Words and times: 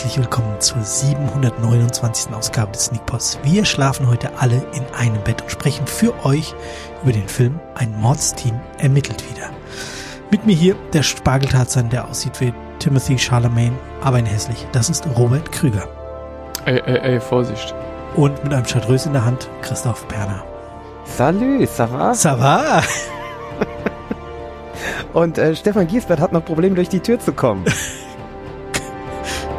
herzlich 0.00 0.16
willkommen 0.16 0.58
zur 0.60 0.82
729. 0.82 2.32
Ausgabe 2.32 2.72
des 2.72 2.86
Sneakpots. 2.86 3.38
Wir 3.42 3.66
schlafen 3.66 4.08
heute 4.08 4.30
alle 4.38 4.64
in 4.72 4.82
einem 4.96 5.22
Bett 5.24 5.42
und 5.42 5.50
sprechen 5.50 5.86
für 5.86 6.14
euch 6.24 6.54
über 7.02 7.12
den 7.12 7.28
Film 7.28 7.60
Ein 7.74 8.00
Mordsteam 8.00 8.58
ermittelt 8.78 9.22
wieder. 9.30 9.50
Mit 10.30 10.46
mir 10.46 10.56
hier 10.56 10.74
der 10.94 11.02
Spargeltarzan, 11.02 11.90
der 11.90 12.08
aussieht 12.08 12.40
wie 12.40 12.54
Timothy 12.78 13.18
Charlemagne, 13.18 13.76
aber 14.00 14.20
in 14.20 14.24
hässlich. 14.24 14.66
Das 14.72 14.88
ist 14.88 15.06
Robert 15.18 15.52
Krüger. 15.52 15.86
Ey, 16.64 16.80
ey, 16.86 16.98
ey, 17.00 17.20
Vorsicht. 17.20 17.74
Und 18.16 18.42
mit 18.42 18.54
einem 18.54 18.64
Chartreuse 18.64 19.08
in 19.08 19.12
der 19.12 19.26
Hand 19.26 19.50
Christoph 19.60 20.08
Perner. 20.08 20.42
Salut, 21.04 21.68
ça 21.68 21.86
va? 21.92 22.12
Ça 22.12 22.40
va? 22.40 22.82
Und 25.12 25.36
äh, 25.36 25.54
Stefan 25.54 25.86
Giesbert 25.86 26.20
hat 26.20 26.32
noch 26.32 26.44
Probleme, 26.46 26.74
durch 26.74 26.88
die 26.88 27.00
Tür 27.00 27.18
zu 27.18 27.34
kommen. 27.34 27.66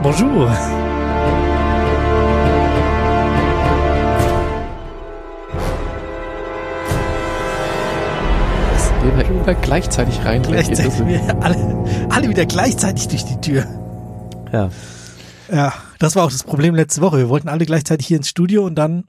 Bonjour. 0.04 0.50
Wir 9.04 9.12
da 9.16 9.22
immer 9.22 9.54
gleichzeitig 9.54 10.26
rein. 10.26 10.42
Gleichzeitig 10.42 11.06
wir 11.06 11.44
alle, 11.44 12.10
alle 12.10 12.30
wieder 12.30 12.48
gleichzeitig 12.48 13.10
durch 13.10 13.26
die 13.26 13.40
Tür. 13.42 13.68
Ja. 14.52 14.72
Ja, 15.52 15.74
das 16.00 16.16
war 16.16 16.26
auch 16.26 16.32
das 16.32 16.46
Problem 16.46 16.74
letzte 16.74 17.02
Woche. 17.02 17.20
Wir 17.20 17.30
wollten 17.30 17.48
alle 17.48 17.68
gleichzeitig 17.68 18.08
hier 18.08 18.18
ins 18.18 18.30
Studio 18.30 18.66
und 18.66 18.74
dann 18.74 19.04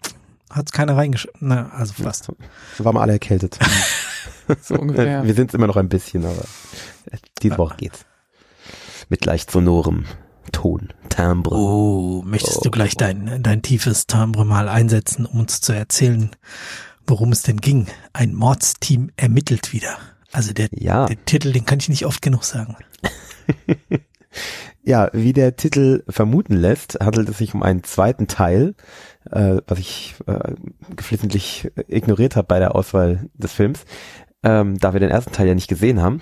hat 0.50 0.66
es 0.66 0.72
keiner 0.72 0.94
reingeschrieben. 0.94 1.38
Na, 1.40 1.70
also 1.70 1.94
fast. 2.02 2.30
So 2.76 2.84
waren 2.84 2.94
wir 2.94 3.00
alle 3.00 3.12
erkältet. 3.12 3.58
so 4.60 4.74
ungefähr. 4.74 5.24
Wir 5.24 5.32
sind 5.32 5.54
immer 5.54 5.68
noch 5.68 5.76
ein 5.76 5.88
bisschen, 5.88 6.26
aber 6.26 6.44
diese 7.40 7.56
Woche 7.56 7.76
geht's. 7.78 8.04
Mit 9.08 9.24
leicht 9.24 9.50
sonorem 9.50 10.04
Ton, 10.52 10.88
Timbre. 11.08 11.54
Oh, 11.54 12.22
möchtest 12.24 12.58
Oh. 12.58 12.62
du 12.64 12.70
gleich 12.70 12.94
dein, 12.96 13.42
dein 13.42 13.62
tiefes 13.62 14.06
Timbre 14.06 14.44
mal 14.44 14.68
einsetzen, 14.68 15.26
um 15.26 15.40
uns 15.40 15.60
zu 15.60 15.72
erzählen, 15.72 16.30
worum 17.06 17.32
es 17.32 17.42
denn 17.42 17.56
ging? 17.60 17.86
Ein 18.12 18.34
Mordsteam 18.34 19.10
ermittelt 19.16 19.72
wieder. 19.72 19.98
Also 20.32 20.52
der, 20.52 20.68
Ja. 20.72 21.06
der 21.06 21.22
Titel, 21.24 21.52
den 21.52 21.64
kann 21.66 21.78
ich 21.80 21.88
nicht 21.88 22.06
oft 22.06 22.22
genug 22.22 22.44
sagen. 22.44 22.76
Ja, 24.84 25.10
wie 25.12 25.32
der 25.32 25.56
Titel 25.56 26.02
vermuten 26.08 26.54
lässt, 26.56 26.98
handelt 27.00 27.28
es 27.28 27.38
sich 27.38 27.54
um 27.54 27.62
einen 27.62 27.84
zweiten 27.84 28.26
Teil, 28.26 28.74
äh, 29.30 29.58
was 29.66 29.78
ich 29.78 30.14
äh, 30.26 30.54
geflissentlich 30.96 31.70
ignoriert 31.86 32.34
habe 32.34 32.48
bei 32.48 32.58
der 32.58 32.74
Auswahl 32.74 33.28
des 33.34 33.52
Films, 33.52 33.84
ähm, 34.42 34.78
da 34.78 34.92
wir 34.92 35.00
den 35.00 35.10
ersten 35.10 35.32
Teil 35.32 35.46
ja 35.46 35.54
nicht 35.54 35.68
gesehen 35.68 36.00
haben. 36.02 36.20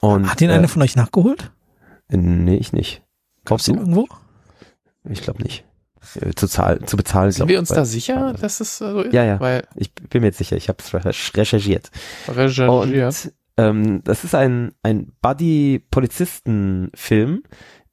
Und, 0.00 0.28
Hat 0.28 0.40
ihn 0.40 0.50
äh, 0.50 0.54
einer 0.54 0.66
von 0.68 0.82
euch 0.82 0.96
nachgeholt? 0.96 1.52
Nee, 2.08 2.56
ich 2.56 2.72
nicht. 2.72 3.02
Ihn 3.50 3.74
du? 3.74 3.80
irgendwo? 3.80 4.08
Ich 5.08 5.22
glaube 5.22 5.42
nicht. 5.42 5.64
Äh, 6.20 6.32
Zu, 6.34 6.46
zahl, 6.48 6.80
zu 6.84 6.96
bezahlen. 6.96 7.30
Sind 7.32 7.38
glaub 7.38 7.48
wir 7.48 7.58
uns 7.58 7.70
da 7.70 7.84
sicher, 7.84 8.34
dass 8.34 8.60
es 8.60 8.78
so 8.78 9.00
ist? 9.02 9.12
Ja, 9.12 9.24
ja. 9.24 9.40
Weil 9.40 9.66
Ich 9.74 9.92
bin 9.94 10.20
mir 10.22 10.28
jetzt 10.28 10.38
sicher, 10.38 10.56
ich 10.56 10.68
habe 10.68 10.78
es 10.82 10.94
recherchiert. 11.36 11.90
recherchiert. 12.28 12.68
Und 12.68 13.32
ähm, 13.56 14.02
das 14.04 14.22
ist 14.24 14.34
ein, 14.34 14.72
ein 14.82 15.12
Buddy-Polizisten-Film 15.20 17.42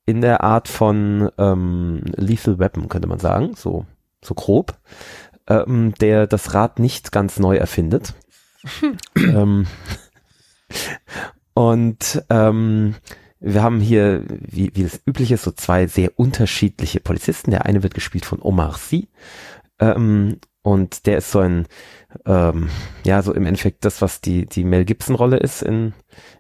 in 0.06 0.22
der 0.22 0.44
Art 0.44 0.68
von 0.68 1.30
ähm, 1.38 2.02
Lethal 2.16 2.60
Weapon, 2.60 2.90
könnte 2.90 3.08
man 3.08 3.20
sagen, 3.20 3.56
so, 3.56 3.86
so 4.24 4.34
grob, 4.36 4.78
ähm, 5.48 5.94
der 6.00 6.28
das 6.28 6.54
Rad 6.54 6.78
nicht 6.80 7.12
ganz 7.12 7.40
neu 7.40 7.56
erfindet. 7.58 8.14
ähm, 9.18 9.66
und 11.54 12.24
ähm, 12.30 12.96
wir 13.46 13.62
haben 13.62 13.80
hier, 13.80 14.24
wie, 14.28 14.72
wie 14.74 14.84
das 14.84 15.00
üblich 15.06 15.32
ist, 15.32 15.44
so 15.44 15.52
zwei 15.52 15.86
sehr 15.86 16.12
unterschiedliche 16.18 17.00
Polizisten. 17.00 17.52
Der 17.52 17.66
eine 17.66 17.84
wird 17.84 17.94
gespielt 17.94 18.26
von 18.26 18.42
Omar 18.42 18.74
Sy. 18.74 19.08
Ähm, 19.80 20.40
und 20.64 21.06
der 21.06 21.20
ist 21.20 21.32
so 21.32 21.40
ein, 21.40 21.68
ähm, 22.26 22.70
ja, 23.04 23.22
so 23.22 23.34
im 23.36 23.46
Endeffekt 23.46 23.86
das, 23.86 24.02
was 24.02 24.20
die, 24.20 24.48
die 24.48 24.64
Mel 24.64 24.84
Gibson-Rolle 24.84 25.38
ist 25.38 25.62
in, 25.62 25.94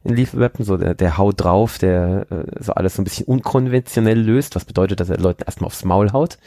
in 0.03 0.15
Lethal 0.15 0.39
Weapon, 0.39 0.65
so 0.65 0.77
der, 0.77 0.95
der 0.95 1.19
haut 1.19 1.43
drauf, 1.43 1.77
der 1.77 2.25
äh, 2.31 2.45
so 2.59 2.73
alles 2.73 2.95
so 2.95 3.03
ein 3.03 3.05
bisschen 3.05 3.27
unkonventionell 3.27 4.19
löst, 4.19 4.55
was 4.55 4.65
bedeutet, 4.65 4.99
dass 4.99 5.11
er 5.11 5.19
Leuten 5.19 5.43
erstmal 5.43 5.67
aufs 5.67 5.85
Maul 5.85 6.11
haut 6.11 6.39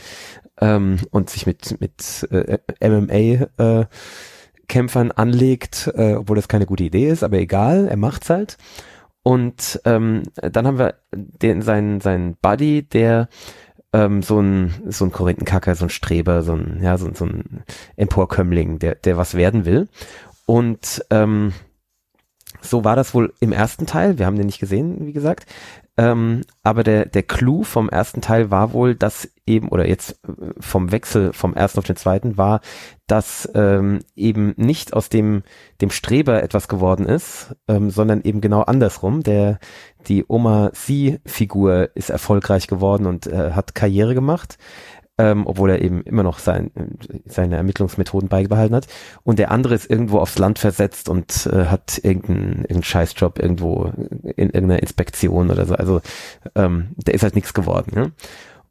ähm, 0.60 0.98
und 1.10 1.30
sich 1.30 1.46
mit, 1.46 1.80
mit 1.80 2.26
äh, 2.32 2.58
MMA 2.88 3.46
äh, 3.58 3.86
Kämpfern 4.66 5.12
anlegt, 5.12 5.88
äh, 5.94 6.14
obwohl 6.14 6.34
das 6.34 6.48
keine 6.48 6.66
gute 6.66 6.82
Idee 6.82 7.08
ist, 7.08 7.22
aber 7.22 7.38
egal, 7.38 7.86
er 7.86 7.96
macht's 7.96 8.28
halt. 8.28 8.56
Und 9.28 9.78
ähm, 9.84 10.22
dann 10.36 10.66
haben 10.66 10.78
wir 10.78 10.94
den 11.12 11.60
seinen 11.60 12.00
seinen 12.00 12.36
Buddy, 12.40 12.84
der 12.84 13.28
ähm, 13.92 14.22
so 14.22 14.40
ein 14.40 14.72
so 14.88 15.04
ein 15.04 15.12
Korinthenkacker, 15.12 15.74
so 15.74 15.84
ein 15.84 15.90
Streber, 15.90 16.42
so 16.42 16.54
ein 16.54 16.80
ja 16.82 16.96
so, 16.96 17.12
so 17.12 17.26
ein 17.26 17.62
Emporkömmling, 17.96 18.78
der 18.78 18.94
der 18.94 19.18
was 19.18 19.34
werden 19.34 19.66
will. 19.66 19.88
Und 20.46 21.04
ähm, 21.10 21.52
so 22.62 22.84
war 22.84 22.96
das 22.96 23.12
wohl 23.12 23.34
im 23.38 23.52
ersten 23.52 23.84
Teil. 23.84 24.18
Wir 24.18 24.24
haben 24.24 24.36
den 24.36 24.46
nicht 24.46 24.60
gesehen, 24.60 25.06
wie 25.06 25.12
gesagt. 25.12 25.44
Ähm, 25.98 26.42
aber 26.62 26.84
der, 26.84 27.06
der 27.06 27.24
Clou 27.24 27.64
vom 27.64 27.88
ersten 27.88 28.20
Teil 28.20 28.52
war 28.52 28.72
wohl, 28.72 28.94
dass 28.94 29.28
eben, 29.46 29.68
oder 29.68 29.88
jetzt 29.88 30.12
äh, 30.28 30.52
vom 30.60 30.92
Wechsel 30.92 31.32
vom 31.32 31.54
ersten 31.54 31.80
auf 31.80 31.86
den 31.86 31.96
zweiten 31.96 32.36
war, 32.36 32.60
dass 33.08 33.50
ähm, 33.54 33.98
eben 34.14 34.54
nicht 34.56 34.92
aus 34.92 35.08
dem, 35.08 35.42
dem 35.80 35.90
Streber 35.90 36.40
etwas 36.44 36.68
geworden 36.68 37.04
ist, 37.04 37.56
ähm, 37.66 37.90
sondern 37.90 38.22
eben 38.22 38.40
genau 38.40 38.62
andersrum. 38.62 39.24
Der, 39.24 39.58
die 40.06 40.24
Oma 40.28 40.70
Sie-Figur 40.72 41.90
ist 41.96 42.10
erfolgreich 42.10 42.68
geworden 42.68 43.06
und 43.06 43.26
äh, 43.26 43.50
hat 43.50 43.74
Karriere 43.74 44.14
gemacht 44.14 44.56
ähm, 45.18 45.46
obwohl 45.46 45.70
er 45.70 45.82
eben 45.82 46.02
immer 46.02 46.22
noch 46.22 46.38
sein, 46.38 46.70
seine 47.26 47.56
Ermittlungsmethoden 47.56 48.28
beibehalten 48.28 48.74
hat. 48.74 48.86
Und 49.24 49.38
der 49.38 49.50
andere 49.50 49.74
ist 49.74 49.90
irgendwo 49.90 50.18
aufs 50.18 50.38
Land 50.38 50.58
versetzt 50.58 51.08
und 51.08 51.48
äh, 51.52 51.66
hat 51.66 52.00
irgendeinen 52.02 52.48
irgendeinen 52.78 52.82
Scheißjob 52.84 53.38
irgendwo 53.38 53.92
in 54.36 54.50
irgendeiner 54.50 54.80
Inspektion 54.80 55.50
oder 55.50 55.66
so. 55.66 55.74
Also 55.74 56.00
ähm, 56.54 56.88
der 56.96 57.14
ist 57.14 57.22
halt 57.22 57.34
nichts 57.34 57.54
geworden. 57.54 57.92
Ne? 57.94 58.12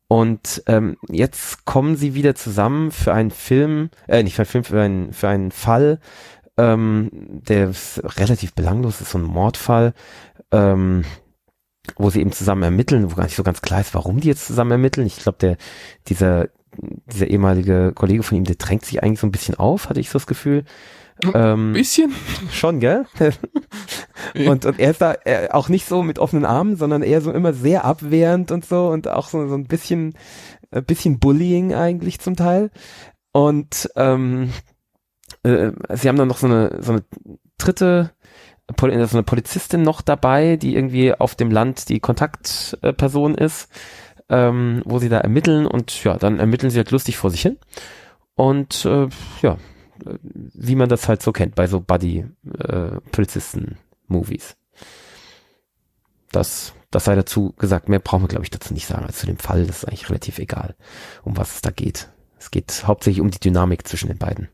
Und 0.07 0.63
ähm, 0.67 0.97
jetzt 1.09 1.65
kommen 1.65 1.97
sie 1.97 2.13
wieder 2.13 2.33
zusammen 2.33 2.91
für 2.91 3.13
einen 3.13 3.31
Film, 3.31 3.89
äh, 4.07 4.23
nicht 4.23 4.35
für 4.35 4.43
einen 4.43 4.47
Film, 4.47 4.63
für 4.63 4.81
einen, 4.81 5.13
für 5.13 5.27
einen 5.27 5.51
Fall, 5.51 5.99
ähm, 6.57 7.09
der 7.11 7.71
relativ 8.17 8.53
belanglos 8.53 9.01
ist, 9.01 9.11
so 9.11 9.17
ein 9.17 9.23
Mordfall. 9.23 9.93
Ähm, 10.51 11.03
wo 11.95 12.09
sie 12.09 12.21
eben 12.21 12.31
zusammen 12.31 12.63
ermitteln, 12.63 13.11
wo 13.11 13.15
gar 13.15 13.23
nicht 13.23 13.35
so 13.35 13.43
ganz 13.43 13.61
klar 13.61 13.81
ist, 13.81 13.93
warum 13.93 14.19
die 14.19 14.27
jetzt 14.27 14.47
zusammen 14.47 14.71
ermitteln. 14.71 15.07
Ich 15.07 15.17
glaube, 15.17 15.37
der, 15.39 15.57
dieser, 16.07 16.49
dieser 17.11 17.27
ehemalige 17.27 17.93
Kollege 17.93 18.23
von 18.23 18.37
ihm, 18.37 18.43
der 18.43 18.55
drängt 18.55 18.85
sich 18.85 19.01
eigentlich 19.01 19.19
so 19.19 19.27
ein 19.27 19.31
bisschen 19.31 19.55
auf, 19.55 19.89
hatte 19.89 19.99
ich 19.99 20.09
so 20.09 20.19
das 20.19 20.27
Gefühl. 20.27 20.63
Ähm, 21.33 21.73
bisschen. 21.73 22.13
schon, 22.51 22.79
gell? 22.79 23.05
und, 24.47 24.65
und 24.65 24.79
er 24.79 24.91
ist 24.91 25.01
da 25.01 25.15
äh, 25.25 25.49
auch 25.49 25.67
nicht 25.69 25.87
so 25.87 26.03
mit 26.03 26.19
offenen 26.19 26.45
Armen, 26.45 26.75
sondern 26.75 27.01
eher 27.01 27.21
so 27.21 27.31
immer 27.31 27.53
sehr 27.53 27.85
abwehrend 27.85 28.51
und 28.51 28.65
so 28.65 28.89
und 28.89 29.07
auch 29.07 29.27
so, 29.29 29.47
so 29.47 29.55
ein 29.55 29.65
bisschen, 29.65 30.13
ein 30.71 30.85
bisschen 30.85 31.19
Bullying 31.19 31.73
eigentlich 31.73 32.19
zum 32.19 32.35
Teil. 32.35 32.69
Und 33.31 33.89
ähm, 33.95 34.51
äh, 35.43 35.71
sie 35.95 36.07
haben 36.07 36.17
dann 36.17 36.27
noch 36.27 36.37
so 36.37 36.47
eine, 36.47 36.81
so 36.81 36.91
eine 36.91 37.03
dritte 37.57 38.11
so 38.79 38.88
eine 38.88 39.23
Polizistin 39.23 39.83
noch 39.83 40.01
dabei, 40.01 40.57
die 40.57 40.75
irgendwie 40.75 41.13
auf 41.13 41.35
dem 41.35 41.51
Land 41.51 41.88
die 41.89 42.00
Kontaktperson 42.00 43.35
ist, 43.35 43.69
ähm, 44.30 44.81
wo 44.86 45.00
sie 45.00 45.09
da 45.09 45.18
ermitteln 45.19 45.65
und 45.65 46.03
ja, 46.03 46.18
dann 46.18 46.39
ermitteln 46.39 46.69
sie 46.69 46.77
halt 46.77 46.91
lustig 46.91 47.18
vor 47.18 47.31
sich 47.31 47.41
hin. 47.41 47.57
Und 48.36 48.86
äh, 48.86 49.07
ja, 49.41 49.57
äh, 50.06 50.18
wie 50.21 50.75
man 50.75 50.89
das 50.89 51.07
halt 51.07 51.24
so 51.24 51.31
kennt 51.31 51.56
bei 51.56 51.68
so 51.68 51.80
Buddy-Polizisten-Movies. 51.80 54.57
das, 56.31 56.74
das 56.91 57.06
sei 57.06 57.15
dazu 57.15 57.53
gesagt. 57.57 57.89
Mehr 57.89 58.00
brauchen 58.00 58.24
wir, 58.24 58.27
glaube 58.27 58.44
ich, 58.44 58.51
dazu 58.51 58.74
nicht 58.74 58.88
sagen 58.88 59.06
als 59.06 59.19
zu 59.19 59.25
dem 59.25 59.38
Fall. 59.38 59.65
Das 59.65 59.77
ist 59.77 59.86
eigentlich 59.86 60.09
relativ 60.09 60.39
egal, 60.39 60.75
um 61.24 61.38
was 61.38 61.56
es 61.56 61.62
da 61.62 61.71
geht. 61.71 62.09
Es 62.38 62.51
geht 62.51 62.83
hauptsächlich 62.86 63.21
um 63.21 63.31
die 63.31 63.39
Dynamik 63.39 63.88
zwischen 63.88 64.09
den 64.09 64.18
beiden 64.18 64.50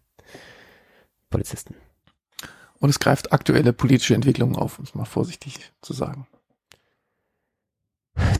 Polizisten. 1.29 1.75
Und 2.83 2.89
es 2.89 2.99
greift 2.99 3.31
aktuelle 3.31 3.71
politische 3.71 4.13
Entwicklungen 4.13 4.57
auf, 4.57 4.77
um 4.77 4.83
es 4.83 4.93
mal 4.93 5.05
vorsichtig 5.05 5.71
zu 5.81 5.93
sagen. 5.93 6.27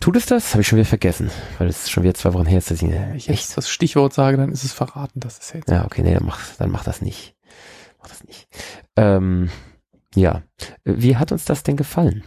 Tut 0.01 0.17
es 0.17 0.25
das? 0.25 0.51
Habe 0.51 0.63
ich 0.63 0.67
schon 0.67 0.75
wieder 0.75 0.85
vergessen, 0.85 1.31
weil 1.59 1.69
es 1.69 1.89
schon 1.89 2.03
wieder 2.03 2.13
zwei 2.13 2.33
Wochen 2.33 2.45
her 2.45 2.57
ist, 2.57 2.69
dass 2.69 2.81
ich 2.81 2.89
Wenn 2.89 3.15
ich 3.15 3.27
jetzt 3.27 3.55
das 3.55 3.69
Stichwort 3.69 4.13
sage, 4.13 4.35
dann 4.35 4.51
ist 4.51 4.65
es 4.65 4.73
verraten, 4.73 5.21
das 5.21 5.37
ist 5.37 5.53
jetzt. 5.53 5.69
Ja, 5.69 5.85
okay, 5.85 6.01
nee, 6.01 6.13
dann 6.13 6.25
mach, 6.25 6.41
dann 6.57 6.71
mach 6.71 6.83
das 6.83 7.01
nicht. 7.01 7.37
Mach 8.01 8.09
das 8.09 8.25
nicht. 8.25 8.49
Ähm, 8.97 9.49
ja. 10.13 10.43
Wie 10.83 11.15
hat 11.15 11.31
uns 11.31 11.45
das 11.45 11.63
denn 11.63 11.77
gefallen? 11.77 12.25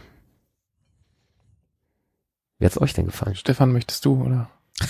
Wie 2.57 2.65
hat's 2.65 2.81
euch 2.81 2.93
denn 2.93 3.05
gefallen? 3.05 3.35
Stefan, 3.35 3.71
möchtest 3.71 4.03
du, 4.05 4.23
oder? 4.23 4.49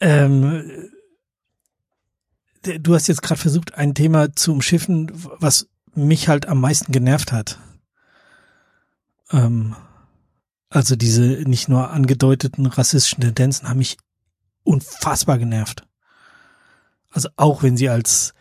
Ähm, 0.00 0.90
du 2.64 2.94
hast 2.94 3.06
jetzt 3.06 3.22
gerade 3.22 3.40
versucht, 3.40 3.76
ein 3.76 3.94
Thema 3.94 4.34
zu 4.34 4.52
umschiffen, 4.52 5.10
was 5.14 5.70
mich 5.96 6.28
halt 6.28 6.46
am 6.46 6.60
meisten 6.60 6.92
genervt 6.92 7.32
hat. 7.32 7.58
Ähm, 9.32 9.74
Also 10.68 10.96
diese 10.96 11.22
nicht 11.22 11.68
nur 11.68 11.90
angedeuteten 11.90 12.66
rassistischen 12.66 13.22
Tendenzen 13.22 13.68
haben 13.68 13.78
mich 13.78 13.96
unfassbar 14.64 15.38
genervt. 15.38 15.86
Also 17.10 17.28
auch 17.36 17.62
wenn 17.62 17.76
sie 17.76 17.88
als 17.88 18.34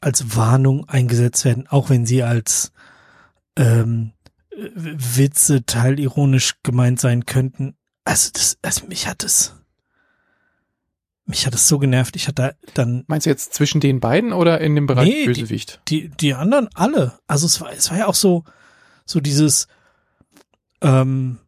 als 0.00 0.36
Warnung 0.36 0.88
eingesetzt 0.88 1.44
werden, 1.44 1.66
auch 1.68 1.90
wenn 1.90 2.06
sie 2.06 2.22
als 2.22 2.72
ähm, 3.56 4.12
Witze 4.74 5.64
teilironisch 5.64 6.54
gemeint 6.62 7.00
sein 7.00 7.24
könnten. 7.24 7.76
Also 8.04 8.30
das, 8.32 8.58
also 8.62 8.86
mich 8.86 9.06
hat 9.06 9.24
es, 9.24 9.54
mich 11.28 11.46
hat 11.46 11.54
es 11.54 11.68
so 11.68 11.78
genervt. 11.78 12.16
Ich 12.16 12.26
hatte 12.26 12.56
dann. 12.74 13.04
Meinst 13.06 13.26
du 13.26 13.30
jetzt 13.30 13.52
zwischen 13.52 13.80
den 13.80 14.00
beiden 14.00 14.32
oder 14.32 14.60
in 14.60 14.74
dem 14.74 14.86
Bereich 14.86 15.08
nee, 15.08 15.26
Bösewicht? 15.26 15.80
Die, 15.88 16.08
die, 16.08 16.16
die 16.16 16.34
anderen 16.34 16.68
alle. 16.74 17.18
Also 17.26 17.46
es 17.46 17.60
war, 17.60 17.70
es 17.70 17.90
war 17.90 17.98
ja 17.98 18.06
auch 18.06 18.14
so, 18.14 18.44
so 19.04 19.20
dieses, 19.20 19.68
ähm, 20.80 21.38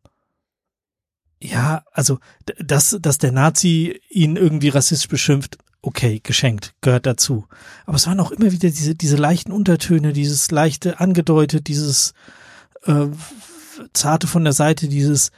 ja, 1.42 1.82
also, 1.92 2.18
dass, 2.58 2.98
dass 3.00 3.16
der 3.16 3.32
Nazi 3.32 4.00
ihn 4.10 4.36
irgendwie 4.36 4.68
rassistisch 4.68 5.08
beschimpft, 5.08 5.56
okay, 5.80 6.20
geschenkt, 6.22 6.74
gehört 6.82 7.06
dazu. 7.06 7.46
Aber 7.86 7.96
es 7.96 8.06
waren 8.06 8.20
auch 8.20 8.32
immer 8.32 8.52
wieder 8.52 8.68
diese, 8.68 8.94
diese 8.94 9.16
leichten 9.16 9.50
Untertöne, 9.50 10.12
dieses 10.12 10.50
leichte 10.50 11.00
angedeutet, 11.00 11.68
dieses 11.68 12.12
äh, 12.84 13.06
zarte 13.94 14.26
von 14.26 14.44
der 14.44 14.52
Seite, 14.52 14.88
dieses 14.88 15.30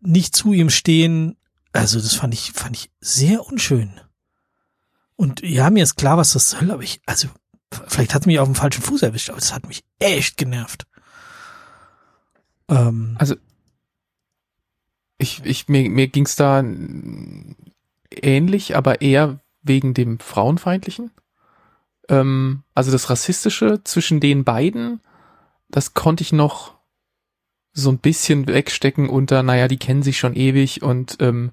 nicht 0.00 0.36
zu 0.36 0.52
ihm 0.52 0.70
stehen. 0.70 1.36
Also 1.72 2.00
das 2.00 2.14
fand 2.14 2.34
ich, 2.34 2.52
fand 2.52 2.76
ich 2.76 2.90
sehr 3.00 3.46
unschön. 3.46 4.00
Und 5.16 5.42
ja, 5.42 5.70
mir 5.70 5.84
ist 5.84 5.96
klar, 5.96 6.16
was 6.16 6.32
das 6.32 6.50
soll, 6.50 6.70
aber 6.70 6.82
ich, 6.82 7.00
also, 7.06 7.28
vielleicht 7.86 8.14
hat 8.14 8.22
es 8.22 8.26
mich 8.26 8.38
auf 8.38 8.48
dem 8.48 8.54
falschen 8.54 8.82
Fuß 8.82 9.02
erwischt, 9.02 9.28
aber 9.28 9.38
es 9.38 9.52
hat 9.52 9.68
mich 9.68 9.84
echt 9.98 10.36
genervt. 10.36 10.86
Ähm, 12.68 13.16
also, 13.18 13.36
ich, 15.18 15.44
ich, 15.44 15.68
mir, 15.68 15.88
mir 15.90 16.08
ging 16.08 16.24
es 16.24 16.36
da 16.36 16.64
ähnlich, 18.10 18.76
aber 18.76 19.02
eher 19.02 19.40
wegen 19.62 19.94
dem 19.94 20.18
Frauenfeindlichen. 20.18 21.10
Ähm, 22.08 22.64
also 22.74 22.90
das 22.90 23.10
Rassistische 23.10 23.84
zwischen 23.84 24.20
den 24.20 24.44
beiden, 24.44 25.00
das 25.68 25.94
konnte 25.94 26.22
ich 26.22 26.32
noch 26.32 26.79
so 27.72 27.90
ein 27.90 27.98
bisschen 27.98 28.48
wegstecken 28.48 29.08
unter, 29.08 29.42
naja, 29.42 29.68
die 29.68 29.78
kennen 29.78 30.02
sich 30.02 30.18
schon 30.18 30.34
ewig 30.34 30.82
und 30.82 31.16
ähm, 31.20 31.52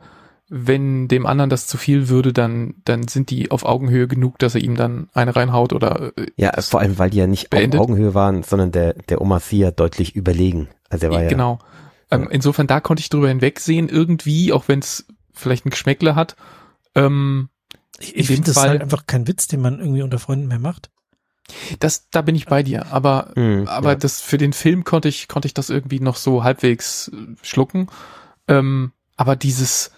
wenn 0.49 1.07
dem 1.07 1.25
anderen 1.25 1.49
das 1.49 1.67
zu 1.67 1.77
viel 1.77 2.07
würde, 2.07 2.31
dann, 2.31 2.75
dann 2.85 3.07
sind 3.07 3.29
die 3.31 3.51
auf 3.51 3.65
Augenhöhe 3.65 4.07
genug, 4.07 4.39
dass 4.39 4.55
er 4.55 4.61
ihm 4.61 4.75
dann 4.75 5.09
eine 5.13 5.35
reinhaut 5.35 5.73
oder. 5.73 6.13
Äh, 6.17 6.27
ja, 6.37 6.53
vor 6.61 6.79
allem, 6.79 6.97
weil 6.97 7.09
die 7.09 7.17
ja 7.17 7.27
nicht 7.27 7.49
beendet. 7.49 7.79
auf 7.79 7.85
Augenhöhe 7.85 8.13
waren, 8.13 8.43
sondern 8.43 8.71
der, 8.71 8.93
der 8.93 9.21
Oma 9.21 9.39
Sia 9.39 9.71
deutlich 9.71 10.15
überlegen. 10.15 10.69
Also 10.89 11.07
er 11.07 11.11
war 11.11 11.23
ja. 11.23 11.29
Genau. 11.29 11.59
Ähm, 12.09 12.29
insofern, 12.31 12.67
da 12.67 12.79
konnte 12.79 13.01
ich 13.01 13.09
drüber 13.09 13.27
hinwegsehen, 13.27 13.89
irgendwie, 13.89 14.53
auch 14.53 14.69
wenn 14.69 14.79
es 14.79 15.05
vielleicht 15.33 15.65
ein 15.65 15.71
Geschmäckle 15.71 16.15
hat. 16.15 16.37
Ähm, 16.95 17.49
ich, 17.99 18.15
ich 18.15 18.27
finde 18.27 18.43
das 18.43 18.55
halt 18.55 18.81
einfach 18.81 19.05
kein 19.05 19.27
Witz, 19.27 19.47
den 19.47 19.59
man 19.59 19.79
irgendwie 19.79 20.01
unter 20.01 20.19
Freunden 20.19 20.47
mehr 20.47 20.59
macht. 20.59 20.89
Das, 21.79 22.09
da 22.09 22.21
bin 22.21 22.35
ich 22.35 22.45
bei 22.45 22.61
dir, 22.63 22.87
aber, 22.91 23.31
mhm, 23.35 23.67
aber 23.67 23.91
ja. 23.91 23.95
das 23.95 24.21
für 24.21 24.37
den 24.37 24.53
Film 24.53 24.83
konnte 24.83 25.07
ich, 25.07 25.27
konnte 25.27 25.47
ich 25.47 25.53
das 25.53 25.69
irgendwie 25.69 25.99
noch 25.99 26.17
so 26.17 26.43
halbwegs 26.43 27.09
äh, 27.13 27.35
schlucken. 27.41 27.87
Ähm, 28.47 28.91
aber 29.15 29.35
dieses, 29.35 29.91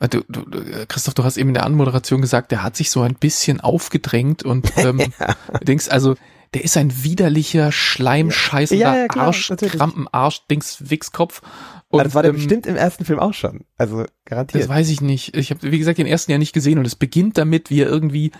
äh, 0.00 0.08
du, 0.08 0.22
du, 0.28 0.44
Christoph, 0.86 1.14
du 1.14 1.24
hast 1.24 1.36
eben 1.36 1.50
in 1.50 1.54
der 1.54 1.66
Anmoderation 1.66 2.20
gesagt, 2.20 2.50
der 2.50 2.62
hat 2.62 2.76
sich 2.76 2.90
so 2.90 3.02
ein 3.02 3.14
bisschen 3.14 3.60
aufgedrängt 3.60 4.42
und 4.42 4.72
ähm, 4.76 4.98
ja. 4.98 5.36
denkst, 5.62 5.88
also 5.88 6.16
der 6.54 6.64
ist 6.64 6.76
ein 6.76 7.04
widerlicher, 7.04 7.72
schleimscheißender 7.72 8.82
ja, 8.82 8.96
ja, 8.96 9.16
Arsch, 9.16 9.52
Krampen, 9.56 10.08
Arsch, 10.10 10.46
Dings, 10.50 10.90
Wichskopf. 10.90 11.42
Und, 11.88 12.04
das 12.04 12.14
war 12.14 12.22
der 12.22 12.30
ähm, 12.30 12.36
bestimmt 12.36 12.66
im 12.66 12.76
ersten 12.76 13.04
Film 13.04 13.18
auch 13.18 13.34
schon. 13.34 13.64
Also 13.76 14.04
garantiert. 14.24 14.64
Das 14.64 14.68
weiß 14.68 14.88
ich 14.88 15.00
nicht. 15.00 15.36
Ich 15.36 15.50
habe, 15.50 15.70
wie 15.70 15.78
gesagt, 15.78 15.98
den 15.98 16.06
ersten 16.06 16.32
ja 16.32 16.38
nicht 16.38 16.52
gesehen 16.52 16.78
und 16.78 16.86
es 16.86 16.96
beginnt 16.96 17.38
damit, 17.38 17.70
wie 17.70 17.82
er 17.82 17.88
irgendwie 17.88 18.32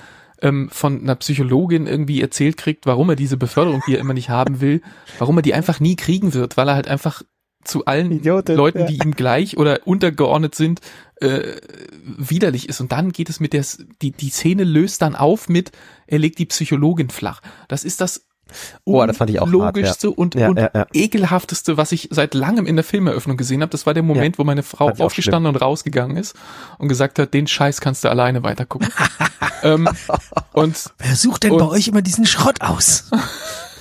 ähm, 0.42 0.68
von 0.70 1.00
einer 1.00 1.16
Psychologin 1.16 1.86
irgendwie 1.86 2.20
erzählt 2.20 2.56
kriegt, 2.56 2.86
warum 2.86 3.10
er 3.10 3.16
diese 3.16 3.36
Beförderung, 3.36 3.82
die 3.86 3.94
er 3.94 4.00
immer 4.00 4.14
nicht 4.14 4.28
haben 4.28 4.60
will, 4.60 4.82
warum 5.18 5.38
er 5.38 5.42
die 5.42 5.54
einfach 5.54 5.80
nie 5.80 5.96
kriegen 5.96 6.34
wird, 6.34 6.56
weil 6.56 6.68
er 6.68 6.74
halt 6.74 6.88
einfach 6.88 7.22
zu 7.64 7.84
allen 7.84 8.12
Idiotin, 8.12 8.56
Leuten, 8.56 8.80
ja. 8.80 8.86
die 8.86 8.98
ihm 8.98 9.12
gleich 9.12 9.56
oder 9.56 9.86
untergeordnet 9.86 10.54
sind, 10.54 10.80
äh, 11.16 11.56
widerlich 12.02 12.68
ist. 12.68 12.80
Und 12.80 12.92
dann 12.92 13.12
geht 13.12 13.28
es 13.28 13.40
mit 13.40 13.52
der, 13.52 13.64
die, 14.00 14.12
die 14.12 14.30
Szene 14.30 14.64
löst 14.64 15.02
dann 15.02 15.16
auf 15.16 15.48
mit, 15.48 15.72
er 16.06 16.18
legt 16.18 16.38
die 16.38 16.46
Psychologin 16.46 17.10
flach. 17.10 17.42
Das 17.68 17.84
ist 17.84 18.00
das 18.00 18.27
Oh, 18.84 19.04
das 19.04 19.16
fand 19.16 19.30
ich 19.30 19.40
auch 19.40 19.48
logischste 19.48 20.08
hart, 20.08 20.16
ja. 20.16 20.22
und, 20.22 20.34
ja, 20.34 20.48
und 20.48 20.58
ja, 20.58 20.86
ekelhafteste, 20.92 21.76
was 21.76 21.92
ich 21.92 22.08
seit 22.10 22.34
langem 22.34 22.66
in 22.66 22.76
der 22.76 22.84
Filmeröffnung 22.84 23.36
gesehen 23.36 23.62
habe. 23.62 23.70
Das 23.70 23.86
war 23.86 23.94
der 23.94 24.02
Moment, 24.02 24.38
wo 24.38 24.44
meine 24.44 24.62
Frau 24.62 24.90
aufgestanden 24.90 25.54
und 25.54 25.60
rausgegangen 25.60 26.16
ist 26.16 26.34
und 26.78 26.88
gesagt 26.88 27.18
hat, 27.18 27.34
den 27.34 27.46
Scheiß 27.46 27.80
kannst 27.80 28.04
du 28.04 28.08
alleine 28.08 28.42
weitergucken. 28.42 28.88
ähm, 29.62 29.88
und 30.52 30.92
wer 30.98 31.16
sucht 31.16 31.44
denn 31.44 31.52
und, 31.52 31.58
bei 31.58 31.68
euch 31.68 31.88
immer 31.88 32.02
diesen 32.02 32.26
Schrott 32.26 32.60
aus? 32.60 33.10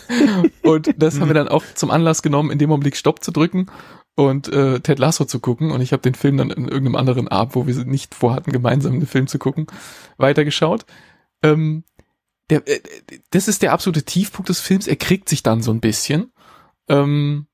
und 0.63 0.93
das 0.97 1.19
haben 1.19 1.29
wir 1.29 1.33
dann 1.35 1.47
auch 1.47 1.63
zum 1.75 1.91
Anlass 1.91 2.21
genommen, 2.21 2.51
in 2.51 2.59
dem 2.59 2.71
Augenblick 2.71 2.95
Stopp 2.95 3.23
zu 3.23 3.31
drücken 3.31 3.67
und 4.15 4.51
äh, 4.51 4.79
Ted 4.79 4.99
Lasso 4.99 5.25
zu 5.25 5.39
gucken. 5.39 5.71
Und 5.71 5.81
ich 5.81 5.91
habe 5.93 6.01
den 6.01 6.15
Film 6.15 6.37
dann 6.37 6.49
in 6.49 6.67
irgendeinem 6.67 6.95
anderen 6.95 7.27
Abend, 7.27 7.55
wo 7.55 7.67
wir 7.67 7.75
nicht 7.85 8.15
vorhatten, 8.15 8.51
gemeinsam 8.51 8.93
einen 8.93 9.07
Film 9.07 9.27
zu 9.27 9.37
gucken, 9.37 9.67
weitergeschaut. 10.17 10.85
Ähm, 11.43 11.83
der, 12.49 12.67
äh, 12.67 12.81
das 13.31 13.47
ist 13.47 13.61
der 13.61 13.73
absolute 13.73 14.03
Tiefpunkt 14.03 14.49
des 14.49 14.59
Films. 14.59 14.87
Er 14.87 14.95
kriegt 14.95 15.29
sich 15.29 15.43
dann 15.43 15.61
so 15.61 15.71
ein 15.71 15.79
bisschen. 15.79 16.31
Ähm, 16.87 17.47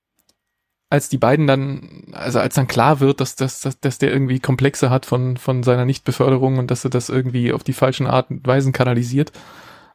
als 0.90 1.10
die 1.10 1.18
beiden 1.18 1.48
dann, 1.48 2.04
also 2.12 2.40
als 2.40 2.54
dann 2.54 2.68
klar 2.68 3.00
wird, 3.00 3.20
dass, 3.20 3.36
dass, 3.36 3.62
dass, 3.62 3.80
dass 3.80 3.98
der 3.98 4.12
irgendwie 4.12 4.40
Komplexe 4.40 4.92
hat 4.92 5.08
von, 5.08 5.38
von 5.38 5.64
seiner 5.64 5.86
Nichtbeförderung 5.86 6.60
und 6.60 6.70
dass 6.70 6.84
er 6.84 6.92
das 6.92 7.10
irgendwie 7.10 7.52
auf 7.52 7.64
die 7.64 7.74
falschen 7.74 8.06
Art 8.06 8.30
und 8.30 8.46
Weisen 8.46 8.74
kanalisiert. 8.74 9.32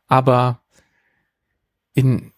Aber 0.09 0.61
in, 1.95 2.33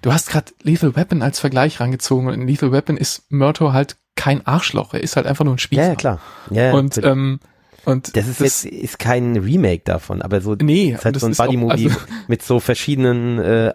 du 0.00 0.14
hast 0.14 0.30
gerade 0.30 0.52
Lethal 0.62 0.96
Weapon 0.96 1.20
als 1.20 1.40
Vergleich 1.40 1.78
rangezogen 1.78 2.28
und 2.28 2.32
in 2.32 2.46
Lethal 2.46 2.72
Weapon 2.72 2.96
ist 2.96 3.30
Murto 3.30 3.74
halt 3.74 3.98
kein 4.16 4.46
Arschloch. 4.46 4.94
Er 4.94 5.02
ist 5.02 5.16
halt 5.16 5.26
einfach 5.26 5.44
nur 5.44 5.54
ein 5.54 5.58
Spieler. 5.58 5.82
Ja, 5.82 5.88
ja 5.90 5.94
klar. 5.94 6.20
Ja, 6.48 6.72
und, 6.72 6.96
ähm, 7.04 7.38
und 7.84 8.16
das 8.16 8.28
ist 8.28 8.40
das, 8.40 8.64
jetzt 8.64 8.74
ist 8.74 8.98
kein 8.98 9.36
Remake 9.36 9.82
davon, 9.84 10.22
aber 10.22 10.40
so 10.40 10.54
nee, 10.54 10.92
ist 10.92 11.04
halt 11.04 11.18
so 11.18 11.26
ein 11.26 11.34
Buddy 11.34 11.56
Movie 11.56 11.88
also, 11.88 12.00
mit 12.28 12.42
so 12.42 12.60
verschiedenen 12.60 13.38
äh, 13.38 13.74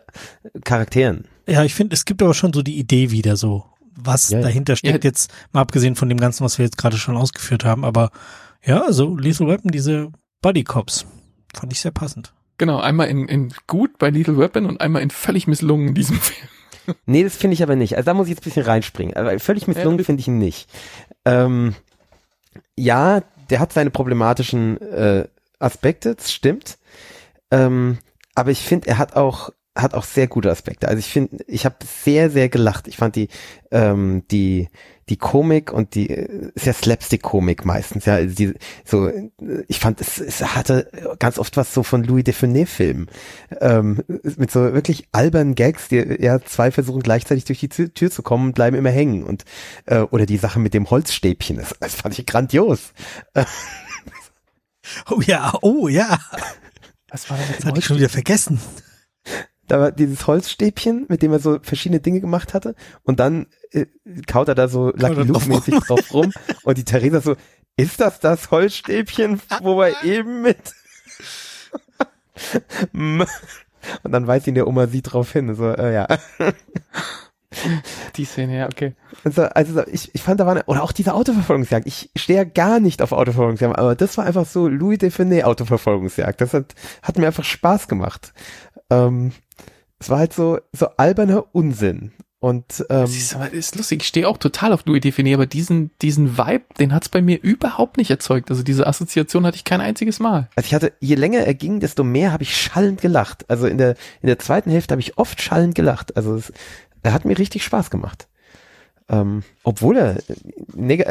Charakteren. 0.64 1.26
Ja, 1.48 1.64
ich 1.64 1.74
finde, 1.74 1.94
es 1.94 2.06
gibt 2.06 2.22
aber 2.22 2.34
schon 2.34 2.54
so 2.54 2.62
die 2.62 2.78
Idee 2.78 3.12
wieder 3.12 3.36
so, 3.36 3.66
was 3.96 4.30
ja, 4.30 4.42
dahinter 4.42 4.76
steckt 4.76 5.04
ja. 5.04 5.10
jetzt 5.10 5.32
mal 5.52 5.62
abgesehen 5.62 5.96
von 5.96 6.10
dem 6.10 6.20
ganzen, 6.20 6.44
was 6.44 6.58
wir 6.58 6.66
jetzt 6.66 6.78
gerade 6.78 6.98
schon 6.98 7.18
ausgeführt 7.18 7.66
haben, 7.66 7.84
aber 7.86 8.12
ja, 8.64 8.92
so 8.92 9.16
Lethal 9.18 9.48
Weapon, 9.48 9.72
diese 9.72 10.12
Buddy 10.42 10.64
Cops, 10.64 11.06
fand 11.56 11.72
ich 11.74 11.80
sehr 11.80 11.92
passend. 11.92 12.34
Genau, 12.58 12.80
einmal 12.80 13.08
in, 13.08 13.28
in 13.28 13.54
gut 13.68 13.98
bei 13.98 14.10
Lethal 14.10 14.38
Weapon 14.38 14.66
und 14.66 14.82
einmal 14.82 15.02
in 15.02 15.10
völlig 15.10 15.48
misslungen 15.48 15.90
in 15.90 15.96
diesem 15.96 16.18
Film. 16.20 16.48
Nee, 17.06 17.24
das 17.24 17.36
finde 17.36 17.54
ich 17.54 17.64
aber 17.64 17.76
nicht. 17.76 17.96
Also 17.96 18.06
da 18.06 18.14
muss 18.14 18.28
ich 18.28 18.32
jetzt 18.32 18.42
ein 18.42 18.50
bisschen 18.50 18.66
reinspringen. 18.66 19.16
Aber 19.16 19.38
völlig 19.40 19.68
misslungen 19.68 20.00
ja, 20.00 20.06
finde 20.06 20.22
ich 20.22 20.28
ihn 20.28 20.40
nicht. 20.40 20.70
Ähm, 21.24 21.76
ja, 22.76 23.22
der 23.50 23.60
hat 23.60 23.74
seine 23.74 23.90
problematischen 23.90 24.80
äh, 24.82 25.28
Aspekte, 25.60 26.16
das 26.16 26.32
stimmt. 26.32 26.78
Ähm, 27.52 27.98
aber 28.36 28.52
ich 28.52 28.62
finde, 28.62 28.88
er 28.88 28.98
hat 28.98 29.16
auch 29.16 29.52
hat 29.78 29.94
auch 29.94 30.04
sehr 30.04 30.28
gute 30.28 30.52
Aspekte. 30.52 30.88
Also 30.88 31.00
ich 31.00 31.08
finde, 31.08 31.44
ich 31.48 31.66
habe 31.66 31.78
sehr 31.86 32.30
sehr 32.30 32.50
gelacht. 32.50 32.88
Ich 32.88 32.98
fand 32.98 33.16
die 33.16 33.30
ähm, 33.72 34.24
die 34.30 34.70
die 35.10 35.18
Komik 35.18 35.74
und 35.74 35.96
die 35.96 36.08
ist 36.08 36.66
ja 36.66 36.74
Slapstick-Komik 36.74 37.66
meistens, 37.66 38.06
ja, 38.06 38.16
also 38.16 38.36
die, 38.36 38.54
so, 38.86 39.12
ich 39.68 39.80
fand, 39.80 40.00
es, 40.02 40.20
es 40.20 40.42
hatte 40.56 41.18
ganz 41.20 41.40
oft 41.40 41.58
was 41.58 41.74
so 41.74 41.84
von 41.84 42.04
Louis 42.04 42.24
de 42.24 42.34
Funès-Filmen, 42.34 43.08
ähm, 43.60 44.04
mit 44.38 44.52
so 44.52 44.74
wirklich 44.74 45.08
albernen 45.12 45.56
Gags, 45.56 45.88
die 45.88 45.98
ja 46.20 46.40
zwei 46.42 46.72
versuchen 46.72 47.02
gleichzeitig 47.02 47.46
durch 47.46 47.60
die 47.60 47.70
Tür 47.70 48.12
zu 48.12 48.22
kommen 48.22 48.48
und 48.48 48.56
bleiben 48.56 48.78
immer 48.78 48.92
hängen 48.92 49.24
und 49.24 49.46
äh, 49.86 50.00
oder 50.00 50.26
die 50.26 50.38
Sache 50.38 50.60
mit 50.60 50.74
dem 50.74 50.90
Holzstäbchen, 50.90 51.58
das, 51.58 51.76
das 51.80 51.96
fand 51.96 52.18
ich 52.18 52.26
grandios. 52.26 52.94
oh 55.10 55.22
ja, 55.22 55.54
oh 55.62 55.88
ja. 55.88 56.20
Was 57.10 57.30
war 57.30 57.38
das? 57.38 57.58
Das 57.58 57.66
hatte 57.66 57.80
ich 57.80 57.86
schon 57.86 57.98
wieder 57.98 58.10
vergessen 58.10 58.60
da 59.70 59.80
war 59.80 59.92
dieses 59.92 60.28
Holzstäbchen, 60.28 61.06
mit 61.08 61.22
dem 61.22 61.32
er 61.32 61.40
so 61.40 61.60
verschiedene 61.62 62.02
Dinge 62.02 62.20
gemacht 62.20 62.54
hatte 62.54 62.76
und 63.04 63.20
dann 63.20 63.48
äh, 63.72 63.86
kaut 64.28 64.48
er 64.48 64.56
da 64.56 64.68
so 64.68 64.92
Lucky 64.96 65.24
Luke-mäßig 65.24 65.76
drauf 65.80 66.14
rum 66.14 66.32
und 66.64 66.78
die 66.78 66.86
Theresa 66.86 67.22
so, 67.22 67.36
ist 67.78 68.00
das 68.00 68.20
das 68.20 68.52
Holzstäbchen, 68.52 69.42
wo 69.62 69.78
wir 69.78 69.94
eben 70.04 70.42
mit 70.42 70.58
und 72.94 74.12
dann 74.12 74.28
weist 74.28 74.48
ihn 74.48 74.56
der 74.56 74.68
Oma 74.68 74.88
sie 74.88 75.02
drauf 75.02 75.32
hin, 75.32 75.54
so, 75.56 75.70
äh, 75.70 75.94
ja. 75.94 76.08
Die 78.16 78.26
Szene, 78.26 78.58
ja, 78.58 78.66
okay. 78.68 78.94
Also, 79.24 79.44
also 79.44 79.86
ich, 79.88 80.14
ich 80.14 80.22
fand 80.22 80.40
da 80.40 80.46
war, 80.46 80.64
oder 80.68 80.84
auch 80.84 80.92
diese 80.92 81.14
Autoverfolgungsjagd. 81.14 81.88
Ich 81.88 82.12
stehe 82.16 82.40
ja 82.40 82.44
gar 82.44 82.80
nicht 82.80 83.02
auf 83.02 83.12
Autoverfolgungsjagd, 83.12 83.78
aber 83.78 83.96
das 83.96 84.18
war 84.18 84.26
einfach 84.26 84.46
so 84.46 84.68
Louis 84.68 85.00
Define 85.00 85.46
Autoverfolgungsjagd. 85.46 86.42
Das 86.42 86.54
hat, 86.54 86.76
hat 87.02 87.18
mir 87.18 87.28
einfach 87.28 87.44
Spaß 87.44 87.88
gemacht. 87.88 88.34
Ähm, 88.90 89.32
es 89.98 90.10
war 90.10 90.20
halt 90.20 90.34
so, 90.34 90.60
so 90.72 90.90
alberner 90.98 91.44
Unsinn. 91.54 92.12
Und 92.42 92.86
ähm, 92.90 93.02
Das 93.02 93.36
ist, 93.52 93.76
lustig. 93.76 94.02
Ich 94.02 94.08
stehe 94.08 94.28
auch 94.28 94.38
total 94.38 94.72
auf 94.72 94.86
Louis 94.86 95.02
Define, 95.02 95.34
aber 95.34 95.46
diesen, 95.46 95.92
diesen 96.02 96.38
Vibe, 96.38 96.64
den 96.80 96.94
hat's 96.94 97.10
bei 97.10 97.22
mir 97.22 97.42
überhaupt 97.42 97.98
nicht 97.98 98.10
erzeugt. 98.12 98.50
Also 98.50 98.64
diese 98.64 98.88
Assoziation 98.88 99.46
hatte 99.46 99.58
ich 99.58 99.66
kein 99.66 99.82
einziges 99.82 100.20
Mal. 100.20 100.48
also 100.56 100.66
ich 100.66 100.74
hatte, 100.74 100.94
je 101.02 101.16
länger 101.16 101.40
er 101.40 101.54
ging, 101.54 101.82
desto 101.82 102.06
mehr 102.06 102.32
habe 102.32 102.44
ich 102.44 102.56
schallend 102.56 103.02
gelacht. 103.02 103.50
Also 103.50 103.68
in 103.68 103.78
der 103.78 103.96
in 104.22 104.28
der 104.28 104.40
zweiten 104.40 104.72
Hälfte 104.72 104.94
habe 104.94 105.02
ich 105.02 105.18
oft 105.18 105.42
schallend 105.42 105.76
gelacht. 105.76 106.16
Also 106.16 106.36
es, 106.36 106.54
er 107.04 107.12
hat 107.12 107.26
mir 107.26 107.38
richtig 107.38 107.66
Spaß 107.66 107.90
gemacht. 107.90 108.30
Ähm, 109.10 109.44
obwohl 109.64 109.98
er 109.98 110.18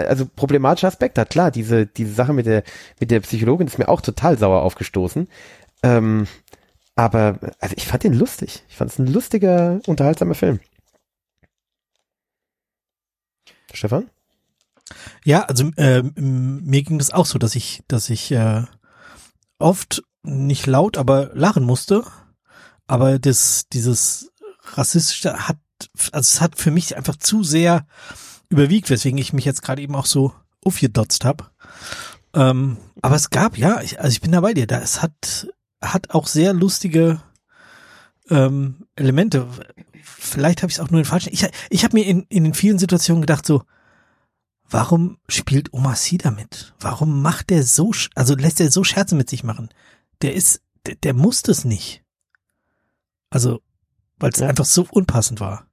also 0.08 0.24
problematische 0.24 0.86
Aspekte 0.86 1.20
hat. 1.20 1.30
Klar, 1.30 1.50
diese 1.50 1.84
diese 1.84 2.14
Sache 2.14 2.32
mit 2.32 2.46
der 2.46 2.62
mit 3.00 3.10
der 3.10 3.20
Psychologin 3.20 3.66
ist 3.66 3.78
mir 3.78 3.88
auch 3.88 4.00
total 4.00 4.38
sauer 4.38 4.62
aufgestoßen. 4.62 5.28
Ähm, 5.82 6.26
aber 6.96 7.38
also 7.60 7.74
ich 7.76 7.86
fand 7.86 8.04
den 8.04 8.14
lustig. 8.14 8.62
Ich 8.70 8.76
fand 8.76 8.90
es 8.90 8.98
ein 8.98 9.08
lustiger, 9.08 9.80
unterhaltsamer 9.86 10.34
Film. 10.34 10.60
Stefan? 13.72 14.10
Ja, 15.24 15.42
also 15.42 15.70
ähm, 15.76 16.62
mir 16.64 16.82
ging 16.82 16.98
das 16.98 17.10
auch 17.10 17.26
so, 17.26 17.38
dass 17.38 17.54
ich, 17.54 17.82
dass 17.88 18.08
ich 18.10 18.32
äh, 18.32 18.62
oft 19.58 20.02
nicht 20.22 20.66
laut, 20.66 20.96
aber 20.96 21.30
lachen 21.34 21.64
musste. 21.64 22.04
Aber 22.86 23.18
das, 23.18 23.66
dieses 23.72 24.32
rassistische 24.72 25.48
hat, 25.48 25.58
also 26.12 26.20
es 26.26 26.40
hat 26.40 26.56
für 26.56 26.70
mich 26.70 26.96
einfach 26.96 27.16
zu 27.16 27.42
sehr 27.42 27.86
überwiegt, 28.48 28.88
weswegen 28.90 29.18
ich 29.18 29.32
mich 29.32 29.44
jetzt 29.44 29.62
gerade 29.62 29.82
eben 29.82 29.94
auch 29.94 30.06
so 30.06 30.32
aufgedotzt 30.64 31.24
habe. 31.24 31.50
Ähm, 32.34 32.78
aber 33.02 33.16
es 33.16 33.30
gab, 33.30 33.58
ja, 33.58 33.80
ich, 33.82 34.00
also 34.00 34.10
ich 34.10 34.20
bin 34.20 34.32
da 34.32 34.40
bei 34.40 34.54
dir, 34.54 34.66
da 34.66 34.80
es 34.80 35.02
hat, 35.02 35.48
hat 35.82 36.10
auch 36.10 36.26
sehr 36.26 36.52
lustige 36.52 37.20
ähm, 38.30 38.86
Elemente. 38.96 39.48
Vielleicht 40.18 40.62
habe 40.62 40.70
ich 40.70 40.76
es 40.78 40.80
auch 40.80 40.90
nur 40.90 41.00
in 41.00 41.04
falschen. 41.06 41.32
Ich, 41.32 41.46
ich 41.70 41.84
habe 41.84 41.96
mir 41.96 42.04
in, 42.06 42.22
in 42.28 42.44
den 42.44 42.54
vielen 42.54 42.78
Situationen 42.78 43.20
gedacht, 43.22 43.44
so, 43.46 43.62
warum 44.68 45.18
spielt 45.28 45.72
Omar 45.72 45.96
Sy 45.96 46.18
damit? 46.18 46.74
Warum 46.80 47.22
macht 47.22 47.50
der 47.50 47.62
so, 47.62 47.90
sch- 47.90 48.10
also 48.14 48.34
lässt 48.34 48.60
er 48.60 48.70
so 48.70 48.84
Scherze 48.84 49.14
mit 49.14 49.30
sich 49.30 49.44
machen? 49.44 49.68
Der 50.22 50.34
ist, 50.34 50.62
der, 50.86 50.96
der 50.96 51.14
muss 51.14 51.42
das 51.42 51.64
nicht. 51.64 52.02
Also, 53.30 53.60
weil 54.18 54.30
es 54.32 54.40
Ja. 54.40 54.48
einfach 54.48 54.64
so 54.64 54.86
unpassend 54.90 55.40
war. 55.40 55.66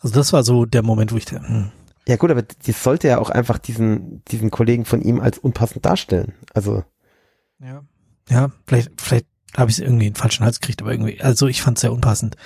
Also 0.00 0.14
das 0.14 0.32
war 0.32 0.42
so 0.44 0.66
der 0.66 0.82
Moment, 0.82 1.12
wo 1.12 1.16
ich 1.16 1.24
dachte, 1.24 1.46
hm, 1.48 1.70
Ja 2.06 2.16
gut, 2.16 2.30
aber 2.30 2.42
das 2.42 2.82
sollte 2.82 3.08
ja 3.08 3.18
auch 3.18 3.30
einfach 3.30 3.58
diesen, 3.58 4.22
diesen 4.26 4.50
Kollegen 4.50 4.84
von 4.84 5.00
ihm 5.00 5.20
als 5.20 5.38
unpassend 5.38 5.84
darstellen. 5.86 6.34
Also, 6.52 6.84
ja, 7.60 7.82
ja, 8.28 8.50
vielleicht, 8.66 9.00
vielleicht 9.00 9.26
habe 9.56 9.70
ich 9.70 9.78
es 9.78 9.84
irgendwie 9.84 10.08
in 10.08 10.12
den 10.12 10.18
falschen 10.20 10.44
Hals 10.44 10.60
gekriegt, 10.60 10.82
aber 10.82 10.90
irgendwie, 10.92 11.20
also 11.22 11.46
ich 11.46 11.62
fand 11.62 11.78
es 11.78 11.82
sehr 11.82 11.92
unpassend. 11.92 12.36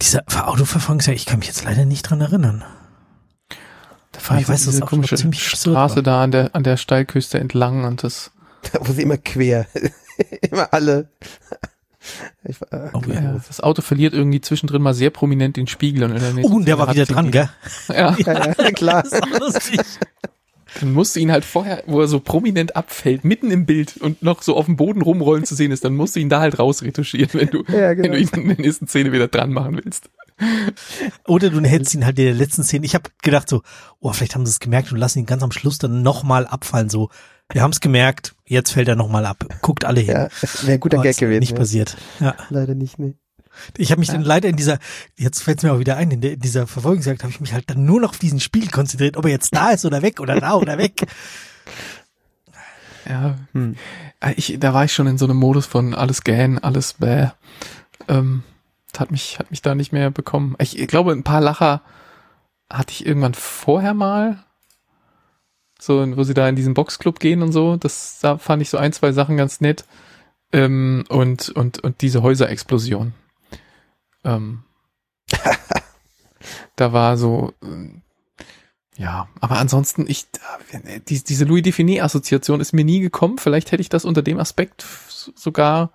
Dieser 0.00 0.22
Autoverfolgungsjagd, 0.48 1.18
ich 1.18 1.26
kann 1.26 1.38
mich 1.38 1.48
jetzt 1.48 1.64
leider 1.64 1.84
nicht 1.84 2.02
dran 2.02 2.20
erinnern. 2.20 2.64
Da 4.12 4.20
fahren 4.20 4.38
Ich 4.40 4.48
weiß, 4.48 4.64
das 4.64 4.74
diese 4.74 4.84
auch 4.84 4.88
komische 4.88 5.16
Straße 5.32 5.96
war. 5.96 6.02
da 6.02 6.22
an 6.22 6.30
der, 6.30 6.54
an 6.54 6.62
der 6.62 6.76
Steilküste 6.76 7.38
entlang 7.38 7.84
und 7.84 8.02
das, 8.02 8.30
wo 8.80 8.92
sie 8.92 9.02
immer 9.02 9.16
quer, 9.18 9.66
immer 10.50 10.72
alle. 10.72 11.08
Ich, 12.44 12.60
äh, 12.70 12.90
Oh, 12.92 13.00
ja, 13.06 13.40
das 13.46 13.60
Auto 13.62 13.80
verliert 13.80 14.12
irgendwie 14.12 14.40
zwischendrin 14.40 14.82
mal 14.82 14.92
sehr 14.94 15.10
prominent 15.10 15.56
den 15.56 15.66
Spiegel 15.66 16.04
und 16.04 16.12
in 16.12 16.20
der 16.20 16.32
nächsten 16.34 16.52
Oh, 16.52 16.56
und 16.56 16.66
der 16.68 16.78
war 16.78 16.92
wieder 16.92 17.06
dran, 17.06 17.30
gell? 17.30 17.48
Ja, 17.88 18.14
Ja, 18.18 18.54
ja, 18.58 18.70
klar. 18.72 19.02
Das 19.10 19.12
ist 19.12 19.40
lustig. 19.40 19.80
Dann 20.80 20.92
musst 20.92 21.14
du 21.16 21.20
ihn 21.20 21.30
halt 21.32 21.44
vorher, 21.44 21.82
wo 21.86 22.00
er 22.00 22.08
so 22.08 22.20
prominent 22.20 22.76
abfällt, 22.76 23.24
mitten 23.24 23.50
im 23.50 23.66
Bild 23.66 23.96
und 23.98 24.22
noch 24.22 24.42
so 24.42 24.56
auf 24.56 24.66
dem 24.66 24.76
Boden 24.76 25.02
rumrollen 25.02 25.44
zu 25.44 25.54
sehen 25.54 25.70
ist, 25.72 25.84
dann 25.84 25.94
musst 25.96 26.16
du 26.16 26.20
ihn 26.20 26.28
da 26.28 26.40
halt 26.40 26.58
rausretuschieren, 26.58 27.30
wenn 27.32 27.48
du, 27.48 27.64
Ja, 27.68 27.96
wenn 27.96 28.12
du 28.12 28.18
ihn 28.18 28.28
genau. 28.30 28.42
in 28.42 28.56
der 28.56 28.66
nächsten 28.66 28.86
Szene 28.86 29.12
wieder 29.12 29.28
dran 29.28 29.52
machen 29.52 29.80
willst. 29.82 30.10
Oder 31.26 31.50
du 31.50 31.60
hältst 31.60 31.94
ihn 31.94 32.04
halt 32.04 32.18
in 32.18 32.24
der 32.26 32.34
letzten 32.34 32.64
Szene. 32.64 32.84
Ich 32.86 32.94
habe 32.94 33.10
gedacht 33.22 33.48
so, 33.48 33.62
oh, 34.00 34.12
vielleicht 34.12 34.34
haben 34.34 34.46
sie 34.46 34.50
es 34.50 34.60
gemerkt 34.60 34.90
und 34.92 34.98
lassen 34.98 35.20
ihn 35.20 35.26
ganz 35.26 35.42
am 35.42 35.52
Schluss 35.52 35.78
dann 35.78 36.02
nochmal 36.02 36.46
abfallen. 36.46 36.90
So, 36.90 37.10
wir 37.52 37.62
haben 37.62 37.70
es 37.70 37.80
gemerkt, 37.80 38.34
jetzt 38.44 38.70
fällt 38.72 38.88
er 38.88 38.96
nochmal 38.96 39.26
ab. 39.26 39.46
Guckt 39.62 39.84
alle 39.84 40.00
hin. 40.00 40.14
Ja, 40.14 40.28
wäre 40.62 40.72
ein 40.74 40.80
guter 40.80 40.98
Oh, 40.98 41.02
Gag 41.02 41.10
ist 41.10 41.20
gewesen. 41.20 41.40
Nicht 41.40 41.52
ja. 41.52 41.56
passiert. 41.58 41.96
Ja. 42.20 42.34
Leider 42.50 42.74
nicht, 42.74 42.98
nee. 42.98 43.14
Ich 43.76 43.90
habe 43.90 44.00
mich 44.00 44.08
dann 44.08 44.22
leider 44.22 44.48
in 44.48 44.56
dieser, 44.56 44.78
jetzt 45.16 45.42
fällt 45.42 45.58
es 45.58 45.64
mir 45.64 45.72
auch 45.72 45.78
wieder 45.78 45.96
ein, 45.96 46.10
in, 46.10 46.20
der, 46.20 46.32
in 46.32 46.40
dieser 46.40 46.66
Verfolgungsjagd 46.66 47.22
habe 47.22 47.32
ich 47.32 47.40
mich 47.40 47.52
halt 47.52 47.70
dann 47.70 47.84
nur 47.84 48.00
noch 48.00 48.10
auf 48.10 48.18
diesen 48.18 48.40
Spiegel 48.40 48.70
konzentriert, 48.70 49.16
ob 49.16 49.24
er 49.24 49.30
jetzt 49.30 49.54
da 49.54 49.70
ist 49.70 49.84
oder 49.84 50.02
weg 50.02 50.20
oder 50.20 50.40
da 50.40 50.54
oder 50.54 50.78
weg. 50.78 51.06
Ja, 53.08 53.36
Hm. 53.52 53.76
Äh, 54.20 54.34
ich, 54.36 54.56
da 54.58 54.74
war 54.74 54.84
ich 54.84 54.92
schon 54.92 55.06
in 55.06 55.18
so 55.18 55.26
einem 55.26 55.36
Modus 55.36 55.66
von 55.66 55.94
alles 55.94 56.24
gähn, 56.24 56.58
alles 56.58 56.94
bäh. 56.94 57.28
Ähm, 58.08 58.42
hat 58.98 59.10
mich, 59.10 59.38
hat 59.38 59.50
mich 59.50 59.62
da 59.62 59.74
nicht 59.74 59.92
mehr 59.92 60.10
bekommen. 60.10 60.56
Ich, 60.58 60.78
ich 60.78 60.86
glaube, 60.86 61.12
ein 61.12 61.24
paar 61.24 61.40
Lacher 61.40 61.82
hatte 62.70 62.92
ich 62.92 63.06
irgendwann 63.06 63.34
vorher 63.34 63.94
mal. 63.94 64.44
So, 65.80 66.16
wo 66.16 66.22
sie 66.22 66.34
da 66.34 66.48
in 66.48 66.56
diesen 66.56 66.74
Boxclub 66.74 67.20
gehen 67.20 67.42
und 67.42 67.52
so. 67.52 67.76
Das, 67.76 68.18
da 68.20 68.38
fand 68.38 68.62
ich 68.62 68.70
so 68.70 68.78
ein, 68.78 68.92
zwei 68.92 69.12
Sachen 69.12 69.36
ganz 69.36 69.60
nett. 69.60 69.84
Ähm, 70.52 71.04
und, 71.08 71.50
und, 71.50 71.80
und 71.80 72.00
diese 72.00 72.22
Häuserexplosion. 72.22 73.12
Ähm, 74.24 74.64
da 76.76 76.92
war 76.92 77.16
so, 77.16 77.52
äh, 77.62 78.00
ja, 78.96 79.28
aber 79.40 79.58
ansonsten, 79.58 80.06
ich, 80.08 80.26
äh, 80.70 81.00
die, 81.00 81.22
diese 81.22 81.44
Louis 81.44 81.62
Define-Assoziation 81.62 82.60
ist 82.60 82.72
mir 82.72 82.84
nie 82.84 83.00
gekommen. 83.00 83.38
Vielleicht 83.38 83.72
hätte 83.72 83.80
ich 83.80 83.88
das 83.88 84.04
unter 84.04 84.22
dem 84.22 84.38
Aspekt 84.38 84.84
sogar 85.34 85.90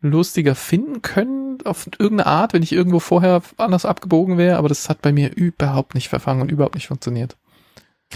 lustiger 0.00 0.54
finden 0.54 1.00
können, 1.00 1.58
auf 1.64 1.86
irgendeine 1.86 2.26
Art, 2.26 2.52
wenn 2.52 2.62
ich 2.62 2.72
irgendwo 2.72 3.00
vorher 3.00 3.42
anders 3.56 3.86
abgebogen 3.86 4.36
wäre, 4.36 4.58
aber 4.58 4.68
das 4.68 4.90
hat 4.90 5.00
bei 5.00 5.12
mir 5.12 5.34
überhaupt 5.34 5.94
nicht 5.94 6.10
verfangen 6.10 6.42
und 6.42 6.50
überhaupt 6.50 6.74
nicht 6.74 6.88
funktioniert. 6.88 7.36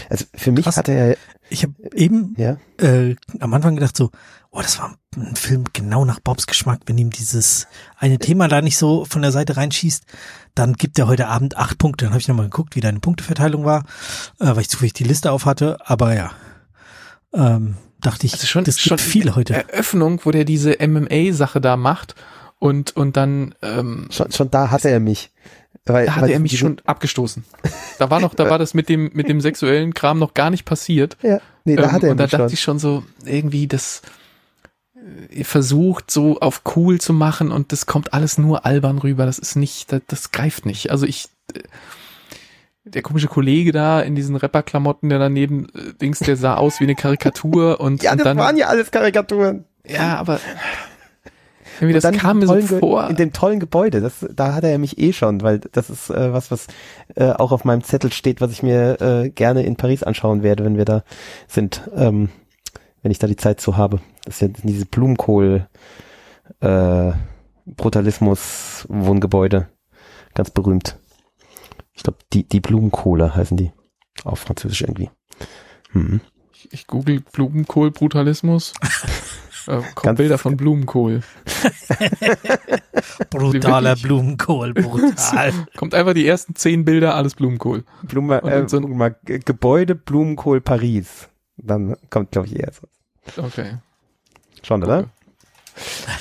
Also 0.09 0.25
für 0.33 0.51
mich 0.51 0.65
Krass. 0.65 0.77
hat 0.77 0.89
er 0.89 1.17
Ich 1.49 1.63
habe 1.63 1.73
eben 1.93 2.35
ja, 2.37 2.57
äh, 2.77 3.15
am 3.39 3.53
Anfang 3.53 3.75
gedacht 3.75 3.97
so, 3.97 4.11
oh, 4.51 4.61
das 4.61 4.79
war 4.79 4.95
ein 5.15 5.35
Film 5.35 5.65
genau 5.73 6.05
nach 6.05 6.19
Bobs 6.19 6.47
Geschmack, 6.47 6.81
wenn 6.85 6.97
ihm 6.97 7.09
dieses 7.09 7.67
eine 7.97 8.19
Thema 8.19 8.47
da 8.47 8.61
nicht 8.61 8.77
so 8.77 9.05
von 9.05 9.21
der 9.21 9.31
Seite 9.31 9.57
reinschießt, 9.57 10.05
dann 10.55 10.73
gibt 10.73 10.97
er 10.99 11.07
heute 11.07 11.27
Abend 11.27 11.57
acht 11.57 11.77
Punkte. 11.77 12.05
Dann 12.05 12.13
habe 12.13 12.21
ich 12.21 12.27
nochmal 12.27 12.45
geguckt, 12.45 12.75
wie 12.75 12.81
deine 12.81 12.99
Punkteverteilung 12.99 13.65
war, 13.65 13.83
äh, 14.39 14.47
weil 14.47 14.61
ich 14.61 14.69
zufällig 14.69 14.93
die 14.93 15.03
Liste 15.03 15.31
auf 15.31 15.45
hatte, 15.45 15.77
aber 15.85 16.15
ja. 16.15 16.31
Ähm, 17.33 17.75
dachte 18.01 18.25
ich, 18.25 18.33
Also 18.33 18.47
schon, 18.47 18.63
das 18.63 18.79
schon 18.79 18.97
gibt 18.97 19.07
viele 19.09 19.35
heute. 19.35 19.53
Eröffnung, 19.53 20.21
wo 20.23 20.31
der 20.31 20.45
diese 20.45 20.77
MMA-Sache 20.79 21.61
da 21.61 21.77
macht 21.77 22.15
und, 22.57 22.95
und 22.95 23.17
dann, 23.17 23.55
ähm, 23.61 24.07
schon, 24.11 24.31
schon 24.31 24.51
da 24.51 24.71
hatte 24.71 24.89
er 24.89 24.99
mich. 24.99 25.31
Weil, 25.85 26.05
da 26.05 26.11
weil 26.15 26.21
hatte 26.23 26.33
er 26.33 26.39
mich 26.39 26.57
schon 26.57 26.79
abgestoßen. 26.85 27.43
Da 27.97 28.09
war 28.09 28.19
noch, 28.19 28.35
da 28.35 28.47
war 28.49 28.59
das 28.59 28.73
mit 28.73 28.89
dem, 28.89 29.09
mit 29.13 29.27
dem 29.29 29.41
sexuellen 29.41 29.93
Kram 29.93 30.19
noch 30.19 30.33
gar 30.33 30.49
nicht 30.49 30.65
passiert. 30.65 31.17
Ja, 31.21 31.39
nee, 31.65 31.75
da 31.75 31.83
Ähm, 31.83 31.91
hat 31.91 32.03
er 32.03 32.11
und 32.11 32.17
da 32.17 32.27
dachte 32.27 32.37
schon. 32.43 32.53
ich 32.53 32.61
schon 32.61 32.79
so, 32.79 33.03
irgendwie 33.25 33.67
das 33.67 34.01
äh, 35.31 35.43
versucht 35.43 36.11
so 36.11 36.39
auf 36.39 36.61
cool 36.75 36.99
zu 37.01 37.13
machen 37.13 37.51
und 37.51 37.71
das 37.71 37.85
kommt 37.85 38.13
alles 38.13 38.37
nur 38.37 38.65
albern 38.65 38.97
rüber. 38.99 39.25
Das 39.25 39.39
ist 39.39 39.55
nicht, 39.55 39.91
das, 39.91 40.01
das 40.07 40.31
greift 40.31 40.65
nicht. 40.65 40.91
Also 40.91 41.05
ich, 41.05 41.29
äh, 41.53 41.59
der 42.83 43.01
komische 43.01 43.27
Kollege 43.27 43.71
da 43.71 44.01
in 44.01 44.15
diesen 44.15 44.35
Rapperklamotten, 44.35 45.09
der 45.09 45.19
daneben 45.19 45.67
äh, 45.75 45.93
Dings, 45.99 46.19
der 46.19 46.35
sah 46.35 46.55
aus 46.55 46.79
wie 46.79 46.85
eine 46.85 46.95
Karikatur 46.95 47.79
und, 47.79 48.03
Ja, 48.03 48.11
und 48.11 48.19
das 48.19 48.25
dann, 48.25 48.37
waren 48.37 48.57
ja 48.57 48.67
alles 48.67 48.91
Karikaturen. 48.91 49.65
ja, 49.87 50.17
aber 50.17 50.39
irgendwie 51.79 51.99
das 51.99 52.11
kam 52.17 52.41
in 52.41 52.47
mir 52.47 52.55
dem 52.55 52.67
so 52.67 52.79
vor. 52.79 53.09
In 53.09 53.15
dem 53.15 53.33
tollen 53.33 53.59
Gebäude, 53.59 54.01
das, 54.01 54.25
da 54.33 54.53
hat 54.53 54.63
er 54.63 54.77
mich 54.77 54.97
eh 54.99 55.13
schon, 55.13 55.41
weil 55.41 55.59
das 55.59 55.89
ist 55.89 56.09
äh, 56.09 56.33
was, 56.33 56.51
was 56.51 56.67
äh, 57.15 57.31
auch 57.31 57.51
auf 57.51 57.65
meinem 57.65 57.83
Zettel 57.83 58.11
steht, 58.11 58.41
was 58.41 58.51
ich 58.51 58.63
mir 58.63 59.01
äh, 59.01 59.29
gerne 59.29 59.63
in 59.63 59.75
Paris 59.75 60.03
anschauen 60.03 60.43
werde, 60.43 60.65
wenn 60.65 60.77
wir 60.77 60.85
da 60.85 61.03
sind, 61.47 61.89
ähm, 61.95 62.29
wenn 63.01 63.11
ich 63.11 63.19
da 63.19 63.27
die 63.27 63.35
Zeit 63.35 63.61
zu 63.61 63.77
habe. 63.77 64.01
Das 64.25 64.35
ist 64.35 64.41
ja 64.41 64.47
diese 64.63 64.85
Blumenkohl 64.85 65.67
äh, 66.59 67.11
Brutalismus 67.65 68.85
Wohngebäude, 68.89 69.69
ganz 70.33 70.49
berühmt. 70.51 70.97
Ich 71.93 72.03
glaube, 72.03 72.19
die, 72.33 72.47
die 72.47 72.59
Blumenkohle 72.59 73.35
heißen 73.35 73.57
die. 73.57 73.71
Auf 74.23 74.39
Französisch 74.39 74.81
irgendwie. 74.81 75.09
Hm. 75.91 76.21
Ich, 76.53 76.73
ich 76.73 76.87
google 76.87 77.21
Blumenkohl-Brutalismus. 77.21 78.73
äh, 79.69 79.81
kommen 79.95 80.15
Bilder 80.15 80.37
von 80.37 80.57
Blumenkohl. 80.57 81.21
Brutaler 83.29 83.95
Blumenkohl, 83.95 84.73
brutal. 84.73 85.53
Kommt 85.77 85.93
einfach 85.93 86.13
die 86.13 86.27
ersten 86.27 86.55
zehn 86.55 86.85
Bilder, 86.85 87.15
alles 87.15 87.35
Blumenkohl. 87.35 87.83
Blume, 88.03 88.41
äh, 88.43 88.67
so 88.67 88.79
mal, 88.81 89.15
Ge- 89.23 89.39
Gebäude 89.39 89.95
Blumenkohl 89.95 90.61
Paris. 90.61 91.29
Dann 91.57 91.95
kommt, 92.09 92.31
glaube 92.31 92.47
ich, 92.47 92.57
eher 92.59 92.71
so. 92.71 93.41
Okay. 93.43 93.77
Schon, 94.63 94.83
oder? 94.83 95.09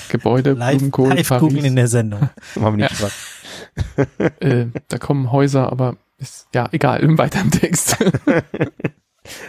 Gebäude, 0.09 0.52
Live, 0.52 0.78
Blumenkohl, 0.78 1.09
live 1.14 1.28
googeln 1.28 1.57
in 1.57 1.62
Paris. 1.62 1.75
der 1.75 1.88
Sendung. 1.88 2.31
Machen 2.57 2.78
wir 2.78 2.88
nicht. 2.88 4.40
Äh, 4.40 4.67
da 4.88 4.99
kommen 4.99 5.33
Häuser, 5.33 5.71
aber 5.73 5.97
ist, 6.19 6.49
ja, 6.55 6.69
egal, 6.73 7.00
im 7.05 7.17
weiteren 7.19 7.50
Text. 7.50 7.97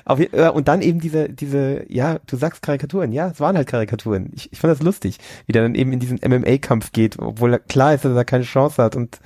Auf, 0.06 0.20
äh, 0.20 0.50
und 0.50 0.68
dann 0.68 0.82
eben 0.82 1.00
diese, 1.00 1.30
diese, 1.30 1.86
ja, 1.92 2.20
du 2.28 2.38
sagst 2.38 2.62
Karikaturen, 2.62 3.12
ja, 3.12 3.30
es 3.30 3.40
waren 3.40 3.56
halt 3.58 3.68
Karikaturen. 3.68 4.32
Ich, 4.36 4.52
ich 4.52 4.60
fand 4.60 4.72
das 4.72 4.82
lustig, 4.82 5.18
wie 5.46 5.52
der 5.52 5.64
dann 5.64 5.76
eben 5.76 5.94
in 5.94 6.00
diesen 6.00 6.20
MMA-Kampf 6.26 6.92
geht, 6.92 7.20
obwohl 7.20 7.58
klar 7.60 7.94
ist, 7.94 8.06
dass 8.06 8.16
er 8.16 8.26
keine 8.26 8.44
Chance 8.44 8.82
hat 8.82 8.96
und 8.96 9.20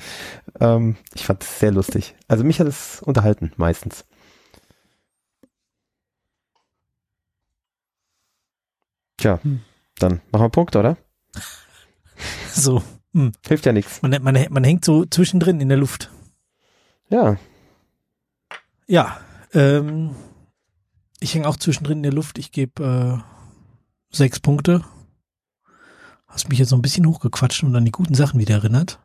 ähm, 0.59 0.95
ich 1.15 1.25
fand 1.25 1.43
es 1.43 1.59
sehr 1.59 1.71
lustig. 1.71 2.15
Also 2.27 2.43
mich 2.43 2.59
hat 2.59 2.67
es 2.67 3.01
unterhalten, 3.01 3.51
meistens. 3.57 4.05
Tja, 9.17 9.39
Hm. 9.43 9.61
dann 9.99 10.21
machen 10.31 10.43
wir 10.45 10.49
Punkt, 10.49 10.75
oder? 10.75 10.97
So, 12.51 12.83
hm. 13.13 13.31
Hilft 13.47 13.65
ja 13.65 13.71
nichts. 13.71 14.01
man, 14.01 14.11
man, 14.21 14.45
man 14.49 14.63
hängt 14.63 14.85
so 14.85 15.05
zwischendrin 15.05 15.61
in 15.61 15.69
der 15.69 15.77
Luft. 15.77 16.11
Ja, 17.09 17.37
Ja, 18.87 19.19
ähm, 19.53 20.15
ich 21.23 21.33
hänge 21.33 21.47
auch 21.47 21.57
zwischendrin 21.57 21.99
in 21.99 22.03
der 22.03 22.13
Luft. 22.13 22.37
Ich 22.37 22.51
gebe 22.51 22.83
äh, 22.83 24.15
sechs 24.15 24.39
Punkte. 24.39 24.83
Hast 26.27 26.49
mich 26.49 26.59
jetzt 26.59 26.69
so 26.69 26.75
ein 26.75 26.81
bisschen 26.81 27.07
hochgequatscht 27.07 27.63
und 27.63 27.75
an 27.75 27.85
die 27.85 27.91
guten 27.91 28.13
Sachen 28.13 28.39
wieder 28.39 28.55
erinnert. 28.55 28.99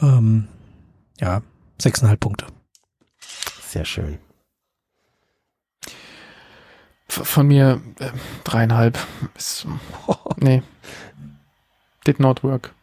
Ähm, 0.00 0.48
ja, 1.18 1.42
sechseinhalb 1.80 2.20
Punkte. 2.20 2.46
sehr 3.66 3.84
schön. 3.84 4.18
Von 7.08 7.46
mir 7.46 7.80
äh, 7.98 8.10
dreieinhalb. 8.44 8.98
Ist, 9.36 9.66
nee. 10.36 10.62
Did 12.06 12.20
not 12.20 12.44
work. 12.44 12.74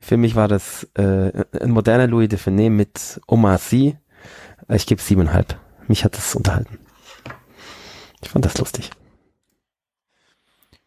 Für 0.00 0.16
mich 0.16 0.34
war 0.34 0.48
das 0.48 0.84
äh, 0.94 1.44
ein 1.60 1.70
moderner 1.70 2.08
Louis 2.08 2.28
de 2.28 2.38
Finet 2.38 2.72
mit 2.72 3.20
Omar 3.26 3.58
Sy. 3.58 3.96
Ich 4.68 4.86
gebe 4.86 5.00
siebeneinhalb. 5.00 5.58
Mich 5.88 6.04
hat 6.04 6.16
das 6.16 6.34
unterhalten. 6.34 6.78
Ich 8.22 8.28
fand 8.30 8.44
das 8.44 8.58
lustig. 8.58 8.90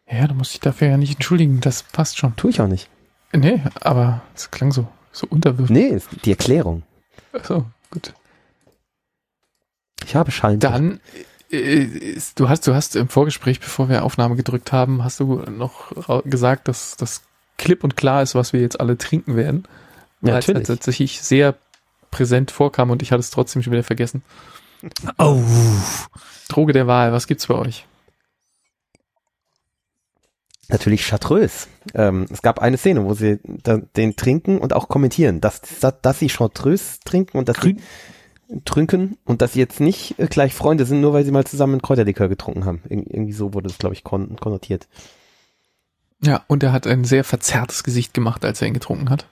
Ja, 0.10 0.28
du 0.28 0.34
musst 0.34 0.54
dich 0.54 0.60
dafür 0.60 0.90
ja 0.90 0.98
nicht 0.98 1.16
entschuldigen. 1.16 1.60
Das 1.60 1.84
passt 1.84 2.18
schon. 2.18 2.36
Tue 2.36 2.52
ich 2.52 2.62
auch 2.62 2.68
nicht. 2.68 2.90
Nee, 3.34 3.62
aber 3.82 4.22
es 4.36 4.52
klang 4.52 4.72
so, 4.72 4.88
so 5.12 5.28
unterwürfig. 5.30 5.76
Nee, 5.76 6.00
die 6.24 6.32
Erklärung. 6.32 6.84
So, 7.44 7.66
gut. 7.92 8.14
Ich 10.06 10.16
habe 10.16 10.32
Schallen. 10.32 10.60
Dann, 10.62 11.02
äh, 11.52 11.84
ist, 11.84 12.40
du 12.40 12.48
hast, 12.48 12.66
du 12.68 12.74
hast 12.74 12.96
im 12.96 13.10
Vorgespräch, 13.10 13.60
bevor 13.60 13.90
wir 13.90 14.04
Aufnahme 14.04 14.36
gedrückt 14.36 14.72
haben, 14.72 15.04
hast 15.04 15.20
du 15.20 15.44
noch 15.50 15.92
gesagt, 16.24 16.68
dass 16.70 16.96
das 16.96 17.24
klipp 17.58 17.84
und 17.84 17.98
klar 17.98 18.24
ist, 18.24 18.34
was 18.36 18.54
wir 18.54 18.62
jetzt 18.62 18.80
alle 18.80 18.98
trinken 18.98 19.36
werden. 19.36 19.68
Ja, 20.22 20.34
Weil 20.34 20.40
es 20.40 20.48
natürlich. 20.48 20.68
tatsächlich 20.68 21.22
sehr 21.22 21.56
präsent 22.12 22.52
vorkam 22.52 22.90
und 22.90 23.02
ich 23.02 23.12
hatte 23.12 23.20
es 23.20 23.30
trotzdem 23.30 23.62
schon 23.62 23.74
wieder 23.74 23.84
vergessen. 23.84 24.24
Oh, 25.18 25.42
Droge 26.50 26.74
der 26.74 26.88
Wahl, 26.88 27.12
was 27.12 27.28
gibt's 27.28 27.48
bei 27.48 27.56
euch? 27.56 27.86
Natürlich 30.70 31.08
Chartreuse. 31.08 31.68
Ähm, 31.94 32.26
es 32.30 32.42
gab 32.42 32.60
eine 32.60 32.78
Szene, 32.78 33.06
wo 33.06 33.14
sie 33.14 33.40
da, 33.44 33.78
den 33.78 34.16
trinken 34.18 34.58
und 34.58 34.74
auch 34.74 34.90
kommentieren, 34.90 35.40
dass, 35.40 35.62
dass, 35.62 36.02
dass 36.02 36.20
sie 36.20 36.28
Chartreuse 36.28 37.00
trinken 37.06 37.38
und 37.38 37.48
dass 37.48 37.58
Grün. 37.58 37.82
sie 38.50 38.62
trinken 38.66 39.18
und 39.24 39.42
dass 39.42 39.54
sie 39.54 39.60
jetzt 39.60 39.80
nicht 39.80 40.20
äh, 40.20 40.28
gleich 40.28 40.54
Freunde 40.54 40.86
sind, 40.86 41.00
nur 41.00 41.14
weil 41.14 41.24
sie 41.24 41.32
mal 41.32 41.46
zusammen 41.46 41.76
einen 41.76 41.82
Kräuterlikör 41.82 42.28
getrunken 42.28 42.66
haben. 42.66 42.82
Ir 42.90 42.98
irgendwie 42.98 43.34
so 43.34 43.54
wurde 43.54 43.70
das, 43.70 43.78
glaube 43.78 43.96
ich, 43.96 44.04
kon 44.04 44.36
konnotiert. 44.36 44.88
Ja, 46.22 46.44
und 46.48 46.64
er 46.64 46.74
hat 46.74 46.86
ein 46.86 47.06
sehr 47.06 47.24
verzerrtes 47.24 47.84
Gesicht 47.84 48.14
gemacht, 48.14 48.44
als 48.44 48.62
er 48.62 48.68
ihn 48.68 48.74
getrunken 48.74 49.10
hat. 49.10 49.28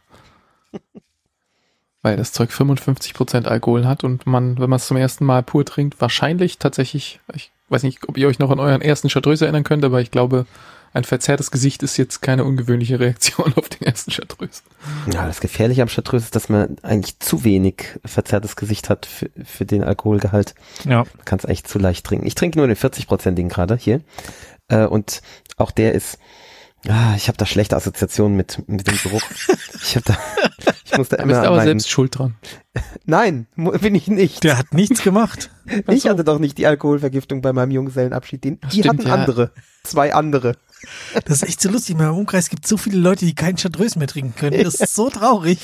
Weil 2.06 2.18
das 2.18 2.32
Zeug 2.32 2.52
55% 2.52 3.48
Alkohol 3.48 3.88
hat 3.88 4.04
und 4.04 4.28
man, 4.28 4.60
wenn 4.60 4.70
man 4.70 4.78
es 4.78 4.86
zum 4.86 4.96
ersten 4.96 5.26
Mal 5.26 5.42
pur 5.42 5.66
trinkt, 5.66 6.00
wahrscheinlich 6.00 6.60
tatsächlich, 6.60 7.20
ich 7.34 7.52
weiß 7.70 7.82
nicht, 7.82 8.08
ob 8.08 8.16
ihr 8.16 8.28
euch 8.28 8.38
noch 8.38 8.52
an 8.52 8.60
euren 8.60 8.84
ersten 8.84 9.10
Chartreuse 9.10 9.46
erinnern 9.46 9.64
könnt, 9.64 9.84
aber 9.84 10.02
ich 10.02 10.12
glaube, 10.12 10.46
ein 10.94 11.04
verzerrtes 11.04 11.50
Gesicht 11.50 11.82
ist 11.82 11.98
jetzt 11.98 12.22
keine 12.22 12.44
ungewöhnliche 12.44 13.00
Reaktion 13.00 13.54
auf 13.56 13.70
den 13.70 13.88
ersten 13.88 14.12
Chartreuse. 14.12 14.62
Ja, 15.12 15.26
das 15.26 15.40
Gefährliche 15.40 15.82
am 15.82 15.88
Chartreuse 15.88 16.26
ist, 16.26 16.36
dass 16.36 16.48
man 16.48 16.78
eigentlich 16.84 17.18
zu 17.18 17.44
wenig 17.44 17.98
verzerrtes 18.06 18.56
Gesicht 18.56 18.92
hat 18.92 19.08
für, 19.08 19.32
für 19.44 19.66
den 19.66 19.84
Alkoholgehalt. 19.84 20.54
ja. 20.84 21.06
Man 21.18 21.26
kann 21.26 21.40
es 21.40 21.46
eigentlich 21.46 21.64
zu 21.64 21.80
leicht 21.80 22.06
trinken. 22.06 22.28
Ich 22.28 22.36
trinke 22.36 22.60
nur 22.60 22.68
den 22.68 22.78
40-prozentigen 22.78 23.50
gerade 23.50 23.78
hier. 23.78 24.02
Äh, 24.68 24.86
und 24.86 25.24
auch 25.58 25.72
der 25.72 25.94
ist, 25.94 26.20
ah, 26.90 27.14
ich 27.16 27.28
habe 27.28 27.38
da 27.38 27.46
schlechte 27.46 27.76
Assoziationen 27.76 28.36
mit, 28.36 28.68
mit 28.68 28.88
dem 28.88 28.98
Geruch. 28.98 29.22
Ich 29.84 29.96
habe 29.96 30.06
da, 30.06 30.18
ich 30.86 30.98
muss 30.98 31.10
da 31.10 31.18
immer 31.18 31.28
bist 31.28 31.40
an 31.40 31.46
aber 31.46 31.56
meinen, 31.58 31.66
selbst 31.66 31.90
schuld 31.90 32.18
dran. 32.18 32.36
Nein, 33.06 33.48
bin 33.56 33.96
ich 33.96 34.08
nicht. 34.08 34.44
Der 34.44 34.58
hat 34.58 34.74
nichts 34.74 35.02
gemacht. 35.02 35.52
Ich 35.88 36.04
so. 36.04 36.10
hatte 36.10 36.24
doch 36.24 36.38
nicht 36.38 36.60
die 36.60 36.68
Alkoholvergiftung 36.68 37.42
bei 37.42 37.52
meinem 37.52 37.72
Junggesellenabschied. 37.72 38.44
Den, 38.44 38.60
die 38.72 38.82
Stimmt, 38.82 39.00
hatten 39.00 39.08
ja. 39.08 39.14
andere. 39.16 39.52
Zwei 39.84 40.14
andere. 40.14 40.58
Das 41.26 41.42
ist 41.42 41.44
echt 41.44 41.60
so 41.60 41.70
lustig. 41.70 41.94
In 41.94 41.98
meinem 41.98 42.16
Umkreis 42.16 42.50
gibt 42.50 42.66
es 42.66 42.70
so 42.70 42.78
viele 42.78 43.00
Leute, 43.00 43.26
die 43.26 43.34
keinen 43.34 43.58
Chartreuse 43.58 43.98
mehr 43.98 44.08
trinken 44.08 44.36
können. 44.36 44.64
Das 44.64 44.76
ist 44.76 44.94
so 44.94 45.10
traurig. 45.10 45.58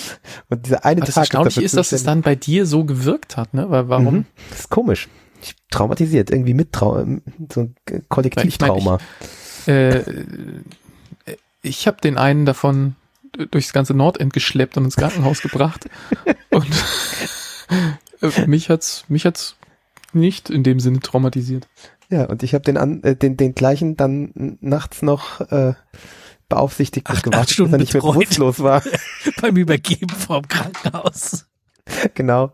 Und 0.49 0.65
dieser 0.65 0.85
eine 0.85 1.01
Aber 1.01 1.05
das 1.05 1.13
Tag 1.13 1.21
Erstaunliche 1.25 1.61
ist, 1.61 1.77
dass 1.77 1.91
es 1.91 2.03
dann 2.03 2.23
bei 2.23 2.35
dir 2.35 2.65
so 2.65 2.83
gewirkt 2.83 3.37
hat, 3.37 3.53
ne? 3.53 3.69
Weil 3.69 3.89
warum? 3.89 4.15
Mhm. 4.15 4.25
Das 4.49 4.61
ist 4.61 4.69
komisch. 4.69 5.07
Ich 5.41 5.55
traumatisiert, 5.69 6.31
irgendwie 6.31 6.55
mit 6.55 6.71
Trau 6.71 7.05
so 7.53 7.61
ein 7.61 7.75
Kollektivtrauma. 8.09 8.99
Äh, 9.67 10.03
ich 11.61 11.87
habe 11.87 11.97
den 12.01 12.17
einen 12.17 12.45
davon 12.45 12.95
durchs 13.51 13.73
ganze 13.73 13.93
Nordend 13.93 14.33
geschleppt 14.33 14.77
und 14.77 14.85
ins 14.85 14.95
Krankenhaus 14.95 15.41
gebracht. 15.41 15.89
Und 16.49 16.67
äh, 18.21 18.47
mich 18.47 18.69
hat's, 18.69 19.05
mich 19.07 19.25
hat's 19.25 19.55
nicht 20.13 20.49
in 20.49 20.63
dem 20.63 20.79
Sinne 20.79 20.99
traumatisiert. 20.99 21.67
Ja, 22.09 22.25
und 22.25 22.43
ich 22.43 22.53
habe 22.53 22.63
den, 22.63 22.77
an, 22.77 23.01
äh, 23.03 23.15
den, 23.15 23.37
den 23.37 23.55
gleichen 23.55 23.95
dann 23.95 24.57
nachts 24.59 25.01
noch 25.01 25.39
äh, 25.51 25.73
beaufsichtigt 26.49 27.07
und 27.09 27.15
Acht- 27.15 27.19
acht 27.19 27.31
gewartet, 27.31 27.47
bis 27.47 27.53
Stunden 27.53 27.73
er 27.75 27.77
nicht 27.79 27.93
mehr 27.93 28.01
betreut. 28.01 28.15
bewusstlos 28.15 28.59
war. 28.59 28.83
Beim 29.41 29.55
Übergeben 29.55 30.09
vom 30.09 30.45
Krankenhaus. 30.47 31.45
genau. 32.13 32.51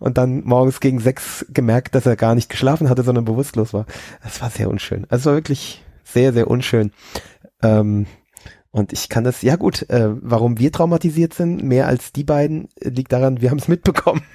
Und 0.00 0.18
dann 0.18 0.42
morgens 0.44 0.80
gegen 0.80 0.98
sechs 1.00 1.46
gemerkt, 1.48 1.94
dass 1.94 2.04
er 2.06 2.16
gar 2.16 2.34
nicht 2.34 2.50
geschlafen 2.50 2.90
hatte, 2.90 3.04
sondern 3.04 3.24
bewusstlos 3.24 3.72
war. 3.72 3.86
Das 4.22 4.40
war 4.42 4.50
sehr 4.50 4.68
unschön. 4.68 5.06
Also 5.08 5.20
es 5.22 5.26
war 5.26 5.34
wirklich 5.34 5.82
sehr, 6.02 6.32
sehr 6.32 6.48
unschön. 6.48 6.92
Ähm, 7.64 8.06
und 8.70 8.92
ich 8.92 9.08
kann 9.08 9.24
das, 9.24 9.42
ja 9.42 9.56
gut, 9.56 9.88
äh, 9.88 10.08
warum 10.20 10.58
wir 10.58 10.72
traumatisiert 10.72 11.32
sind, 11.34 11.62
mehr 11.62 11.86
als 11.86 12.12
die 12.12 12.24
beiden, 12.24 12.68
äh, 12.80 12.88
liegt 12.88 13.12
daran, 13.12 13.40
wir 13.40 13.50
haben 13.50 13.58
es 13.58 13.68
mitbekommen. 13.68 14.22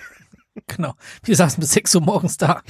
Genau. 0.68 0.94
Wir 1.24 1.38
saßen 1.38 1.62
bis 1.62 1.72
6 1.72 1.96
Uhr 1.96 2.02
morgens 2.02 2.36
da. 2.36 2.64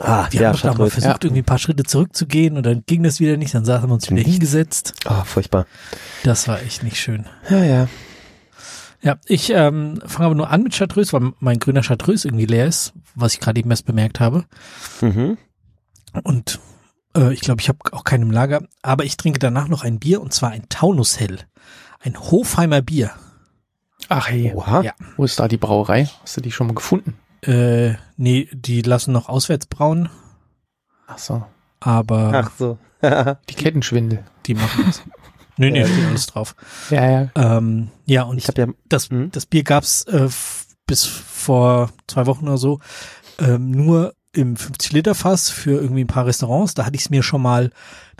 Ah, 0.00 0.26
Wir 0.30 0.48
haben 0.48 0.54
doch 0.54 0.60
da 0.62 0.74
mal 0.74 0.90
versucht, 0.90 1.24
irgendwie 1.24 1.42
ein 1.42 1.46
paar 1.46 1.58
Schritte 1.58 1.84
zurückzugehen 1.84 2.56
und 2.56 2.64
dann 2.64 2.82
ging 2.84 3.02
das 3.02 3.20
wieder 3.20 3.36
nicht. 3.36 3.54
Dann 3.54 3.64
saßen 3.64 3.88
wir 3.88 3.94
uns 3.94 4.06
wieder 4.06 4.16
Nicht? 4.16 4.30
hingesetzt. 4.30 4.94
Oh, 5.08 5.22
furchtbar. 5.24 5.66
Das 6.24 6.48
war 6.48 6.60
echt 6.62 6.82
nicht 6.82 6.98
schön. 6.98 7.26
Ja, 7.48 7.62
ja. 7.62 7.88
Ja, 9.00 9.18
ich 9.26 9.50
ähm, 9.50 10.00
fange 10.04 10.26
aber 10.26 10.34
nur 10.34 10.50
an 10.50 10.64
mit 10.64 10.74
Chartreuse, 10.74 11.12
weil 11.12 11.32
mein 11.38 11.60
grüner 11.60 11.82
Chartreuse 11.82 12.26
irgendwie 12.26 12.46
leer 12.46 12.66
ist, 12.66 12.92
was 13.14 13.34
ich 13.34 13.40
gerade 13.40 13.60
eben 13.60 13.70
erst 13.70 13.86
bemerkt 13.86 14.18
habe. 14.18 14.44
Mhm. 15.00 15.38
Und 16.24 16.58
äh, 17.18 17.32
ich 17.32 17.40
glaube, 17.40 17.60
ich 17.60 17.68
habe 17.68 17.78
auch 17.92 18.04
keinen 18.04 18.22
im 18.24 18.30
Lager. 18.30 18.62
Aber 18.82 19.04
ich 19.04 19.16
trinke 19.16 19.38
danach 19.38 19.68
noch 19.68 19.84
ein 19.84 19.98
Bier 19.98 20.20
und 20.20 20.32
zwar 20.32 20.50
ein 20.50 20.68
Taunushell. 20.68 21.40
Ein 22.00 22.18
Hofheimer 22.18 22.80
Bier. 22.82 23.10
Ach 24.08 24.28
hey, 24.28 24.52
Oha. 24.54 24.82
Ja. 24.82 24.92
wo 25.16 25.24
ist 25.24 25.38
da 25.38 25.48
die 25.48 25.56
Brauerei? 25.56 26.08
Hast 26.22 26.36
du 26.36 26.40
die 26.40 26.52
schon 26.52 26.68
mal 26.68 26.74
gefunden? 26.74 27.18
Äh, 27.42 27.94
nee, 28.16 28.48
die 28.52 28.82
lassen 28.82 29.12
noch 29.12 29.28
auswärts 29.28 29.66
brauen, 29.66 30.08
Ach 31.06 31.18
so, 31.18 31.44
aber 31.80 32.32
Ach 32.34 32.50
so. 32.58 32.78
die 33.02 33.54
Kettenschwindel. 33.54 34.24
die 34.46 34.54
machen 34.54 34.84
das. 34.86 35.02
nee, 35.56 35.70
nee, 35.70 35.84
steht 35.86 36.06
alles 36.06 36.26
drauf. 36.26 36.54
Ja, 36.90 37.10
ja. 37.10 37.28
Ähm, 37.36 37.90
ja, 38.06 38.22
und 38.24 38.38
ich 38.38 38.48
habe 38.48 38.60
ja, 38.60 38.66
das, 38.88 39.10
Hm? 39.10 39.30
das 39.30 39.46
Bier 39.46 39.62
gab's 39.62 40.02
äh, 40.04 40.28
bis 40.86 41.04
vor 41.04 41.90
zwei 42.08 42.26
Wochen 42.26 42.46
oder 42.48 42.58
so 42.58 42.80
ähm, 43.38 43.70
nur 43.70 44.14
im 44.32 44.56
50-Liter-Fass 44.56 45.50
für 45.50 45.80
irgendwie 45.80 46.04
ein 46.04 46.08
paar 46.08 46.26
Restaurants. 46.26 46.74
Da 46.74 46.84
hatte 46.84 46.96
ich 46.96 47.02
es 47.02 47.10
mir 47.10 47.22
schon 47.22 47.40
mal, 47.40 47.70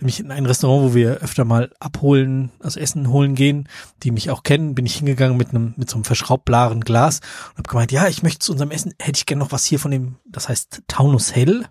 nämlich 0.01 0.21
in 0.21 0.31
ein 0.31 0.47
Restaurant, 0.47 0.91
wo 0.91 0.95
wir 0.95 1.19
öfter 1.19 1.45
mal 1.45 1.71
abholen, 1.81 2.51
also 2.61 2.81
Essen 2.81 3.11
holen 3.11 3.35
gehen, 3.35 3.69
die 4.03 4.11
mich 4.11 4.31
auch 4.31 4.43
kennen, 4.43 4.75
bin 4.75 4.87
ich 4.87 4.97
hingegangen 4.97 5.37
mit 5.37 5.51
einem 5.51 5.75
mit 5.77 5.91
so 5.91 5.97
einem 5.97 6.05
verschraubbaren 6.05 6.81
Glas 6.81 7.21
und 7.51 7.59
habe 7.59 7.69
gemeint, 7.69 7.93
ja, 7.93 8.09
ich 8.09 8.23
möchte 8.23 8.39
zu 8.39 8.53
unserem 8.53 8.71
Essen, 8.71 8.95
hätte 8.99 9.19
ich 9.19 9.27
gerne 9.27 9.41
noch 9.41 9.53
was 9.53 9.65
hier 9.65 9.79
von 9.79 9.91
dem, 9.91 10.17
das 10.27 10.49
heißt 10.49 10.83
Taunus 10.89 11.35
Hell, 11.35 11.67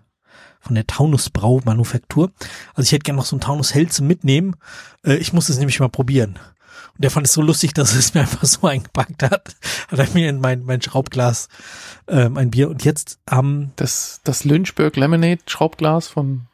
von 0.60 0.74
der 0.74 0.86
Taunus 0.86 1.30
Brau 1.30 1.60
Manufaktur. 1.64 2.30
Also 2.74 2.86
ich 2.86 2.92
hätte 2.92 3.04
gerne 3.04 3.18
noch 3.18 3.26
so 3.26 3.36
ein 3.36 3.40
Taunus 3.40 3.74
Hell 3.74 3.88
zum 3.88 4.06
Mitnehmen. 4.06 4.56
Äh, 5.04 5.16
ich 5.16 5.32
muss 5.32 5.48
es 5.48 5.58
nämlich 5.58 5.80
mal 5.80 5.88
probieren. 5.88 6.38
Der 6.98 7.10
fand 7.10 7.26
es 7.26 7.32
so 7.32 7.42
lustig, 7.42 7.74
dass 7.74 7.94
es 7.94 8.14
mir 8.14 8.22
einfach 8.22 8.44
so 8.44 8.66
eingepackt 8.66 9.22
hat. 9.22 9.56
Hat 9.88 9.98
er 9.98 10.08
mir 10.14 10.28
in 10.28 10.40
mein, 10.40 10.64
mein 10.64 10.82
Schraubglas 10.82 11.48
ähm, 12.08 12.36
ein 12.36 12.50
Bier. 12.50 12.68
Und 12.68 12.84
jetzt 12.84 13.18
am, 13.26 13.72
Das, 13.76 14.20
das 14.24 14.44
Lynchburg 14.44 14.96
Lemonade 14.96 15.40
Schraubglas 15.46 16.08
von 16.08 16.48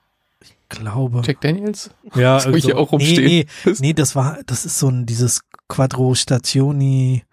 glaube, 0.68 1.22
Jack 1.24 1.40
Daniels. 1.40 1.90
ja, 2.14 2.35
das 2.37 2.46
ich 2.46 2.52
irgend 2.52 2.64
hier 2.64 2.78
auch 2.78 2.92
rumstehen. 2.92 3.24
Nee, 3.24 3.46
nee, 3.64 3.74
nee, 3.78 3.92
das 3.92 4.14
war, 4.16 4.38
das 4.46 4.64
ist 4.64 4.78
so 4.78 4.88
ein, 4.88 5.04
dieses 5.07 5.40
Quattro 5.68 6.14
Stationi 6.14 7.24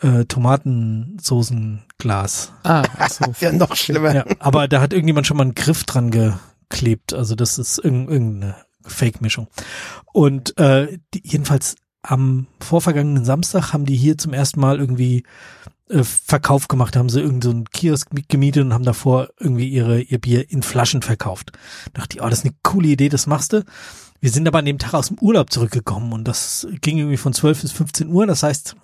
äh, 0.00 0.24
Tomatensoßenglas. 0.24 2.52
Ah, 2.62 2.84
ach 2.98 3.10
so. 3.10 3.30
ist 3.30 3.42
ja 3.42 3.52
noch 3.52 3.76
schlimmer. 3.76 4.14
Ja, 4.14 4.24
aber 4.38 4.68
da 4.68 4.80
hat 4.80 4.92
irgendjemand 4.92 5.26
schon 5.26 5.36
mal 5.36 5.42
einen 5.44 5.54
Griff 5.54 5.84
dran 5.84 6.10
geklebt. 6.10 7.14
Also 7.14 7.34
das 7.34 7.58
ist 7.58 7.78
irg 7.78 8.10
irgendeine 8.10 8.56
Fake-Mischung. 8.86 9.48
Und 10.12 10.58
äh, 10.58 10.98
die, 11.14 11.22
jedenfalls 11.24 11.76
am 12.04 12.46
vorvergangenen 12.60 13.24
Samstag 13.24 13.72
haben 13.72 13.86
die 13.86 13.96
hier 13.96 14.18
zum 14.18 14.32
ersten 14.32 14.60
Mal 14.60 14.78
irgendwie 14.78 15.24
äh, 15.88 16.04
Verkauf 16.04 16.68
gemacht, 16.68 16.96
haben 16.96 17.08
sie 17.08 17.20
irgendeinen 17.20 17.64
so 17.64 17.70
Kiosk 17.72 18.10
gemietet 18.28 18.64
und 18.64 18.74
haben 18.74 18.84
davor 18.84 19.28
irgendwie 19.40 19.68
ihre 19.68 20.00
ihr 20.00 20.18
Bier 20.18 20.50
in 20.50 20.62
Flaschen 20.62 21.02
verkauft. 21.02 21.52
Da 21.92 22.02
dachte 22.02 22.16
ich, 22.16 22.22
oh, 22.22 22.28
das 22.28 22.40
ist 22.40 22.44
eine 22.44 22.54
coole 22.62 22.88
Idee, 22.88 23.08
das 23.08 23.26
machst 23.26 23.52
du. 23.52 23.64
Wir 24.20 24.30
sind 24.30 24.46
aber 24.46 24.58
an 24.58 24.64
dem 24.64 24.78
Tag 24.78 24.94
aus 24.94 25.08
dem 25.08 25.18
Urlaub 25.18 25.50
zurückgekommen 25.50 26.12
und 26.12 26.28
das 26.28 26.66
ging 26.80 26.98
irgendwie 26.98 27.16
von 27.16 27.32
12 27.32 27.62
bis 27.62 27.72
15 27.72 28.08
Uhr. 28.08 28.26
Das 28.26 28.42
heißt, 28.42 28.76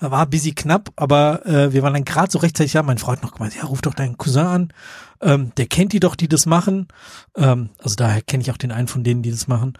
war 0.00 0.26
bisschen 0.26 0.54
knapp, 0.54 0.90
aber 0.96 1.46
äh, 1.46 1.72
wir 1.72 1.82
waren 1.82 1.94
dann 1.94 2.04
gerade 2.04 2.30
so 2.30 2.38
rechtzeitig, 2.38 2.72
ja, 2.72 2.82
mein 2.82 2.98
Freund 2.98 3.22
noch 3.22 3.32
gemeint, 3.32 3.54
ja, 3.54 3.64
ruf 3.64 3.82
doch 3.82 3.94
deinen 3.94 4.18
Cousin 4.18 4.46
an, 4.46 4.72
ähm, 5.20 5.52
der 5.56 5.66
kennt 5.66 5.92
die 5.92 6.00
doch, 6.00 6.16
die 6.16 6.28
das 6.28 6.46
machen. 6.46 6.88
Ähm, 7.36 7.70
also 7.78 7.94
daher 7.94 8.22
kenne 8.22 8.42
ich 8.42 8.50
auch 8.50 8.56
den 8.56 8.72
einen 8.72 8.88
von 8.88 9.04
denen, 9.04 9.22
die 9.22 9.30
das 9.30 9.48
machen. 9.48 9.74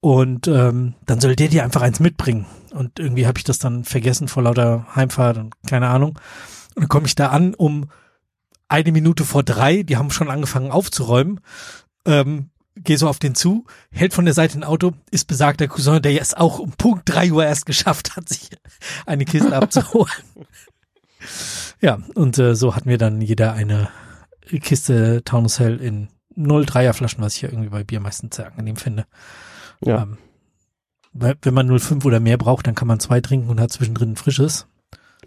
Und 0.00 0.48
ähm, 0.48 0.94
dann 1.04 1.20
soll 1.20 1.36
der 1.36 1.48
dir 1.48 1.62
einfach 1.62 1.82
eins 1.82 2.00
mitbringen. 2.00 2.46
Und 2.70 2.98
irgendwie 2.98 3.26
habe 3.26 3.38
ich 3.38 3.44
das 3.44 3.58
dann 3.58 3.84
vergessen 3.84 4.28
vor 4.28 4.42
lauter 4.42 4.86
Heimfahrt 4.94 5.36
und 5.36 5.54
keine 5.66 5.88
Ahnung. 5.88 6.18
Und 6.74 6.82
dann 6.84 6.88
komme 6.88 7.06
ich 7.06 7.14
da 7.14 7.28
an 7.28 7.54
um 7.54 7.90
eine 8.68 8.92
Minute 8.92 9.24
vor 9.24 9.42
drei, 9.42 9.82
die 9.82 9.96
haben 9.96 10.10
schon 10.10 10.30
angefangen 10.30 10.70
aufzuräumen. 10.70 11.40
Ähm, 12.06 12.50
gehe 12.76 12.96
so 12.96 13.08
auf 13.08 13.18
den 13.18 13.34
zu, 13.34 13.66
hält 13.90 14.14
von 14.14 14.24
der 14.24 14.34
Seite 14.34 14.58
ein 14.58 14.64
Auto, 14.64 14.92
ist 15.10 15.26
besagter 15.26 15.68
Cousin, 15.68 16.00
der 16.00 16.12
jetzt 16.12 16.36
auch 16.36 16.58
um 16.58 16.72
Punkt 16.72 17.02
drei 17.04 17.30
Uhr 17.30 17.44
erst 17.44 17.66
geschafft 17.66 18.16
hat, 18.16 18.28
sich 18.30 18.50
eine 19.06 19.24
Kiste 19.24 19.54
abzuholen. 19.54 20.12
ja, 21.80 21.98
und 22.14 22.38
äh, 22.38 22.54
so 22.54 22.74
hatten 22.74 22.88
wir 22.88 22.98
dann 22.98 23.20
jeder 23.20 23.52
eine 23.52 23.88
Kiste 24.46 25.22
Taunus 25.24 25.58
Hell 25.58 25.80
in 25.80 26.08
0,3er 26.36 26.92
Flaschen, 26.92 27.22
was 27.22 27.36
ich 27.36 27.42
ja 27.42 27.50
irgendwie 27.50 27.68
bei 27.68 27.84
Bier 27.84 28.00
meistens 28.00 28.36
sehr 28.36 28.46
angenehm 28.46 28.76
finde. 28.76 29.06
Ja. 29.84 30.02
Ähm, 30.02 30.18
weil, 31.12 31.36
wenn 31.42 31.54
man 31.54 31.68
0,5 31.70 32.04
oder 32.04 32.20
mehr 32.20 32.36
braucht, 32.38 32.66
dann 32.66 32.74
kann 32.74 32.86
man 32.88 33.00
zwei 33.00 33.20
trinken 33.20 33.48
und 33.50 33.60
hat 33.60 33.72
zwischendrin 33.72 34.12
ein 34.12 34.16
frisches. 34.16 34.66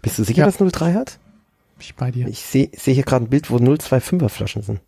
Bist 0.00 0.18
du 0.18 0.24
sicher, 0.24 0.40
Ja. 0.40 0.46
dass 0.46 0.56
03 0.58 0.94
hat? 0.94 1.18
Ich 1.78 1.94
bei 1.96 2.10
dir. 2.10 2.26
Ich 2.28 2.40
sehe 2.40 2.70
seh 2.76 2.94
hier 2.94 3.02
gerade 3.04 3.24
ein 3.26 3.30
Bild, 3.30 3.50
wo 3.50 3.56
025er 3.56 4.28
Flaschen 4.28 4.62
sind. 4.62 4.80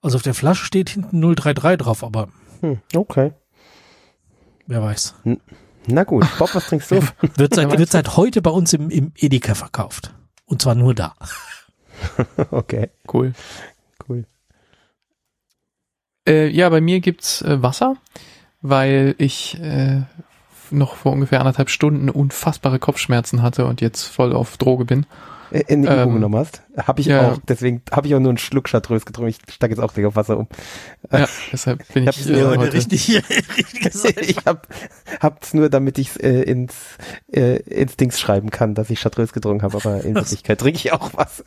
Also 0.00 0.16
auf 0.16 0.22
der 0.22 0.34
Flasche 0.34 0.64
steht 0.64 0.90
hinten 0.90 1.20
033 1.20 1.78
drauf, 1.78 2.04
aber 2.04 2.28
Hm, 2.60 2.80
okay. 2.94 3.32
wer 4.66 4.82
weiß. 4.82 5.14
Na 5.86 6.04
gut, 6.04 6.26
Bob, 6.38 6.54
was 6.54 6.66
trinkst 6.66 6.90
du? 6.90 6.96
Wird 7.36 7.54
seit, 7.54 7.78
wird 7.78 7.90
seit 7.90 8.16
heute 8.16 8.42
bei 8.42 8.50
uns 8.50 8.72
im, 8.72 8.90
im 8.90 9.12
Edeka 9.16 9.54
verkauft. 9.54 10.12
Und 10.44 10.60
zwar 10.62 10.74
nur 10.74 10.94
da. 10.94 11.14
okay, 12.50 12.90
Cool. 13.12 13.32
cool. 14.08 14.24
Äh, 16.28 16.48
ja, 16.48 16.68
bei 16.68 16.80
mir 16.80 17.00
gibt's 17.00 17.42
äh, 17.42 17.62
Wasser, 17.62 17.96
weil 18.62 19.14
ich 19.18 19.58
äh, 19.60 20.02
noch 20.70 20.96
vor 20.96 21.12
ungefähr 21.12 21.40
anderthalb 21.40 21.70
Stunden 21.70 22.10
unfassbare 22.10 22.78
Kopfschmerzen 22.78 23.42
hatte 23.42 23.64
und 23.66 23.80
jetzt 23.80 24.04
voll 24.04 24.32
auf 24.34 24.56
Droge 24.58 24.84
bin. 24.84 25.06
Äh, 25.50 25.62
In 25.68 25.80
die 25.82 25.88
Übung 25.88 26.00
Ähm, 26.08 26.14
genommen 26.14 26.36
hast. 26.36 26.62
Habe 26.76 27.00
ich 27.00 27.06
ja. 27.06 27.32
auch, 27.32 27.38
deswegen 27.48 27.80
habe 27.90 28.06
ich 28.06 28.14
auch 28.14 28.20
nur 28.20 28.28
einen 28.30 28.38
Schluck 28.38 28.68
Chartreuse 28.68 29.06
getrunken. 29.06 29.30
Ich 29.30 29.54
steige 29.54 29.74
jetzt 29.74 29.82
auch 29.82 29.94
gleich 29.94 30.04
auf 30.04 30.14
Wasser 30.16 30.36
um. 30.38 30.46
Ja, 31.10 31.26
deshalb 31.50 31.90
bin 31.94 32.06
Ich 32.06 32.20
ich, 32.20 32.26
hab 32.26 32.30
mir 32.30 32.38
äh, 32.38 32.46
heute 32.48 32.58
heute. 32.60 32.72
richtig, 32.74 33.08
richtig 33.56 34.16
ich 34.28 34.36
hab, 34.44 34.66
hab's 35.20 35.54
nur, 35.54 35.70
damit 35.70 35.96
ich 35.96 36.22
äh, 36.22 36.42
ins, 36.42 36.74
äh, 37.32 37.56
ins 37.62 37.96
Dings 37.96 38.20
schreiben 38.20 38.50
kann, 38.50 38.74
dass 38.74 38.90
ich 38.90 39.00
Chartreuse 39.00 39.32
getrunken 39.32 39.62
habe, 39.62 39.76
aber 39.78 40.04
in 40.04 40.14
Wirklichkeit 40.16 40.60
trinke 40.60 40.76
ich 40.78 40.92
auch 40.92 41.14
Wasser. 41.14 41.44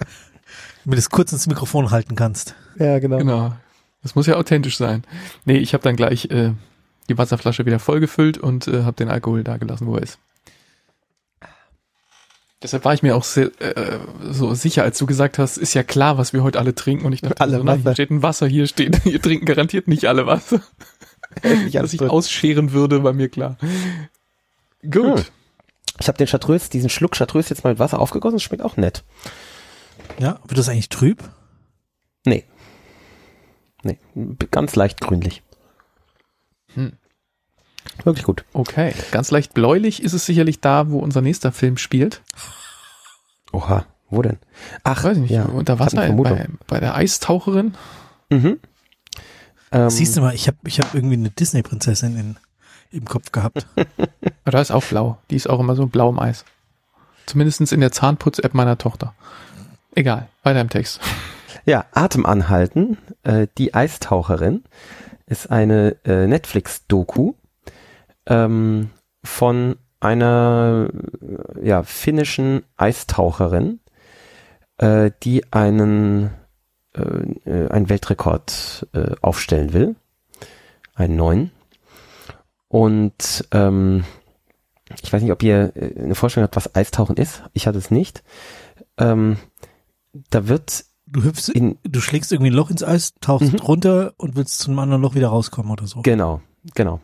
Damit 0.84 0.98
du 0.98 1.00
es 1.00 1.12
kurz 1.12 1.32
ins 1.32 1.46
Mikrofon 1.46 1.92
halten 1.92 2.16
kannst. 2.16 2.56
Ja, 2.80 2.98
genau. 2.98 3.20
Genau. 3.20 3.54
Das 4.04 4.16
muss 4.16 4.28
ja 4.28 4.36
authentisch 4.36 4.78
sein. 4.78 5.04
Nee, 5.46 5.58
ich 5.58 5.74
habe 5.74 5.84
dann 5.84 5.96
gleich 5.96 6.26
äh, 6.26 6.54
die 7.10 7.18
Wasserflasche 7.18 7.66
wieder 7.66 7.80
vollgefüllt 7.80 8.38
und 8.38 8.68
äh, 8.68 8.84
habe 8.84 8.98
den 8.98 9.10
Alkohol 9.10 9.44
da 9.44 9.58
gelassen, 9.58 9.88
wo 9.88 9.96
er 9.96 10.04
ist. 10.04 10.20
Deshalb 12.64 12.86
war 12.86 12.94
ich 12.94 13.02
mir 13.02 13.16
auch 13.16 13.24
sehr, 13.24 13.50
äh, 13.60 14.00
so 14.30 14.54
sicher, 14.54 14.84
als 14.84 14.98
du 15.00 15.08
gesagt 15.08 15.40
hast, 15.40 15.58
ist 15.58 15.74
ja 15.74 15.82
klar, 15.82 16.20
was 16.20 16.32
wir 16.32 16.44
heute 16.44 16.60
alle 16.60 16.76
trinken. 16.76 17.06
Und 17.06 17.14
ich 17.14 17.22
dachte, 17.22 17.42
Alle 17.42 17.58
so, 17.58 17.64
nein, 17.64 17.82
hier 17.82 17.94
steht 17.94 18.12
ein 18.12 18.22
Wasser, 18.22 18.48
hier 18.48 18.68
steht, 18.68 18.98
hier 19.04 19.22
trinken 19.22 19.46
garantiert 19.46 19.88
nicht 19.88 20.06
alle 20.06 20.28
Wasser. 20.28 20.62
Ich, 21.66 21.74
Dass 21.74 21.94
ich 21.94 22.02
ausscheren 22.02 22.72
würde, 22.72 23.04
war 23.04 23.14
mir 23.14 23.30
klar. 23.30 23.58
Gut. 24.84 25.20
Hm. 25.20 25.26
ich 26.00 26.08
habe 26.08 26.18
den 26.18 26.28
Chartreuse, 26.28 26.70
diesen 26.70 26.90
Schluck 26.90 27.16
Chartreuse 27.16 27.50
jetzt 27.52 27.64
mal 27.64 27.72
mit 27.72 27.80
Wasser 27.80 28.00
aufgegossen, 28.00 28.36
das 28.36 28.44
schmeckt 28.44 28.64
auch 28.64 28.78
nett. 28.78 29.04
Ja, 30.20 30.40
wird 30.46 30.58
das 30.58 30.70
eigentlich 30.70 30.90
trüb? 30.90 31.24
Nee. 32.26 32.46
Nee, 33.84 33.98
ganz 34.52 34.76
leicht 34.76 35.02
grünlich. 35.02 35.44
Hm. 36.74 36.94
Wirklich 38.04 38.26
gut. 38.26 38.46
Okay. 38.54 38.94
Ganz 39.12 39.32
leicht 39.32 39.54
bläulich 39.54 40.04
ist 40.04 40.14
es 40.14 40.26
sicherlich 40.26 40.62
da, 40.62 40.90
wo 40.90 41.00
unser 41.00 41.22
nächster 41.22 41.52
Film 41.52 41.78
spielt. 41.78 42.22
Oha, 43.52 43.86
wo 44.10 44.22
denn? 44.22 44.38
Ach, 44.84 45.04
Weiß 45.04 45.18
ich 45.18 45.24
nicht, 45.24 45.32
ja. 45.32 45.46
unter 45.46 45.80
Wasser 45.80 46.08
bei, 46.16 46.48
bei 46.68 46.80
der 46.80 46.96
Eistaucherin. 46.96 47.76
Mhm. 48.30 48.60
Ähm, 49.72 49.90
Siehst 49.90 50.16
du 50.18 50.22
mal, 50.22 50.34
ich 50.36 50.48
habe 50.48 50.58
ich 50.66 50.80
hab 50.80 50.94
irgendwie 50.94 51.16
eine 51.16 51.30
Disney-Prinzessin 51.30 52.18
in, 52.18 52.38
im 52.92 53.06
Kopf 53.06 53.32
gehabt. 53.32 53.66
Da 54.44 54.60
ist 54.60 54.72
auch 54.72 54.84
blau. 54.84 55.18
Die 55.30 55.36
ist 55.36 55.50
auch 55.50 55.60
immer 55.60 55.76
so 55.76 55.86
blau 55.86 56.10
im 56.10 56.20
Eis. 56.20 56.44
Zumindestens 57.26 57.72
in 57.72 57.80
der 57.80 57.92
Zahnputz-App 57.92 58.54
meiner 58.54 58.78
Tochter. 58.78 59.14
Egal, 59.96 60.28
weiter 60.44 60.60
im 60.60 60.70
Text. 60.70 61.00
Ja, 61.66 61.86
Atem 61.94 62.26
anhalten. 62.26 62.98
Äh, 63.24 63.48
die 63.58 63.74
Eistaucherin 63.74 64.64
ist 65.26 65.50
eine 65.50 65.98
äh, 66.06 66.28
Netflix-Doku 66.28 67.34
ähm, 68.28 68.90
von 69.24 69.76
einer 70.00 70.90
äh, 70.92 71.68
ja, 71.68 71.84
finnischen 71.84 72.64
Eistaucherin, 72.76 73.80
äh, 74.78 75.12
die 75.24 75.52
einen, 75.54 76.32
äh, 76.96 77.02
äh, 77.02 77.70
einen 77.70 77.90
Weltrekord 77.90 78.88
äh, 78.94 79.12
aufstellen 79.22 79.74
will. 79.74 79.96
Einen 80.96 81.16
neuen. 81.16 81.52
Und 82.68 83.48
ähm, 83.52 84.04
ich 85.02 85.12
weiß 85.12 85.22
nicht, 85.22 85.32
ob 85.32 85.44
ihr 85.44 85.72
äh, 85.76 86.00
eine 86.00 86.16
Vorstellung 86.16 86.46
habt, 86.46 86.56
was 86.56 86.76
Eistauchen 86.76 87.18
ist. 87.18 87.44
Ich 87.54 87.68
hatte 87.68 87.78
es 87.78 87.92
nicht. 87.92 88.24
Ähm, 88.98 89.38
da 90.14 90.48
wird 90.48 90.86
Du 91.12 91.24
hüpfst, 91.24 91.50
in, 91.50 91.78
du 91.84 92.00
schlägst 92.00 92.32
irgendwie 92.32 92.52
ein 92.52 92.56
Loch 92.56 92.70
ins 92.70 92.84
Eis, 92.84 93.14
tauchst 93.20 93.52
Mhm. 93.52 93.60
runter 93.60 94.14
und 94.18 94.36
willst 94.36 94.60
zu 94.60 94.70
einem 94.70 94.80
anderen 94.80 95.02
Loch 95.02 95.14
wieder 95.14 95.28
rauskommen 95.28 95.72
oder 95.72 95.86
so. 95.86 96.02
Genau, 96.02 96.42
genau. 96.74 97.02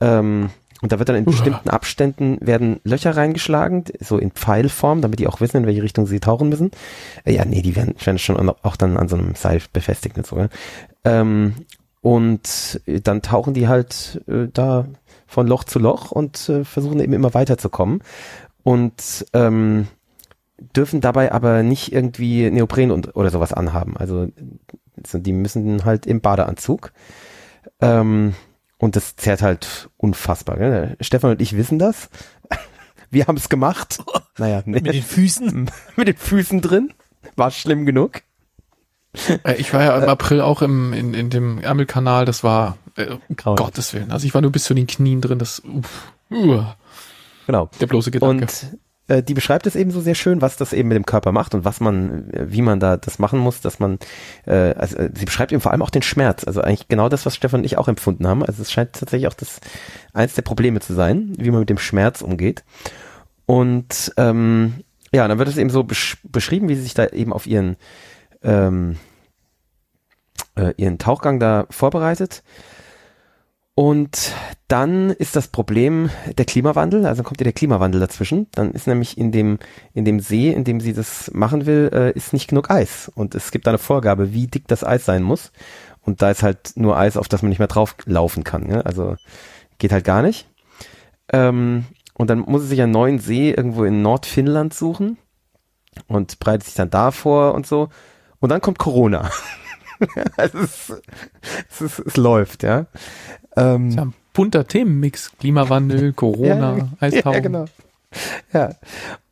Ähm, 0.00 0.50
und 0.80 0.92
da 0.92 0.98
wird 0.98 1.08
dann 1.08 1.16
in 1.16 1.24
bestimmten 1.24 1.70
Abständen 1.70 2.38
werden 2.40 2.80
Löcher 2.84 3.16
reingeschlagen, 3.16 3.84
so 4.00 4.18
in 4.18 4.30
Pfeilform, 4.30 5.02
damit 5.02 5.18
die 5.18 5.26
auch 5.26 5.40
wissen, 5.40 5.58
in 5.58 5.66
welche 5.66 5.82
Richtung 5.82 6.06
sie 6.06 6.20
tauchen 6.20 6.48
müssen. 6.48 6.70
Äh, 7.24 7.34
ja, 7.34 7.44
nee, 7.44 7.62
die 7.62 7.74
werden, 7.76 7.94
werden 8.04 8.18
schon 8.18 8.48
auch 8.48 8.76
dann 8.76 8.96
an 8.96 9.08
so 9.08 9.16
einem 9.16 9.34
Seil 9.34 9.60
befestigt 9.72 10.16
und 10.16 10.26
so. 10.26 10.36
Ja. 10.38 10.48
Ähm, 11.04 11.54
und 12.00 12.80
äh, 12.86 13.00
dann 13.00 13.22
tauchen 13.22 13.54
die 13.54 13.68
halt 13.68 14.20
äh, 14.28 14.46
da 14.52 14.86
von 15.26 15.46
Loch 15.46 15.64
zu 15.64 15.78
Loch 15.78 16.10
und 16.10 16.48
äh, 16.48 16.64
versuchen 16.64 17.00
eben 17.00 17.12
immer 17.12 17.34
weiterzukommen. 17.34 18.02
Und 18.62 19.26
ähm, 19.32 19.88
dürfen 20.58 21.00
dabei 21.00 21.32
aber 21.32 21.62
nicht 21.62 21.92
irgendwie 21.92 22.50
Neopren 22.50 22.90
und, 22.90 23.16
oder 23.16 23.30
sowas 23.30 23.52
anhaben. 23.52 23.96
Also 23.96 24.28
so, 25.06 25.18
die 25.18 25.32
müssen 25.32 25.84
halt 25.84 26.06
im 26.06 26.20
Badeanzug. 26.20 26.92
Ähm, 27.80 28.34
und 28.78 28.96
das 28.96 29.16
zerrt 29.16 29.42
halt 29.42 29.90
unfassbar. 29.96 30.56
Gell? 30.56 30.96
Stefan 31.00 31.32
und 31.32 31.40
ich 31.42 31.56
wissen 31.56 31.78
das. 31.78 32.10
Wir 33.10 33.26
haben 33.26 33.36
es 33.36 33.48
gemacht. 33.48 33.98
Naja, 34.40 34.62
nee, 34.66 34.80
Mit 34.80 34.94
den 34.94 35.02
Füßen. 35.02 35.68
mit 35.96 36.06
den 36.06 36.16
Füßen 36.16 36.60
drin. 36.60 36.92
War 37.34 37.50
schlimm 37.50 37.86
genug. 37.86 38.22
Äh, 39.42 39.56
ich 39.56 39.74
war 39.74 39.82
ja 39.82 39.98
im 39.98 40.08
April 40.08 40.40
auch 40.40 40.62
im, 40.62 40.92
in, 40.92 41.12
in 41.12 41.28
dem 41.28 41.58
Ärmelkanal, 41.58 42.24
das 42.24 42.44
war, 42.44 42.78
äh, 42.96 43.16
um. 43.28 43.56
Gottes 43.56 43.94
Willen. 43.94 44.12
Also 44.12 44.28
ich 44.28 44.34
war 44.34 44.40
nur 44.40 44.52
bis 44.52 44.62
zu 44.62 44.74
den 44.74 44.86
Knien 44.86 45.20
drin, 45.20 45.40
das, 45.40 45.58
uff, 45.64 46.12
uah, 46.30 46.76
Genau. 47.46 47.68
der 47.80 47.88
bloße 47.88 48.12
Gedanke. 48.12 48.44
Und 48.44 48.78
äh, 49.08 49.22
die 49.22 49.34
beschreibt 49.34 49.66
es 49.66 49.74
eben 49.74 49.90
so 49.90 50.00
sehr 50.00 50.14
schön, 50.14 50.40
was 50.40 50.56
das 50.56 50.72
eben 50.72 50.88
mit 50.88 50.96
dem 50.96 51.06
Körper 51.06 51.32
macht 51.32 51.54
und 51.54 51.64
was 51.64 51.80
man, 51.80 52.30
äh, 52.30 52.46
wie 52.50 52.62
man 52.62 52.78
da 52.78 52.96
das 52.96 53.18
machen 53.18 53.38
muss, 53.38 53.60
dass 53.60 53.78
man, 53.78 53.98
äh, 54.46 54.74
also 54.74 54.96
äh, 54.96 55.10
sie 55.14 55.24
beschreibt 55.24 55.50
eben 55.50 55.60
vor 55.60 55.72
allem 55.72 55.82
auch 55.82 55.90
den 55.90 56.02
Schmerz, 56.02 56.44
also 56.44 56.60
eigentlich 56.60 56.88
genau 56.88 57.08
das, 57.08 57.26
was 57.26 57.34
Stefan 57.34 57.60
und 57.60 57.64
ich 57.64 57.78
auch 57.78 57.88
empfunden 57.88 58.26
haben. 58.26 58.44
Also 58.44 58.62
es 58.62 58.70
scheint 58.70 58.92
tatsächlich 58.92 59.28
auch 59.28 59.34
das 59.34 59.60
eins 60.12 60.34
der 60.34 60.42
Probleme 60.42 60.80
zu 60.80 60.94
sein, 60.94 61.32
wie 61.38 61.50
man 61.50 61.60
mit 61.60 61.70
dem 61.70 61.78
Schmerz 61.78 62.22
umgeht. 62.22 62.64
Und 63.46 64.12
ähm, 64.16 64.84
ja, 65.12 65.26
dann 65.26 65.38
wird 65.38 65.48
es 65.48 65.56
eben 65.56 65.70
so 65.70 65.84
besch 65.84 66.18
beschrieben, 66.22 66.68
wie 66.68 66.76
sie 66.76 66.82
sich 66.82 66.94
da 66.94 67.06
eben 67.06 67.32
auf 67.32 67.46
ihren 67.46 67.76
ähm, 68.42 68.96
äh, 70.54 70.74
ihren 70.76 70.98
Tauchgang 70.98 71.40
da 71.40 71.66
vorbereitet. 71.70 72.42
Und 73.78 74.32
dann 74.66 75.10
ist 75.10 75.36
das 75.36 75.46
Problem 75.46 76.10
der 76.36 76.46
Klimawandel, 76.46 77.06
also 77.06 77.22
kommt 77.22 77.40
ja 77.40 77.44
der 77.44 77.52
Klimawandel 77.52 78.00
dazwischen. 78.00 78.48
Dann 78.50 78.72
ist 78.72 78.88
nämlich 78.88 79.16
in 79.16 79.30
dem, 79.30 79.60
in 79.94 80.04
dem 80.04 80.18
See, 80.18 80.50
in 80.50 80.64
dem 80.64 80.80
sie 80.80 80.92
das 80.92 81.30
machen 81.32 81.64
will, 81.64 81.88
äh, 81.92 82.10
ist 82.10 82.32
nicht 82.32 82.48
genug 82.48 82.72
Eis. 82.72 83.08
Und 83.14 83.36
es 83.36 83.52
gibt 83.52 83.68
eine 83.68 83.78
Vorgabe, 83.78 84.32
wie 84.32 84.48
dick 84.48 84.66
das 84.66 84.82
Eis 84.82 85.04
sein 85.04 85.22
muss. 85.22 85.52
Und 86.00 86.22
da 86.22 86.32
ist 86.32 86.42
halt 86.42 86.72
nur 86.74 86.98
Eis, 86.98 87.16
auf 87.16 87.28
das 87.28 87.42
man 87.42 87.50
nicht 87.50 87.60
mehr 87.60 87.68
drauf 87.68 87.94
laufen 88.04 88.42
kann. 88.42 88.66
Ne? 88.66 88.84
Also 88.84 89.14
geht 89.78 89.92
halt 89.92 90.04
gar 90.04 90.22
nicht. 90.22 90.48
Ähm, 91.32 91.84
und 92.14 92.30
dann 92.30 92.40
muss 92.40 92.62
sie 92.62 92.68
sich 92.70 92.82
einen 92.82 92.90
neuen 92.90 93.20
See 93.20 93.52
irgendwo 93.52 93.84
in 93.84 94.02
Nordfinnland 94.02 94.74
suchen 94.74 95.18
und 96.08 96.40
bereitet 96.40 96.64
sich 96.64 96.74
dann 96.74 96.90
da 96.90 97.12
vor 97.12 97.54
und 97.54 97.64
so. 97.64 97.90
Und 98.40 98.48
dann 98.48 98.60
kommt 98.60 98.80
Corona. 98.80 99.30
es, 100.36 100.54
es, 100.54 101.80
es, 101.80 101.98
es 102.00 102.16
läuft, 102.16 102.62
ja. 102.62 102.86
Ähm, 103.58 103.90
ja 103.90 104.02
ein 104.02 104.14
bunter 104.32 104.66
Themenmix. 104.66 105.32
Klimawandel, 105.38 106.12
Corona, 106.14 106.78
ja, 106.78 106.88
Eistauchen. 107.00 107.34
Ja, 107.34 107.40
genau. 107.40 107.64
Ja. 108.52 108.74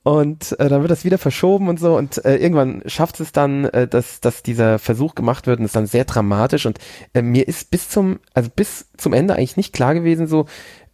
Und 0.03 0.59
äh, 0.61 0.69
dann 0.69 0.83
wird 0.83 0.91
das 0.91 1.05
wieder 1.05 1.19
verschoben 1.19 1.69
und 1.69 1.81
so 1.81 1.97
und 1.97 2.25
äh, 2.25 2.37
irgendwann 2.37 2.83
schafft 2.87 3.19
es 3.19 3.33
dann, 3.33 3.65
äh, 3.65 3.89
dass, 3.89 4.21
dass 4.21 4.45
dieser 4.45 4.79
Versuch 4.79 5.17
gemacht 5.17 5.49
wird 5.49 5.59
und 5.59 5.65
ist 5.65 5.75
dann 5.75 5.87
sehr 5.87 6.05
dramatisch 6.05 6.65
und 6.67 6.79
äh, 7.13 7.23
mir 7.23 7.49
ist 7.49 7.73
bis 7.73 7.89
zum, 7.89 8.21
also 8.33 8.49
bis 8.55 8.87
zum 8.97 9.13
Ende 9.13 9.35
eigentlich 9.35 9.57
nicht 9.57 9.73
klar 9.73 9.95
gewesen, 9.95 10.29
so 10.29 10.47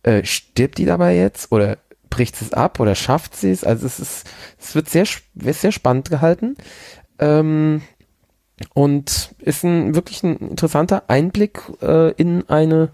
äh, 0.03 0.25
stirbt 0.25 0.79
die 0.79 0.87
dabei 0.87 1.15
jetzt 1.15 1.53
oder 1.53 1.77
bricht 2.09 2.41
es 2.41 2.55
ab 2.55 2.81
oder 2.81 2.95
schafft 2.95 3.37
sie 3.37 3.51
es? 3.51 3.65
Also 3.65 3.85
es 3.85 4.01
ist, 4.01 4.31
es 4.59 4.75
wird 4.75 4.89
sehr, 4.89 5.07
sehr 5.35 5.73
spannend 5.73 6.09
gehalten. 6.09 6.57
Ähm, 7.19 7.83
und 8.75 9.35
ist 9.39 9.65
ein 9.65 9.95
wirklich 9.95 10.23
ein 10.23 10.37
interessanter 10.37 11.05
Einblick 11.09 11.63
äh, 11.81 12.13
in 12.13 12.49
eine 12.49 12.91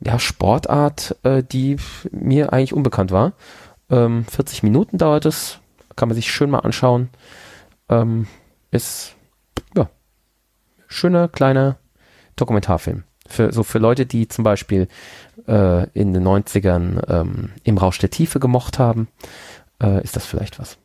ja, 0.00 0.18
Sportart, 0.18 1.16
äh, 1.22 1.42
die 1.42 1.76
mir 2.10 2.52
eigentlich 2.52 2.72
unbekannt 2.72 3.10
war. 3.10 3.32
Ähm, 3.90 4.24
40 4.24 4.62
Minuten 4.62 4.98
dauert 4.98 5.26
es, 5.26 5.58
kann 5.96 6.08
man 6.08 6.16
sich 6.16 6.30
schön 6.30 6.50
mal 6.50 6.60
anschauen. 6.60 7.10
Ähm, 7.88 8.26
ist 8.70 9.14
ja 9.76 9.90
schöner 10.86 11.28
kleiner 11.28 11.78
Dokumentarfilm. 12.36 13.04
Für, 13.26 13.52
so 13.52 13.62
für 13.62 13.78
Leute, 13.78 14.06
die 14.06 14.26
zum 14.26 14.42
Beispiel 14.42 14.88
äh, 15.46 15.88
in 15.90 16.12
den 16.12 16.26
90ern 16.26 17.08
ähm, 17.08 17.50
im 17.62 17.78
Rausch 17.78 17.98
der 17.98 18.10
Tiefe 18.10 18.40
gemocht 18.40 18.78
haben, 18.78 19.08
äh, 19.82 20.02
ist 20.02 20.16
das 20.16 20.26
vielleicht 20.26 20.58
was. 20.58 20.78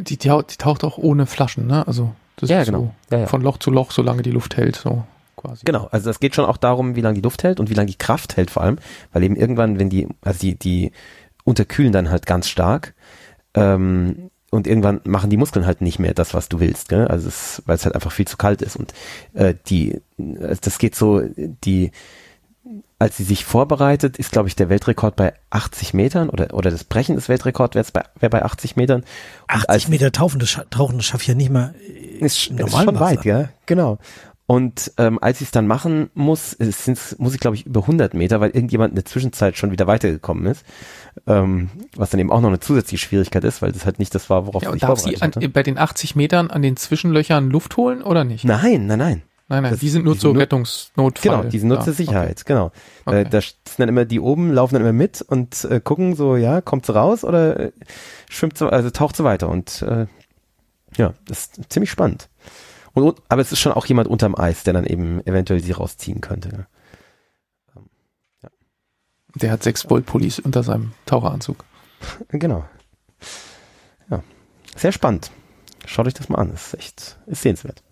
Die, 0.00 0.18
die, 0.18 0.28
taucht 0.28 0.84
auch 0.84 0.98
ohne 0.98 1.26
Flaschen, 1.26 1.66
ne? 1.66 1.86
Also 1.86 2.12
das 2.36 2.50
ja, 2.50 2.60
ist 2.60 2.66
genau. 2.66 2.94
so 3.08 3.16
ja, 3.16 3.22
ja. 3.22 3.26
von 3.26 3.42
Loch 3.42 3.58
zu 3.58 3.70
Loch, 3.70 3.90
solange 3.90 4.22
die 4.22 4.30
Luft 4.30 4.56
hält, 4.56 4.76
so 4.76 5.04
quasi. 5.36 5.62
Genau, 5.64 5.88
also 5.90 6.10
es 6.10 6.20
geht 6.20 6.34
schon 6.34 6.44
auch 6.44 6.56
darum, 6.56 6.96
wie 6.96 7.00
lange 7.00 7.16
die 7.16 7.20
Luft 7.22 7.42
hält 7.42 7.60
und 7.60 7.70
wie 7.70 7.74
lange 7.74 7.90
die 7.90 7.98
Kraft 7.98 8.36
hält 8.36 8.50
vor 8.50 8.62
allem, 8.62 8.78
weil 9.12 9.22
eben 9.22 9.36
irgendwann, 9.36 9.78
wenn 9.78 9.90
die, 9.90 10.08
also 10.22 10.38
die, 10.40 10.56
die 10.56 10.92
unterkühlen 11.44 11.92
dann 11.92 12.10
halt 12.10 12.26
ganz 12.26 12.48
stark 12.48 12.94
ähm, 13.54 14.30
und 14.50 14.66
irgendwann 14.66 15.00
machen 15.04 15.30
die 15.30 15.36
Muskeln 15.36 15.66
halt 15.66 15.80
nicht 15.80 15.98
mehr 15.98 16.14
das, 16.14 16.34
was 16.34 16.48
du 16.48 16.60
willst, 16.60 16.88
gell? 16.88 17.08
also 17.08 17.28
es, 17.28 17.62
weil 17.66 17.76
es 17.76 17.84
halt 17.84 17.94
einfach 17.94 18.12
viel 18.12 18.26
zu 18.26 18.36
kalt 18.36 18.62
ist 18.62 18.76
und 18.76 18.92
äh, 19.34 19.54
die, 19.66 20.00
das 20.16 20.78
geht 20.78 20.94
so, 20.94 21.22
die 21.36 21.90
als 22.98 23.16
sie 23.16 23.24
sich 23.24 23.44
vorbereitet, 23.44 24.18
ist, 24.18 24.32
glaube 24.32 24.48
ich, 24.48 24.54
der 24.54 24.68
Weltrekord 24.68 25.16
bei 25.16 25.32
80 25.48 25.94
Metern 25.94 26.28
oder, 26.28 26.52
oder 26.52 26.70
das 26.70 26.84
Brechen 26.84 27.16
des 27.16 27.28
Weltrekords 27.28 27.74
wäre 27.74 27.86
bei, 27.92 28.04
wär 28.20 28.28
bei 28.28 28.44
80 28.44 28.76
Metern. 28.76 29.04
80 29.48 29.88
Meter 29.88 30.12
tauchen, 30.12 30.38
das, 30.38 30.60
tauchen, 30.70 30.98
das 30.98 31.06
schaffe 31.06 31.22
ich 31.22 31.28
ja 31.28 31.34
nicht 31.34 31.50
mal. 31.50 31.74
Ist, 32.18 32.48
ist 32.48 32.76
schon 32.76 33.00
weit, 33.00 33.24
ja, 33.24 33.48
genau. 33.64 33.98
Und 34.50 34.92
ähm, 34.98 35.20
als 35.22 35.38
sie 35.38 35.44
es 35.44 35.52
dann 35.52 35.68
machen 35.68 36.10
muss, 36.14 36.54
es 36.58 36.84
sind, 36.84 36.98
muss 37.18 37.34
ich 37.34 37.40
glaube 37.40 37.54
ich 37.54 37.66
über 37.66 37.82
100 37.82 38.14
Meter, 38.14 38.40
weil 38.40 38.50
irgendjemand 38.50 38.90
in 38.90 38.96
der 38.96 39.04
Zwischenzeit 39.04 39.56
schon 39.56 39.70
wieder 39.70 39.86
weitergekommen 39.86 40.44
ist. 40.46 40.66
Ähm, 41.28 41.70
was 41.94 42.10
dann 42.10 42.18
eben 42.18 42.32
auch 42.32 42.40
noch 42.40 42.48
eine 42.48 42.58
zusätzliche 42.58 43.06
Schwierigkeit 43.06 43.44
ist, 43.44 43.62
weil 43.62 43.70
das 43.70 43.86
halt 43.86 44.00
nicht 44.00 44.12
das 44.12 44.28
war, 44.28 44.48
worauf 44.48 44.64
ja, 44.64 44.70
sie 44.70 44.74
sich 44.74 44.80
darf 44.80 44.98
sie 44.98 45.22
an, 45.22 45.52
bei 45.52 45.62
den 45.62 45.78
80 45.78 46.16
Metern 46.16 46.50
an 46.50 46.62
den 46.62 46.76
Zwischenlöchern 46.76 47.48
Luft 47.48 47.76
holen 47.76 48.02
oder 48.02 48.24
nicht? 48.24 48.44
Nein, 48.44 48.86
nein, 48.86 48.98
nein. 48.98 49.22
Nein, 49.50 49.64
nein, 49.64 49.72
Das- 49.72 49.80
die 49.80 49.88
sind 49.90 50.04
nur 50.04 50.14
die 50.14 50.20
zur 50.20 50.36
Rettungsnotfall. 50.36 51.38
Genau, 51.38 51.50
die 51.50 51.58
sind 51.58 51.68
nur 51.68 51.78
Ja, 51.78 51.84
zur 51.84 51.92
Sicherheit, 51.92 52.46
genau. 52.46 52.70
Okay. 53.04 53.22
Äh, 53.22 53.28
da 53.28 53.40
sind 53.40 53.56
dann 53.78 53.88
immer 53.88 54.04
die 54.04 54.20
oben, 54.20 54.52
laufen 54.52 54.74
dann 54.74 54.82
immer 54.82 54.92
mit 54.92 55.20
und 55.22 55.64
äh, 55.64 55.80
gucken 55.80 56.14
so, 56.14 56.36
ja, 56.36 56.60
kommt 56.60 56.86
sie 56.86 56.94
raus 56.94 57.24
oder 57.24 57.58
äh, 57.58 57.72
schwimmt 58.30 58.56
sie, 58.56 58.72
also 58.72 58.90
taucht 58.90 59.16
sie 59.16 59.24
weiter 59.24 59.48
und 59.48 59.82
äh, 59.82 60.06
ja, 60.96 61.14
das 61.26 61.46
ist 61.58 61.72
ziemlich 61.72 61.90
spannend. 61.90 62.28
Und, 62.92 63.02
und, 63.02 63.22
aber 63.28 63.42
es 63.42 63.50
ist 63.52 63.58
schon 63.60 63.72
auch 63.72 63.86
jemand 63.86 64.08
unterm 64.08 64.34
Eis, 64.36 64.62
der 64.64 64.72
dann 64.72 64.84
eben 64.86 65.20
eventuell 65.26 65.60
sie 65.60 65.72
rausziehen 65.72 66.20
könnte. 66.20 66.66
Okay. 67.74 68.48
Der 69.34 69.50
hat 69.52 69.62
sechs 69.64 69.88
Volt 69.90 70.06
Pullis 70.06 70.38
unter 70.38 70.62
seinem 70.62 70.92
Taucheranzug. 71.06 71.64
Genau. 72.28 72.64
Ja, 74.10 74.22
sehr 74.76 74.92
spannend. 74.92 75.30
Schaut 75.86 76.06
euch 76.06 76.14
das 76.14 76.28
mal 76.28 76.38
an, 76.38 76.50
das 76.52 76.68
ist 76.68 76.74
echt, 76.80 77.18
ist 77.26 77.42
sehenswert. 77.42 77.82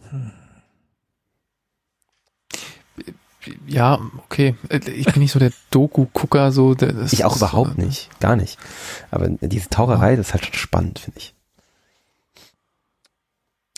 Ja, 3.66 4.00
okay. 4.24 4.54
Ich 4.70 5.06
bin 5.06 5.20
nicht 5.22 5.32
so 5.32 5.38
der 5.38 5.52
Doku-Gucker, 5.70 6.52
so. 6.52 6.74
der- 6.74 6.92
das 6.92 7.12
Ich 7.12 7.24
auch 7.24 7.32
ist, 7.32 7.38
überhaupt 7.38 7.78
äh, 7.78 7.82
nicht, 7.82 8.08
gar 8.20 8.36
nicht. 8.36 8.58
Aber 9.10 9.28
diese 9.28 9.68
Taucherei, 9.68 10.16
das 10.16 10.28
ist 10.28 10.34
halt 10.34 10.44
schon 10.46 10.54
spannend, 10.54 10.98
finde 10.98 11.18
ich. 11.18 11.34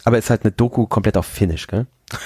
Aber 0.05 0.19
ist 0.19 0.31
halt 0.31 0.43
eine 0.45 0.53
Doku 0.53 0.87
komplett 0.87 1.17
auf 1.17 1.27
Finnisch, 1.27 1.67
gell? 1.67 1.87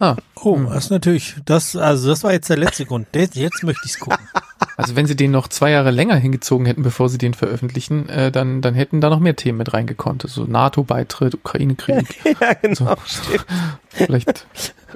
Ah, 0.00 0.16
Oh, 0.34 0.54
hm. 0.54 0.66
das 0.68 0.84
ist 0.84 0.90
natürlich, 0.90 1.34
das, 1.46 1.74
also 1.74 2.10
das 2.10 2.22
war 2.22 2.32
jetzt 2.32 2.50
der 2.50 2.58
letzte 2.58 2.84
Grund. 2.84 3.08
Jetzt 3.14 3.62
möchte 3.64 3.80
ich 3.86 3.92
es 3.92 3.98
gucken. 3.98 4.18
Also 4.76 4.94
wenn 4.94 5.06
sie 5.06 5.16
den 5.16 5.32
noch 5.32 5.48
zwei 5.48 5.70
Jahre 5.70 5.90
länger 5.90 6.14
hingezogen 6.16 6.64
hätten, 6.66 6.82
bevor 6.84 7.08
sie 7.08 7.18
den 7.18 7.34
veröffentlichen, 7.34 8.08
äh, 8.08 8.30
dann, 8.30 8.60
dann 8.60 8.74
hätten 8.74 9.00
da 9.00 9.08
noch 9.10 9.18
mehr 9.18 9.34
Themen 9.34 9.58
mit 9.58 9.72
reingekonnt. 9.72 10.22
So 10.28 10.44
NATO-Beitritt, 10.44 11.34
Ukraine-Krieg, 11.34 12.20
ja, 12.40 12.52
genau. 12.54 12.94
So. 13.04 13.32
vielleicht. 13.88 14.46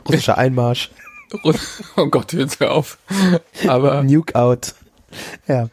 Russischer 0.06 0.38
Einmarsch. 0.38 0.90
Oh 1.96 2.06
Gott, 2.06 2.32
jetzt 2.32 2.60
hör 2.60 2.72
auf. 2.72 2.98
Aber, 3.66 4.02
Nuke 4.02 4.34
out. 4.34 4.74
Ja. 5.46 5.68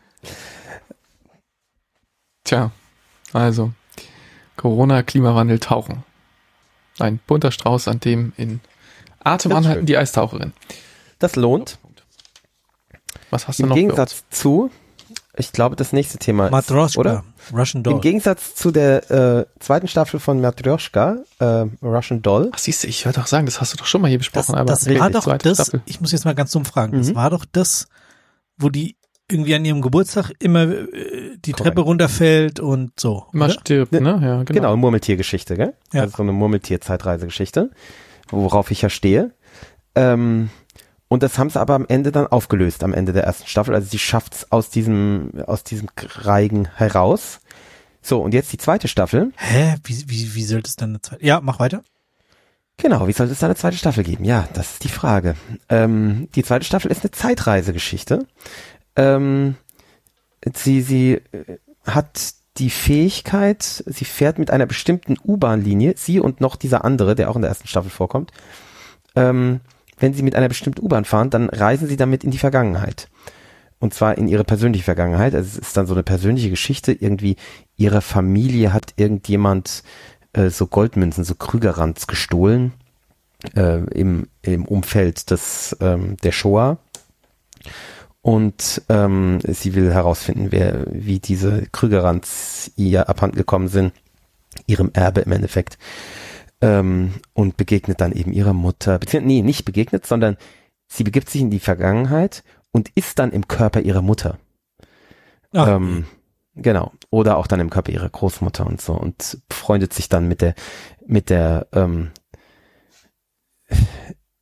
tja, 2.43 2.71
also, 3.33 3.71
Corona, 4.57 5.03
Klimawandel, 5.03 5.59
Tauchen. 5.59 6.03
Ein 6.99 7.19
bunter 7.25 7.51
Strauß 7.51 7.87
an 7.87 7.99
dem 7.99 8.33
in 8.35 8.59
Atem 9.23 9.53
anhalten, 9.53 9.85
die 9.85 9.97
Eistaucherin. 9.97 10.53
Das 11.19 11.35
lohnt. 11.35 11.77
Was 13.29 13.47
hast 13.47 13.59
du 13.59 13.63
Im 13.63 13.69
noch 13.69 13.75
für 13.75 13.81
Gegensatz 13.81 14.23
zu, 14.29 14.71
ich 15.39 15.51
glaube, 15.51 15.75
das 15.75 15.93
nächste 15.93 16.17
Thema 16.17 16.45
ist, 16.45 16.51
Matroschka, 16.51 16.99
oder? 16.99 17.23
Russian 17.53 17.79
Im 17.79 17.83
Doll. 17.83 17.99
Gegensatz 18.01 18.53
zu 18.55 18.71
der 18.71 19.09
äh, 19.09 19.45
zweiten 19.59 19.87
Staffel 19.87 20.19
von 20.19 20.39
Matryoshka, 20.41 21.17
äh, 21.39 21.65
Russian 21.81 22.21
Doll, 22.21 22.49
Ach, 22.53 22.57
siehst 22.59 22.83
du, 22.83 22.87
ich 22.87 23.05
wollte 23.05 23.19
doch 23.21 23.27
sagen, 23.27 23.45
das 23.45 23.59
hast 23.61 23.73
du 23.73 23.77
doch 23.77 23.85
schon 23.85 24.01
mal 24.01 24.07
hier 24.09 24.17
Das, 24.19 24.27
besprochen, 24.27 24.55
aber 24.55 24.65
das 24.65 24.87
war 24.87 25.09
doch 25.09 25.37
das, 25.37 25.53
Staffel. 25.57 25.81
ich 25.85 26.01
muss 26.01 26.11
jetzt 26.11 26.25
mal 26.25 26.35
ganz 26.35 26.51
dumm 26.51 26.65
fragen, 26.65 26.97
das 26.97 27.09
Mhm. 27.09 27.15
war 27.15 27.29
doch 27.29 27.45
das, 27.51 27.87
wo 28.57 28.69
die 28.69 28.95
irgendwie 29.31 29.53
an 29.55 29.63
ihrem 29.63 29.81
Geburtstag 29.81 30.31
immer 30.39 30.63
äh, 30.63 31.37
die 31.37 31.51
Korrekt. 31.51 31.57
Treppe 31.75 31.81
runterfällt 31.81 32.59
und 32.59 32.99
so. 32.99 33.27
Immer 33.31 33.45
oder? 33.45 33.53
stirbt, 33.53 33.93
Ja, 33.93 33.99
ne? 33.99 34.09
Ja, 34.21 34.43
genau. 34.43 34.43
genau, 34.45 34.75
Murmeltiergeschichte, 34.77 35.55
gell? 35.55 35.73
Ja. 35.93 36.01
Also 36.01 36.17
so 36.17 36.23
eine 36.23 36.31
Murmeltier-Zeitreisegeschichte, 36.31 37.69
worauf 38.31 38.71
ich 38.71 38.81
ja 38.81 38.89
stehe. 38.89 39.31
Ähm, 39.95 40.49
und 41.09 41.23
das 41.23 41.37
haben 41.37 41.49
sie 41.49 41.59
aber 41.59 41.73
am 41.73 41.85
Ende 41.87 42.11
dann 42.11 42.27
aufgelöst, 42.27 42.83
am 42.83 42.93
Ende 42.93 43.13
der 43.13 43.23
ersten 43.23 43.47
Staffel. 43.47 43.73
Also 43.73 43.89
sie 43.89 43.99
schafft's 43.99 44.51
aus 44.51 44.69
diesem, 44.69 45.31
aus 45.47 45.63
diesem 45.63 45.89
Reigen 45.97 46.67
heraus. 46.75 47.39
So, 48.01 48.21
und 48.21 48.33
jetzt 48.33 48.53
die 48.53 48.57
zweite 48.57 48.87
Staffel. 48.87 49.33
Hä? 49.35 49.75
Wie, 49.83 50.05
wie, 50.07 50.35
wie 50.35 50.43
sollte 50.43 50.69
es 50.69 50.75
dann 50.75 50.89
eine 50.89 51.01
zweite? 51.01 51.25
Ja, 51.25 51.41
mach 51.41 51.59
weiter. 51.59 51.83
Genau, 52.77 53.07
wie 53.07 53.11
soll 53.11 53.27
es 53.27 53.39
da 53.39 53.47
eine 53.47 53.55
zweite 53.55 53.75
Staffel 53.75 54.03
geben? 54.03 54.23
Ja, 54.23 54.47
das 54.53 54.73
ist 54.73 54.83
die 54.83 54.89
Frage. 54.89 55.35
Ähm, 55.67 56.29
die 56.35 56.43
zweite 56.43 56.63
Staffel 56.63 56.91
ist 56.91 57.01
eine 57.01 57.11
Zeitreisegeschichte. 57.11 58.25
Ähm, 58.95 59.55
sie, 60.53 60.81
sie 60.81 61.13
äh, 61.13 61.57
hat 61.85 62.35
die 62.57 62.69
Fähigkeit, 62.69 63.63
sie 63.63 64.05
fährt 64.05 64.37
mit 64.37 64.51
einer 64.51 64.67
bestimmten 64.67 65.17
U-Bahn-Linie, 65.23 65.95
sie 65.97 66.19
und 66.19 66.39
noch 66.39 66.55
dieser 66.55 66.85
andere, 66.85 67.15
der 67.15 67.31
auch 67.31 67.35
in 67.35 67.41
der 67.41 67.49
ersten 67.49 67.67
Staffel 67.67 67.89
vorkommt, 67.89 68.31
ähm, 69.15 69.61
wenn 69.99 70.13
sie 70.13 70.23
mit 70.23 70.35
einer 70.35 70.47
bestimmten 70.47 70.83
U-Bahn 70.83 71.05
fahren, 71.05 71.29
dann 71.29 71.49
reisen 71.49 71.87
sie 71.87 71.97
damit 71.97 72.23
in 72.23 72.31
die 72.31 72.37
Vergangenheit. 72.37 73.09
Und 73.79 73.93
zwar 73.93 74.17
in 74.17 74.27
ihre 74.27 74.43
persönliche 74.43 74.83
Vergangenheit. 74.83 75.33
Also 75.33 75.47
es 75.47 75.57
ist 75.57 75.77
dann 75.77 75.87
so 75.87 75.93
eine 75.93 76.03
persönliche 76.03 76.49
Geschichte. 76.49 76.91
Irgendwie 76.91 77.37
ihrer 77.77 78.01
Familie 78.01 78.73
hat 78.73 78.93
irgendjemand 78.97 79.83
äh, 80.33 80.49
so 80.49 80.67
Goldmünzen, 80.67 81.23
so 81.23 81.35
Krügerrands 81.35 82.07
gestohlen 82.07 82.73
äh, 83.55 83.83
im, 83.93 84.27
im 84.41 84.65
Umfeld 84.65 85.31
des 85.31 85.77
ähm, 85.79 86.17
der 86.17 86.33
Shoah. 86.33 86.77
Und 88.21 88.81
ähm, 88.89 89.39
sie 89.47 89.75
will 89.75 89.93
herausfinden, 89.93 90.47
wer, 90.51 90.85
wie 90.91 91.19
diese 91.19 91.63
Krügerrands 91.71 92.71
ihr 92.75 93.07
abhanden 93.07 93.37
gekommen 93.37 93.69
sind, 93.69 93.93
ihrem 94.67 94.91
Erbe 94.93 95.21
im 95.21 95.31
Endeffekt. 95.31 95.77
Ähm, 96.61 97.13
und 97.33 97.55
begegnet 97.55 98.01
dann 98.01 98.11
eben 98.11 98.33
ihrer 98.33 98.53
Mutter, 98.53 98.99
beziehungsweise, 98.99 99.33
nee, 99.33 99.41
nicht 99.41 99.63
begegnet, 99.63 100.05
sondern 100.05 100.35
sie 100.87 101.03
begibt 101.03 101.29
sich 101.29 101.41
in 101.41 101.51
die 101.51 101.59
Vergangenheit 101.59 102.43
und 102.71 102.89
ist 102.95 103.19
dann 103.19 103.31
im 103.31 103.47
Körper 103.47 103.79
ihrer 103.81 104.01
Mutter. 104.01 104.37
Ach, 105.53 105.67
Ähm, 105.67 106.05
genau. 106.55 106.91
Oder 107.09 107.37
auch 107.37 107.47
dann 107.47 107.59
im 107.59 107.69
Körper 107.69 107.91
ihrer 107.91 108.09
Großmutter 108.09 108.65
und 108.65 108.81
so 108.81 108.93
und 108.93 109.39
freundet 109.51 109.93
sich 109.93 110.09
dann 110.09 110.27
mit 110.27 110.41
der, 110.41 110.53
mit 111.07 111.29
der, 111.29 111.67
ähm, 111.73 112.11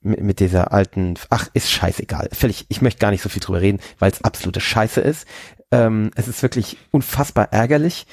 mit, 0.01 0.21
mit 0.21 0.39
dieser 0.39 0.71
alten, 0.73 1.15
ach, 1.29 1.49
ist 1.53 1.71
scheißegal. 1.71 2.29
Völlig, 2.31 2.65
ich 2.69 2.81
möchte 2.81 2.99
gar 2.99 3.11
nicht 3.11 3.21
so 3.21 3.29
viel 3.29 3.41
drüber 3.41 3.61
reden, 3.61 3.79
weil 3.99 4.11
es 4.11 4.23
absolute 4.23 4.59
Scheiße 4.61 5.01
ist. 5.01 5.27
Ähm, 5.71 6.11
es 6.15 6.27
ist 6.27 6.41
wirklich 6.41 6.77
unfassbar 6.91 7.51
ärgerlich. 7.51 8.07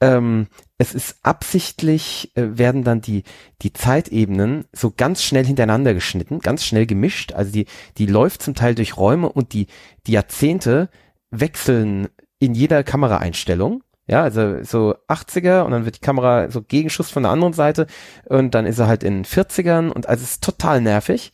Ähm, 0.00 0.48
es 0.78 0.94
ist 0.94 1.16
absichtlich, 1.24 2.30
äh, 2.36 2.56
werden 2.56 2.84
dann 2.84 3.00
die, 3.00 3.24
die 3.62 3.72
Zeitebenen 3.72 4.64
so 4.72 4.92
ganz 4.96 5.24
schnell 5.24 5.44
hintereinander 5.44 5.92
geschnitten, 5.92 6.38
ganz 6.38 6.64
schnell 6.64 6.86
gemischt. 6.86 7.32
Also 7.32 7.52
die, 7.52 7.66
die 7.98 8.06
läuft 8.06 8.42
zum 8.42 8.54
Teil 8.54 8.76
durch 8.76 8.96
Räume 8.96 9.28
und 9.28 9.52
die, 9.52 9.66
die 10.06 10.12
Jahrzehnte 10.12 10.88
wechseln 11.30 12.08
in 12.38 12.54
jeder 12.54 12.84
Kameraeinstellung. 12.84 13.82
Ja, 14.06 14.22
also 14.22 14.62
so 14.62 14.94
80er 15.08 15.62
und 15.64 15.72
dann 15.72 15.84
wird 15.84 15.96
die 15.96 16.00
Kamera 16.00 16.50
so 16.50 16.62
Gegenschuss 16.62 17.10
von 17.10 17.24
der 17.24 17.32
anderen 17.32 17.52
Seite 17.52 17.86
und 18.24 18.54
dann 18.54 18.64
ist 18.64 18.78
er 18.78 18.86
halt 18.86 19.02
in 19.02 19.24
40ern 19.24 19.90
und 19.90 20.08
also 20.08 20.24
es 20.24 20.30
ist 20.30 20.44
total 20.44 20.80
nervig. 20.80 21.32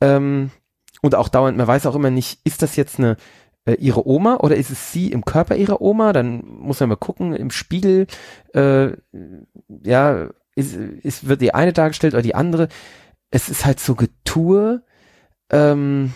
Ähm, 0.00 0.50
und 1.02 1.14
auch 1.16 1.28
dauernd, 1.28 1.56
man 1.56 1.66
weiß 1.66 1.86
auch 1.86 1.96
immer 1.96 2.10
nicht, 2.10 2.38
ist 2.44 2.62
das 2.62 2.76
jetzt 2.76 2.98
eine 2.98 3.16
äh, 3.66 3.74
ihre 3.74 4.06
Oma 4.06 4.36
oder 4.36 4.56
ist 4.56 4.70
es 4.70 4.92
sie 4.92 5.12
im 5.12 5.24
Körper 5.24 5.56
ihrer 5.56 5.80
Oma? 5.80 6.12
Dann 6.12 6.44
muss 6.46 6.80
man 6.80 6.90
mal 6.90 6.96
gucken 6.96 7.34
im 7.34 7.50
Spiegel, 7.50 8.06
äh, 8.54 8.90
ja, 9.82 10.30
ist, 10.54 10.74
ist, 10.74 11.28
wird 11.28 11.40
die 11.40 11.54
eine 11.54 11.72
dargestellt 11.72 12.14
oder 12.14 12.22
die 12.22 12.34
andere. 12.34 12.68
Es 13.30 13.48
ist 13.48 13.64
halt 13.64 13.80
so 13.80 13.94
Getue 13.94 14.82
ähm, 15.50 16.12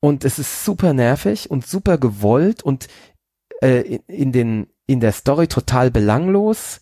und 0.00 0.24
es 0.24 0.38
ist 0.38 0.64
super 0.64 0.92
nervig 0.92 1.50
und 1.50 1.66
super 1.66 1.98
gewollt 1.98 2.62
und 2.62 2.88
äh, 3.62 3.80
in, 3.80 4.02
in 4.06 4.32
den 4.32 4.66
in 4.86 5.00
der 5.00 5.12
Story 5.12 5.46
total 5.46 5.90
belanglos. 5.90 6.80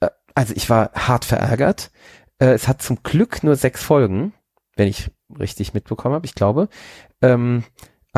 Äh, 0.00 0.10
also 0.34 0.54
ich 0.54 0.70
war 0.70 0.92
hart 0.94 1.24
verärgert. 1.24 1.90
Äh, 2.38 2.52
es 2.52 2.68
hat 2.68 2.82
zum 2.82 3.02
Glück 3.02 3.42
nur 3.42 3.56
sechs 3.56 3.82
Folgen, 3.82 4.32
wenn 4.76 4.88
ich 4.88 5.10
richtig 5.38 5.74
mitbekommen 5.74 6.14
habe, 6.14 6.26
ich 6.26 6.34
glaube. 6.34 6.68
Ähm, 7.22 7.64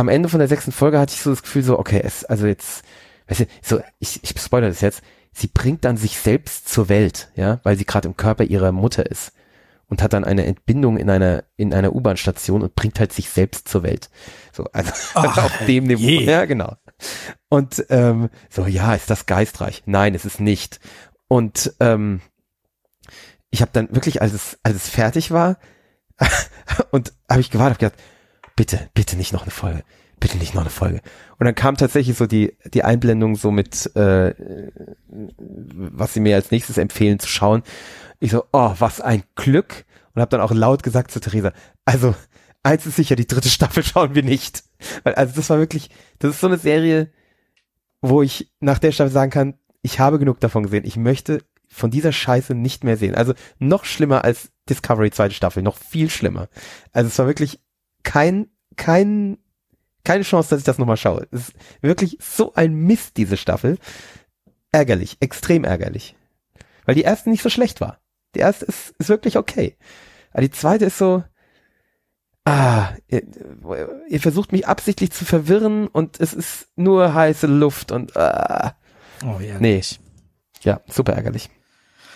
am 0.00 0.08
Ende 0.08 0.28
von 0.28 0.38
der 0.38 0.48
sechsten 0.48 0.72
Folge 0.72 0.98
hatte 0.98 1.14
ich 1.14 1.20
so 1.20 1.30
das 1.30 1.42
Gefühl 1.42 1.62
so, 1.62 1.78
okay, 1.78 2.00
es, 2.02 2.24
also 2.24 2.46
jetzt, 2.46 2.84
weißt 3.28 3.40
du, 3.40 3.46
so, 3.62 3.80
ich, 3.98 4.20
ich 4.22 4.40
spoilere 4.40 4.70
das 4.70 4.80
jetzt, 4.80 5.02
sie 5.32 5.46
bringt 5.46 5.84
dann 5.84 5.96
sich 5.96 6.18
selbst 6.18 6.68
zur 6.68 6.88
Welt, 6.88 7.30
ja, 7.36 7.60
weil 7.62 7.76
sie 7.76 7.84
gerade 7.84 8.08
im 8.08 8.16
Körper 8.16 8.44
ihrer 8.44 8.72
Mutter 8.72 9.06
ist 9.06 9.32
und 9.88 10.02
hat 10.02 10.12
dann 10.12 10.24
eine 10.24 10.46
Entbindung 10.46 10.96
in 10.96 11.10
einer, 11.10 11.44
in 11.56 11.74
einer 11.74 11.94
U-Bahn-Station 11.94 12.62
und 12.62 12.74
bringt 12.74 12.98
halt 12.98 13.12
sich 13.12 13.28
selbst 13.28 13.68
zur 13.68 13.82
Welt. 13.82 14.08
So, 14.52 14.64
also 14.72 14.90
Ach, 15.14 15.44
auf 15.44 15.66
dem 15.66 15.84
Niveau. 15.84 16.00
je. 16.00 16.24
Ja, 16.24 16.46
genau. 16.46 16.76
Und 17.48 17.84
ähm, 17.90 18.30
so, 18.48 18.66
ja, 18.66 18.94
ist 18.94 19.10
das 19.10 19.26
geistreich? 19.26 19.82
Nein, 19.86 20.14
es 20.14 20.24
ist 20.24 20.40
nicht. 20.40 20.80
Und 21.28 21.74
ähm, 21.80 22.20
ich 23.50 23.60
habe 23.62 23.72
dann 23.72 23.94
wirklich, 23.94 24.22
als 24.22 24.32
es, 24.32 24.58
als 24.62 24.76
es 24.76 24.88
fertig 24.88 25.30
war, 25.30 25.58
und 26.90 27.12
habe 27.28 27.40
ich 27.40 27.50
gewartet, 27.50 27.82
habe 27.82 27.90
gedacht, 27.90 28.02
bitte, 28.60 28.90
bitte 28.92 29.16
nicht 29.16 29.32
noch 29.32 29.40
eine 29.40 29.50
Folge, 29.50 29.84
bitte 30.18 30.36
nicht 30.36 30.52
noch 30.52 30.60
eine 30.60 30.68
Folge. 30.68 31.00
Und 31.38 31.46
dann 31.46 31.54
kam 31.54 31.78
tatsächlich 31.78 32.18
so 32.18 32.26
die 32.26 32.58
die 32.74 32.84
Einblendung 32.84 33.34
so 33.34 33.50
mit, 33.50 33.96
äh, 33.96 34.34
was 35.08 36.12
sie 36.12 36.20
mir 36.20 36.36
als 36.36 36.50
nächstes 36.50 36.76
empfehlen 36.76 37.18
zu 37.18 37.26
schauen. 37.26 37.62
Ich 38.18 38.32
so, 38.32 38.44
oh, 38.52 38.74
was 38.78 39.00
ein 39.00 39.22
Glück. 39.34 39.86
Und 40.12 40.20
habe 40.20 40.28
dann 40.28 40.42
auch 40.42 40.52
laut 40.52 40.82
gesagt 40.82 41.10
zu 41.10 41.20
Theresa, 41.20 41.54
also 41.86 42.14
eins 42.62 42.84
ist 42.84 42.96
sicher, 42.96 43.16
die 43.16 43.26
dritte 43.26 43.48
Staffel 43.48 43.82
schauen 43.82 44.14
wir 44.14 44.22
nicht. 44.22 44.62
Weil, 45.04 45.14
also 45.14 45.32
das 45.36 45.48
war 45.48 45.56
wirklich, 45.56 45.88
das 46.18 46.32
ist 46.32 46.40
so 46.40 46.46
eine 46.46 46.58
Serie, 46.58 47.10
wo 48.02 48.20
ich 48.20 48.52
nach 48.60 48.78
der 48.78 48.92
Staffel 48.92 49.10
sagen 49.10 49.30
kann, 49.30 49.54
ich 49.80 50.00
habe 50.00 50.18
genug 50.18 50.38
davon 50.38 50.64
gesehen. 50.64 50.84
Ich 50.84 50.98
möchte 50.98 51.42
von 51.66 51.90
dieser 51.90 52.12
Scheiße 52.12 52.54
nicht 52.54 52.84
mehr 52.84 52.98
sehen. 52.98 53.14
Also 53.14 53.32
noch 53.58 53.86
schlimmer 53.86 54.22
als 54.22 54.50
Discovery 54.68 55.12
zweite 55.12 55.34
Staffel, 55.34 55.62
noch 55.62 55.78
viel 55.78 56.10
schlimmer. 56.10 56.50
Also 56.92 57.08
es 57.08 57.18
war 57.18 57.26
wirklich 57.26 57.58
kein, 58.02 58.48
kein, 58.76 59.38
keine 60.04 60.22
Chance, 60.24 60.50
dass 60.50 60.60
ich 60.60 60.64
das 60.64 60.78
nochmal 60.78 60.96
schaue. 60.96 61.26
Es 61.30 61.48
ist 61.48 61.52
wirklich 61.80 62.18
so 62.20 62.54
ein 62.54 62.74
Mist, 62.74 63.16
diese 63.16 63.36
Staffel. 63.36 63.78
Ärgerlich, 64.72 65.16
extrem 65.20 65.64
ärgerlich. 65.64 66.16
Weil 66.84 66.94
die 66.94 67.02
erste 67.02 67.30
nicht 67.30 67.42
so 67.42 67.50
schlecht 67.50 67.80
war. 67.80 67.98
Die 68.34 68.40
erste 68.40 68.64
ist, 68.64 68.94
ist 68.98 69.08
wirklich 69.08 69.36
okay. 69.36 69.76
Aber 70.32 70.42
die 70.42 70.50
zweite 70.50 70.84
ist 70.86 70.98
so, 70.98 71.24
ah, 72.44 72.90
ihr, 73.08 73.22
ihr 74.08 74.20
versucht 74.20 74.52
mich 74.52 74.66
absichtlich 74.66 75.10
zu 75.10 75.24
verwirren 75.24 75.88
und 75.88 76.20
es 76.20 76.32
ist 76.32 76.68
nur 76.76 77.14
heiße 77.14 77.46
Luft 77.46 77.90
und 77.92 78.16
ah, 78.16 78.76
Oh 79.24 79.40
ja. 79.40 79.58
nee. 79.58 79.82
Ja, 80.62 80.80
super 80.88 81.12
ärgerlich. 81.12 81.50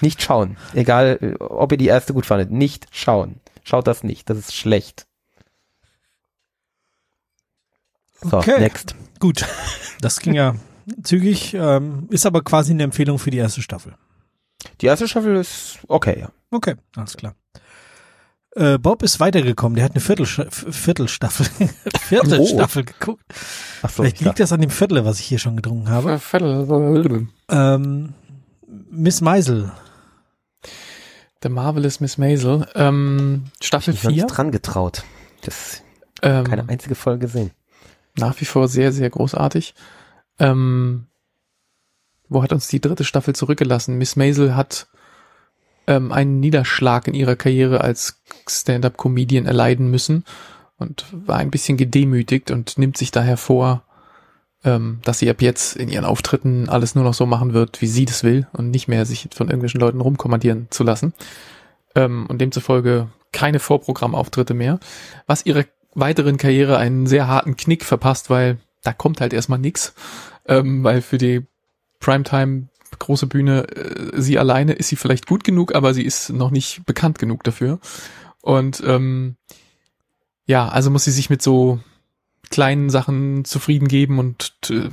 Nicht 0.00 0.22
schauen. 0.22 0.56
Egal, 0.74 1.36
ob 1.38 1.72
ihr 1.72 1.78
die 1.78 1.86
erste 1.86 2.14
gut 2.14 2.26
fandet. 2.26 2.50
Nicht 2.50 2.86
schauen. 2.90 3.40
Schaut 3.62 3.86
das 3.86 4.02
nicht. 4.02 4.28
Das 4.28 4.38
ist 4.38 4.54
schlecht. 4.54 5.06
So, 8.24 8.38
Okay. 8.38 8.58
next. 8.60 8.94
Gut. 9.20 9.46
Das 10.00 10.20
ging 10.20 10.34
ja 10.34 10.54
zügig, 11.02 11.54
ähm, 11.54 12.06
ist 12.10 12.26
aber 12.26 12.42
quasi 12.42 12.72
eine 12.72 12.82
Empfehlung 12.82 13.18
für 13.18 13.30
die 13.30 13.38
erste 13.38 13.62
Staffel. 13.62 13.94
Die 14.80 14.86
erste 14.86 15.08
Staffel 15.08 15.36
ist 15.36 15.78
okay, 15.88 16.18
ja. 16.20 16.30
Okay, 16.50 16.74
alles 16.96 17.16
klar. 17.16 17.34
Äh, 18.56 18.78
Bob 18.78 19.02
ist 19.02 19.18
weitergekommen. 19.18 19.74
Der 19.76 19.84
hat 19.84 19.92
eine 19.92 20.00
Viertelsta 20.00 20.46
Viertelstaffel, 20.50 21.46
Viertelstaffel 22.00 22.84
geguckt. 22.84 23.24
Ach 23.82 23.90
so, 23.90 24.02
Vielleicht 24.02 24.20
ich 24.20 24.26
liegt 24.26 24.40
das 24.40 24.52
an 24.52 24.60
dem 24.60 24.70
Viertel, 24.70 25.04
was 25.04 25.18
ich 25.20 25.26
hier 25.26 25.38
schon 25.38 25.56
getrunken 25.56 25.88
habe. 25.90 26.16
The 26.16 26.24
Ähm, 27.50 28.14
Miss 28.90 29.20
Meisel. 29.20 29.72
Marvelous 31.48 32.00
Miss 32.00 32.16
Maisel. 32.16 32.66
Ähm, 32.74 33.44
Staffel 33.60 33.94
ich 33.94 34.04
habe 34.04 34.14
4. 34.14 34.24
nicht 34.24 34.36
dran 34.36 34.50
getraut. 34.50 35.02
Das 35.42 35.82
Ähm, 36.22 36.44
keine 36.44 36.68
einzige 36.68 36.94
Folge 36.94 37.26
gesehen. 37.26 37.50
Nach 38.16 38.40
wie 38.40 38.44
vor 38.44 38.68
sehr, 38.68 38.92
sehr 38.92 39.10
großartig. 39.10 39.74
Ähm, 40.38 41.06
wo 42.28 42.42
hat 42.42 42.52
uns 42.52 42.68
die 42.68 42.80
dritte 42.80 43.04
Staffel 43.04 43.34
zurückgelassen? 43.34 43.98
Miss 43.98 44.16
Maisel 44.16 44.56
hat 44.56 44.88
ähm, 45.86 46.12
einen 46.12 46.40
Niederschlag 46.40 47.06
in 47.06 47.14
ihrer 47.14 47.36
Karriere 47.36 47.80
als 47.82 48.22
Stand-up-Comedian 48.48 49.46
erleiden 49.46 49.90
müssen 49.90 50.24
und 50.78 51.04
war 51.12 51.38
ein 51.38 51.50
bisschen 51.50 51.76
gedemütigt 51.76 52.50
und 52.50 52.78
nimmt 52.78 52.96
sich 52.96 53.10
daher 53.10 53.36
vor, 53.36 53.84
ähm, 54.64 55.00
dass 55.04 55.18
sie 55.18 55.30
ab 55.30 55.42
jetzt 55.42 55.76
in 55.76 55.88
ihren 55.88 56.04
Auftritten 56.04 56.68
alles 56.68 56.94
nur 56.94 57.04
noch 57.04 57.14
so 57.14 57.26
machen 57.26 57.52
wird, 57.52 57.82
wie 57.82 57.86
sie 57.86 58.06
das 58.06 58.24
will 58.24 58.46
und 58.52 58.70
nicht 58.70 58.88
mehr 58.88 59.04
sich 59.04 59.28
von 59.34 59.48
irgendwelchen 59.48 59.80
Leuten 59.80 60.00
rumkommandieren 60.00 60.68
zu 60.70 60.82
lassen. 60.84 61.12
Ähm, 61.94 62.26
und 62.26 62.40
demzufolge 62.40 63.08
keine 63.32 63.58
Vorprogrammauftritte 63.58 64.54
mehr, 64.54 64.80
was 65.26 65.44
ihre 65.44 65.66
weiteren 65.94 66.36
Karriere 66.36 66.78
einen 66.78 67.06
sehr 67.06 67.28
harten 67.28 67.56
Knick 67.56 67.84
verpasst, 67.84 68.30
weil 68.30 68.58
da 68.82 68.92
kommt 68.92 69.20
halt 69.20 69.32
erstmal 69.32 69.58
nix, 69.58 69.94
ähm, 70.46 70.84
weil 70.84 71.02
für 71.02 71.18
die 71.18 71.46
Primetime 72.00 72.68
große 72.98 73.26
Bühne 73.26 73.66
äh, 73.68 74.20
sie 74.20 74.38
alleine 74.38 74.72
ist 74.72 74.88
sie 74.88 74.96
vielleicht 74.96 75.26
gut 75.26 75.44
genug, 75.44 75.74
aber 75.74 75.94
sie 75.94 76.04
ist 76.04 76.30
noch 76.30 76.50
nicht 76.50 76.84
bekannt 76.86 77.18
genug 77.18 77.44
dafür. 77.44 77.78
Und 78.40 78.82
ähm, 78.86 79.36
ja, 80.46 80.68
also 80.68 80.90
muss 80.90 81.04
sie 81.04 81.10
sich 81.10 81.30
mit 81.30 81.42
so 81.42 81.80
kleinen 82.50 82.90
Sachen 82.90 83.44
zufrieden 83.44 83.88
geben 83.88 84.18
und 84.18 84.52
äh, 84.70 84.90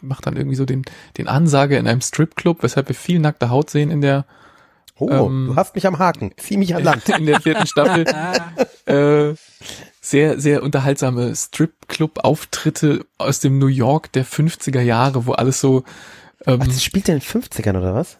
macht 0.00 0.26
dann 0.26 0.36
irgendwie 0.36 0.56
so 0.56 0.64
den, 0.64 0.84
den 1.18 1.28
Ansage 1.28 1.76
in 1.76 1.86
einem 1.86 2.00
Stripclub, 2.00 2.62
weshalb 2.62 2.88
wir 2.88 2.94
viel 2.94 3.18
nackte 3.18 3.50
Haut 3.50 3.70
sehen 3.70 3.90
in 3.90 4.00
der 4.00 4.24
Oh, 5.00 5.08
ähm, 5.10 5.46
du 5.50 5.56
hast 5.56 5.76
mich 5.76 5.86
am 5.86 6.00
Haken. 6.00 6.32
Zieh 6.36 6.56
mich 6.56 6.74
an 6.74 6.82
Land. 6.84 7.08
in 7.08 7.26
der 7.26 7.40
vierten 7.40 7.68
Staffel. 7.68 8.04
äh, 8.86 9.34
sehr, 10.10 10.40
sehr 10.40 10.62
unterhaltsame 10.62 11.34
Stripclub-Auftritte 11.34 13.04
aus 13.18 13.40
dem 13.40 13.58
New 13.58 13.66
York 13.66 14.12
der 14.12 14.24
50er 14.24 14.80
Jahre, 14.80 15.26
wo 15.26 15.32
alles 15.32 15.60
so, 15.60 15.84
ähm, 16.46 16.60
Was 16.60 16.82
spielt 16.82 17.08
der 17.08 17.16
in 17.16 17.20
den 17.20 17.42
50ern 17.42 17.78
oder 17.78 17.94
was? 17.94 18.18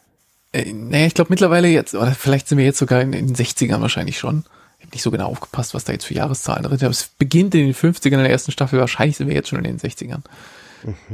äh, 0.53 0.73
naja, 0.73 1.07
ich 1.07 1.15
glaube 1.15 1.31
mittlerweile 1.31 1.69
jetzt, 1.69 1.95
oder 1.95 2.13
vielleicht 2.13 2.49
sind 2.49 2.59
wir 2.59 2.65
jetzt 2.65 2.79
sogar 2.79 3.01
in, 3.01 3.13
in 3.13 3.27
den 3.27 3.37
60ern 3.37 3.81
wahrscheinlich 3.81 4.19
schon. 4.19 4.45
Ich 4.79 4.87
habe 4.87 4.95
nicht 4.95 5.03
so 5.03 5.11
genau 5.11 5.27
aufgepasst, 5.27 5.75
was 5.75 5.85
da 5.85 5.93
jetzt 5.93 6.07
für 6.07 6.15
Jahreszahlen 6.15 6.63
drin 6.63 6.79
sind, 6.79 6.87
aber 6.87 6.93
es 6.93 7.11
beginnt 7.19 7.55
in 7.55 7.67
den 7.67 7.75
50ern 7.75 8.13
in 8.13 8.19
der 8.19 8.31
ersten 8.31 8.53
Staffel, 8.53 8.79
wahrscheinlich 8.79 9.17
sind 9.17 9.29
wir 9.29 9.35
jetzt 9.35 9.49
schon 9.49 9.65
in 9.65 9.65
den 9.65 9.79
60ern. 9.79 10.23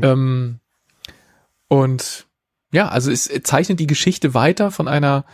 Ähm, 0.03 0.61
und 1.69 2.27
ja, 2.73 2.89
also 2.89 3.11
es 3.11 3.31
zeichnet 3.45 3.81
die 3.81 3.87
Geschichte 3.87 4.35
weiter 4.35 4.71
von 4.71 4.89
einer 4.89 5.25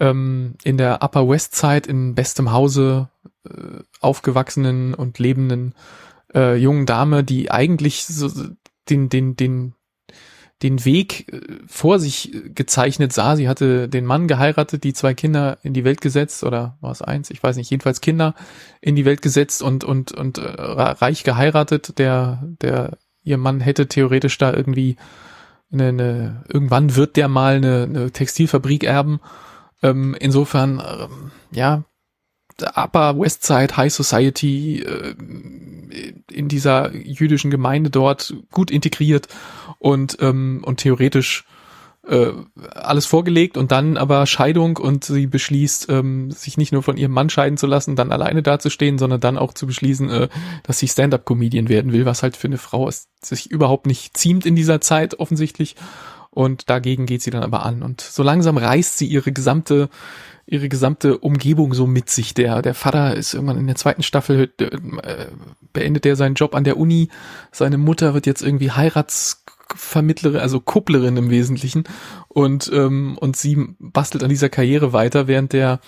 ähm, 0.00 0.54
in 0.64 0.76
der 0.76 1.02
Upper 1.02 1.28
West 1.28 1.54
Side 1.54 1.88
in 1.88 2.14
bestem 2.14 2.50
Hause 2.52 3.08
äh, 3.48 3.82
aufgewachsenen 4.00 4.94
und 4.94 5.18
lebenden 5.18 5.74
äh, 6.34 6.56
jungen 6.56 6.86
Dame, 6.86 7.24
die 7.24 7.50
eigentlich 7.50 8.04
so 8.04 8.28
den, 8.88 9.08
den, 9.08 9.36
den, 9.36 9.74
den 10.62 10.84
Weg 10.84 11.32
äh, 11.32 11.40
vor 11.66 11.98
sich 11.98 12.32
gezeichnet 12.54 13.12
sah. 13.12 13.36
Sie 13.36 13.48
hatte 13.48 13.88
den 13.88 14.04
Mann 14.04 14.28
geheiratet, 14.28 14.84
die 14.84 14.92
zwei 14.92 15.14
Kinder 15.14 15.58
in 15.62 15.74
die 15.74 15.84
Welt 15.84 16.00
gesetzt 16.00 16.44
oder 16.44 16.76
war 16.80 16.90
es 16.90 17.02
eins? 17.02 17.30
Ich 17.30 17.42
weiß 17.42 17.56
nicht. 17.56 17.70
Jedenfalls 17.70 18.00
Kinder 18.00 18.34
in 18.80 18.96
die 18.96 19.04
Welt 19.04 19.22
gesetzt 19.22 19.62
und 19.62 19.84
und 19.84 20.12
und 20.12 20.38
äh, 20.38 20.42
reich 20.42 21.24
geheiratet. 21.24 21.98
Der 21.98 22.42
der 22.60 22.98
ihr 23.22 23.38
Mann 23.38 23.60
hätte 23.60 23.86
theoretisch 23.88 24.38
da 24.38 24.52
irgendwie 24.52 24.96
eine, 25.70 25.88
eine 25.88 26.44
irgendwann 26.48 26.96
wird 26.96 27.16
der 27.16 27.28
mal 27.28 27.56
eine, 27.56 27.82
eine 27.84 28.10
Textilfabrik 28.10 28.84
erben. 28.84 29.20
Ähm, 29.82 30.16
insofern 30.18 30.80
ähm, 30.80 31.30
ja 31.52 31.84
Upper 32.62 33.18
West 33.18 33.44
Side 33.44 33.76
High 33.76 33.92
Society 33.92 34.82
äh, 34.82 35.14
in 36.30 36.48
dieser 36.48 36.94
jüdischen 36.94 37.50
Gemeinde 37.50 37.90
dort 37.90 38.34
gut 38.50 38.70
integriert 38.70 39.28
und 39.78 40.18
ähm, 40.20 40.62
und 40.64 40.78
theoretisch 40.78 41.44
äh, 42.08 42.32
alles 42.74 43.06
vorgelegt 43.06 43.56
und 43.56 43.70
dann 43.70 43.96
aber 43.96 44.26
Scheidung 44.26 44.78
und 44.78 45.04
sie 45.04 45.26
beschließt, 45.26 45.90
ähm, 45.90 46.30
sich 46.30 46.56
nicht 46.56 46.72
nur 46.72 46.82
von 46.82 46.96
ihrem 46.96 47.12
Mann 47.12 47.28
scheiden 47.28 47.58
zu 47.58 47.66
lassen, 47.66 47.96
dann 47.96 48.12
alleine 48.12 48.42
dazustehen, 48.42 48.98
sondern 48.98 49.20
dann 49.20 49.36
auch 49.36 49.52
zu 49.52 49.66
beschließen, 49.66 50.10
äh, 50.10 50.28
dass 50.62 50.78
sie 50.78 50.88
Stand-up-Comedian 50.88 51.68
werden 51.68 51.92
will, 51.92 52.06
was 52.06 52.22
halt 52.22 52.36
für 52.36 52.48
eine 52.48 52.58
Frau 52.58 52.88
ist, 52.88 53.08
sich 53.22 53.50
überhaupt 53.50 53.86
nicht 53.86 54.16
ziemt 54.16 54.46
in 54.46 54.56
dieser 54.56 54.80
Zeit 54.80 55.18
offensichtlich. 55.20 55.76
Und 56.38 56.70
dagegen 56.70 57.06
geht 57.06 57.20
sie 57.20 57.32
dann 57.32 57.42
aber 57.42 57.66
an. 57.66 57.82
Und 57.82 58.00
so 58.00 58.22
langsam 58.22 58.58
reißt 58.58 58.96
sie 58.96 59.08
ihre 59.08 59.32
gesamte 59.32 59.88
ihre 60.46 60.68
gesamte 60.68 61.18
Umgebung 61.18 61.74
so 61.74 61.84
mit 61.88 62.10
sich. 62.10 62.32
Der, 62.32 62.62
der 62.62 62.74
Vater 62.74 63.16
ist 63.16 63.34
irgendwann 63.34 63.58
in 63.58 63.66
der 63.66 63.74
zweiten 63.74 64.04
Staffel, 64.04 64.48
äh, 64.60 65.26
beendet 65.72 66.06
er 66.06 66.14
seinen 66.14 66.36
Job 66.36 66.54
an 66.54 66.62
der 66.62 66.76
Uni. 66.76 67.08
Seine 67.50 67.76
Mutter 67.76 68.14
wird 68.14 68.24
jetzt 68.24 68.42
irgendwie 68.42 68.70
Heiratsvermittlerin, 68.70 70.40
also 70.40 70.60
Kupplerin 70.60 71.16
im 71.16 71.28
Wesentlichen. 71.28 71.82
Und, 72.28 72.70
ähm, 72.72 73.18
und 73.18 73.36
sie 73.36 73.74
bastelt 73.80 74.22
an 74.22 74.30
dieser 74.30 74.48
Karriere 74.48 74.92
weiter, 74.92 75.26
während 75.26 75.52
der 75.52 75.80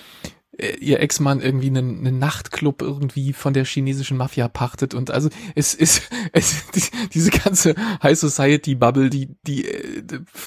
ihr 0.80 1.00
Ex-Mann 1.00 1.40
irgendwie 1.40 1.68
einen, 1.68 2.06
einen 2.06 2.18
Nachtclub 2.18 2.82
irgendwie 2.82 3.32
von 3.32 3.52
der 3.52 3.64
chinesischen 3.64 4.16
Mafia 4.16 4.48
pachtet 4.48 4.94
und 4.94 5.11
also 5.11 5.28
es 5.54 5.74
ist 5.74 6.02
es, 6.32 6.64
es 6.74 6.90
diese 7.12 7.30
ganze 7.30 7.74
High 8.02 8.18
Society 8.18 8.74
Bubble, 8.74 9.11
die 9.11 9.36
die 9.46 9.66
äh, 9.66 10.02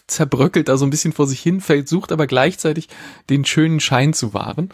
zerbröckelt 0.08 0.68
da 0.68 0.78
so 0.78 0.86
ein 0.86 0.92
bisschen 0.92 1.14
vor 1.14 1.28
sich 1.28 1.42
hin, 1.42 1.62
fällt, 1.62 1.88
sucht 1.90 2.12
aber 2.12 2.28
gleichzeitig 2.28 2.90
den 3.30 3.46
schönen 3.46 3.80
Schein 3.80 4.14
zu 4.14 4.34
wahren. 4.34 4.70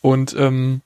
Und 0.00 0.36
ähm, 0.38 0.82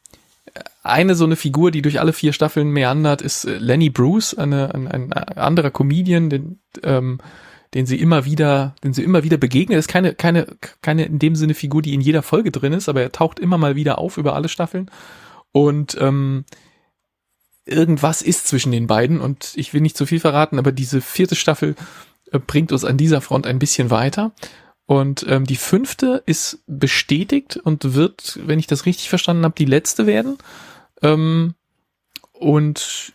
eine 0.83 1.15
so 1.15 1.25
eine 1.25 1.37
Figur, 1.37 1.71
die 1.71 1.83
durch 1.83 2.01
alle 2.01 2.13
vier 2.13 2.33
Staffeln 2.33 2.71
meandert, 2.71 3.23
ist 3.23 3.45
äh, 3.45 3.59
Lenny 3.59 3.91
Bruce, 3.91 4.35
eine, 4.35 4.75
ein, 4.75 4.89
ein 4.89 5.13
anderer 5.13 5.71
Comedian, 5.71 6.31
den 6.31 6.61
ähm, 6.83 7.19
den 7.75 7.87
sie 7.87 8.01
immer 8.01 8.25
wieder, 8.25 8.75
den 8.83 8.93
sie 8.93 9.03
immer 9.03 9.23
wieder 9.23 9.37
begegnen. 9.37 9.75
Er 9.75 9.79
ist 9.79 9.89
keine, 9.89 10.15
keine, 10.15 10.47
keine 10.83 11.05
in 11.05 11.19
dem 11.19 11.37
Sinne 11.37 11.55
Figur, 11.55 11.83
die 11.83 11.95
in 11.95 12.01
jeder 12.01 12.23
Folge 12.23 12.51
drin 12.51 12.73
ist, 12.73 12.89
aber 12.89 13.03
er 13.03 13.13
taucht 13.13 13.39
immer 13.39 13.59
mal 13.59 13.77
wieder 13.77 13.99
auf 13.99 14.17
über 14.17 14.35
alle 14.35 14.49
Staffeln. 14.49 14.91
Und 15.53 15.97
ähm, 16.01 16.45
irgendwas 17.65 18.23
ist 18.23 18.49
zwischen 18.49 18.73
den 18.73 18.87
beiden 18.87 19.21
und 19.21 19.53
ich 19.55 19.73
will 19.73 19.81
nicht 19.81 19.97
zu 19.97 20.07
viel 20.07 20.21
verraten, 20.21 20.59
aber 20.59 20.73
diese 20.73 21.01
vierte 21.01 21.37
Staffel 21.37 21.77
äh, 22.33 22.39
bringt 22.39 22.73
uns 22.73 22.85
an 22.85 22.97
dieser 22.97 23.21
Front 23.21 23.47
ein 23.47 23.59
bisschen 23.59 23.91
weiter. 23.91 24.33
Und 24.87 25.25
ähm, 25.29 25.45
die 25.45 25.57
fünfte 25.57 26.23
ist 26.27 26.65
bestätigt 26.67 27.57
und 27.57 27.95
wird, 27.95 28.41
wenn 28.45 28.59
ich 28.59 28.67
das 28.67 28.87
richtig 28.87 29.09
verstanden 29.09 29.45
habe, 29.45 29.55
die 29.57 29.65
letzte 29.65 30.07
werden. 30.07 30.37
Ähm, 31.03 31.55
und 32.33 33.13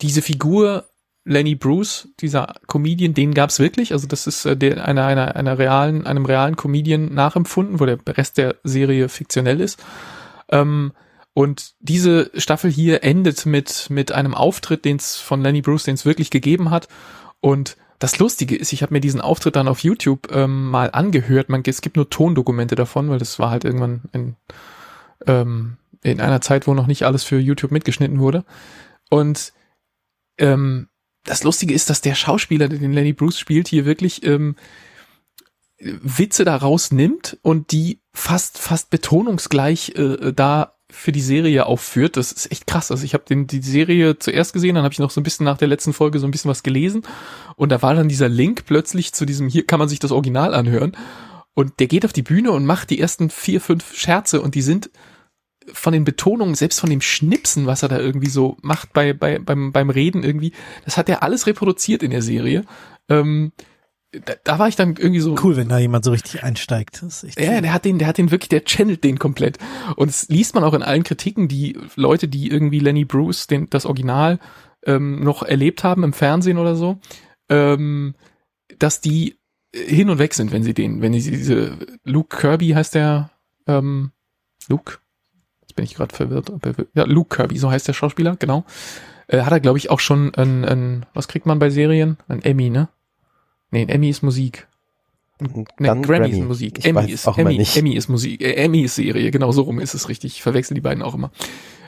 diese 0.00 0.22
Figur 0.22 0.88
Lenny 1.28 1.54
Bruce, 1.54 2.08
dieser 2.20 2.54
Comedian, 2.66 3.12
den 3.12 3.34
gab's 3.34 3.58
wirklich. 3.58 3.92
Also 3.92 4.06
das 4.06 4.26
ist 4.26 4.46
äh, 4.46 4.56
der, 4.56 4.86
einer, 4.86 5.04
einer, 5.04 5.36
einer 5.36 5.58
realen, 5.58 6.06
einem 6.06 6.24
realen 6.24 6.56
Comedian 6.56 7.12
nachempfunden, 7.12 7.80
wo 7.80 7.86
der 7.86 7.98
Rest 8.08 8.38
der 8.38 8.56
Serie 8.64 9.10
fiktionell 9.10 9.60
ist. 9.60 9.78
Ähm, 10.48 10.92
und 11.34 11.74
diese 11.80 12.30
Staffel 12.34 12.70
hier 12.70 13.04
endet 13.04 13.44
mit 13.44 13.88
mit 13.90 14.10
einem 14.10 14.34
Auftritt, 14.34 14.86
den 14.86 14.96
es 14.96 15.16
von 15.16 15.42
Lenny 15.42 15.60
Bruce, 15.60 15.84
den 15.84 15.94
es 15.94 16.06
wirklich 16.06 16.30
gegeben 16.30 16.70
hat. 16.70 16.88
Und 17.40 17.76
das 17.98 18.18
Lustige 18.18 18.56
ist, 18.56 18.72
ich 18.72 18.82
habe 18.82 18.94
mir 18.94 19.00
diesen 19.00 19.20
Auftritt 19.20 19.56
dann 19.56 19.68
auf 19.68 19.80
YouTube 19.80 20.28
ähm, 20.32 20.70
mal 20.70 20.90
angehört. 20.92 21.50
Man, 21.50 21.62
es 21.66 21.82
gibt 21.82 21.96
nur 21.96 22.08
Tondokumente 22.08 22.74
davon, 22.74 23.10
weil 23.10 23.18
das 23.18 23.38
war 23.38 23.50
halt 23.50 23.64
irgendwann 23.64 24.02
in, 24.12 24.36
ähm, 25.26 25.76
in 26.02 26.22
einer 26.22 26.40
Zeit, 26.40 26.66
wo 26.66 26.74
noch 26.74 26.86
nicht 26.86 27.02
alles 27.02 27.22
für 27.22 27.38
YouTube 27.38 27.70
mitgeschnitten 27.70 28.18
wurde. 28.18 28.44
Und 29.10 29.52
ähm, 30.38 30.87
das 31.28 31.44
Lustige 31.44 31.74
ist, 31.74 31.90
dass 31.90 32.00
der 32.00 32.14
Schauspieler, 32.14 32.68
den 32.68 32.92
Lenny 32.92 33.12
Bruce 33.12 33.38
spielt, 33.38 33.68
hier 33.68 33.84
wirklich 33.84 34.24
ähm, 34.24 34.56
Witze 35.78 36.44
daraus 36.44 36.90
nimmt 36.90 37.38
und 37.42 37.70
die 37.72 38.00
fast 38.12 38.58
fast 38.58 38.90
betonungsgleich 38.90 39.94
äh, 39.96 40.32
da 40.32 40.74
für 40.90 41.12
die 41.12 41.20
Serie 41.20 41.66
aufführt. 41.66 42.16
Das 42.16 42.32
ist 42.32 42.50
echt 42.50 42.66
krass. 42.66 42.90
Also 42.90 43.04
ich 43.04 43.12
habe 43.12 43.24
die 43.44 43.62
Serie 43.62 44.18
zuerst 44.18 44.54
gesehen, 44.54 44.74
dann 44.74 44.84
habe 44.84 44.92
ich 44.92 44.98
noch 44.98 45.10
so 45.10 45.20
ein 45.20 45.24
bisschen 45.24 45.44
nach 45.44 45.58
der 45.58 45.68
letzten 45.68 45.92
Folge 45.92 46.18
so 46.18 46.26
ein 46.26 46.30
bisschen 46.30 46.50
was 46.50 46.62
gelesen 46.62 47.02
und 47.56 47.70
da 47.70 47.82
war 47.82 47.94
dann 47.94 48.08
dieser 48.08 48.28
Link 48.28 48.64
plötzlich 48.64 49.12
zu 49.12 49.26
diesem 49.26 49.48
hier 49.48 49.66
kann 49.66 49.78
man 49.78 49.88
sich 49.88 49.98
das 49.98 50.12
Original 50.12 50.54
anhören 50.54 50.96
und 51.54 51.78
der 51.78 51.88
geht 51.88 52.06
auf 52.06 52.12
die 52.12 52.22
Bühne 52.22 52.52
und 52.52 52.64
macht 52.64 52.90
die 52.90 53.00
ersten 53.00 53.28
vier 53.28 53.60
fünf 53.60 53.94
Scherze 53.94 54.40
und 54.40 54.54
die 54.54 54.62
sind 54.62 54.90
von 55.72 55.92
den 55.92 56.04
Betonungen, 56.04 56.54
selbst 56.54 56.80
von 56.80 56.90
dem 56.90 57.00
Schnipsen, 57.00 57.66
was 57.66 57.82
er 57.82 57.88
da 57.88 57.98
irgendwie 57.98 58.28
so 58.28 58.56
macht 58.62 58.92
bei, 58.92 59.12
bei, 59.12 59.38
beim, 59.38 59.72
beim 59.72 59.90
Reden 59.90 60.22
irgendwie, 60.22 60.52
das 60.84 60.96
hat 60.96 61.08
er 61.08 61.22
alles 61.22 61.46
reproduziert 61.46 62.02
in 62.02 62.10
der 62.10 62.22
Serie. 62.22 62.64
Ähm, 63.08 63.52
da, 64.12 64.34
da 64.42 64.58
war 64.58 64.68
ich 64.68 64.76
dann 64.76 64.96
irgendwie 64.96 65.20
so. 65.20 65.36
Cool, 65.42 65.56
wenn 65.56 65.68
da 65.68 65.78
jemand 65.78 66.04
so 66.04 66.10
richtig 66.10 66.42
einsteigt. 66.42 67.02
Das 67.02 67.22
ist 67.22 67.24
echt 67.24 67.40
ja, 67.40 67.54
cool. 67.54 67.62
der 67.62 67.72
hat 67.72 67.84
den, 67.84 67.98
der 67.98 68.08
hat 68.08 68.18
den 68.18 68.30
wirklich, 68.30 68.48
der 68.48 68.64
channelt 68.64 69.04
den 69.04 69.18
komplett. 69.18 69.58
Und 69.96 70.08
es 70.08 70.28
liest 70.28 70.54
man 70.54 70.64
auch 70.64 70.74
in 70.74 70.82
allen 70.82 71.04
Kritiken, 71.04 71.48
die 71.48 71.78
Leute, 71.94 72.28
die 72.28 72.50
irgendwie 72.50 72.78
Lenny 72.78 73.04
Bruce, 73.04 73.46
den, 73.46 73.68
das 73.68 73.84
Original, 73.84 74.38
ähm, 74.86 75.22
noch 75.22 75.42
erlebt 75.42 75.84
haben 75.84 76.04
im 76.04 76.12
Fernsehen 76.12 76.58
oder 76.58 76.74
so, 76.74 76.98
ähm, 77.50 78.14
dass 78.78 79.00
die 79.00 79.38
hin 79.74 80.08
und 80.08 80.18
weg 80.18 80.34
sind, 80.34 80.52
wenn 80.52 80.62
sie 80.62 80.74
den, 80.74 81.02
wenn 81.02 81.12
sie 81.12 81.30
diese 81.30 81.78
Luke 82.04 82.36
Kirby 82.36 82.70
heißt 82.70 82.94
der, 82.94 83.30
ähm, 83.66 84.12
Luke, 84.68 84.98
bin 85.78 85.84
ich 85.84 85.94
gerade 85.94 86.14
verwirrt. 86.14 86.52
Ja, 86.94 87.04
Luke 87.04 87.36
Kirby, 87.36 87.56
so 87.56 87.70
heißt 87.70 87.86
der 87.86 87.92
Schauspieler, 87.92 88.34
genau. 88.36 88.64
Äh, 89.28 89.42
hat 89.42 89.52
er, 89.52 89.60
glaube 89.60 89.78
ich, 89.78 89.90
auch 89.90 90.00
schon 90.00 90.34
ein, 90.34 90.64
ein, 90.64 91.06
was 91.14 91.28
kriegt 91.28 91.46
man 91.46 91.60
bei 91.60 91.70
Serien? 91.70 92.16
Ein 92.26 92.42
Emmy, 92.42 92.68
ne? 92.68 92.88
Nee, 93.70 93.82
ein 93.82 93.88
Emmy 93.88 94.08
ist 94.08 94.22
Musik. 94.22 94.66
Nee, 95.38 95.66
Grammy, 95.76 96.02
Grammy 96.02 96.30
ist 96.30 96.40
Musik. 96.40 96.78
Ich 96.80 96.84
Emmy 96.84 97.08
ist, 97.12 97.26
Emmy, 97.28 97.64
Emmy 97.76 97.94
ist 97.94 98.08
Musik. 98.08 98.40
Äh, 98.40 98.54
Emmy 98.54 98.80
ist 98.80 98.96
Serie, 98.96 99.30
genau 99.30 99.52
so 99.52 99.62
rum 99.62 99.78
ist 99.78 99.94
es 99.94 100.08
richtig. 100.08 100.34
Ich 100.34 100.42
verwechsel 100.42 100.74
die 100.74 100.80
beiden 100.80 101.00
auch 101.00 101.14
immer. 101.14 101.30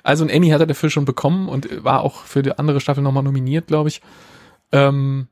Also 0.04 0.24
ein 0.24 0.30
Emmy 0.30 0.50
hat 0.50 0.60
er 0.60 0.68
dafür 0.68 0.88
schon 0.88 1.04
bekommen 1.04 1.48
und 1.48 1.82
war 1.82 2.02
auch 2.02 2.22
für 2.22 2.44
die 2.44 2.56
andere 2.56 2.80
Staffel 2.80 3.02
nochmal 3.02 3.24
nominiert, 3.24 3.66
glaube 3.66 3.88
ich. 3.88 4.02
Ähm, 4.70 5.26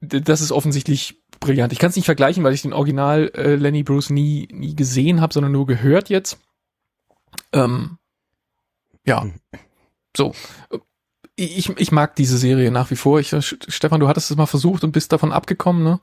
das 0.00 0.40
ist 0.40 0.52
offensichtlich 0.52 1.20
brillant. 1.40 1.72
Ich 1.72 1.80
kann 1.80 1.90
es 1.90 1.96
nicht 1.96 2.04
vergleichen, 2.04 2.44
weil 2.44 2.54
ich 2.54 2.62
den 2.62 2.72
Original 2.72 3.32
äh, 3.34 3.56
Lenny 3.56 3.82
Bruce 3.82 4.10
nie, 4.10 4.46
nie 4.52 4.76
gesehen 4.76 5.20
habe, 5.20 5.34
sondern 5.34 5.50
nur 5.50 5.66
gehört 5.66 6.08
jetzt. 6.08 6.38
Ähm, 7.52 7.98
ja, 9.04 9.22
hm. 9.22 9.34
so. 10.16 10.32
Ich, 11.36 11.68
ich 11.68 11.92
mag 11.92 12.16
diese 12.16 12.36
Serie 12.36 12.72
nach 12.72 12.90
wie 12.90 12.96
vor. 12.96 13.20
Ich, 13.20 13.34
Stefan, 13.68 14.00
du 14.00 14.08
hattest 14.08 14.30
es 14.30 14.36
mal 14.36 14.46
versucht 14.46 14.82
und 14.82 14.90
bist 14.90 15.12
davon 15.12 15.32
abgekommen, 15.32 15.84
ne? 15.84 16.00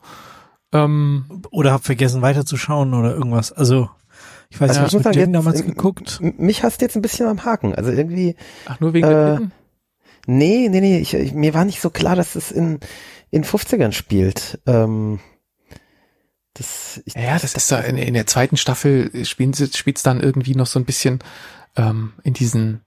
Ähm, 0.72 1.42
oder 1.50 1.72
hab 1.72 1.84
vergessen 1.84 2.22
weiterzuschauen 2.22 2.94
oder 2.94 3.14
irgendwas. 3.14 3.52
Also, 3.52 3.90
ich 4.48 4.60
weiß 4.60 4.80
nicht, 4.80 4.94
ich 4.94 5.04
habe 5.04 5.18
mit 5.18 5.34
damals 5.34 5.64
geguckt. 5.64 6.20
Mich 6.20 6.62
hast 6.62 6.80
du 6.80 6.84
jetzt 6.86 6.96
ein 6.96 7.02
bisschen 7.02 7.26
am 7.26 7.44
Haken. 7.44 7.74
Also 7.74 7.90
irgendwie. 7.90 8.36
Ach, 8.66 8.80
nur 8.80 8.94
wegen 8.94 9.06
äh, 9.06 9.10
der 9.10 9.36
Dritten? 9.36 9.52
Nee, 10.26 10.68
nee, 10.70 10.80
nee. 10.80 10.98
Ich, 10.98 11.14
ich, 11.14 11.32
mir 11.34 11.54
war 11.54 11.64
nicht 11.64 11.80
so 11.80 11.90
klar, 11.90 12.16
dass 12.16 12.34
es 12.34 12.50
in, 12.50 12.80
in 13.30 13.44
50ern 13.44 13.92
spielt. 13.92 14.60
Ähm, 14.66 15.20
das, 16.56 17.02
ich, 17.04 17.14
ja, 17.14 17.38
das 17.38 17.54
ist 17.54 17.70
da 17.70 17.80
in, 17.80 17.98
in 17.98 18.14
der 18.14 18.26
zweiten 18.26 18.56
Staffel 18.56 19.24
spielt 19.24 19.60
es 19.60 20.02
dann 20.02 20.20
irgendwie 20.20 20.54
noch 20.54 20.66
so 20.66 20.78
ein 20.78 20.84
bisschen 20.84 21.18
ähm, 21.76 22.14
in 22.22 22.34
diesen 22.34 22.80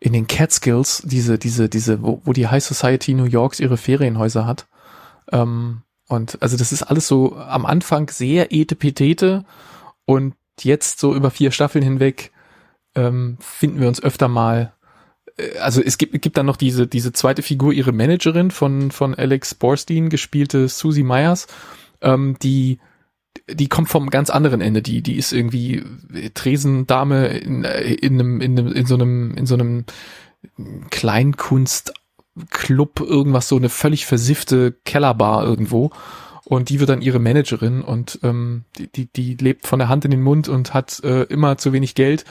in 0.00 0.12
den 0.12 0.26
Catskills, 0.26 1.02
diese 1.04 1.38
diese 1.38 1.68
diese 1.68 2.02
wo, 2.02 2.20
wo 2.24 2.32
die 2.32 2.48
High 2.48 2.64
Society 2.64 3.14
New 3.14 3.24
Yorks 3.24 3.60
ihre 3.60 3.76
Ferienhäuser 3.76 4.46
hat. 4.46 4.66
Ähm, 5.30 5.82
und 6.08 6.42
also 6.42 6.56
das 6.56 6.72
ist 6.72 6.82
alles 6.82 7.06
so 7.06 7.36
am 7.36 7.64
Anfang 7.64 8.10
sehr 8.10 8.52
etepetete 8.52 9.44
und 10.04 10.34
jetzt 10.60 10.98
so 10.98 11.14
über 11.14 11.30
vier 11.30 11.52
Staffeln 11.52 11.84
hinweg 11.84 12.32
ähm, 12.94 13.38
finden 13.40 13.80
wir 13.80 13.88
uns 13.88 14.02
öfter 14.02 14.28
mal 14.28 14.74
äh, 15.36 15.58
also 15.58 15.80
es 15.80 15.96
gibt, 15.96 16.20
gibt 16.20 16.36
dann 16.36 16.46
noch 16.46 16.56
diese, 16.56 16.86
diese 16.86 17.12
zweite 17.12 17.42
Figur, 17.42 17.72
ihre 17.72 17.92
Managerin 17.92 18.50
von, 18.50 18.90
von 18.90 19.14
Alex 19.14 19.54
Borstein, 19.54 20.10
gespielte 20.10 20.68
Susie 20.68 21.04
Myers, 21.04 21.46
ähm, 22.02 22.36
die 22.42 22.78
die 23.48 23.68
kommt 23.68 23.88
vom 23.88 24.10
ganz 24.10 24.30
anderen 24.30 24.60
Ende. 24.60 24.82
Die, 24.82 25.02
die 25.02 25.16
ist 25.16 25.32
irgendwie 25.32 25.82
Tresendame 26.34 27.28
in, 27.28 27.64
in 27.64 28.14
einem, 28.14 28.40
in 28.40 28.58
einem, 28.58 28.72
in 28.72 28.86
so 28.86 28.94
einem, 28.94 29.34
in 29.34 29.46
so 29.46 29.54
einem 29.54 29.84
Kleinkunst 30.90 31.92
Club, 32.50 33.00
irgendwas, 33.00 33.48
so 33.48 33.56
eine 33.56 33.68
völlig 33.68 34.06
versiffte 34.06 34.72
Kellerbar 34.84 35.44
irgendwo. 35.44 35.90
Und 36.44 36.70
die 36.70 36.80
wird 36.80 36.90
dann 36.90 37.02
ihre 37.02 37.18
Managerin 37.18 37.82
und 37.82 38.18
ähm, 38.22 38.64
die, 38.76 38.88
die, 38.88 39.06
die 39.06 39.36
lebt 39.36 39.66
von 39.66 39.78
der 39.78 39.88
Hand 39.88 40.04
in 40.04 40.10
den 40.10 40.22
Mund 40.22 40.48
und 40.48 40.74
hat 40.74 41.02
äh, 41.04 41.22
immer 41.24 41.56
zu 41.56 41.72
wenig 41.72 41.94
Geld 41.94 42.24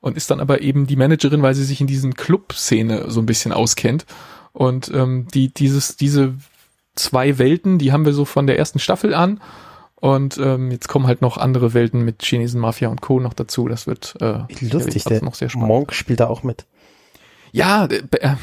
und 0.00 0.16
ist 0.16 0.30
dann 0.30 0.40
aber 0.40 0.60
eben 0.60 0.86
die 0.86 0.96
Managerin, 0.96 1.42
weil 1.42 1.54
sie 1.54 1.64
sich 1.64 1.80
in 1.80 1.86
diesen 1.86 2.14
Club-Szene 2.14 3.10
so 3.10 3.20
ein 3.20 3.26
bisschen 3.26 3.52
auskennt. 3.52 4.06
Und 4.52 4.90
ähm, 4.94 5.26
die, 5.34 5.52
dieses, 5.52 5.96
diese 5.96 6.34
zwei 6.94 7.38
Welten, 7.38 7.78
die 7.78 7.92
haben 7.92 8.04
wir 8.04 8.12
so 8.12 8.24
von 8.24 8.46
der 8.46 8.58
ersten 8.58 8.78
Staffel 8.78 9.14
an. 9.14 9.40
Und 10.06 10.38
ähm, 10.38 10.70
jetzt 10.70 10.86
kommen 10.88 11.08
halt 11.08 11.20
noch 11.20 11.36
andere 11.36 11.74
Welten 11.74 12.04
mit 12.04 12.22
Chinesen 12.22 12.60
Mafia 12.60 12.88
und 12.88 13.00
Co. 13.00 13.18
noch 13.18 13.34
dazu. 13.34 13.66
Das 13.66 13.88
wird 13.88 14.14
äh, 14.20 14.38
lustig. 14.60 15.02
Der 15.02 15.24
noch 15.24 15.34
sehr 15.34 15.48
spannend. 15.48 15.68
Monk 15.68 15.92
spielt 15.92 16.20
da 16.20 16.28
auch 16.28 16.44
mit. 16.44 16.64
Ja, 17.50 17.86
äh, 17.86 18.36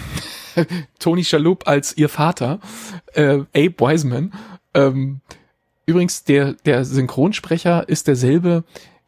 Tony 1.00 1.24
Schalup 1.24 1.66
als 1.66 1.96
ihr 1.96 2.10
Vater, 2.10 2.60
äh, 3.14 3.44
Abe 3.56 3.76
Wiseman. 3.80 4.34
Ähm, 4.74 5.22
übrigens, 5.86 6.26
der, 6.26 6.54
der 6.66 6.84
Synchronsprecher 6.84 7.88
ist 7.88 8.10
derselbe, 8.10 8.66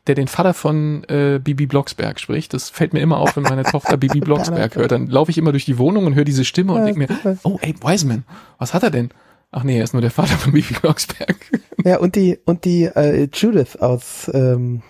der 0.08 0.16
den 0.16 0.30
Vater 0.30 0.53
von 0.53 1.03
äh, 1.10 1.41
Bibi 1.43 1.66
Blocksberg 1.66 2.22
spricht. 2.22 2.53
Das 2.53 2.70
fällt 2.70 2.93
mir 2.93 3.01
immer 3.01 3.18
auf, 3.18 3.36
wenn 3.36 3.43
meine 3.43 3.64
Tochter 3.64 3.97
Bibi 3.97 4.20
Blocksberg 4.22 4.78
hört. 4.78 4.93
Dann 4.93 5.08
laufe 5.08 5.30
ich 5.30 5.38
immer 5.38 5.51
durch 5.51 5.66
die 5.66 5.78
Wohnung 5.78 6.06
und 6.06 6.16
höre 6.16 6.24
diese 6.24 6.45
Stimme 6.45 6.72
und 6.72 6.86
denke 6.86 6.99
mir, 6.99 7.39
oh, 7.43 7.58
Abe 7.62 7.82
Wiseman, 7.84 8.24
was 8.60 8.74
hat 8.74 8.84
er 8.84 8.91
denn? 8.91 9.10
Ach 9.56 9.64
nee, 9.64 9.78
er 9.78 9.86
ist 9.86 9.93
nur 9.93 10.01
der 10.01 10.12
Vater 10.12 10.36
von 10.36 10.51
Bibi 10.51 10.74
Blocksberg. 10.74 11.38
Ja, 11.86 11.99
und 11.99 12.16
die, 12.16 12.38
und 12.45 12.66
die 12.66 12.84
äh, 12.84 13.30
Judith 13.34 13.78
aus 13.78 14.30
ähm, 14.34 14.82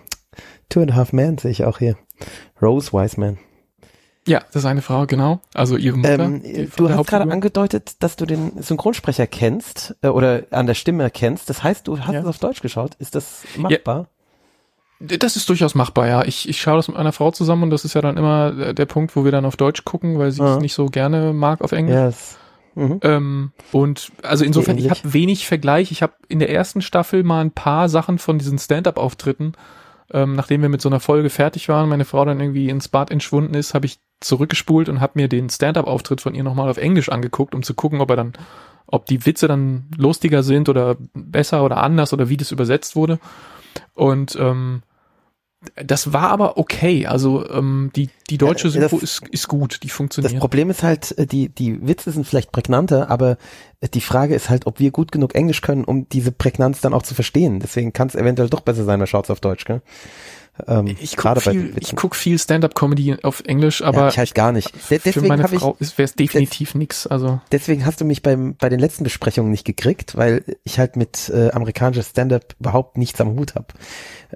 Two 0.69 0.81
and 0.81 0.91
a 0.91 0.95
Half 0.95 1.13
Men 1.13 1.37
sehe 1.37 1.51
ich 1.51 1.65
auch 1.65 1.77
hier. 1.77 1.95
Rose 2.59 2.91
Wiseman. 2.91 3.37
Ja, 4.27 4.39
das 4.39 4.63
ist 4.63 4.65
eine 4.65 4.81
Frau, 4.81 5.05
genau. 5.05 5.39
Also 5.53 5.77
ihre 5.77 5.97
Mutter. 5.97 6.19
Ähm, 6.19 6.41
du 6.75 6.89
hast 6.89 7.05
gerade 7.05 7.31
angedeutet, 7.31 7.97
dass 8.01 8.15
du 8.15 8.25
den 8.25 8.59
Synchronsprecher 8.59 9.27
kennst 9.27 9.95
äh, 10.01 10.07
oder 10.07 10.45
an 10.49 10.65
der 10.65 10.73
Stimme 10.73 11.11
kennst. 11.11 11.47
Das 11.51 11.61
heißt, 11.61 11.87
du 11.87 11.99
hast 11.99 12.13
ja. 12.13 12.21
es 12.21 12.25
auf 12.25 12.39
Deutsch 12.39 12.61
geschaut. 12.61 12.95
Ist 12.95 13.13
das 13.13 13.43
machbar? 13.57 14.07
Ja. 14.99 15.17
Das 15.17 15.35
ist 15.35 15.47
durchaus 15.47 15.75
machbar, 15.75 16.07
ja. 16.07 16.23
Ich, 16.25 16.49
ich 16.49 16.59
schaue 16.59 16.77
das 16.77 16.87
mit 16.87 16.97
einer 16.97 17.11
Frau 17.11 17.29
zusammen 17.29 17.63
und 17.63 17.69
das 17.69 17.85
ist 17.85 17.93
ja 17.93 18.01
dann 18.01 18.17
immer 18.17 18.73
der 18.73 18.85
Punkt, 18.87 19.15
wo 19.15 19.25
wir 19.25 19.31
dann 19.31 19.45
auf 19.45 19.57
Deutsch 19.57 19.85
gucken, 19.85 20.17
weil 20.17 20.31
sie 20.31 20.43
es 20.43 20.57
nicht 20.57 20.73
so 20.73 20.87
gerne 20.87 21.33
mag 21.33 21.61
auf 21.61 21.71
Englisch. 21.71 21.95
Yes. 21.95 22.37
Mhm. 22.75 22.99
Ähm, 23.01 23.51
und 23.71 24.11
also 24.21 24.45
insofern, 24.45 24.77
ich 24.77 24.89
habe 24.89 24.99
wenig 25.03 25.47
Vergleich. 25.47 25.91
Ich 25.91 26.01
habe 26.03 26.13
in 26.27 26.39
der 26.39 26.49
ersten 26.49 26.81
Staffel 26.81 27.23
mal 27.23 27.41
ein 27.41 27.51
paar 27.51 27.89
Sachen 27.89 28.19
von 28.19 28.37
diesen 28.37 28.59
Stand-up-Auftritten, 28.59 29.53
ähm, 30.13 30.35
nachdem 30.35 30.61
wir 30.61 30.69
mit 30.69 30.81
so 30.81 30.89
einer 30.89 30.99
Folge 30.99 31.29
fertig 31.29 31.67
waren, 31.69 31.89
meine 31.89 32.05
Frau 32.05 32.23
dann 32.25 32.39
irgendwie 32.39 32.69
ins 32.69 32.89
Bad 32.89 33.09
entschwunden 33.09 33.55
ist, 33.55 33.73
habe 33.73 33.87
ich 33.87 33.99
zurückgespult 34.19 34.89
und 34.89 35.01
habe 35.01 35.13
mir 35.15 35.27
den 35.27 35.49
Stand-up-Auftritt 35.49 36.21
von 36.21 36.35
ihr 36.35 36.43
nochmal 36.43 36.69
auf 36.69 36.77
Englisch 36.77 37.09
angeguckt, 37.09 37.55
um 37.55 37.63
zu 37.63 37.73
gucken, 37.73 38.01
ob 38.01 38.09
er 38.09 38.15
dann, 38.15 38.33
ob 38.87 39.05
die 39.05 39.25
Witze 39.25 39.47
dann 39.47 39.85
lustiger 39.97 40.43
sind 40.43 40.69
oder 40.69 40.97
besser 41.13 41.63
oder 41.63 41.77
anders 41.77 42.13
oder 42.13 42.29
wie 42.29 42.37
das 42.37 42.51
übersetzt 42.51 42.95
wurde. 42.95 43.19
Und 43.93 44.37
ähm, 44.39 44.83
das 45.75 46.13
war 46.13 46.29
aber 46.29 46.57
okay. 46.57 47.05
Also 47.07 47.49
ähm, 47.49 47.91
die 47.95 48.09
die 48.29 48.37
deutsche 48.37 48.69
Synchro 48.69 48.97
ist 48.97 49.23
ist 49.29 49.47
gut, 49.47 49.79
die 49.83 49.89
funktioniert. 49.89 50.33
Das 50.33 50.39
Problem 50.39 50.69
ist 50.69 50.83
halt, 50.83 51.17
äh, 51.17 51.25
die 51.25 51.49
die 51.49 51.85
Witze 51.87 52.11
sind 52.11 52.25
vielleicht 52.27 52.51
prägnanter, 52.51 53.09
aber 53.09 53.37
äh, 53.81 53.89
die 53.89 54.01
Frage 54.01 54.35
ist 54.35 54.49
halt, 54.49 54.67
ob 54.67 54.79
wir 54.79 54.91
gut 54.91 55.11
genug 55.11 55.35
Englisch 55.35 55.61
können, 55.61 55.83
um 55.83 56.09
diese 56.09 56.31
Prägnanz 56.31 56.81
dann 56.81 56.93
auch 56.93 57.03
zu 57.03 57.15
verstehen. 57.15 57.59
Deswegen 57.59 57.93
kann 57.93 58.07
es 58.07 58.15
eventuell 58.15 58.49
doch 58.49 58.61
besser 58.61 58.83
sein, 58.83 58.99
man 58.99 59.07
schaut's 59.07 59.29
auf 59.29 59.39
Deutsch, 59.39 59.65
gell? 59.65 59.81
Ähm, 60.67 60.95
ich 60.99 61.17
gucke 61.17 61.41
viel, 61.41 61.73
ich 61.79 61.95
guck 61.95 62.15
viel 62.15 62.39
Stand-up-Comedy 62.39 63.17
auf 63.23 63.41
Englisch, 63.45 63.81
aber 63.81 64.01
ja, 64.03 64.07
ich 64.07 64.17
halt 64.17 64.35
gar 64.35 64.53
nicht. 64.53 64.71
De 64.89 64.99
für 64.99 65.21
meine 65.21 65.47
Frau 65.47 65.75
wäre 65.79 66.03
es 66.03 66.15
definitiv 66.15 66.69
des, 66.69 66.75
nix. 66.75 67.07
Also 67.07 67.41
deswegen 67.51 67.85
hast 67.85 67.99
du 67.99 68.05
mich 68.05 68.21
beim 68.21 68.55
bei 68.55 68.69
den 68.69 68.79
letzten 68.79 69.03
Besprechungen 69.03 69.51
nicht 69.51 69.65
gekriegt, 69.65 70.15
weil 70.15 70.43
ich 70.63 70.79
halt 70.79 70.95
mit 70.95 71.29
äh, 71.29 71.51
amerikanischer 71.51 72.03
Stand-up 72.03 72.55
überhaupt 72.59 72.97
nichts 72.97 73.19
am 73.19 73.37
Hut 73.37 73.55
habe. 73.55 73.67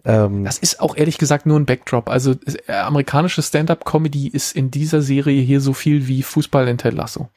Ähm, 0.04 0.44
das 0.44 0.58
ist 0.58 0.82
auch 0.82 0.98
ehrlich 0.98 1.18
gesagt 1.18 1.46
nur 1.46 1.58
ein 1.58 1.66
Backdrop. 1.66 2.10
Also 2.10 2.36
äh, 2.68 2.74
amerikanische 2.74 3.42
Stand-up-Comedy 3.42 4.28
ist 4.28 4.56
in 4.56 4.72
dieser 4.72 5.02
Serie 5.02 5.42
hier 5.42 5.62
so 5.62 5.74
viel 5.74 6.08
wie 6.08 6.22
Fußball 6.22 6.68
in 6.68 6.78
Ted 6.78 6.96
Lasso. 6.96 7.30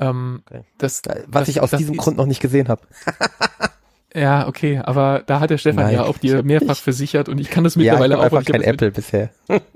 Ähm, 0.00 0.42
okay. 0.50 0.64
das, 0.78 1.02
Was 1.28 1.42
das, 1.42 1.48
ich 1.48 1.60
aus 1.60 1.70
diesem 1.70 1.96
Grund 1.96 2.16
noch 2.16 2.26
nicht 2.26 2.40
gesehen 2.40 2.68
habe. 2.68 2.82
Ja, 4.14 4.46
okay, 4.46 4.78
aber 4.78 5.24
da 5.26 5.40
hat 5.40 5.50
der 5.50 5.58
Stefan 5.58 5.86
Nein, 5.86 5.94
ja 5.94 6.04
auch 6.04 6.18
dir 6.18 6.44
mehrfach 6.44 6.76
versichert 6.82 7.28
und 7.28 7.40
ich 7.40 7.50
kann 7.50 7.64
das 7.64 7.74
mittlerweile 7.74 8.14
ja, 8.14 8.20
ich 8.20 8.32
auch. 8.32 8.38
Einfach 8.38 8.52
kein 8.52 8.62
Apple 8.62 8.92
bisher. 8.92 9.30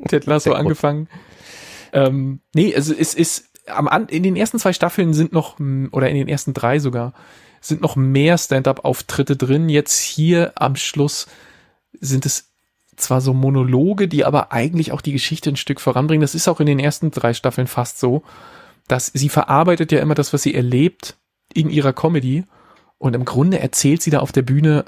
Ted 0.07 0.26
Lasso 0.26 0.53
angefangen. 0.53 1.09
Ähm, 1.93 2.41
nee, 2.55 2.74
also 2.74 2.95
es 2.95 3.14
ist 3.14 3.51
am 3.66 3.89
in 4.09 4.22
den 4.22 4.36
ersten 4.36 4.59
zwei 4.59 4.72
Staffeln 4.72 5.12
sind 5.12 5.32
noch 5.32 5.59
oder 5.59 6.09
in 6.09 6.16
den 6.16 6.28
ersten 6.28 6.55
drei 6.55 6.78
sogar 6.78 7.12
sind 7.61 7.80
noch 7.80 7.97
mehr 7.97 8.39
Stand-up-Auftritte 8.39 9.36
drin. 9.36 9.68
Jetzt 9.68 9.99
hier 9.99 10.53
am 10.55 10.76
Schluss 10.76 11.26
sind 12.01 12.24
es 12.24 12.51
zwar 12.97 13.20
so 13.20 13.34
Monologe, 13.34 14.07
die 14.07 14.24
aber 14.24 14.53
eigentlich 14.53 14.93
auch 14.93 15.01
die 15.01 15.12
Geschichte 15.12 15.51
ein 15.51 15.57
Stück 15.57 15.80
voranbringen. 15.80 16.20
Das 16.20 16.36
ist 16.36 16.47
auch 16.47 16.61
in 16.61 16.66
den 16.66 16.78
ersten 16.78 17.11
drei 17.11 17.34
Staffeln 17.34 17.66
fast 17.66 17.99
so, 17.99 18.22
dass 18.86 19.07
sie 19.07 19.28
verarbeitet 19.28 19.91
ja 19.91 20.01
immer 20.01 20.14
das, 20.14 20.32
was 20.32 20.43
sie 20.43 20.55
erlebt 20.55 21.16
in 21.53 21.70
ihrer 21.70 21.93
Comedy 21.93 22.45
und 22.99 23.14
im 23.14 23.24
Grunde 23.24 23.61
erzählt 23.61 24.03
sie 24.03 24.11
da 24.11 24.20
auf 24.20 24.32
der 24.32 24.42
Bühne 24.42 24.84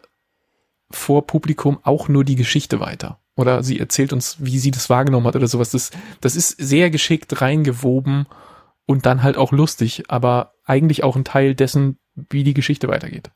vor 0.90 1.26
Publikum 1.26 1.78
auch 1.82 2.08
nur 2.08 2.24
die 2.24 2.36
Geschichte 2.36 2.80
weiter. 2.80 3.20
Oder 3.36 3.62
sie 3.62 3.78
erzählt 3.78 4.12
uns, 4.12 4.36
wie 4.40 4.58
sie 4.58 4.70
das 4.70 4.90
wahrgenommen 4.90 5.26
hat 5.26 5.36
oder 5.36 5.46
sowas. 5.46 5.70
Das, 5.70 5.90
das 6.20 6.36
ist 6.36 6.50
sehr 6.58 6.90
geschickt 6.90 7.40
reingewoben 7.40 8.26
und 8.86 9.06
dann 9.06 9.22
halt 9.22 9.36
auch 9.36 9.52
lustig, 9.52 10.04
aber 10.08 10.54
eigentlich 10.64 11.04
auch 11.04 11.16
ein 11.16 11.24
Teil 11.24 11.54
dessen, 11.54 11.98
wie 12.28 12.44
die 12.44 12.54
Geschichte 12.54 12.88
weitergeht. 12.88 13.30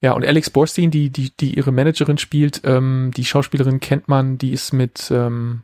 Ja, 0.00 0.12
und 0.12 0.26
Alex 0.26 0.50
Borstein, 0.50 0.90
die, 0.90 1.08
die, 1.08 1.34
die 1.34 1.56
ihre 1.56 1.72
Managerin 1.72 2.18
spielt, 2.18 2.60
ähm, 2.64 3.12
die 3.16 3.24
Schauspielerin 3.24 3.80
kennt 3.80 4.08
man, 4.08 4.36
die 4.36 4.52
ist 4.52 4.72
mit, 4.72 5.10
ähm, 5.10 5.62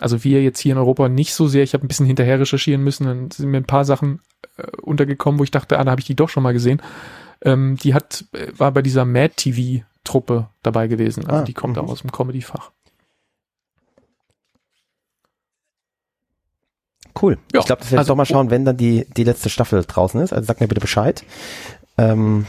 also 0.00 0.24
wir 0.24 0.42
jetzt 0.42 0.58
hier 0.58 0.72
in 0.72 0.78
Europa 0.78 1.08
nicht 1.08 1.34
so 1.34 1.46
sehr, 1.46 1.62
ich 1.62 1.74
habe 1.74 1.84
ein 1.84 1.88
bisschen 1.88 2.06
hinterher 2.06 2.40
recherchieren 2.40 2.82
müssen, 2.82 3.06
dann 3.06 3.30
sind 3.30 3.50
mir 3.50 3.58
ein 3.58 3.64
paar 3.64 3.84
Sachen 3.84 4.20
äh, 4.56 4.64
untergekommen, 4.82 5.38
wo 5.38 5.44
ich 5.44 5.50
dachte, 5.50 5.78
ah, 5.78 5.84
da 5.84 5.90
habe 5.90 6.00
ich 6.00 6.06
die 6.06 6.16
doch 6.16 6.28
schon 6.28 6.42
mal 6.42 6.52
gesehen. 6.52 6.80
Ähm, 7.42 7.76
die 7.82 7.94
hat, 7.94 8.24
äh, 8.32 8.52
war 8.56 8.72
bei 8.72 8.82
dieser 8.82 9.04
Mad 9.04 9.34
TV 9.36 9.84
Truppe 10.04 10.48
dabei 10.62 10.88
gewesen. 10.88 11.26
Also 11.26 11.42
ah, 11.42 11.44
die 11.44 11.54
kommt 11.54 11.78
auch 11.78 11.84
mhm. 11.84 11.90
aus 11.90 12.00
dem 12.02 12.12
Comedy-Fach. 12.12 12.70
Cool. 17.20 17.38
Ja, 17.52 17.60
ich 17.60 17.66
glaube, 17.66 17.80
das 17.80 17.90
werde 17.90 17.98
also, 17.98 18.06
ich 18.06 18.12
doch 18.12 18.16
mal 18.16 18.26
schauen, 18.26 18.50
wenn 18.50 18.64
dann 18.64 18.76
die, 18.76 19.06
die 19.16 19.24
letzte 19.24 19.50
Staffel 19.50 19.84
draußen 19.84 20.20
ist. 20.20 20.32
Also 20.32 20.46
sag 20.46 20.60
mir 20.60 20.68
bitte 20.68 20.80
Bescheid. 20.80 21.24
Ähm, 21.98 22.46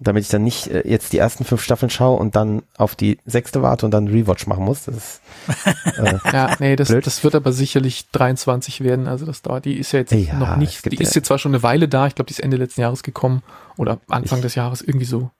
damit 0.00 0.24
ich 0.24 0.28
dann 0.28 0.42
nicht 0.42 0.66
äh, 0.66 0.82
jetzt 0.88 1.12
die 1.12 1.18
ersten 1.18 1.44
fünf 1.44 1.62
Staffeln 1.62 1.90
schaue 1.90 2.18
und 2.18 2.34
dann 2.34 2.62
auf 2.76 2.96
die 2.96 3.18
sechste 3.26 3.62
warte 3.62 3.86
und 3.86 3.92
dann 3.92 4.08
Rewatch 4.08 4.46
machen 4.46 4.64
muss. 4.64 4.84
Das 4.84 4.96
ist, 4.96 5.20
äh, 5.98 6.18
ja, 6.32 6.56
nee, 6.58 6.76
das, 6.76 6.88
das 6.88 7.22
wird 7.22 7.34
aber 7.34 7.52
sicherlich 7.52 8.10
23 8.10 8.82
werden. 8.82 9.06
Also 9.06 9.24
das 9.24 9.42
dauert, 9.42 9.64
die 9.64 9.78
ist 9.78 9.92
ja 9.92 10.00
jetzt 10.00 10.12
ja, 10.12 10.34
noch 10.34 10.56
nicht, 10.56 10.90
die 10.90 10.96
ist 10.96 11.14
jetzt 11.14 11.26
zwar 11.26 11.38
schon 11.38 11.52
eine 11.52 11.62
Weile 11.62 11.88
da, 11.88 12.06
ich 12.06 12.14
glaube, 12.14 12.26
die 12.26 12.32
ist 12.32 12.40
Ende 12.40 12.56
letzten 12.56 12.80
Jahres 12.80 13.02
gekommen 13.02 13.42
oder 13.76 14.00
Anfang 14.08 14.38
ich, 14.38 14.42
des 14.42 14.54
Jahres, 14.56 14.82
irgendwie 14.82 15.06
so. 15.06 15.30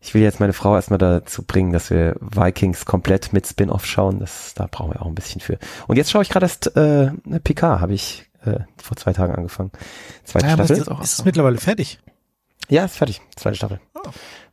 Ich 0.00 0.14
will 0.14 0.22
jetzt 0.22 0.38
meine 0.40 0.52
Frau 0.52 0.74
erstmal 0.76 0.98
dazu 0.98 1.42
bringen, 1.42 1.72
dass 1.72 1.90
wir 1.90 2.16
Vikings 2.20 2.84
komplett 2.84 3.32
mit 3.32 3.46
Spin-off 3.46 3.84
schauen. 3.84 4.20
Das, 4.20 4.54
da 4.54 4.68
brauchen 4.70 4.92
wir 4.92 5.02
auch 5.02 5.06
ein 5.06 5.14
bisschen 5.14 5.40
für. 5.40 5.58
Und 5.88 5.96
jetzt 5.96 6.10
schaue 6.10 6.22
ich 6.22 6.28
gerade 6.28 6.46
erst 6.46 6.76
äh, 6.76 7.10
PK, 7.42 7.80
habe 7.80 7.94
ich 7.94 8.28
äh, 8.44 8.60
vor 8.80 8.96
zwei 8.96 9.12
Tagen 9.12 9.34
angefangen. 9.34 9.72
Zweite 10.24 10.46
ja, 10.46 10.54
Staffel. 10.54 10.76
Ist, 10.76 10.88
ist 10.88 11.18
es 11.18 11.24
mittlerweile 11.24 11.58
fertig? 11.58 11.98
Ja, 12.68 12.84
ist 12.84 12.96
fertig. 12.96 13.20
Zweite 13.36 13.56
Staffel. 13.56 13.80
Oh. 13.94 14.10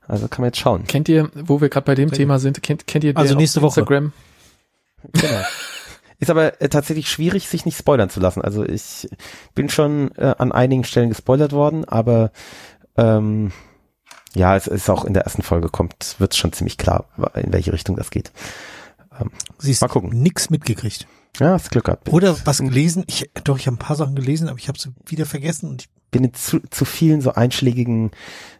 Also 0.07 0.27
kann 0.27 0.41
man 0.41 0.49
jetzt 0.49 0.59
schauen. 0.59 0.85
Kennt 0.85 1.09
ihr, 1.09 1.29
wo 1.33 1.61
wir 1.61 1.69
gerade 1.69 1.85
bei 1.85 1.95
dem 1.95 2.11
Thema 2.11 2.39
sind, 2.39 2.61
kennt, 2.61 2.87
kennt 2.87 3.03
ihr 3.03 3.17
also 3.17 3.35
nächste 3.35 3.61
Woche. 3.61 3.81
Instagram? 3.81 4.13
Genau. 5.13 5.41
Ist 6.19 6.29
aber 6.29 6.61
äh, 6.61 6.69
tatsächlich 6.69 7.09
schwierig, 7.09 7.47
sich 7.47 7.65
nicht 7.65 7.77
spoilern 7.77 8.09
zu 8.09 8.19
lassen. 8.19 8.41
Also 8.41 8.63
ich 8.63 9.09
bin 9.53 9.69
schon 9.69 10.11
äh, 10.15 10.33
an 10.37 10.51
einigen 10.51 10.85
Stellen 10.85 11.09
gespoilert 11.09 11.51
worden, 11.51 11.83
aber 11.85 12.31
ähm, 12.95 13.51
ja, 14.33 14.55
es 14.55 14.67
ist 14.67 14.89
auch 14.89 15.05
in 15.05 15.13
der 15.13 15.23
ersten 15.23 15.41
Folge 15.41 15.69
kommt, 15.69 16.15
wird 16.19 16.35
schon 16.35 16.53
ziemlich 16.53 16.77
klar, 16.77 17.05
in 17.35 17.51
welche 17.51 17.73
Richtung 17.73 17.95
das 17.95 18.11
geht. 18.11 18.31
Ähm, 19.19 19.29
Siehst 19.57 19.81
mal 19.81 19.87
gucken. 19.87 20.09
Nix 20.09 20.49
mitgekriegt. 20.49 21.07
Ja, 21.39 21.51
hast 21.51 21.71
Glück 21.71 21.85
gehabt. 21.85 22.09
Oder 22.09 22.37
was 22.45 22.59
gelesen? 22.59 23.03
Ich, 23.07 23.29
doch, 23.43 23.57
ich 23.57 23.67
habe 23.67 23.75
ein 23.75 23.79
paar 23.79 23.95
Sachen 23.95 24.15
gelesen, 24.15 24.47
aber 24.47 24.57
ich 24.57 24.67
habe 24.67 24.79
sie 24.79 24.93
wieder 25.05 25.25
vergessen 25.25 25.69
und 25.69 25.81
ich 25.83 25.89
bin 26.16 26.24
in 26.24 26.34
zu, 26.34 26.61
zu 26.70 26.86
vielen 26.86 27.20
so 27.20 27.34
einschlägigen 27.34 28.11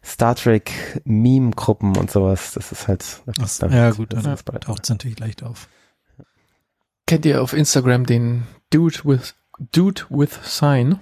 Star 0.04 0.36
Trek 0.36 1.02
Meme-Gruppen 1.06 1.96
und 1.96 2.12
sowas. 2.12 2.52
Das 2.54 2.74
ist 2.74 2.90
halt. 2.90 3.22
Das, 3.38 3.60
dann, 3.60 3.72
ja 3.72 3.92
gut, 3.92 4.12
dann 4.12 4.24
taucht 4.60 4.84
es 4.84 4.90
natürlich 4.90 5.20
leicht 5.20 5.42
auf. 5.42 5.70
Kennt 7.08 7.26
ihr 7.26 7.42
auf 7.42 7.54
Instagram 7.54 8.06
den 8.06 8.44
Dude 8.72 9.00
with 9.06 9.36
Dude 9.72 10.04
with 10.10 10.38
Sign? 10.44 11.00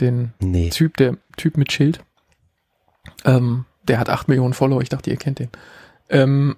Den 0.00 0.32
nee. 0.40 0.70
Typ, 0.70 0.96
der 0.96 1.16
Typ 1.36 1.56
mit 1.56 1.70
Schild. 1.70 2.02
Ähm, 3.24 3.66
der 3.86 4.00
hat 4.00 4.08
acht 4.08 4.26
Millionen 4.26 4.54
Follower. 4.54 4.80
Ich 4.82 4.88
dachte, 4.88 5.10
ihr 5.10 5.16
kennt 5.16 5.38
den. 5.38 5.50
Ähm, 6.08 6.56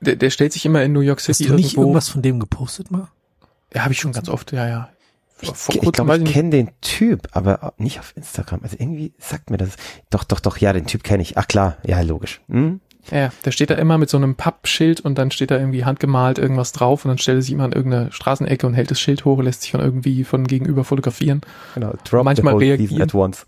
der, 0.00 0.14
der 0.14 0.30
stellt 0.30 0.52
sich 0.52 0.64
immer 0.66 0.84
in 0.84 0.92
New 0.92 1.00
York 1.00 1.20
City 1.20 1.44
Hast 1.44 1.50
du 1.50 1.54
nicht 1.54 1.64
irgendwo. 1.72 1.82
irgendwas 1.82 2.08
von 2.10 2.22
dem 2.22 2.38
gepostet 2.38 2.92
mal? 2.92 3.08
Ja, 3.74 3.82
habe 3.82 3.92
ich 3.92 3.98
schon 3.98 4.12
ganz 4.12 4.28
oft. 4.28 4.52
Ja, 4.52 4.68
ja. 4.68 4.90
Ich, 5.44 5.56
Vor 5.56 5.74
ich 5.74 5.92
glaube, 5.92 6.16
ich 6.16 6.24
kenne 6.24 6.50
den 6.50 6.70
Typ, 6.80 7.28
aber 7.32 7.74
nicht 7.78 8.00
auf 8.00 8.12
Instagram. 8.16 8.60
Also 8.62 8.76
irgendwie 8.78 9.12
sagt 9.18 9.50
mir 9.50 9.56
das. 9.56 9.76
Doch, 10.10 10.24
doch, 10.24 10.40
doch, 10.40 10.58
ja, 10.58 10.72
den 10.72 10.86
Typ 10.86 11.04
kenne 11.04 11.22
ich. 11.22 11.36
Ach 11.38 11.46
klar, 11.46 11.76
ja, 11.84 12.00
logisch. 12.00 12.40
Hm? 12.48 12.80
Ja, 13.10 13.30
der 13.44 13.50
steht 13.50 13.68
da 13.68 13.74
immer 13.74 13.98
mit 13.98 14.08
so 14.08 14.16
einem 14.16 14.34
Pappschild 14.34 15.00
und 15.00 15.18
dann 15.18 15.30
steht 15.30 15.50
da 15.50 15.58
irgendwie 15.58 15.84
handgemalt 15.84 16.38
irgendwas 16.38 16.72
drauf 16.72 17.04
und 17.04 17.10
dann 17.10 17.18
stellt 17.18 17.38
er 17.38 17.42
sich 17.42 17.52
immer 17.52 17.64
an 17.64 17.72
irgendeine 17.72 18.10
Straßenecke 18.10 18.66
und 18.66 18.72
hält 18.72 18.90
das 18.90 18.98
Schild 18.98 19.26
hoch, 19.26 19.42
lässt 19.42 19.60
sich 19.60 19.72
von 19.72 19.80
irgendwie 19.80 20.24
von 20.24 20.46
gegenüber 20.46 20.84
fotografieren. 20.84 21.42
Genau, 21.74 21.92
drop 22.08 22.24
Manchmal 22.24 22.52
the 22.52 22.56
whole 22.56 22.64
reagieren. 22.66 22.88
season 22.88 23.02
at 23.02 23.14
once. 23.14 23.46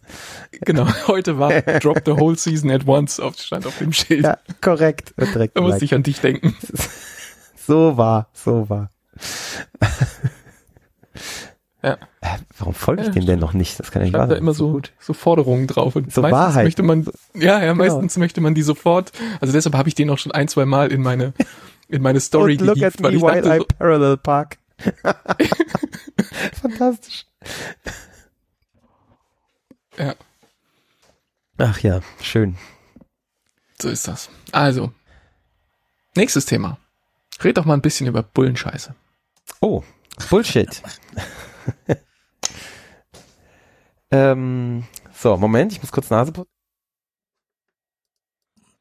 Genau, 0.60 0.86
heute 1.06 1.38
war 1.38 1.62
Drop 1.80 2.02
the 2.04 2.12
whole 2.12 2.36
season 2.36 2.70
at 2.70 2.86
once 2.86 3.18
auf, 3.18 3.38
stand 3.38 3.66
auf 3.66 3.78
dem 3.78 3.94
Schild. 3.94 4.24
Ja, 4.24 4.36
korrekt. 4.60 5.14
Direkt 5.16 5.56
da 5.56 5.62
musste 5.62 5.78
geliked. 5.78 5.82
ich 5.82 5.94
an 5.94 6.02
dich 6.02 6.20
denken. 6.20 6.54
So 7.66 7.96
war, 7.96 8.28
so 8.32 8.68
war. 8.68 8.90
Ja. 11.82 11.98
Äh, 12.20 12.38
Warum 12.58 12.74
folge 12.74 13.02
ich 13.02 13.08
Ja, 13.08 13.12
dem 13.14 13.26
denn 13.26 13.38
noch 13.38 13.52
nicht? 13.52 13.78
Das 13.78 13.90
kann 13.90 14.00
ja 14.02 14.06
nicht 14.06 14.14
wahr 14.14 14.20
Stand 14.22 14.30
da 14.32 14.34
sein. 14.36 14.42
immer 14.42 14.54
so, 14.54 14.80
so 14.98 15.12
Forderungen 15.12 15.66
drauf. 15.66 15.94
Und 15.94 16.12
So 16.12 16.22
meistens 16.22 16.38
Wahrheit. 16.38 16.64
möchte 16.64 16.82
man, 16.82 17.06
ja, 17.34 17.62
ja, 17.62 17.72
Genau. 17.72 17.74
meistens 17.76 18.16
möchte 18.16 18.40
man 18.40 18.54
die 18.54 18.62
sofort, 18.62 19.12
also 19.40 19.52
deshalb 19.52 19.74
habe 19.76 19.88
ich 19.88 19.94
den 19.94 20.10
auch 20.10 20.18
schon 20.18 20.32
ein, 20.32 20.48
zwei 20.48 20.64
Mal 20.64 20.90
in 20.90 21.02
meine, 21.02 21.32
in 21.88 22.02
meine 22.02 22.18
Story 22.20 22.54
Don't 22.54 22.64
look 22.64 22.76
at 22.82 22.96
gehievt, 22.96 23.02
weil 23.02 23.10
me 23.12 23.16
ich 23.18 23.22
while 23.22 23.56
I 23.56 23.58
so, 23.58 23.64
parallel 23.78 24.16
park. 24.16 24.58
Fantastisch. 26.60 27.26
ja, 29.98 30.14
Ach 31.58 31.78
ja, 31.80 32.00
schön. 32.20 32.56
so 33.80 33.88
ist 33.88 34.06
das. 34.08 34.28
Also, 34.52 34.92
nächstes 36.14 36.44
Thema. 36.46 36.78
Red 37.42 37.56
doch 37.58 37.64
mal 37.64 37.74
ein 37.74 37.80
bisschen 37.82 38.06
über 38.06 38.22
Bullenscheiße. 38.22 38.94
Oh, 39.60 39.82
Bullshit. 40.30 40.82
ähm, 44.10 44.84
so, 45.12 45.36
Moment, 45.36 45.72
ich 45.72 45.82
muss 45.82 45.92
kurz 45.92 46.10
Nase 46.10 46.32
putzen. 46.32 46.50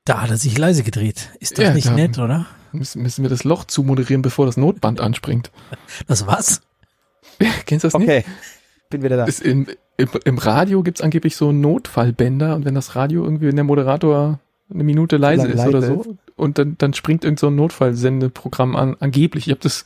Da 0.06 0.22
hat 0.22 0.30
er 0.30 0.38
sich 0.38 0.58
leise 0.58 0.84
gedreht. 0.84 1.32
Ist 1.40 1.58
das 1.58 1.66
Ja, 1.66 1.74
nicht 1.74 1.88
da- 1.88 1.94
nett, 1.96 2.18
oder? 2.20 2.46
Müssen, 2.72 3.02
müssen 3.02 3.24
wir 3.24 3.30
das 3.30 3.44
Loch 3.44 3.64
zumoderieren, 3.66 4.22
bevor 4.22 4.46
das 4.46 4.58
Notband 4.58 5.00
anspringt. 5.02 5.52
Das 6.08 6.28
was? 6.28 6.62
Kennst 7.66 7.84
du 7.84 7.88
das 7.88 7.98
nicht? 7.98 8.08
Okay, 8.10 8.24
bin 8.90 9.02
wieder 9.04 9.18
da. 9.18 9.26
Ist 9.26 9.42
im, 9.42 9.68
im, 9.98 10.10
Im 10.26 10.38
Radio 10.38 10.84
gibt's 10.84 11.02
angeblich 11.02 11.36
so 11.36 11.52
Notfallbänder 11.52 12.56
und 12.56 12.66
wenn 12.66 12.76
das 12.76 12.96
Radio 12.96 13.24
irgendwie, 13.24 13.48
wenn 13.48 13.56
der 13.56 13.66
Moderator 13.66 14.40
eine 14.70 14.84
Minute 14.84 15.18
leise 15.18 15.48
ist 15.48 15.66
oder 15.66 15.82
so 15.82 16.18
und 16.38 16.58
dann, 16.58 16.76
dann 16.78 16.94
springt 16.94 17.24
irgend 17.24 17.40
so 17.40 17.48
ein 17.48 17.56
Notfallsendeprogramm 17.56 18.76
an, 18.76 18.96
angeblich. 19.00 19.48
Ich 19.48 19.52
habe 19.52 19.62
das 19.62 19.86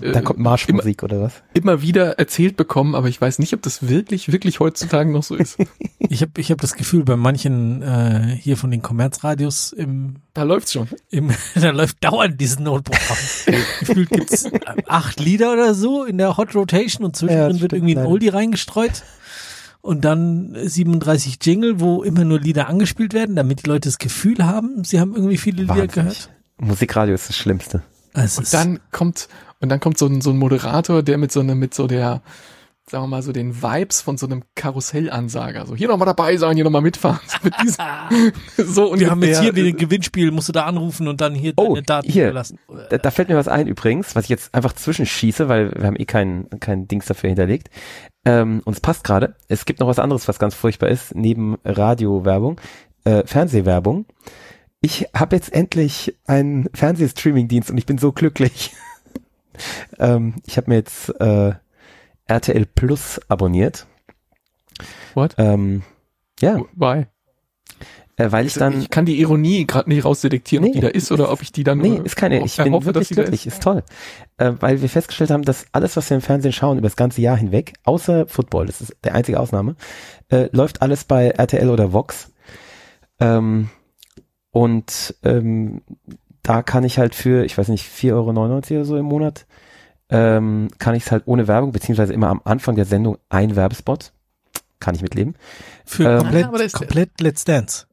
Da 0.00 0.20
kommt 0.20 0.38
Marschmusik 0.38 1.02
oder 1.02 1.20
was? 1.20 1.42
immer 1.52 1.82
wieder 1.82 2.18
erzählt 2.18 2.56
bekommen, 2.56 2.94
aber 2.94 3.08
ich 3.08 3.20
weiß 3.20 3.38
nicht, 3.40 3.52
ob 3.54 3.62
das 3.62 3.88
wirklich, 3.88 4.30
wirklich 4.30 4.60
heutzutage 4.60 5.10
noch 5.10 5.22
so 5.22 5.34
ist. 5.34 5.58
Ich 6.12 6.22
habe 6.22 6.32
ich 6.38 6.50
hab 6.50 6.60
das 6.60 6.74
Gefühl, 6.74 7.04
bei 7.04 7.14
manchen 7.14 7.82
äh, 7.82 8.36
hier 8.40 8.56
von 8.56 8.72
den 8.72 8.82
Kommerzradios 8.82 9.72
im, 9.72 10.16
Da 10.34 10.42
läuft's 10.42 10.72
schon. 10.72 10.88
im 11.10 11.30
da 11.54 11.70
läuft 11.70 12.02
dauernd 12.02 12.40
dieses 12.40 12.58
Notprogramm. 12.58 13.16
Gefühlt 13.80 14.10
gibt's 14.10 14.44
äh, 14.46 14.58
acht 14.88 15.20
Lieder 15.20 15.52
oder 15.52 15.72
so 15.74 16.04
in 16.04 16.18
der 16.18 16.36
Hot 16.36 16.54
Rotation 16.56 17.04
und 17.04 17.14
Ja, 17.14 17.20
zwischendrin 17.20 17.52
das 17.52 17.60
wird 17.60 17.72
irgendwie 17.74 17.96
ein. 17.96 18.06
Oldie 18.06 18.28
reingestreut. 18.28 19.04
Und 19.82 20.04
dann 20.04 20.54
37 20.62 21.38
Jingle, 21.42 21.80
wo 21.80 22.02
immer 22.02 22.24
nur 22.24 22.38
Lieder 22.40 22.68
angespielt 22.68 23.14
werden, 23.14 23.34
damit 23.36 23.64
die 23.64 23.68
Leute 23.68 23.88
das 23.88 23.98
Gefühl 23.98 24.44
haben, 24.44 24.84
sie 24.84 25.00
haben 25.00 25.14
irgendwie 25.14 25.38
viele 25.38 25.62
Lieder 25.62 25.70
Wahnsinnig. 25.76 25.94
gehört. 25.94 26.30
Musikradio 26.58 27.14
ist 27.14 27.28
das 27.30 27.36
Schlimmste. 27.38 27.82
Es 28.12 28.36
Und 28.38 28.52
dann 28.52 28.80
kommt, 28.92 29.28
und 29.60 29.68
dann 29.70 29.80
kommt 29.80 29.96
so 29.96 30.06
ein, 30.06 30.20
so 30.20 30.30
ein 30.30 30.36
Moderator, 30.38 31.02
der 31.02 31.16
mit 31.16 31.32
so 31.32 31.40
einem, 31.40 31.58
mit 31.58 31.72
so 31.72 31.86
der, 31.86 32.20
sagen 32.90 33.04
wir 33.04 33.08
mal, 33.08 33.22
so 33.22 33.32
den 33.32 33.62
Vibes 33.62 34.00
von 34.02 34.18
so 34.18 34.26
einem 34.26 34.42
Karussellansager. 34.56 35.64
So, 35.64 35.76
hier 35.76 35.88
nochmal 35.88 36.06
dabei 36.06 36.36
sein, 36.36 36.56
hier 36.56 36.64
nochmal 36.64 36.82
mitfahren. 36.82 37.20
So, 37.26 37.38
mit 37.44 37.54
diesem, 37.62 38.32
so 38.74 38.98
wir 38.98 39.10
haben 39.10 39.22
jetzt 39.22 39.40
hier 39.40 39.54
wieder 39.54 39.68
ein 39.68 39.76
Gewinnspiel, 39.76 40.30
musst 40.32 40.48
du 40.48 40.52
da 40.52 40.64
anrufen 40.66 41.06
und 41.08 41.20
dann 41.20 41.34
hier 41.34 41.52
Oh, 41.56 41.74
deine 41.74 41.82
Daten 41.86 42.10
hier. 42.10 42.24
überlassen. 42.26 42.58
Da, 42.90 42.98
da 42.98 43.10
fällt 43.12 43.28
mir 43.28 43.36
was 43.36 43.48
ein 43.48 43.66
übrigens, 43.68 44.14
was 44.16 44.24
ich 44.24 44.30
jetzt 44.30 44.52
einfach 44.54 44.72
zwischenschieße, 44.74 45.48
weil 45.48 45.72
wir 45.74 45.86
haben 45.86 45.96
eh 45.96 46.04
kein, 46.04 46.48
kein 46.58 46.88
Dings 46.88 47.06
dafür 47.06 47.28
hinterlegt. 47.28 47.70
Ähm, 48.24 48.60
und 48.64 48.74
es 48.74 48.80
passt 48.80 49.04
gerade. 49.04 49.36
Es 49.48 49.64
gibt 49.64 49.80
noch 49.80 49.88
was 49.88 49.98
anderes, 49.98 50.28
was 50.28 50.38
ganz 50.38 50.54
furchtbar 50.54 50.88
ist, 50.88 51.14
neben 51.14 51.56
Radiowerbung, 51.64 52.60
äh, 53.04 53.26
Fernsehwerbung. 53.26 54.06
Ich 54.80 55.06
habe 55.14 55.36
jetzt 55.36 55.52
endlich 55.52 56.18
einen 56.26 56.68
Fernsehstreaming-Dienst 56.74 57.70
und 57.70 57.78
ich 57.78 57.86
bin 57.86 57.98
so 57.98 58.12
glücklich. 58.12 58.74
ähm, 59.98 60.34
ich 60.46 60.56
habe 60.56 60.70
mir 60.70 60.76
jetzt 60.76 61.08
äh, 61.20 61.54
RTL 62.26 62.66
Plus 62.66 63.20
abonniert. 63.28 63.86
What? 65.14 65.34
Ähm, 65.38 65.82
ja, 66.40 66.62
Why? 66.74 67.06
Äh, 68.20 68.32
weil 68.32 68.46
ich 68.46 68.54
dann 68.54 68.80
ich 68.80 68.90
kann 68.90 69.04
die 69.06 69.20
Ironie 69.20 69.66
gerade 69.66 69.88
nicht 69.88 70.04
rausdetektieren, 70.04 70.64
ob 70.64 70.68
Nee, 70.70 70.74
die 70.74 70.80
da 70.80 70.88
ist 70.88 71.10
oder 71.12 71.30
ob 71.32 71.42
ich 71.42 71.52
die 71.52 71.64
dann 71.64 71.78
Nee, 71.78 71.88
nur 71.90 72.06
ist 72.06 72.16
keine. 72.16 72.44
Ich 72.44 72.56
bin 72.62 72.72
wirklich 72.84 73.08
glücklich. 73.10 73.46
Ist. 73.46 73.62
toll. 73.62 73.82
Äh, 74.38 74.52
weil 74.60 74.80
wir 74.82 74.88
festgestellt 74.88 75.30
haben, 75.30 75.42
dass 75.42 75.66
alles, 75.72 75.96
was 75.96 76.08
wir 76.10 76.16
im 76.16 76.20
Fernsehen 76.22 76.52
schauen, 76.52 76.78
über 76.78 76.88
das 76.88 76.96
ganze 76.96 77.20
Jahr 77.20 77.36
hinweg, 77.36 77.74
außer 77.84 78.26
Football, 78.26 78.66
das 78.66 78.80
ist 78.80 78.96
der 79.04 79.14
einzige 79.14 79.40
Ausnahme, 79.40 79.76
äh, 80.30 80.48
läuft 80.52 80.82
alles 80.82 81.04
bei 81.04 81.28
RTL 81.28 81.68
oder 81.70 81.92
Vox. 81.92 82.30
Ähm, 83.20 83.68
und 84.50 85.14
ähm, 85.22 85.82
da 86.42 86.62
kann 86.62 86.84
ich 86.84 86.98
halt 86.98 87.14
für, 87.14 87.44
ich 87.44 87.56
weiß 87.56 87.68
nicht, 87.68 87.84
4,99 87.86 88.12
Euro 88.12 88.30
oder 88.30 88.84
so 88.84 88.96
im 88.96 89.04
Monat, 89.04 89.46
ähm, 90.08 90.68
kann 90.78 90.94
ich 90.94 91.04
es 91.04 91.12
halt 91.12 91.24
ohne 91.26 91.46
Werbung, 91.46 91.70
beziehungsweise 91.72 92.12
immer 92.12 92.28
am 92.28 92.40
Anfang 92.44 92.74
der 92.76 92.84
Sendung 92.86 93.18
ein 93.28 93.54
Werbespot. 93.56 94.12
Kann 94.80 94.94
ich 94.94 95.02
mitleben. 95.02 95.34
Für 95.84 96.04
Ähm, 96.04 96.18
komplett, 96.22 96.60
ist- 96.62 96.72
komplett 96.74 97.20
Let's 97.20 97.44
Dance. 97.44 97.86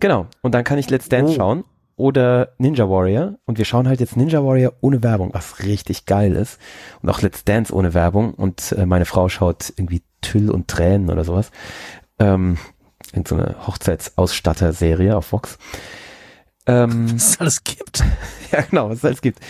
Genau. 0.00 0.26
Und 0.42 0.54
dann 0.54 0.64
kann 0.64 0.78
ich 0.78 0.90
Let's 0.90 1.08
Dance 1.08 1.32
Oh. 1.32 1.36
schauen 1.36 1.64
oder 1.96 2.50
Ninja 2.58 2.88
Warrior. 2.88 3.38
Und 3.44 3.58
wir 3.58 3.64
schauen 3.64 3.88
halt 3.88 4.00
jetzt 4.00 4.16
Ninja 4.16 4.44
Warrior 4.44 4.72
ohne 4.80 5.02
Werbung, 5.02 5.30
was 5.32 5.64
richtig 5.64 6.06
geil 6.06 6.34
ist. 6.36 6.58
Und 7.02 7.10
auch 7.10 7.20
Let's 7.22 7.44
Dance 7.44 7.74
ohne 7.74 7.94
Werbung. 7.94 8.34
Und 8.34 8.72
äh, 8.72 8.86
meine 8.86 9.04
Frau 9.04 9.28
schaut 9.28 9.72
irgendwie 9.76 10.02
Tüll 10.20 10.50
und 10.50 10.68
Tränen 10.68 11.10
oder 11.10 11.24
sowas. 11.24 11.50
Ähm, 12.18 12.58
in 13.12 13.24
so 13.24 13.34
eine 13.36 13.56
Hochzeitsausstatter-Serie 13.66 15.16
auf 15.16 15.32
Vox. 15.32 15.58
Ähm, 16.66 17.10
Was 17.14 17.30
es 17.30 17.40
alles 17.40 17.64
gibt. 17.64 18.04
ja, 18.52 18.60
genau, 18.62 18.90
was 18.90 18.98
es 18.98 19.04
alles 19.04 19.22
gibt. 19.22 19.40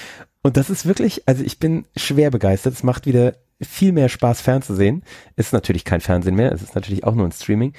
Und 0.43 0.57
das 0.57 0.70
ist 0.70 0.86
wirklich, 0.86 1.26
also 1.26 1.43
ich 1.43 1.59
bin 1.59 1.84
schwer 1.97 2.30
begeistert. 2.30 2.72
Es 2.74 2.82
macht 2.82 3.07
wieder 3.07 3.34
viel 3.61 3.92
mehr 3.92 4.09
Spaß 4.09 4.40
fernzusehen. 4.40 5.02
Ist 5.36 5.52
natürlich 5.52 5.84
kein 5.84 6.00
Fernsehen 6.00 6.34
mehr, 6.34 6.52
es 6.52 6.62
ist 6.62 6.74
natürlich 6.74 7.04
auch 7.04 7.14
nur 7.14 7.26
ein 7.26 7.32
Streaming. 7.32 7.72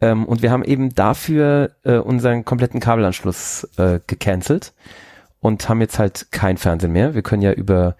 Ähm, 0.00 0.26
und 0.26 0.42
wir 0.42 0.50
haben 0.50 0.64
eben 0.64 0.94
dafür 0.94 1.72
äh, 1.84 1.96
unseren 1.96 2.44
kompletten 2.44 2.80
Kabelanschluss 2.80 3.68
äh, 3.76 4.00
gecancelt 4.06 4.74
und 5.40 5.68
haben 5.68 5.80
jetzt 5.80 5.98
halt 5.98 6.28
kein 6.30 6.56
Fernsehen 6.56 6.92
mehr. 6.92 7.14
Wir 7.14 7.22
können 7.22 7.42
ja 7.42 7.52
über 7.52 7.96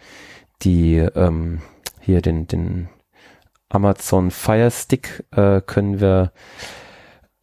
die 0.62 0.97
ähm, 0.97 1.61
hier 2.01 2.22
den 2.22 2.47
den 2.47 2.89
Amazon 3.68 4.30
Fire 4.30 4.70
Stick 4.70 5.24
äh, 5.32 5.61
können 5.61 6.01
wir 6.01 6.32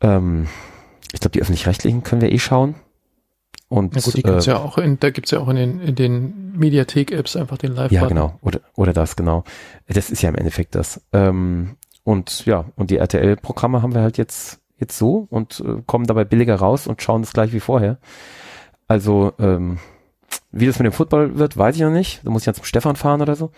ähm, 0.02 0.48
ich 1.14 1.20
glaube 1.20 1.34
die 1.34 1.42
öffentlich-rechtlichen 1.42 2.04
können 2.04 2.22
wir 2.22 2.32
eh 2.32 2.40
schauen. 2.40 2.76
Und 3.72 3.96
Na 3.96 4.02
gut, 4.02 4.18
die 4.18 4.20
äh, 4.20 4.24
gibt's 4.24 4.48
ja 4.48 4.58
auch 4.58 4.78
in, 4.78 5.00
da 5.00 5.12
gibt's 5.12 5.32
ja 5.32 5.40
auch 5.40 5.48
in 5.48 5.56
den, 5.56 5.80
in 5.80 5.96
den 5.96 6.52
Mediathek-Apps 6.58 7.38
einfach 7.38 7.58
den 7.58 7.74
live 7.74 7.90
Ja, 7.90 8.06
genau. 8.06 8.38
Oder, 8.42 8.60
oder 8.76 8.92
das, 8.92 9.16
genau. 9.16 9.46
Das 9.88 10.10
ist 10.10 10.22
ja 10.22 10.28
im 10.28 10.36
Endeffekt 10.36 10.76
das. 10.76 11.00
Ähm, 11.14 11.78
und 12.04 12.46
ja, 12.46 12.66
und 12.76 12.92
die 12.92 12.98
RTL-Programme 12.98 13.82
haben 13.82 13.94
wir 13.94 14.02
halt 14.02 14.18
jetzt, 14.18 14.60
jetzt 14.78 14.98
so 14.98 15.26
und 15.30 15.64
äh, 15.66 15.82
kommen 15.86 16.06
dabei 16.06 16.26
billiger 16.26 16.56
raus 16.56 16.86
und 16.86 17.02
schauen 17.02 17.22
es 17.22 17.32
gleich 17.32 17.54
wie 17.54 17.62
vorher. 17.62 17.98
Also, 18.90 19.32
ähm, 19.40 19.78
wie 20.52 20.66
das 20.66 20.78
mit 20.78 20.86
dem 20.86 20.92
Football 20.92 21.38
wird, 21.38 21.56
weiß 21.56 21.78
ich 21.78 21.82
noch 21.82 21.92
nicht. 21.92 22.26
Da 22.26 22.30
muss 22.30 22.42
ich 22.42 22.48
ja 22.48 22.54
zum 22.54 22.66
Stefan 22.66 22.98
fahren 22.98 23.22
oder 23.22 23.38
so. 23.38 23.52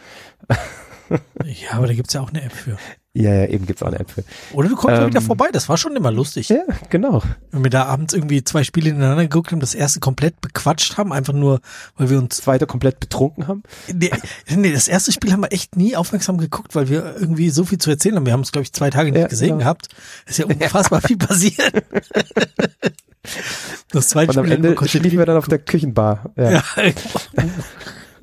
Ja, 1.43 1.73
aber 1.73 1.87
da 1.87 1.93
gibt's 1.93 2.13
ja 2.13 2.21
auch 2.21 2.29
eine 2.29 2.43
App 2.43 2.53
für. 2.53 2.77
Ja, 3.15 3.31
ja, 3.31 3.45
eben 3.45 3.67
gibt's 3.67 3.83
auch 3.83 3.87
eine 3.87 3.99
App 3.99 4.09
für. 4.09 4.23
Oder 4.53 4.69
du 4.69 4.75
kommst 4.75 4.95
mal 4.97 5.03
Ähm, 5.03 5.09
wieder 5.11 5.21
vorbei, 5.21 5.45
das 5.53 5.69
war 5.69 5.77
schon 5.77 5.95
immer 5.95 6.11
lustig. 6.11 6.49
Ja, 6.49 6.63
genau. 6.89 7.21
Wenn 7.51 7.63
wir 7.63 7.69
da 7.69 7.85
abends 7.85 8.11
irgendwie 8.15 8.43
zwei 8.43 8.63
Spiele 8.63 8.89
hintereinander 8.89 9.21
geguckt 9.25 9.51
haben, 9.51 9.59
das 9.59 9.75
erste 9.75 9.99
komplett 9.99 10.41
bequatscht 10.41 10.97
haben, 10.97 11.13
einfach 11.13 11.33
nur, 11.33 11.61
weil 11.95 12.09
wir 12.09 12.17
uns 12.17 12.37
Zweite 12.37 12.65
komplett 12.65 12.99
betrunken 12.99 13.47
haben. 13.47 13.61
Nee, 13.93 14.09
nee, 14.55 14.71
das 14.73 14.87
erste 14.87 15.11
Spiel 15.11 15.31
haben 15.31 15.41
wir 15.43 15.51
echt 15.51 15.75
nie 15.75 15.95
aufmerksam 15.95 16.39
geguckt, 16.39 16.73
weil 16.73 16.89
wir 16.89 17.15
irgendwie 17.19 17.51
so 17.51 17.65
viel 17.65 17.77
zu 17.77 17.91
erzählen 17.91 18.15
haben. 18.15 18.25
Wir 18.25 18.33
haben 18.33 18.41
es, 18.41 18.51
glaube 18.51 18.63
ich, 18.63 18.73
zwei 18.73 18.89
Tage 18.89 19.11
nicht 19.11 19.21
Ja, 19.21 19.27
gesehen 19.27 19.47
genau. 19.49 19.59
gehabt. 19.59 19.89
Ist 20.25 20.39
ja 20.39 20.45
unfassbar 20.47 21.01
viel 21.01 21.17
passiert. 21.17 21.71
Das 23.91 24.09
zweite 24.09 24.31
Und 24.31 24.37
am 24.39 24.45
Spiel 24.45 24.55
Ende 24.65 24.87
schliefen 24.87 25.19
wir 25.19 25.25
dann 25.27 25.37
auf 25.37 25.47
der 25.47 25.59
Küchenbar. 25.59 26.31
Ja, 26.35 26.49
Ja. 26.51 26.63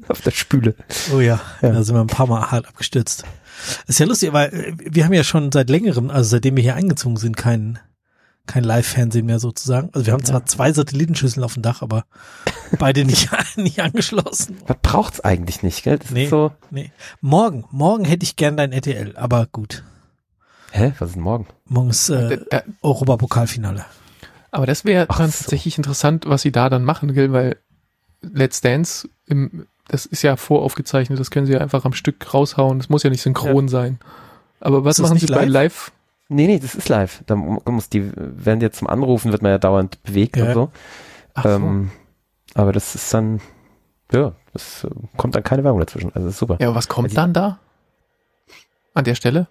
Auf 0.08 0.22
der 0.22 0.32
Spüle. 0.32 0.74
Oh 1.14 1.20
ja, 1.20 1.40
Ja. 1.62 1.70
da 1.70 1.84
sind 1.84 1.94
wir 1.94 2.00
ein 2.00 2.08
paar 2.08 2.26
Mal 2.26 2.50
hart 2.50 2.66
abgestürzt. 2.66 3.22
Ist 3.86 3.98
ja 4.00 4.06
lustig, 4.06 4.32
weil 4.32 4.48
äh, 4.52 4.72
wir 4.78 5.04
haben 5.04 5.12
ja 5.12 5.24
schon 5.24 5.50
seit 5.52 5.70
längerem, 5.70 6.10
also 6.10 6.30
seitdem 6.30 6.56
wir 6.56 6.62
hier 6.62 6.74
eingezogen 6.74 7.16
sind, 7.16 7.36
kein, 7.36 7.78
kein 8.46 8.64
Live-Fernsehen 8.64 9.26
mehr 9.26 9.38
sozusagen. 9.38 9.90
Also 9.92 10.06
wir 10.06 10.12
haben 10.12 10.24
zwar 10.24 10.46
zwei 10.46 10.72
Satellitenschüsseln 10.72 11.44
auf 11.44 11.54
dem 11.54 11.62
Dach, 11.62 11.82
aber 11.82 12.04
beide 12.78 13.04
nicht, 13.04 13.28
nicht 13.56 13.80
angeschlossen. 13.80 14.56
Man 14.66 14.76
braucht's 14.82 15.20
eigentlich 15.20 15.62
nicht, 15.62 15.82
gell? 15.84 15.98
Das 15.98 16.10
Nee. 16.10 16.24
ist 16.24 16.30
so. 16.30 16.52
Nee. 16.70 16.90
Morgen, 17.20 17.64
morgen 17.70 18.04
hätte 18.04 18.24
ich 18.24 18.36
gern 18.36 18.56
dein 18.56 18.72
RTL, 18.72 19.16
aber 19.16 19.46
gut. 19.50 19.84
Hä? 20.72 20.92
Was 20.98 21.08
ist 21.10 21.14
denn 21.16 21.22
morgen? 21.22 21.46
Morgen 21.66 21.90
ist 21.90 22.08
äh, 22.10 22.38
Da- 22.50 22.58
da- 22.60 22.62
Europapokalfinale. 22.82 23.84
Aber 24.52 24.66
das 24.66 24.84
wäre 24.84 25.06
so. 25.10 25.16
tatsächlich 25.18 25.76
interessant, 25.78 26.24
was 26.26 26.42
sie 26.42 26.52
da 26.52 26.68
dann 26.68 26.84
machen, 26.84 27.12
gell, 27.14 27.32
weil 27.32 27.56
Let's 28.22 28.60
Dance, 28.60 29.08
im, 29.26 29.66
das 29.90 30.06
ist 30.06 30.22
ja 30.22 30.36
voraufgezeichnet, 30.36 31.18
das 31.18 31.30
können 31.30 31.46
sie 31.46 31.52
ja 31.52 31.60
einfach 31.60 31.84
am 31.84 31.92
Stück 31.92 32.32
raushauen, 32.32 32.78
das 32.78 32.88
muss 32.88 33.02
ja 33.02 33.10
nicht 33.10 33.22
synchron 33.22 33.68
sein. 33.68 33.98
Aber 34.60 34.84
was 34.84 34.98
machen 34.98 35.18
sie 35.18 35.24
nicht 35.26 35.34
bei 35.34 35.44
live? 35.44 35.52
Live? 35.52 35.92
Nee, 36.28 36.46
nee, 36.46 36.58
das 36.60 36.74
ist 36.76 36.88
live. 36.88 37.22
Da 37.26 37.34
mu- 37.34 37.60
muss 37.66 37.88
die, 37.88 38.12
werden 38.14 38.60
jetzt 38.60 38.78
zum 38.78 38.86
Anrufen, 38.88 39.32
wird 39.32 39.42
man 39.42 39.50
ja 39.52 39.58
dauernd 39.58 40.00
bewegt 40.04 40.36
Ja. 40.36 40.46
und 40.48 40.54
so. 40.54 40.70
Ach 41.34 41.42
so. 41.42 41.48
Ähm, 41.48 41.90
aber 42.54 42.72
das 42.72 42.94
ist 42.94 43.12
dann, 43.12 43.40
ja, 44.12 44.32
das 44.52 44.84
äh, 44.84 44.90
kommt 45.16 45.34
dann 45.34 45.42
keine 45.42 45.64
Werbung 45.64 45.80
dazwischen. 45.80 46.12
Also 46.14 46.26
das 46.26 46.34
ist 46.34 46.38
super. 46.38 46.56
ja, 46.60 46.68
aber 46.68 46.76
was 46.76 46.88
kommt 46.88 47.06
Also- 47.06 47.16
dann 47.16 47.32
da? 47.32 47.58
An 48.94 49.04
der 49.04 49.14
Stelle? 49.16 49.48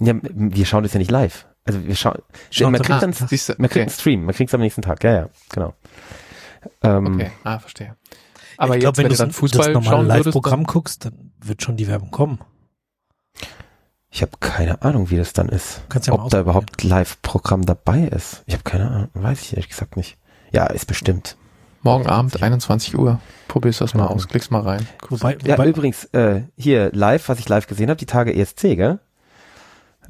Ja, 0.00 0.14
wir 0.22 0.66
schauen 0.66 0.82
das 0.82 0.92
ja 0.92 0.98
nicht 0.98 1.10
live. 1.10 1.46
Also 1.64 1.84
wir 1.86 1.94
schauen, 1.94 2.20
man 2.60 2.74
kriegt 2.82 3.02
dann, 3.02 3.14
man 3.58 3.70
kriegt 3.70 3.76
einen 3.82 3.90
Stream, 3.90 4.24
man 4.24 4.34
kriegt 4.34 4.50
es 4.50 4.54
am 4.54 4.60
nächsten 4.60 4.82
Tag. 4.82 5.04
Ja, 5.04 5.12
ja, 5.12 5.28
genau. 5.52 5.74
Ähm, 6.82 7.14
okay, 7.14 7.30
ah, 7.44 7.58
verstehe. 7.60 7.94
Aber 8.56 8.74
ich 8.76 8.80
glaube, 8.80 8.96
wenn, 8.98 9.04
wenn, 9.04 9.10
du 9.10 9.14
du 9.16 9.18
dann 9.18 9.28
das 9.28 9.36
Fußball 9.36 9.72
normale 9.72 9.96
schauen 9.96 10.08
würdest, 10.08 10.26
Live-Programm 10.26 10.64
guckst, 10.64 11.04
dann 11.04 11.32
wird 11.40 11.62
schon 11.62 11.76
die 11.76 11.88
Werbung 11.88 12.10
kommen. 12.10 12.38
Ich 14.10 14.20
habe 14.22 14.32
keine 14.40 14.82
Ahnung, 14.82 15.08
wie 15.10 15.16
das 15.16 15.32
dann 15.32 15.48
ist. 15.48 15.82
Kannst 15.88 16.06
ja 16.08 16.14
Ob 16.14 16.28
da 16.28 16.40
überhaupt 16.40 16.82
Live-Programm 16.82 17.64
dabei 17.64 18.00
ist. 18.02 18.42
Ich 18.46 18.54
habe 18.54 18.62
keine 18.64 18.90
Ahnung, 18.90 19.08
weiß 19.14 19.40
ich 19.40 19.52
ehrlich 19.54 19.70
gesagt 19.70 19.96
nicht. 19.96 20.18
Ja, 20.52 20.66
ist 20.66 20.86
bestimmt. 20.86 21.36
morgen 21.84 22.06
Abend, 22.06 22.40
21 22.42 22.96
Uhr, 22.96 23.20
probierst 23.48 23.80
das 23.80 23.94
mal 23.94 24.04
Ja. 24.04 24.10
aus, 24.10 24.28
klickst 24.28 24.50
mal 24.50 24.60
rein. 24.60 24.86
Wobei, 25.08 25.36
Ja, 25.44 25.54
wobei 25.54 25.66
übrigens, 25.68 26.04
äh, 26.12 26.42
hier 26.56 26.90
live, 26.92 27.28
was 27.28 27.38
ich 27.40 27.48
live 27.48 27.66
gesehen 27.66 27.88
habe, 27.88 27.98
die 27.98 28.06
Tage 28.06 28.34
ESC, 28.34 28.76
gell? 28.76 29.00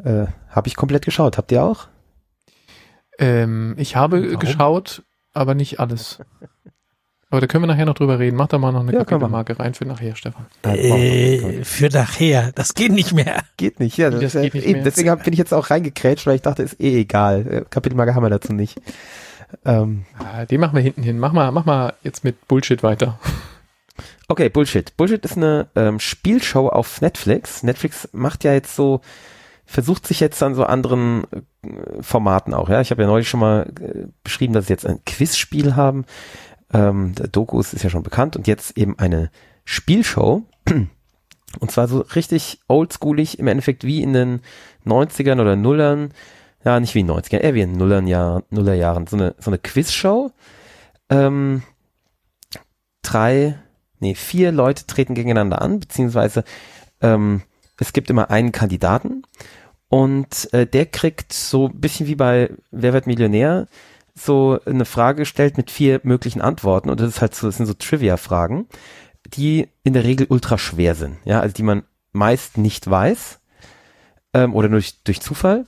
Äh, 0.04 0.26
habe 0.50 0.68
ich 0.68 0.74
komplett 0.76 1.04
geschaut. 1.04 1.38
Habt 1.38 1.52
ihr 1.52 1.62
auch? 1.62 1.86
Ähm, 3.18 3.74
ich 3.78 3.94
habe 3.96 4.22
Warum? 4.24 4.38
geschaut, 4.38 5.02
aber 5.32 5.54
nicht 5.54 5.80
alles. 5.80 6.18
Aber 7.32 7.40
da 7.40 7.46
können 7.46 7.62
wir 7.62 7.66
nachher 7.68 7.86
noch 7.86 7.94
drüber 7.94 8.18
reden. 8.18 8.36
Mach 8.36 8.48
da 8.48 8.58
mal 8.58 8.72
noch 8.72 8.80
eine 8.80 8.92
Ja, 8.92 9.04
können 9.06 9.22
wir. 9.22 9.26
Kapitelmarke 9.28 9.58
rein 9.58 9.72
für 9.72 9.86
nachher, 9.86 10.14
Stefan. 10.16 10.44
äh, 10.64 11.64
für 11.64 11.88
nachher, 11.88 12.52
das 12.54 12.74
geht 12.74 12.92
nicht 12.92 13.14
mehr. 13.14 13.38
Geht 13.56 13.80
nicht, 13.80 13.96
ja. 13.96 14.10
Das, 14.10 14.20
Das 14.20 14.34
ist, 14.34 14.42
geht 14.42 14.52
ja 14.54 14.60
nicht 14.60 14.68
eben, 14.68 14.72
mehr. 14.80 14.84
deswegen 14.84 15.18
bin 15.18 15.32
ich 15.32 15.38
jetzt 15.38 15.54
auch 15.54 15.70
reingekrätscht, 15.70 16.26
weil 16.26 16.36
ich 16.36 16.42
dachte, 16.42 16.62
ist 16.62 16.78
eh 16.78 17.00
egal. 17.00 17.46
Äh, 17.46 17.64
Kapitelmarke 17.70 18.14
haben 18.14 18.22
wir 18.22 18.28
dazu 18.28 18.52
nicht. 18.52 18.78
Ähm, 19.64 20.04
Ah, 20.18 20.44
die 20.44 20.58
machen 20.58 20.74
wir 20.76 20.82
hinten 20.82 21.02
hin. 21.02 21.18
Mach 21.18 21.32
mal, 21.32 21.50
mach 21.52 21.64
mal 21.64 21.94
jetzt 22.02 22.22
mit 22.22 22.46
Bullshit 22.48 22.82
weiter. 22.82 23.18
okay, 24.28 24.50
Bullshit. 24.50 24.94
Bullshit 24.98 25.24
ist 25.24 25.38
eine 25.38 25.68
ähm, 25.74 26.00
Spielshow 26.00 26.68
auf 26.68 27.00
Netflix. 27.00 27.62
Netflix 27.62 28.10
macht 28.12 28.44
ja 28.44 28.52
jetzt 28.52 28.76
so, 28.76 29.00
versucht 29.64 30.06
sich 30.06 30.20
jetzt 30.20 30.42
an 30.42 30.54
so 30.54 30.64
anderen 30.64 31.24
äh, 31.32 32.02
Formaten 32.02 32.52
auch. 32.52 32.68
Ja, 32.68 32.82
ich 32.82 32.90
habe 32.90 33.00
ja 33.00 33.08
neulich 33.08 33.28
schon 33.30 33.40
mal 33.40 33.72
äh, 33.80 34.06
beschrieben, 34.22 34.52
dass 34.52 34.66
sie 34.66 34.74
jetzt 34.74 34.86
ein 34.86 35.00
Quizspiel 35.06 35.76
haben. 35.76 36.04
Ähm, 36.72 37.14
Dokus 37.32 37.74
ist 37.74 37.82
ja 37.82 37.90
schon 37.90 38.02
bekannt 38.02 38.36
und 38.36 38.46
jetzt 38.46 38.76
eben 38.76 38.98
eine 38.98 39.30
Spielshow. 39.64 40.42
Und 41.60 41.70
zwar 41.70 41.86
so 41.86 42.00
richtig 42.00 42.60
oldschoolig, 42.66 43.38
im 43.38 43.46
Endeffekt 43.46 43.84
wie 43.84 44.02
in 44.02 44.14
den 44.14 44.40
90ern 44.86 45.38
oder 45.38 45.54
Nullern. 45.54 46.14
Ja, 46.64 46.80
nicht 46.80 46.94
wie 46.94 47.00
in 47.00 47.08
den 47.08 47.16
90ern, 47.16 47.40
eher 47.40 47.52
wie 47.52 47.60
in 47.60 47.76
Nullern 47.76 48.06
Jahr, 48.06 48.42
Nullerjahren. 48.48 49.06
So 49.06 49.16
eine, 49.16 49.34
so 49.38 49.50
eine 49.50 49.58
Quizshow. 49.58 50.30
Ähm, 51.10 51.62
drei, 53.02 53.58
nee, 54.00 54.14
vier 54.14 54.50
Leute 54.50 54.86
treten 54.86 55.14
gegeneinander 55.14 55.60
an, 55.60 55.80
beziehungsweise 55.80 56.44
ähm, 57.02 57.42
es 57.78 57.92
gibt 57.92 58.08
immer 58.08 58.30
einen 58.30 58.52
Kandidaten 58.52 59.24
und 59.88 60.52
äh, 60.54 60.66
der 60.66 60.86
kriegt 60.86 61.32
so 61.32 61.68
ein 61.68 61.80
bisschen 61.80 62.06
wie 62.06 62.14
bei 62.14 62.50
Wer 62.70 62.94
wird 62.94 63.06
Millionär 63.06 63.66
so 64.14 64.60
eine 64.66 64.84
Frage 64.84 65.20
gestellt 65.20 65.56
mit 65.56 65.70
vier 65.70 66.00
möglichen 66.02 66.40
Antworten 66.40 66.90
und 66.90 67.00
das 67.00 67.08
ist 67.08 67.20
halt 67.20 67.34
so, 67.34 67.46
das 67.46 67.56
sind 67.56 67.66
so 67.66 67.74
Trivia-Fragen, 67.74 68.68
die 69.26 69.68
in 69.84 69.92
der 69.92 70.04
Regel 70.04 70.26
ultra 70.28 70.58
schwer 70.58 70.94
sind, 70.94 71.18
ja, 71.24 71.40
also 71.40 71.54
die 71.54 71.62
man 71.62 71.84
meist 72.12 72.58
nicht 72.58 72.88
weiß 72.88 73.40
ähm, 74.34 74.54
oder 74.54 74.68
durch, 74.68 75.02
durch 75.04 75.20
Zufall. 75.20 75.66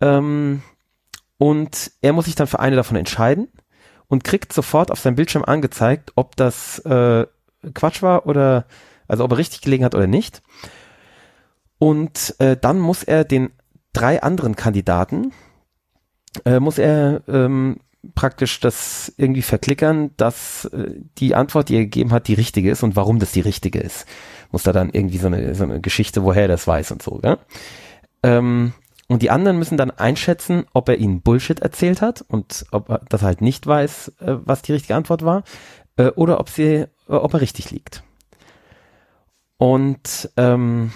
Ähm, 0.00 0.62
und 1.38 1.90
er 2.02 2.12
muss 2.12 2.26
sich 2.26 2.34
dann 2.34 2.46
für 2.46 2.60
eine 2.60 2.76
davon 2.76 2.96
entscheiden 2.96 3.48
und 4.08 4.24
kriegt 4.24 4.52
sofort 4.52 4.90
auf 4.90 5.00
seinem 5.00 5.16
Bildschirm 5.16 5.44
angezeigt, 5.44 6.12
ob 6.14 6.36
das 6.36 6.78
äh, 6.80 7.26
Quatsch 7.74 8.02
war 8.02 8.26
oder 8.26 8.66
also 9.08 9.24
ob 9.24 9.32
er 9.32 9.38
richtig 9.38 9.62
gelegen 9.62 9.84
hat 9.84 9.94
oder 9.94 10.06
nicht. 10.06 10.42
Und 11.78 12.36
äh, 12.38 12.56
dann 12.56 12.78
muss 12.78 13.02
er 13.02 13.24
den 13.24 13.50
drei 13.92 14.22
anderen 14.22 14.56
Kandidaten 14.56 15.32
äh, 16.44 16.60
muss 16.60 16.78
er 16.78 17.22
ähm, 17.28 17.78
praktisch 18.14 18.60
das 18.60 19.12
irgendwie 19.16 19.42
verklickern, 19.42 20.10
dass 20.16 20.64
äh, 20.66 20.94
die 21.18 21.34
Antwort, 21.34 21.68
die 21.68 21.76
er 21.76 21.82
gegeben 21.82 22.12
hat, 22.12 22.28
die 22.28 22.34
richtige 22.34 22.70
ist 22.70 22.82
und 22.82 22.96
warum 22.96 23.18
das 23.18 23.32
die 23.32 23.40
richtige 23.40 23.78
ist. 23.80 24.06
Muss 24.50 24.64
da 24.64 24.72
dann 24.72 24.90
irgendwie 24.90 25.18
so 25.18 25.28
eine, 25.28 25.54
so 25.54 25.64
eine 25.64 25.80
Geschichte, 25.80 26.24
woher 26.24 26.42
er 26.42 26.48
das 26.48 26.66
weiß 26.66 26.92
und 26.92 27.02
so, 27.02 27.18
gell? 27.18 27.38
Ähm, 28.22 28.72
und 29.08 29.22
die 29.22 29.30
anderen 29.30 29.58
müssen 29.58 29.76
dann 29.76 29.90
einschätzen, 29.90 30.64
ob 30.72 30.88
er 30.88 30.96
ihnen 30.96 31.20
Bullshit 31.20 31.60
erzählt 31.60 32.00
hat 32.00 32.24
und 32.28 32.64
ob 32.70 32.88
er 32.88 33.00
das 33.08 33.22
halt 33.22 33.40
nicht 33.40 33.66
weiß, 33.66 34.12
äh, 34.20 34.36
was 34.44 34.62
die 34.62 34.72
richtige 34.72 34.96
Antwort 34.96 35.24
war, 35.24 35.44
äh, 35.96 36.08
oder 36.08 36.40
ob 36.40 36.48
sie, 36.48 36.64
äh, 36.74 36.88
ob 37.08 37.34
er 37.34 37.40
richtig 37.40 37.70
liegt. 37.70 38.02
Und 39.58 40.30
ähm, 40.36 40.92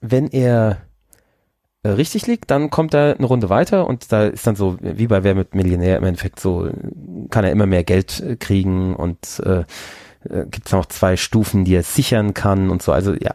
wenn 0.00 0.28
er 0.28 0.85
richtig 1.94 2.26
liegt, 2.26 2.50
dann 2.50 2.70
kommt 2.70 2.94
er 2.94 3.16
eine 3.16 3.26
Runde 3.26 3.50
weiter 3.50 3.86
und 3.86 4.12
da 4.12 4.24
ist 4.24 4.46
dann 4.46 4.56
so, 4.56 4.76
wie 4.80 5.06
bei 5.06 5.24
Wer 5.24 5.34
mit 5.34 5.54
Millionär 5.54 5.96
im 5.96 6.04
Endeffekt 6.04 6.40
so, 6.40 6.68
kann 7.30 7.44
er 7.44 7.52
immer 7.52 7.66
mehr 7.66 7.84
Geld 7.84 8.20
äh, 8.20 8.36
kriegen 8.36 8.94
und 8.94 9.40
äh, 9.44 9.64
äh, 10.30 10.46
gibt 10.46 10.66
es 10.66 10.72
noch 10.72 10.86
zwei 10.86 11.16
Stufen, 11.16 11.64
die 11.64 11.74
er 11.74 11.82
sichern 11.82 12.34
kann 12.34 12.70
und 12.70 12.82
so. 12.82 12.92
Also 12.92 13.14
ja, 13.14 13.34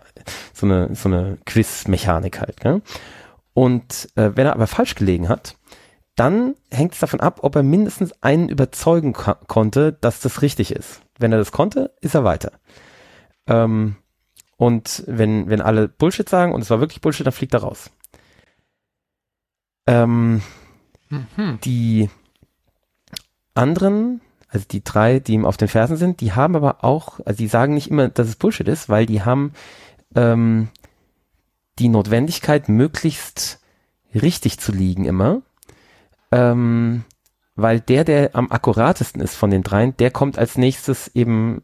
so 0.53 0.65
eine, 0.65 0.95
so 0.95 1.09
eine 1.09 1.37
Quiz-Mechanik 1.45 2.39
halt. 2.39 2.63
Ne? 2.63 2.81
Und 3.53 4.09
äh, 4.15 4.31
wenn 4.35 4.45
er 4.45 4.53
aber 4.53 4.67
falsch 4.67 4.95
gelegen 4.95 5.29
hat, 5.29 5.55
dann 6.15 6.55
hängt 6.69 6.93
es 6.93 6.99
davon 6.99 7.19
ab, 7.19 7.39
ob 7.41 7.55
er 7.55 7.63
mindestens 7.63 8.13
einen 8.21 8.49
überzeugen 8.49 9.13
ko 9.13 9.33
konnte, 9.47 9.93
dass 9.93 10.19
das 10.19 10.41
richtig 10.41 10.71
ist. 10.71 11.01
Wenn 11.17 11.31
er 11.31 11.37
das 11.37 11.51
konnte, 11.51 11.93
ist 12.01 12.15
er 12.15 12.23
weiter. 12.23 12.51
Ähm, 13.47 13.95
und 14.57 15.03
wenn, 15.07 15.49
wenn 15.49 15.61
alle 15.61 15.87
Bullshit 15.87 16.27
sagen 16.29 16.53
und 16.53 16.61
es 16.61 16.69
war 16.69 16.79
wirklich 16.79 17.01
Bullshit, 17.01 17.25
dann 17.25 17.33
fliegt 17.33 17.53
er 17.53 17.61
raus. 17.61 17.89
Ähm, 19.91 20.41
Mhm. 21.11 21.59
die 21.63 22.09
anderen, 23.53 24.21
also 24.47 24.65
die 24.69 24.83
drei, 24.83 25.19
die 25.19 25.33
ihm 25.33 25.45
auf 25.45 25.57
den 25.57 25.67
Fersen 25.67 25.97
sind, 25.97 26.21
die 26.21 26.33
haben 26.33 26.55
aber 26.55 26.83
auch, 26.83 27.19
also 27.25 27.37
die 27.37 27.47
sagen 27.47 27.73
nicht 27.73 27.89
immer, 27.89 28.07
dass 28.09 28.27
es 28.27 28.35
Bullshit 28.37 28.67
ist, 28.67 28.89
weil 28.89 29.05
die 29.05 29.21
haben 29.21 29.53
ähm, 30.15 30.69
die 31.79 31.89
Notwendigkeit, 31.89 32.69
möglichst 32.69 33.59
richtig 34.13 34.59
zu 34.59 34.71
liegen 34.71 35.05
immer. 35.05 35.41
Ähm, 36.31 37.03
weil 37.55 37.81
der, 37.81 38.05
der 38.05 38.35
am 38.35 38.49
akkuratesten 38.49 39.21
ist 39.21 39.35
von 39.35 39.51
den 39.51 39.63
dreien, 39.63 39.95
der 39.97 40.11
kommt 40.11 40.37
als 40.37 40.57
nächstes 40.57 41.09
eben, 41.09 41.63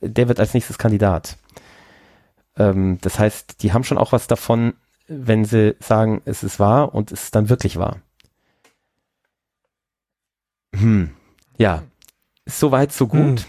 der 0.00 0.28
wird 0.28 0.40
als 0.40 0.54
nächstes 0.54 0.78
Kandidat. 0.78 1.36
Ähm, 2.56 2.98
das 3.00 3.18
heißt, 3.18 3.62
die 3.62 3.72
haben 3.72 3.84
schon 3.84 3.98
auch 3.98 4.10
was 4.12 4.26
davon, 4.26 4.74
wenn 5.08 5.44
sie 5.44 5.74
sagen, 5.80 6.22
es 6.24 6.42
ist 6.42 6.60
wahr 6.60 6.94
und 6.94 7.10
es 7.10 7.24
ist 7.24 7.34
dann 7.34 7.48
wirklich 7.48 7.78
wahr. 7.78 7.96
Hm. 10.74 11.10
Ja, 11.56 11.82
so 12.46 12.70
weit, 12.70 12.92
so 12.92 13.08
gut. 13.08 13.40
Hm. 13.40 13.44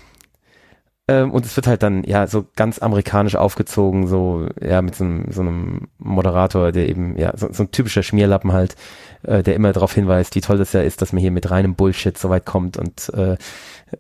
Ähm, 1.10 1.32
und 1.32 1.43
es 1.43 1.55
wird 1.55 1.66
halt 1.66 1.82
dann, 1.82 2.03
ja, 2.03 2.28
so 2.28 2.45
ganz 2.55 2.80
amerikanisch 2.80 3.36
aufgezogen, 3.36 4.05
so, 4.05 4.47
ja, 4.62 4.82
mit 4.84 4.93
so 4.93 5.03
einem, 5.03 5.32
so 5.32 5.41
einem 5.41 5.88
Moderator, 5.97 6.72
der 6.72 6.88
eben, 6.88 7.18
ja, 7.18 7.36
so, 7.36 7.51
so 7.51 7.64
ein 7.64 7.72
typischer 7.72 8.03
Schmierlappen 8.03 8.53
halt, 8.53 8.76
äh, 9.24 9.41
der 9.41 9.55
immer 9.55 9.74
darauf 9.74 9.93
hinweist, 9.93 10.36
wie 10.36 10.41
toll 10.41 10.60
das 10.60 10.72
ja 10.74 10.82
ist, 10.82 11.01
dass 11.01 11.12
man 11.12 11.22
hier 11.22 11.32
mit 11.32 11.49
reinem 11.49 11.74
Bullshit 11.74 12.16
so 12.16 12.30
weit 12.30 12.45
kommt 12.45 12.78
und 12.78 13.12
äh, 13.16 13.34
äh, 13.34 13.38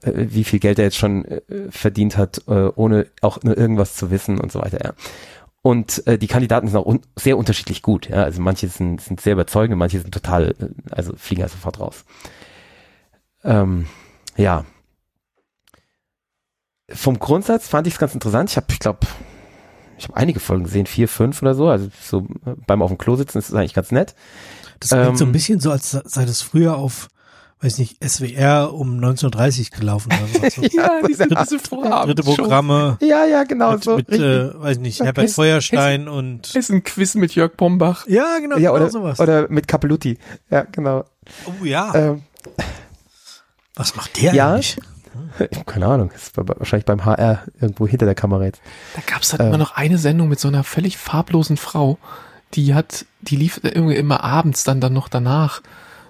wie 0.01 0.43
viel 0.43 0.59
Geld 0.59 0.77
er 0.77 0.85
jetzt 0.85 0.97
schon 0.97 1.25
äh, 1.25 1.41
verdient 1.71 2.15
hat, 2.15 2.43
äh, 2.47 2.69
ohne 2.75 3.07
auch 3.21 3.41
nur 3.41 3.57
irgendwas 3.57 3.95
zu 3.95 4.11
wissen 4.11 4.39
und 4.39 4.51
so 4.51 4.61
weiter, 4.61 4.77
ja. 4.83 4.93
Und 5.61 6.07
äh, 6.07 6.17
die 6.17 6.27
Kandidaten 6.27 6.67
sind 6.67 6.77
auch 6.77 6.85
un 6.85 7.01
sehr 7.17 7.37
unterschiedlich 7.37 7.81
gut, 7.81 8.09
ja. 8.09 8.23
Also 8.23 8.41
manche 8.41 8.69
sind, 8.69 9.01
sind 9.01 9.19
sehr 9.19 9.33
überzeugend, 9.33 9.77
manche 9.77 9.99
sind 9.99 10.13
total, 10.13 10.55
äh, 10.59 10.67
also 10.91 11.13
fliegen 11.17 11.41
halt 11.41 11.51
sofort 11.51 11.79
raus. 11.79 12.05
Ähm, 13.43 13.87
ja. 14.37 14.65
Vom 16.89 17.19
Grundsatz 17.19 17.67
fand 17.67 17.87
ich 17.87 17.93
es 17.93 17.99
ganz 17.99 18.13
interessant. 18.13 18.49
Ich 18.49 18.57
habe, 18.57 18.67
ich 18.69 18.79
glaube, 18.79 18.99
ich 19.97 20.05
habe 20.05 20.15
einige 20.15 20.39
Folgen 20.39 20.63
gesehen, 20.63 20.85
vier, 20.85 21.07
fünf 21.09 21.41
oder 21.41 21.53
so. 21.53 21.67
Also 21.67 21.89
so 22.01 22.25
beim 22.65 22.81
auf 22.81 22.89
dem 22.89 22.97
Klo 22.97 23.15
sitzen 23.15 23.37
ist 23.37 23.49
es 23.49 23.55
eigentlich 23.55 23.73
ganz 23.73 23.91
nett. 23.91 24.15
Das 24.79 24.91
klingt 24.91 25.17
so 25.17 25.25
ein 25.25 25.29
Ähm, 25.29 25.33
bisschen 25.33 25.59
so, 25.59 25.71
als 25.71 25.91
sei 25.91 26.25
das 26.25 26.41
früher 26.41 26.77
auf, 26.77 27.09
weiß 27.61 27.77
nicht, 27.79 27.97
SWR 28.03 28.73
um 28.73 28.93
1930 28.95 29.71
gelaufen 29.71 30.11
oder 30.39 30.49
so. 30.51 30.61
ja, 30.61 31.01
diese, 31.07 31.27
Dritte- 31.27 31.57
Dritte 32.05 32.23
Programme 32.23 32.97
Ja, 33.01 33.25
ja, 33.25 33.43
genau 33.43 33.73
mit, 33.73 33.83
so. 33.83 33.97
mit 33.97 34.09
richtig. 34.09 34.25
äh, 34.25 34.61
weiß 34.61 34.77
nicht, 34.79 34.99
Herbert 35.01 35.25
Hessen- 35.25 35.35
Feuerstein 35.35 36.07
und 36.07 36.55
ist 36.55 36.69
ein 36.71 36.83
Quiz 36.83 37.15
mit 37.15 37.35
Jörg 37.35 37.55
Bombach. 37.57 38.07
ja, 38.07 38.39
genau, 38.39 38.55
ja, 38.57 38.71
genau 38.71 38.75
oder, 38.75 38.89
sowas. 38.89 39.19
oder 39.19 39.49
mit 39.49 39.67
Capelutti. 39.67 40.17
Ja, 40.49 40.61
genau. 40.71 41.03
oh 41.47 41.65
ja, 41.65 41.93
Ähm, 41.95 42.21
was 43.75 43.95
macht 43.95 44.21
der 44.21 44.33
ja. 44.33 44.53
eigentlich? 44.53 44.77
keine 45.65 45.85
Ahnung, 45.87 46.11
ist 46.11 46.35
wahrscheinlich 46.37 46.85
beim 46.85 47.03
HR 47.05 47.43
irgendwo 47.59 47.87
hinter 47.87 48.05
der 48.05 48.15
Kamera 48.15 48.45
jetzt. 48.45 48.61
Da 48.95 49.01
gab 49.05 49.21
es 49.21 49.29
dann 49.29 49.41
Ähm. 49.41 49.47
immer 49.47 49.57
noch 49.57 49.75
eine 49.75 49.97
Sendung 49.97 50.27
mit 50.29 50.39
so 50.39 50.47
einer 50.47 50.63
völlig 50.63 50.97
farblosen 50.97 51.57
Frau, 51.57 51.97
die 52.53 52.73
hat, 52.73 53.05
die 53.21 53.35
lief 53.35 53.59
irgendwie 53.63 53.95
immer 53.95 54.23
abends 54.23 54.63
dann 54.63 54.79
dann 54.81 54.93
noch 54.93 55.07
danach. 55.09 55.61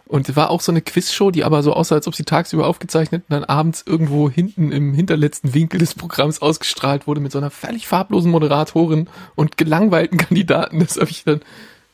Und 0.09 0.35
war 0.35 0.49
auch 0.49 0.61
so 0.61 0.71
eine 0.71 0.81
Quizshow, 0.81 1.29
die 1.29 1.43
aber 1.43 1.61
so 1.61 1.71
aussah, 1.71 1.93
als 1.93 2.07
ob 2.07 2.15
sie 2.15 2.23
tagsüber 2.23 2.65
aufgezeichnet 2.65 3.25
und 3.29 3.31
dann 3.31 3.43
abends 3.43 3.83
irgendwo 3.85 4.27
hinten 4.27 4.71
im 4.71 4.95
hinterletzten 4.95 5.53
Winkel 5.53 5.79
des 5.79 5.93
Programms 5.93 6.41
ausgestrahlt 6.41 7.05
wurde 7.05 7.21
mit 7.21 7.31
so 7.31 7.37
einer 7.37 7.51
völlig 7.51 7.87
farblosen 7.87 8.31
Moderatorin 8.31 9.07
und 9.35 9.57
gelangweilten 9.57 10.17
Kandidaten. 10.17 10.79
Das 10.79 10.97
habe 10.97 11.11
ich 11.11 11.25
dann 11.25 11.41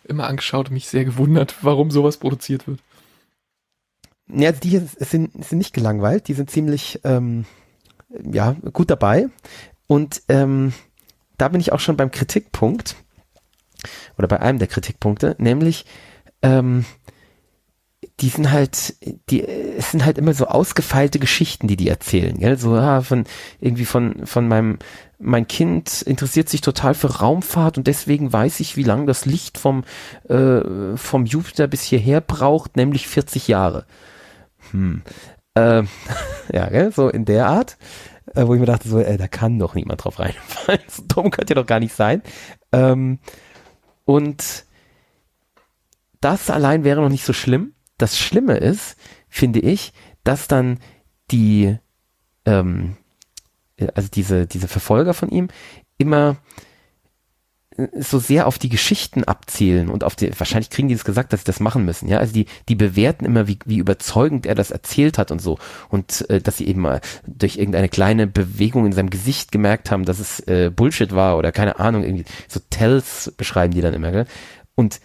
immer 0.05 0.28
angeschaut 0.28 0.70
und 0.70 0.76
mich 0.76 0.88
sehr 0.88 1.03
gewundert, 1.03 1.55
warum 1.61 1.91
sowas 1.91 2.16
produziert 2.16 2.68
wird. 2.68 2.80
Ja, 4.30 4.53
die 4.53 4.78
sind, 4.78 5.34
sind 5.43 5.51
nicht 5.51 5.74
gelangweilt, 5.74 6.30
die 6.30 6.36
sind 6.36 6.49
ziemlich 6.49 7.01
ähm, 7.03 7.43
ja, 8.32 8.55
gut 8.72 8.89
dabei. 8.89 9.28
Und 9.88 10.22
ähm, 10.30 10.72
da 11.38 11.49
bin 11.49 11.59
ich 11.59 11.74
auch 11.74 11.82
schon 11.82 11.97
beim 11.97 12.11
Kritikpunkt, 12.11 12.95
oder 14.18 14.30
bei 14.30 14.39
einem 14.39 14.57
der 14.57 14.70
Kritikpunkte, 14.70 15.36
nämlich 15.38 15.86
ähm, 16.41 16.86
die 18.22 18.30
sind 18.30 18.51
halt, 18.51 18.95
die, 19.30 19.45
es 19.45 19.91
sind 19.91 20.05
halt 20.05 20.18
immer 20.18 20.34
so 20.34 20.47
ausgefeilte 20.47 21.20
Geschichten, 21.20 21.68
die 21.68 21.76
die 21.76 21.89
erzählen, 21.89 22.38
gell? 22.38 22.57
So, 22.57 22.74
ah, 22.76 23.01
von, 23.01 23.26
irgendwie 23.59 23.86
von, 23.86 24.26
von 24.26 24.47
meinem, 24.47 24.80
mein 25.20 25.47
Kind 25.47 26.01
interessiert 26.01 26.47
sich 26.47 26.61
total 26.61 26.93
für 26.93 27.20
Raumfahrt 27.20 27.78
und 27.78 27.88
deswegen 27.88 28.32
weiß 28.32 28.61
ich, 28.61 28.78
wie 28.78 28.84
lange 28.84 29.05
das 29.05 29.26
Licht 29.26 29.57
vom, 29.57 29.84
äh, 30.30 30.95
vom 30.95 31.26
Jupiter 31.26 31.68
bis 31.68 31.84
hierher 31.84 32.22
braucht, 32.22 32.78
nämlich 32.78 33.07
40 33.07 33.49
Jahre. 33.49 33.86
Hm. 34.72 35.01
Ähm, 35.55 35.88
ja, 36.53 36.70
gell? 36.70 36.93
so 36.93 37.09
in 37.09 37.26
der 37.26 37.47
Art, 37.47 37.78
äh, 38.34 38.47
wo 38.47 38.53
ich 38.53 38.61
mir 38.61 38.66
dachte, 38.66 38.88
so, 38.88 38.99
ey, 38.99 39.18
da 39.18 39.28
kann 39.28 39.59
doch 39.59 39.76
niemand 39.76 40.03
drauf 40.03 40.20
reinfallen. 40.20 40.82
So 40.88 41.03
dumm 41.05 41.32
könnte 41.32 41.53
ja 41.53 41.61
doch 41.61 41.68
gar 41.68 41.82
nicht 41.82 41.93
sein. 41.93 42.22
Ähm, 42.72 43.20
und 44.05 44.66
das 46.22 46.49
allein 46.49 46.86
wäre 46.86 47.01
noch 47.01 47.09
nicht 47.09 47.26
so 47.26 47.34
schlimm. 47.34 47.74
Das 47.97 48.17
Schlimme 48.17 48.57
ist, 48.57 48.97
finde 49.29 49.59
ich, 49.59 49.93
dass 50.23 50.47
dann 50.47 50.79
die, 51.31 51.77
ähm, 52.45 52.97
äh, 53.77 53.87
also 53.95 54.09
diese, 54.09 54.47
diese 54.47 54.67
Verfolger 54.67 55.13
von 55.13 55.29
ihm 55.29 55.47
immer 55.97 56.37
äh, 57.77 57.87
so 57.99 58.19
sehr 58.19 58.47
auf 58.47 58.59
die 58.59 58.69
Geschichten 58.69 59.23
abzielen 59.23 59.89
und 59.89 60.03
auf 60.03 60.15
die, 60.15 60.37
wahrscheinlich 60.37 60.69
kriegen 60.69 60.87
die 60.87 60.93
es 60.93 61.05
gesagt, 61.05 61.31
dass 61.31 61.41
sie 61.41 61.45
das 61.45 61.59
machen 61.59 61.85
müssen, 61.85 62.07
ja, 62.09 62.17
also 62.17 62.33
die, 62.33 62.47
die 62.67 62.75
bewerten 62.75 63.25
immer, 63.25 63.47
wie, 63.47 63.59
wie 63.65 63.77
überzeugend 63.77 64.45
er 64.45 64.55
das 64.55 64.71
erzählt 64.71 65.17
hat 65.17 65.31
und 65.31 65.41
so 65.41 65.57
und 65.89 66.29
äh, 66.29 66.41
dass 66.41 66.57
sie 66.57 66.67
eben 66.67 66.81
mal 66.81 67.01
durch 67.25 67.57
irgendeine 67.57 67.89
kleine 67.89 68.27
Bewegung 68.27 68.85
in 68.85 68.93
seinem 68.93 69.09
Gesicht 69.09 69.51
gemerkt 69.51 69.89
haben, 69.91 70.05
dass 70.05 70.19
es 70.19 70.39
äh, 70.41 70.69
Bullshit 70.75 71.13
war 71.13 71.37
oder 71.37 71.51
keine 71.51 71.79
Ahnung, 71.79 72.03
irgendwie 72.03 72.25
so 72.47 72.59
Tells 72.69 73.33
beschreiben 73.37 73.73
die 73.73 73.81
dann 73.81 73.93
immer, 73.93 74.11
gell? 74.11 74.25
und 74.75 74.99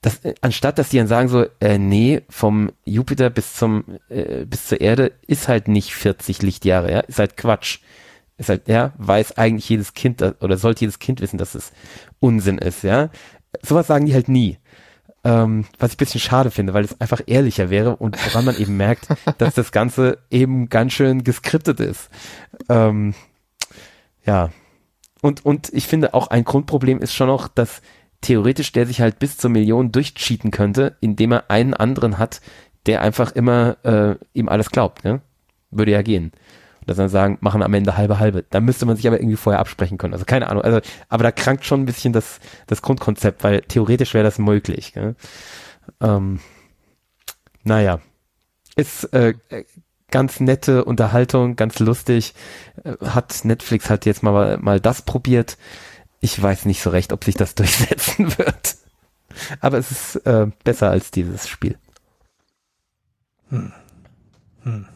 das, 0.00 0.20
anstatt 0.40 0.78
dass 0.78 0.90
die 0.90 0.98
dann 0.98 1.08
sagen 1.08 1.28
so, 1.28 1.46
äh, 1.60 1.78
nee, 1.78 2.22
vom 2.28 2.70
Jupiter 2.84 3.30
bis 3.30 3.54
zum 3.54 3.84
äh, 4.08 4.44
bis 4.44 4.66
zur 4.66 4.80
Erde 4.80 5.12
ist 5.26 5.48
halt 5.48 5.66
nicht 5.66 5.92
40 5.94 6.42
Lichtjahre, 6.42 6.90
ja, 6.92 7.00
ist 7.00 7.18
halt 7.18 7.36
Quatsch. 7.36 7.80
Ist 8.36 8.48
halt, 8.48 8.68
ja, 8.68 8.92
weiß 8.98 9.36
eigentlich 9.36 9.68
jedes 9.68 9.94
Kind 9.94 10.22
oder 10.22 10.56
sollte 10.56 10.82
jedes 10.82 11.00
Kind 11.00 11.20
wissen, 11.20 11.38
dass 11.38 11.56
es 11.56 11.72
Unsinn 12.20 12.58
ist, 12.58 12.84
ja. 12.84 13.10
Sowas 13.62 13.88
sagen 13.88 14.06
die 14.06 14.14
halt 14.14 14.28
nie. 14.28 14.58
Ähm, 15.24 15.64
was 15.80 15.90
ich 15.90 15.96
ein 15.96 15.98
bisschen 15.98 16.20
schade 16.20 16.52
finde, 16.52 16.72
weil 16.72 16.84
es 16.84 17.00
einfach 17.00 17.20
ehrlicher 17.26 17.68
wäre 17.68 17.96
und 17.96 18.16
woran 18.24 18.44
man 18.44 18.56
eben 18.56 18.76
merkt, 18.76 19.08
dass 19.38 19.54
das 19.54 19.72
Ganze 19.72 20.18
eben 20.30 20.68
ganz 20.68 20.92
schön 20.92 21.24
geskriptet 21.24 21.80
ist. 21.80 22.08
Ähm, 22.68 23.14
ja. 24.24 24.50
Und, 25.20 25.44
und 25.44 25.72
ich 25.72 25.88
finde 25.88 26.14
auch 26.14 26.28
ein 26.28 26.44
Grundproblem 26.44 27.00
ist 27.00 27.14
schon 27.14 27.26
noch, 27.26 27.48
dass 27.48 27.82
theoretisch 28.20 28.72
der 28.72 28.86
sich 28.86 29.00
halt 29.00 29.18
bis 29.18 29.36
zur 29.36 29.50
Million 29.50 29.92
durchcheaten 29.92 30.50
könnte, 30.50 30.96
indem 31.00 31.32
er 31.32 31.50
einen 31.50 31.74
anderen 31.74 32.18
hat, 32.18 32.40
der 32.86 33.02
einfach 33.02 33.32
immer 33.32 33.76
äh, 33.84 34.16
ihm 34.32 34.48
alles 34.48 34.70
glaubt. 34.70 35.04
Ne? 35.04 35.20
Würde 35.70 35.92
ja 35.92 36.02
gehen. 36.02 36.32
Und 36.80 36.88
dass 36.88 36.96
dann 36.96 37.08
sagen, 37.08 37.38
machen 37.40 37.62
am 37.62 37.74
Ende 37.74 37.96
halbe 37.96 38.18
halbe. 38.18 38.44
Da 38.50 38.60
müsste 38.60 38.86
man 38.86 38.96
sich 38.96 39.06
aber 39.06 39.20
irgendwie 39.20 39.36
vorher 39.36 39.60
absprechen 39.60 39.98
können. 39.98 40.14
Also 40.14 40.24
keine 40.24 40.48
Ahnung. 40.48 40.62
Also, 40.62 40.80
aber 41.08 41.22
da 41.22 41.32
krankt 41.32 41.64
schon 41.64 41.82
ein 41.82 41.86
bisschen 41.86 42.12
das, 42.12 42.40
das 42.66 42.82
Grundkonzept, 42.82 43.44
weil 43.44 43.60
theoretisch 43.62 44.14
wäre 44.14 44.24
das 44.24 44.38
möglich. 44.38 44.94
Gell? 44.94 45.14
Ähm, 46.00 46.40
naja. 47.62 48.00
Ist 48.74 49.12
äh, 49.12 49.34
ganz 50.10 50.40
nette 50.40 50.84
Unterhaltung, 50.84 51.56
ganz 51.56 51.78
lustig. 51.78 52.34
Äh, 52.84 52.94
Hat 53.04 53.44
Netflix 53.44 53.90
halt 53.90 54.06
jetzt 54.06 54.22
mal, 54.22 54.56
mal 54.58 54.80
das 54.80 55.02
probiert. 55.02 55.58
Ich 56.20 56.40
weiß 56.40 56.64
nicht 56.64 56.82
so 56.82 56.90
recht, 56.90 57.12
ob 57.12 57.24
sich 57.24 57.36
das 57.36 57.54
durchsetzen 57.56 58.36
wird. 58.38 58.76
Aber 59.60 59.78
es 59.78 59.90
ist 59.90 60.16
äh, 60.26 60.46
besser 60.64 60.90
als 60.90 61.10
dieses 61.10 61.48
Spiel. 61.48 61.78
Hm. 63.50 63.72
Hm. 64.62 64.86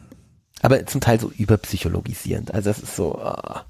Aber 0.61 0.85
zum 0.85 1.01
Teil 1.01 1.19
so 1.19 1.29
überpsychologisierend. 1.29 2.53
Also 2.53 2.69
das 2.69 2.79
ist 2.79 2.95
so, 2.95 3.19
ah, 3.19 3.65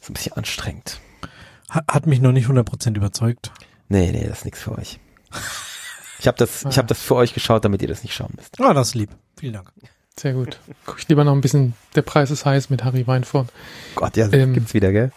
so 0.00 0.10
ein 0.10 0.14
bisschen 0.14 0.32
anstrengend. 0.34 1.00
Hat, 1.68 2.06
mich 2.06 2.20
noch 2.20 2.32
nicht 2.32 2.48
100% 2.48 2.96
überzeugt. 2.96 3.50
Nee, 3.88 4.12
nee, 4.12 4.26
das 4.26 4.38
ist 4.38 4.44
nichts 4.44 4.60
für 4.60 4.76
euch. 4.76 4.98
Ich 6.18 6.26
habe 6.26 6.36
das, 6.36 6.64
ich 6.66 6.76
habe 6.76 6.88
das 6.88 7.00
für 7.00 7.14
euch 7.14 7.32
geschaut, 7.34 7.64
damit 7.64 7.80
ihr 7.82 7.88
das 7.88 8.02
nicht 8.02 8.14
schauen 8.14 8.32
müsst. 8.36 8.60
Ah, 8.60 8.74
das 8.74 8.88
ist 8.88 8.94
lieb. 8.94 9.10
Vielen 9.38 9.54
Dank. 9.54 9.72
Sehr 10.18 10.34
gut. 10.34 10.58
Guck 10.84 10.98
ich 10.98 11.08
lieber 11.08 11.24
noch 11.24 11.32
ein 11.32 11.40
bisschen 11.40 11.74
Der 11.94 12.02
Preis 12.02 12.30
ist 12.30 12.44
heiß 12.44 12.68
mit 12.68 12.84
Harry 12.84 13.06
Weinfurt. 13.06 13.48
Gott, 13.94 14.16
ja, 14.16 14.28
Ähm, 14.32 14.52
gibt's 14.52 14.74
wieder, 14.74 14.92
gell? 14.92 15.12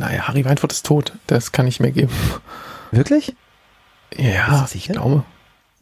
Naja, 0.00 0.26
Harry 0.28 0.44
Weinfurt 0.46 0.72
ist 0.72 0.86
tot. 0.86 1.12
Das 1.26 1.52
kann 1.52 1.66
ich 1.66 1.78
mir 1.78 1.92
geben. 1.92 2.10
Wirklich? 2.90 3.36
Ja, 4.16 4.66
ich 4.72 4.88
glaube. 4.88 5.24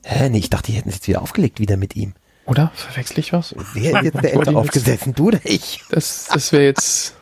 Hä, 0.04 0.28
nee, 0.28 0.38
ich 0.38 0.50
dachte, 0.50 0.72
die 0.72 0.76
hätten 0.76 0.88
es 0.88 0.96
jetzt 0.96 1.06
wieder 1.08 1.22
aufgelegt, 1.22 1.60
wieder 1.60 1.76
mit 1.76 1.94
ihm. 1.94 2.14
Oder? 2.44 2.72
Verwechsel 2.74 3.20
ich 3.20 3.32
was? 3.32 3.54
Wer 3.74 3.98
ist 3.98 4.02
jetzt 4.04 4.22
der 4.24 4.32
Ente 4.34 4.56
aufgesessen, 4.56 5.14
du 5.14 5.28
oder 5.28 5.38
ich? 5.44 5.84
Das, 5.90 6.26
das 6.32 6.52
wäre 6.52 6.64
jetzt. 6.64 7.14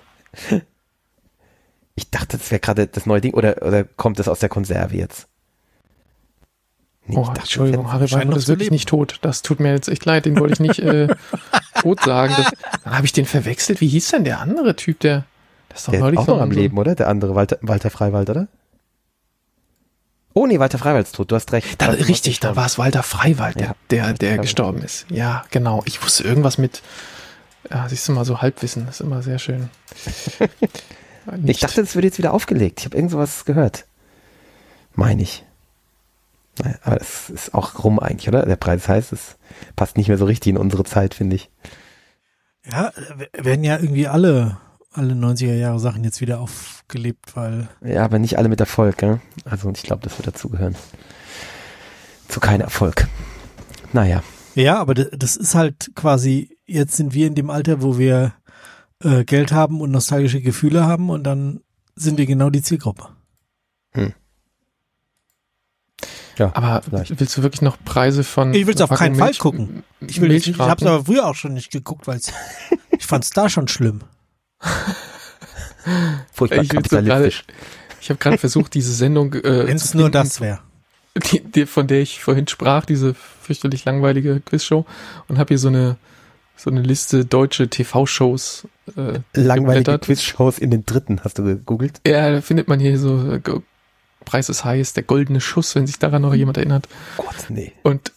Ich 1.98 2.10
dachte, 2.10 2.36
das 2.36 2.50
wäre 2.50 2.60
gerade 2.60 2.86
das 2.86 3.06
neue 3.06 3.22
Ding, 3.22 3.32
oder, 3.32 3.62
oder 3.62 3.82
kommt 3.84 4.18
das 4.18 4.28
aus 4.28 4.38
der 4.40 4.50
Konserve 4.50 4.94
jetzt? 4.94 5.28
Nee, 7.06 7.16
Oh, 7.16 7.22
ich 7.22 7.28
dachte, 7.28 7.40
Entschuldigung, 7.40 7.90
Harry 7.90 8.12
Weinfurt 8.12 8.36
ist 8.36 8.48
wirklich 8.48 8.66
leben. 8.66 8.74
nicht 8.74 8.88
tot. 8.90 9.18
Das 9.22 9.40
tut 9.40 9.60
mir 9.60 9.72
jetzt 9.72 9.88
echt 9.88 10.04
leid. 10.04 10.26
Den 10.26 10.38
wollte 10.38 10.52
ich 10.52 10.60
nicht 10.60 10.78
äh, 10.80 11.08
tot 11.80 12.02
sagen. 12.02 12.34
Das, 12.36 12.50
dann 12.84 12.94
habe 12.96 13.06
ich 13.06 13.14
den 13.14 13.24
verwechselt. 13.24 13.80
Wie 13.80 13.88
hieß 13.88 14.10
denn 14.10 14.24
der 14.24 14.40
andere 14.40 14.76
Typ, 14.76 15.00
der. 15.00 15.24
Das 15.76 15.82
ist 15.82 15.88
doch 15.88 15.92
Der 15.92 15.98
ist 16.00 16.04
neulich 16.04 16.18
auch 16.20 16.26
so 16.26 16.34
noch 16.36 16.40
am 16.40 16.50
Leben, 16.52 16.78
oder? 16.78 16.94
Der 16.94 17.06
andere, 17.08 17.34
Walter, 17.34 17.58
Walter 17.60 17.90
Freiwald, 17.90 18.30
oder? 18.30 18.48
Oh 20.32 20.46
nee, 20.46 20.58
Walter 20.58 20.78
Freiwald 20.78 21.06
ist 21.06 21.14
tot, 21.14 21.30
du 21.30 21.34
hast 21.36 21.52
recht. 21.52 21.82
Da, 21.82 21.88
richtig, 21.88 22.40
da 22.40 22.56
war 22.56 22.64
es 22.64 22.78
Walter 22.78 23.02
Freiwald, 23.02 23.60
der, 23.60 23.66
Ja, 23.66 23.74
der, 23.90 24.12
der 24.14 24.38
gestorben 24.38 24.80
ist. 24.80 25.04
Ja, 25.10 25.44
genau. 25.50 25.82
Ich 25.84 26.02
wusste 26.02 26.24
irgendwas 26.24 26.56
mit. 26.56 26.80
Ja, 27.70 27.86
siehst 27.90 28.08
du 28.08 28.12
mal, 28.12 28.24
so 28.24 28.40
Halbwissen. 28.40 28.86
Das 28.86 29.00
ist 29.00 29.06
immer 29.06 29.22
sehr 29.22 29.38
schön. 29.38 29.68
Ich 31.44 31.58
dachte, 31.58 31.80
das 31.80 31.96
wird 31.96 32.04
jetzt 32.04 32.18
wieder 32.18 32.32
aufgelegt. 32.32 32.78
Ich 32.78 32.84
habe 32.84 32.96
irgend 32.96 33.10
sowas 33.10 33.44
gehört. 33.44 33.84
Meine 34.94 35.22
ich. 35.22 35.44
Naja, 36.62 36.76
aber 36.84 37.00
es 37.00 37.28
ist 37.30 37.52
auch 37.52 37.82
rum 37.82 37.98
eigentlich, 37.98 38.28
oder? 38.28 38.46
Der 38.46 38.54
Preis 38.54 38.88
heißt, 38.88 39.12
es 39.12 39.36
passt 39.74 39.96
nicht 39.96 40.06
mehr 40.06 40.18
so 40.18 40.24
richtig 40.24 40.50
in 40.50 40.56
unsere 40.56 40.84
Zeit, 40.84 41.14
finde 41.14 41.34
ich. 41.34 41.50
Ja, 42.64 42.92
werden 43.32 43.64
ja 43.64 43.76
irgendwie 43.76 44.06
alle, 44.06 44.58
alle 44.96 45.14
90er 45.14 45.54
Jahre 45.54 45.78
Sachen 45.78 46.04
jetzt 46.04 46.20
wieder 46.20 46.40
aufgelebt, 46.40 47.36
weil 47.36 47.68
Ja, 47.84 48.04
aber 48.04 48.18
nicht 48.18 48.38
alle 48.38 48.48
mit 48.48 48.60
Erfolg, 48.60 48.96
gell? 48.98 49.20
Also 49.44 49.70
ich 49.70 49.82
glaube, 49.82 50.02
das 50.02 50.18
wird 50.18 50.26
dazugehören. 50.26 50.74
Zu 52.28 52.40
kein 52.40 52.60
Erfolg. 52.60 53.06
Naja. 53.92 54.22
Ja, 54.54 54.78
aber 54.78 54.94
das 54.94 55.36
ist 55.36 55.54
halt 55.54 55.92
quasi, 55.94 56.56
jetzt 56.66 56.96
sind 56.96 57.12
wir 57.14 57.26
in 57.26 57.34
dem 57.34 57.50
Alter, 57.50 57.82
wo 57.82 57.98
wir 57.98 58.34
äh, 59.02 59.24
Geld 59.24 59.52
haben 59.52 59.80
und 59.80 59.90
nostalgische 59.90 60.40
Gefühle 60.40 60.84
haben 60.86 61.10
und 61.10 61.24
dann 61.24 61.60
sind 61.94 62.18
wir 62.18 62.26
genau 62.26 62.50
die 62.50 62.62
Zielgruppe. 62.62 63.08
Ja, 66.38 66.50
Aber 66.54 66.82
vielleicht. 66.82 67.18
willst 67.18 67.36
du 67.38 67.42
wirklich 67.42 67.62
noch 67.62 67.78
Preise 67.82 68.22
von. 68.22 68.52
Ich 68.52 68.66
will's 68.66 68.80
auf 68.82 68.90
Packung 68.90 69.04
keinen 69.06 69.14
Fall 69.16 69.28
Milch- 69.30 69.38
gucken. 69.38 69.82
Ich 70.06 70.20
will 70.20 70.28
nicht, 70.28 70.42
ich 70.46 70.58
Milchraten? 70.58 70.70
hab's 70.70 70.82
aber 70.82 71.04
früher 71.06 71.26
auch 71.26 71.34
schon 71.34 71.54
nicht 71.54 71.70
geguckt, 71.70 72.06
weil 72.06 72.20
ich 72.98 73.06
fand's 73.06 73.30
da 73.30 73.48
schon 73.48 73.68
schlimm. 73.68 74.00
Furchtbar 76.32 76.62
Ich 76.62 76.68
so 76.68 76.76
kapitalistisch. 76.76 77.44
Ich 78.00 78.10
habe 78.10 78.18
gerade 78.18 78.38
versucht, 78.38 78.74
diese 78.74 78.92
Sendung. 78.92 79.34
Äh, 79.34 79.66
Wenn 79.66 79.76
es 79.76 79.94
nur 79.94 80.10
das 80.10 80.40
wäre. 80.40 80.60
die, 81.32 81.40
die, 81.40 81.66
von 81.66 81.86
der 81.86 82.00
ich 82.00 82.22
vorhin 82.22 82.46
sprach, 82.46 82.84
diese 82.84 83.14
fürchterlich 83.14 83.84
langweilige 83.84 84.40
Quizshow 84.40 84.86
und 85.28 85.38
habe 85.38 85.48
hier 85.48 85.58
so 85.58 85.68
eine 85.68 85.96
so 86.58 86.70
eine 86.70 86.80
Liste 86.80 87.26
deutsche 87.26 87.68
TV-Shows 87.68 88.66
äh, 88.96 89.20
langweilige 89.34 89.98
Quizshows 89.98 90.58
in 90.58 90.70
den 90.70 90.86
dritten 90.86 91.20
hast 91.22 91.38
du 91.38 91.44
gegoogelt? 91.44 92.00
Ja, 92.06 92.30
da 92.30 92.40
findet 92.40 92.66
man 92.66 92.80
hier 92.80 92.98
so 92.98 93.32
äh, 93.32 93.40
Preis 94.24 94.48
ist 94.48 94.64
heiß, 94.64 94.92
der 94.94 95.04
goldene 95.04 95.40
Schuss, 95.40 95.74
wenn 95.74 95.86
sich 95.86 95.98
daran 95.98 96.22
noch 96.22 96.34
jemand 96.34 96.56
erinnert. 96.56 96.88
Gott, 97.16 97.46
nee. 97.48 97.72
Und 97.82 98.12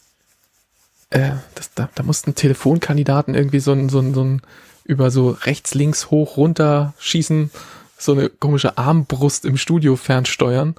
äh, 1.10 1.32
das, 1.54 1.72
da, 1.74 1.88
da 1.94 2.02
mussten 2.02 2.34
Telefonkandidaten 2.34 3.34
irgendwie 3.34 3.60
so 3.60 3.72
ein, 3.72 3.88
so 3.88 4.00
ein, 4.00 4.14
so 4.14 4.24
ein 4.24 4.42
über 4.90 5.12
so 5.12 5.30
rechts, 5.30 5.74
links, 5.74 6.10
hoch, 6.10 6.36
runter 6.36 6.94
schießen, 6.98 7.50
so 7.96 8.12
eine 8.12 8.28
komische 8.28 8.76
Armbrust 8.76 9.44
im 9.44 9.56
Studio 9.56 9.94
fernsteuern 9.94 10.74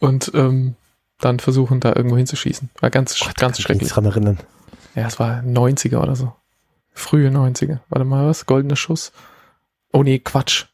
und 0.00 0.32
ähm, 0.34 0.74
dann 1.20 1.38
versuchen, 1.38 1.78
da 1.78 1.94
irgendwo 1.94 2.16
hinzuschießen. 2.16 2.70
War 2.80 2.90
ganz, 2.90 3.18
Gott, 3.20 3.36
ganz 3.36 3.60
schrecklich. 3.60 3.90
dran 3.90 4.06
erinnern. 4.06 4.38
Ja, 4.96 5.06
es 5.06 5.20
war 5.20 5.38
90er 5.40 5.98
oder 5.98 6.16
so. 6.16 6.32
Frühe 6.92 7.28
90er. 7.28 7.78
Warte 7.88 8.04
mal, 8.04 8.26
was? 8.26 8.46
Goldener 8.46 8.76
Schuss? 8.76 9.12
Oh 9.92 10.02
nee, 10.02 10.18
Quatsch. 10.18 10.66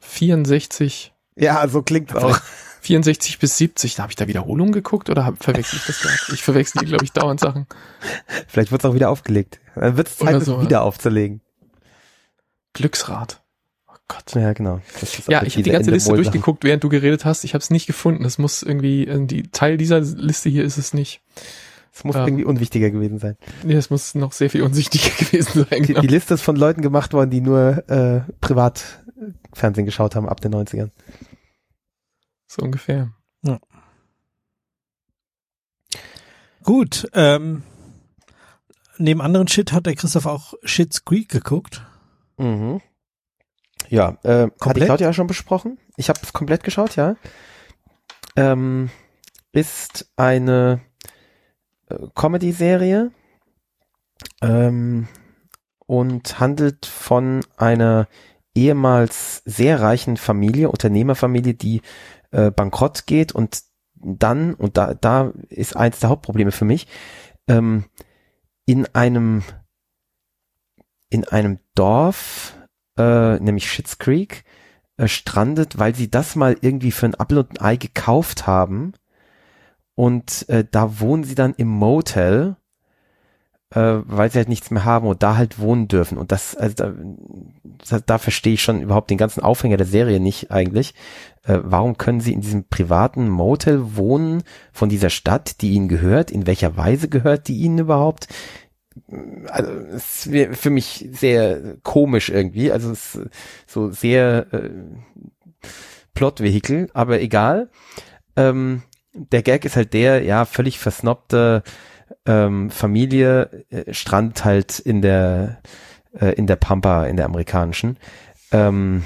64. 0.00 1.14
Ja, 1.36 1.66
so 1.68 1.82
klingt 1.82 2.14
auch. 2.14 2.38
64 2.82 3.38
bis 3.38 3.58
70, 3.58 3.94
da 3.94 4.02
habe 4.04 4.12
ich 4.12 4.16
da 4.16 4.26
Wiederholungen 4.26 4.72
geguckt 4.72 5.10
oder 5.10 5.34
verwechsel 5.38 5.78
ich 5.78 5.86
das 5.86 6.00
gerade? 6.00 6.16
Ich 6.32 6.42
verwechsel 6.42 6.80
die, 6.80 6.86
glaube 6.86 7.04
ich, 7.04 7.12
dauernd 7.12 7.40
Sachen. 7.40 7.66
Vielleicht 8.48 8.72
wird 8.72 8.82
es 8.82 8.90
auch 8.90 8.94
wieder 8.94 9.10
aufgelegt. 9.10 9.60
Dann 9.74 9.96
wird 9.96 10.08
es 10.08 10.16
Zeit, 10.16 10.42
so. 10.42 10.62
wieder 10.62 10.82
aufzulegen. 10.82 11.42
Glücksrad. 12.72 13.42
Oh 13.88 13.96
Gott. 14.08 14.34
Ja, 14.34 14.52
genau. 14.52 14.80
Ja, 15.28 15.42
ich 15.42 15.56
habe 15.56 15.62
die 15.62 15.70
ganze 15.70 15.90
Liste 15.90 16.14
durchgeguckt, 16.14 16.64
während 16.64 16.84
du 16.84 16.88
geredet 16.88 17.24
hast. 17.24 17.44
Ich 17.44 17.54
habe 17.54 17.62
es 17.62 17.70
nicht 17.70 17.86
gefunden. 17.86 18.22
Das 18.22 18.38
muss 18.38 18.62
irgendwie, 18.62 19.06
äh, 19.06 19.26
die 19.26 19.44
Teil 19.50 19.76
dieser 19.76 20.00
Liste 20.00 20.48
hier 20.48 20.64
ist 20.64 20.78
es 20.78 20.94
nicht. 20.94 21.22
Es 21.92 22.04
muss 22.04 22.16
ähm, 22.16 22.26
irgendwie 22.26 22.44
unwichtiger 22.44 22.90
gewesen 22.90 23.18
sein. 23.18 23.36
Nee, 23.64 23.74
es 23.74 23.90
muss 23.90 24.14
noch 24.14 24.32
sehr 24.32 24.50
viel 24.50 24.62
unsichtiger 24.62 25.10
gewesen 25.18 25.66
sein. 25.68 25.82
Die, 25.82 25.88
genau. 25.88 26.00
die 26.00 26.06
Liste 26.06 26.34
ist 26.34 26.42
von 26.42 26.56
Leuten 26.56 26.82
gemacht 26.82 27.12
worden, 27.12 27.30
die 27.30 27.40
nur 27.40 27.88
äh, 27.88 28.20
Privatfernsehen 28.40 29.86
geschaut 29.86 30.14
haben 30.14 30.28
ab 30.28 30.40
den 30.40 30.54
90ern. 30.54 30.90
So 32.46 32.62
ungefähr. 32.62 33.12
Ja. 33.42 33.58
Gut, 36.62 37.08
ähm, 37.14 37.62
neben 38.98 39.20
anderen 39.20 39.48
Shit 39.48 39.72
hat 39.72 39.86
der 39.86 39.94
Christoph 39.94 40.26
auch 40.26 40.54
Shit's 40.62 41.04
Creek 41.04 41.28
geguckt. 41.28 41.82
Mhm. 42.40 42.80
Ja, 43.88 44.18
äh, 44.22 44.48
komplett? 44.48 44.64
hatte 44.64 44.80
Claudia 44.86 45.06
ja 45.08 45.12
schon 45.12 45.26
besprochen. 45.26 45.78
Ich 45.96 46.08
habe 46.08 46.20
es 46.22 46.32
komplett 46.32 46.64
geschaut, 46.64 46.96
ja. 46.96 47.16
Ähm, 48.36 48.90
ist 49.52 50.10
eine 50.16 50.80
äh, 51.88 51.96
Comedy-Serie 52.14 53.10
ähm, 54.42 55.08
und 55.86 56.40
handelt 56.40 56.86
von 56.86 57.44
einer 57.56 58.08
ehemals 58.54 59.42
sehr 59.44 59.80
reichen 59.80 60.16
Familie, 60.16 60.70
Unternehmerfamilie, 60.70 61.54
die 61.54 61.82
äh, 62.30 62.50
bankrott 62.50 63.06
geht 63.06 63.32
und 63.32 63.62
dann, 63.94 64.54
und 64.54 64.76
da, 64.76 64.94
da 64.94 65.32
ist 65.48 65.76
eins 65.76 66.00
der 66.00 66.08
Hauptprobleme 66.08 66.52
für 66.52 66.64
mich, 66.64 66.86
ähm, 67.48 67.84
in 68.66 68.86
einem, 68.94 69.42
in 71.10 71.24
einem 71.24 71.58
Dorf, 71.74 72.56
äh, 72.98 73.38
nämlich 73.38 73.70
Schitt's 73.70 73.98
Creek, 73.98 74.44
äh, 74.96 75.08
strandet, 75.08 75.78
weil 75.78 75.94
sie 75.94 76.10
das 76.10 76.36
mal 76.36 76.56
irgendwie 76.60 76.92
für 76.92 77.06
ein 77.06 77.14
Apfel 77.14 77.38
und 77.38 77.60
ein 77.60 77.64
Ei 77.64 77.76
gekauft 77.76 78.46
haben. 78.46 78.94
Und 79.94 80.48
äh, 80.48 80.64
da 80.70 81.00
wohnen 81.00 81.24
sie 81.24 81.34
dann 81.34 81.54
im 81.54 81.68
Motel 81.68 82.56
äh, 83.74 84.02
weil 84.04 84.30
sie 84.30 84.38
halt 84.38 84.48
nichts 84.48 84.70
mehr 84.70 84.84
haben 84.84 85.06
und 85.06 85.22
da 85.22 85.36
halt 85.36 85.58
wohnen 85.58 85.88
dürfen. 85.88 86.18
Und 86.18 86.32
das, 86.32 86.56
also 86.56 86.74
da, 86.74 86.92
da, 87.88 88.00
da 88.00 88.18
verstehe 88.18 88.54
ich 88.54 88.62
schon 88.62 88.82
überhaupt 88.82 89.10
den 89.10 89.18
ganzen 89.18 89.42
Aufhänger 89.42 89.76
der 89.76 89.86
Serie 89.86 90.20
nicht 90.20 90.50
eigentlich. 90.50 90.94
Äh, 91.44 91.58
warum 91.62 91.96
können 91.96 92.20
sie 92.20 92.32
in 92.32 92.40
diesem 92.40 92.64
privaten 92.64 93.28
Motel 93.28 93.96
wohnen 93.96 94.42
von 94.72 94.88
dieser 94.88 95.10
Stadt, 95.10 95.60
die 95.60 95.70
ihnen 95.70 95.88
gehört? 95.88 96.30
In 96.30 96.46
welcher 96.46 96.76
Weise 96.76 97.08
gehört 97.08 97.48
die 97.48 97.58
ihnen 97.58 97.78
überhaupt? 97.78 98.26
Also 99.48 99.72
es 99.72 100.30
wäre 100.30 100.54
für 100.54 100.70
mich 100.70 101.08
sehr 101.12 101.76
komisch 101.82 102.28
irgendwie. 102.28 102.72
Also 102.72 102.92
es 102.92 103.14
ist 103.14 103.28
so 103.66 103.90
sehr 103.90 104.46
äh, 104.52 104.70
Plotvehikel, 106.14 106.90
aber 106.92 107.20
egal. 107.20 107.70
Ähm, 108.36 108.82
der 109.12 109.42
Gag 109.42 109.64
ist 109.64 109.76
halt 109.76 109.92
der, 109.92 110.22
ja, 110.22 110.44
völlig 110.44 110.78
versnobte 110.78 111.62
ähm, 112.26 112.70
Familie 112.70 113.64
äh, 113.70 113.92
strandet 113.92 114.44
halt 114.44 114.78
in 114.78 115.02
der 115.02 115.60
äh, 116.12 116.32
in 116.34 116.46
der 116.46 116.56
Pampa, 116.56 117.06
in 117.06 117.16
der 117.16 117.26
amerikanischen 117.26 117.98
ähm, 118.52 119.04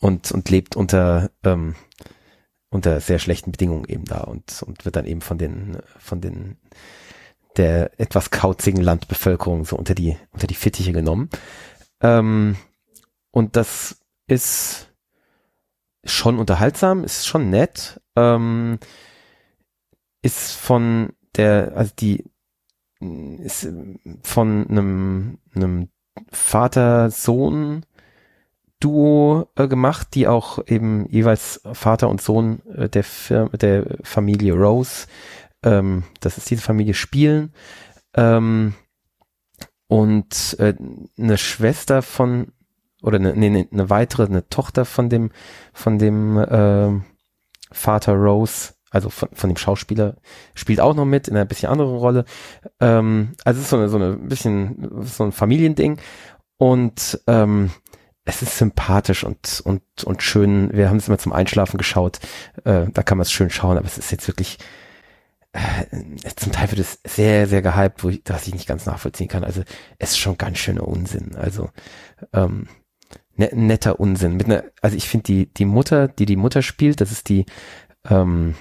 und 0.00 0.32
und 0.32 0.50
lebt 0.50 0.76
unter 0.76 1.30
ähm, 1.44 1.74
unter 2.70 3.00
sehr 3.00 3.18
schlechten 3.18 3.52
Bedingungen 3.52 3.84
eben 3.88 4.04
da 4.04 4.20
und 4.20 4.62
und 4.66 4.84
wird 4.84 4.96
dann 4.96 5.06
eben 5.06 5.20
von 5.20 5.38
den 5.38 5.78
von 5.98 6.20
den 6.20 6.56
der 7.56 7.98
etwas 7.98 8.30
kauzigen 8.30 8.82
Landbevölkerung 8.82 9.64
so 9.64 9.76
unter 9.76 9.94
die 9.94 10.16
unter 10.32 10.46
die 10.46 10.54
Fittiche 10.54 10.92
genommen. 10.92 11.30
Ähm, 12.00 12.56
und 13.30 13.56
das 13.56 14.00
ist 14.26 14.88
schon 16.04 16.38
unterhaltsam, 16.38 17.04
ist 17.04 17.26
schon 17.26 17.50
nett, 17.50 18.00
ähm, 18.16 18.78
ist 20.22 20.52
von 20.52 21.12
der, 21.36 21.72
also 21.74 21.92
die 21.98 22.24
ist 23.00 23.68
von 24.22 24.66
einem, 24.68 25.38
einem 25.54 25.88
Vater-Sohn 26.30 27.84
Duo 28.80 29.48
äh, 29.56 29.66
gemacht, 29.66 30.08
die 30.14 30.28
auch 30.28 30.58
eben 30.66 31.08
jeweils 31.08 31.60
Vater 31.72 32.08
und 32.08 32.20
Sohn 32.20 32.60
äh, 32.66 32.88
der, 32.88 33.04
Fir 33.04 33.48
der 33.48 33.96
Familie 34.02 34.54
Rose, 34.54 35.06
ähm, 35.64 36.04
das 36.20 36.38
ist 36.38 36.50
diese 36.50 36.62
Familie, 36.62 36.94
spielen. 36.94 37.52
Ähm, 38.14 38.74
und 39.88 40.56
äh, 40.58 40.74
eine 41.18 41.38
Schwester 41.38 42.02
von 42.02 42.52
oder 43.02 43.18
eine, 43.18 43.34
nee, 43.34 43.68
eine 43.70 43.90
weitere, 43.90 44.24
eine 44.24 44.48
Tochter 44.48 44.84
von 44.84 45.10
dem 45.10 45.30
von 45.72 45.98
dem 45.98 46.38
äh, 46.38 46.90
Vater 47.70 48.14
Rose 48.14 48.74
also 48.94 49.10
von, 49.10 49.28
von 49.32 49.50
dem 49.50 49.56
Schauspieler, 49.56 50.16
spielt 50.54 50.80
auch 50.80 50.94
noch 50.94 51.04
mit 51.04 51.26
in 51.26 51.34
einer 51.34 51.44
bisschen 51.44 51.68
anderen 51.68 51.96
Rolle. 51.96 52.24
Ähm, 52.78 53.32
also 53.44 53.58
es 53.58 53.64
ist 53.64 53.70
so 53.70 53.76
eine, 53.76 53.88
so 53.88 53.96
eine 53.96 54.16
bisschen 54.16 55.02
so 55.02 55.24
ein 55.24 55.32
Familiending 55.32 55.98
und 56.58 57.20
ähm, 57.26 57.70
es 58.24 58.40
ist 58.40 58.56
sympathisch 58.56 59.24
und 59.24 59.62
und 59.64 59.82
und 60.04 60.22
schön. 60.22 60.72
Wir 60.72 60.88
haben 60.88 60.98
es 60.98 61.08
immer 61.08 61.18
zum 61.18 61.32
Einschlafen 61.32 61.76
geschaut. 61.76 62.20
Äh, 62.64 62.86
da 62.92 63.02
kann 63.02 63.18
man 63.18 63.22
es 63.22 63.32
schön 63.32 63.50
schauen, 63.50 63.76
aber 63.76 63.86
es 63.86 63.98
ist 63.98 64.12
jetzt 64.12 64.28
wirklich 64.28 64.58
äh, 65.54 66.34
zum 66.36 66.52
Teil 66.52 66.70
wird 66.70 66.80
es 66.80 67.00
sehr 67.06 67.46
sehr 67.46 67.62
gehypt, 67.62 68.04
wo 68.04 68.10
ich, 68.10 68.22
das 68.24 68.46
ich 68.46 68.54
nicht 68.54 68.68
ganz 68.68 68.86
nachvollziehen 68.86 69.28
kann. 69.28 69.44
Also 69.44 69.62
es 69.98 70.10
ist 70.10 70.18
schon 70.18 70.36
ganz 70.36 70.58
schöner 70.58 70.86
Unsinn. 70.86 71.36
Also 71.36 71.70
ähm, 72.32 72.68
ne, 73.36 73.50
netter 73.54 73.98
Unsinn. 74.00 74.36
Mit 74.36 74.46
einer, 74.46 74.64
also 74.82 74.96
ich 74.96 75.08
finde 75.08 75.24
die 75.24 75.54
die 75.54 75.64
Mutter, 75.64 76.08
die 76.08 76.26
die 76.26 76.36
Mutter 76.36 76.62
spielt, 76.62 77.00
das 77.00 77.12
ist 77.12 77.28
die 77.28 77.46
ähm, 78.08 78.54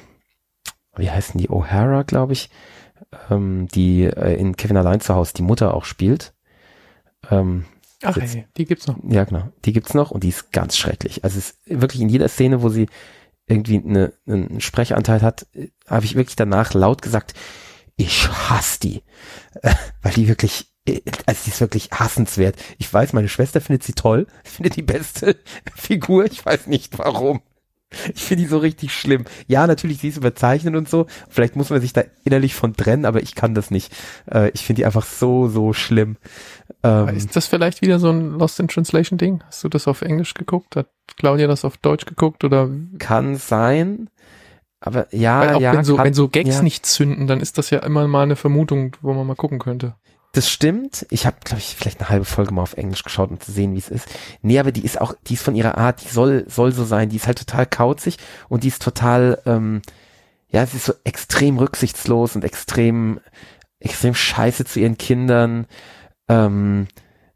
wie 0.96 1.10
heißen 1.10 1.40
die, 1.40 1.50
O'Hara, 1.50 2.04
glaube 2.04 2.34
ich, 2.34 2.50
ähm, 3.30 3.68
die 3.74 4.04
äh, 4.04 4.36
in 4.36 4.56
Kevin 4.56 4.78
allein 4.78 5.02
zu 5.02 5.16
Hause 5.16 5.34
die 5.36 5.42
Mutter 5.42 5.74
auch 5.74 5.86
spielt. 5.86 6.34
Ähm, 7.30 7.66
Ach, 8.04 8.18
jetzt, 8.18 8.36
hey, 8.36 8.46
die 8.58 8.66
gibt's 8.66 8.88
noch. 8.88 8.98
Ja, 9.08 9.24
genau. 9.24 9.50
Die 9.66 9.74
gibt's 9.74 9.94
noch 9.94 10.12
und 10.12 10.24
die 10.24 10.30
ist 10.30 10.52
ganz 10.52 10.78
schrecklich. 10.78 11.24
Also 11.24 11.40
es 11.40 11.52
ist 11.52 11.82
wirklich 11.82 12.02
in 12.02 12.10
jeder 12.10 12.28
Szene, 12.28 12.62
wo 12.62 12.70
sie 12.70 12.88
irgendwie 13.48 13.78
eine, 13.78 14.14
einen 14.26 14.62
Sprechanteil 14.62 15.22
hat, 15.22 15.48
äh, 15.54 15.70
habe 15.88 16.06
ich 16.06 16.16
wirklich 16.16 16.36
danach 16.36 16.74
laut 16.74 17.02
gesagt, 17.02 17.34
ich 17.96 18.28
hasse 18.30 18.80
die. 18.80 19.04
weil 20.02 20.14
die 20.14 20.28
wirklich, 20.28 20.72
äh, 20.88 21.02
also 21.26 21.42
die 21.46 21.52
ist 21.52 21.62
wirklich 21.62 21.92
hassenswert. 21.92 22.56
Ich 22.78 22.92
weiß, 22.92 23.14
meine 23.14 23.30
Schwester 23.30 23.62
findet 23.62 23.84
sie 23.84 23.94
toll, 23.94 24.28
findet 24.44 24.76
die 24.76 24.82
beste 24.82 25.38
Figur, 25.76 26.26
ich 26.26 26.46
weiß 26.46 26.68
nicht 26.68 26.98
warum. 26.98 27.42
Ich 28.16 28.24
finde 28.24 28.44
die 28.44 28.50
so 28.50 28.58
richtig 28.58 28.94
schlimm. 28.94 29.26
Ja, 29.48 29.68
natürlich, 29.68 30.00
sie 30.00 30.10
ist 30.10 30.18
überzeichnet 30.18 30.76
und 30.76 30.90
so. 30.90 31.08
Vielleicht 31.30 31.56
muss 31.56 31.70
man 31.70 31.82
sich 31.82 31.94
da 31.94 32.04
innerlich 32.24 32.56
von 32.56 32.76
trennen, 32.76 33.06
aber 33.06 33.22
ich 33.22 33.36
kann 33.36 33.56
das 33.56 33.72
nicht. 33.72 33.94
Äh, 34.32 34.50
ich 34.54 34.66
finde 34.66 34.82
die 34.82 34.86
einfach 34.86 35.06
so, 35.06 35.48
so 35.48 35.74
schlimm. 35.74 36.18
Ähm, 36.84 37.10
ist 37.10 37.36
das 37.36 37.48
vielleicht 37.48 37.82
wieder 37.82 38.00
so 38.00 38.10
ein 38.10 38.38
Lost 38.38 38.60
in 38.60 38.68
Translation 38.68 39.18
Ding? 39.18 39.44
Hast 39.46 39.64
du 39.64 39.70
das 39.70 39.88
auf 39.88 40.02
Englisch 40.02 40.34
geguckt? 40.34 40.76
Hat 40.76 40.88
Claudia 41.18 41.48
das 41.48 41.66
auf 41.66 41.78
Deutsch 41.78 42.06
geguckt 42.06 42.44
oder? 42.44 42.70
Kann 43.00 43.36
sein. 43.36 44.10
Aber 44.80 45.08
ja, 45.16 45.58
ja. 45.60 45.74
Wenn 45.74 45.84
so, 45.86 45.96
kann, 45.96 46.06
wenn 46.06 46.14
so 46.14 46.28
Gags 46.28 46.58
ja. 46.58 46.62
nicht 46.62 46.86
zünden, 46.86 47.26
dann 47.28 47.40
ist 47.40 47.58
das 47.58 47.70
ja 47.70 47.80
immer 47.80 48.06
mal 48.08 48.24
eine 48.24 48.36
Vermutung, 48.36 48.98
wo 49.02 49.14
man 49.14 49.26
mal 49.26 49.36
gucken 49.36 49.60
könnte. 49.60 49.96
Das 50.34 50.50
stimmt. 50.50 51.06
Ich 51.12 51.28
habe, 51.28 51.38
glaube 51.44 51.60
ich, 51.60 51.76
vielleicht 51.76 52.00
eine 52.00 52.10
halbe 52.10 52.26
Folge 52.26 52.52
mal 52.54 52.64
auf 52.64 52.74
Englisch 52.74 53.04
geschaut, 53.04 53.30
um 53.30 53.40
zu 53.40 53.52
sehen, 53.52 53.76
wie 53.76 53.78
es 53.78 53.90
ist. 53.90 54.08
Nee, 54.42 54.58
aber 54.58 54.72
die 54.72 54.84
ist 54.84 55.00
auch, 55.00 55.14
die 55.28 55.36
ist 55.36 55.44
von 55.44 55.56
ihrer 55.56 55.78
Art, 55.78 56.04
die 56.04 56.08
soll, 56.08 56.46
soll 56.50 56.72
so 56.72 56.86
sein. 56.86 57.10
Die 57.10 57.18
ist 57.18 57.28
halt 57.28 57.38
total 57.38 57.68
kauzig 57.68 58.18
und 58.50 58.64
die 58.64 58.70
ist 58.70 58.82
total, 58.82 59.40
ähm, 59.46 59.84
ja, 60.50 60.66
sie 60.66 60.78
ist 60.78 60.86
so 60.86 60.94
extrem 61.04 61.60
rücksichtslos 61.60 62.36
und 62.36 62.44
extrem, 62.44 63.20
extrem 63.80 64.16
scheiße 64.16 64.66
zu 64.66 64.80
ihren 64.80 64.98
Kindern. 64.98 65.68
Ähm, 66.28 66.88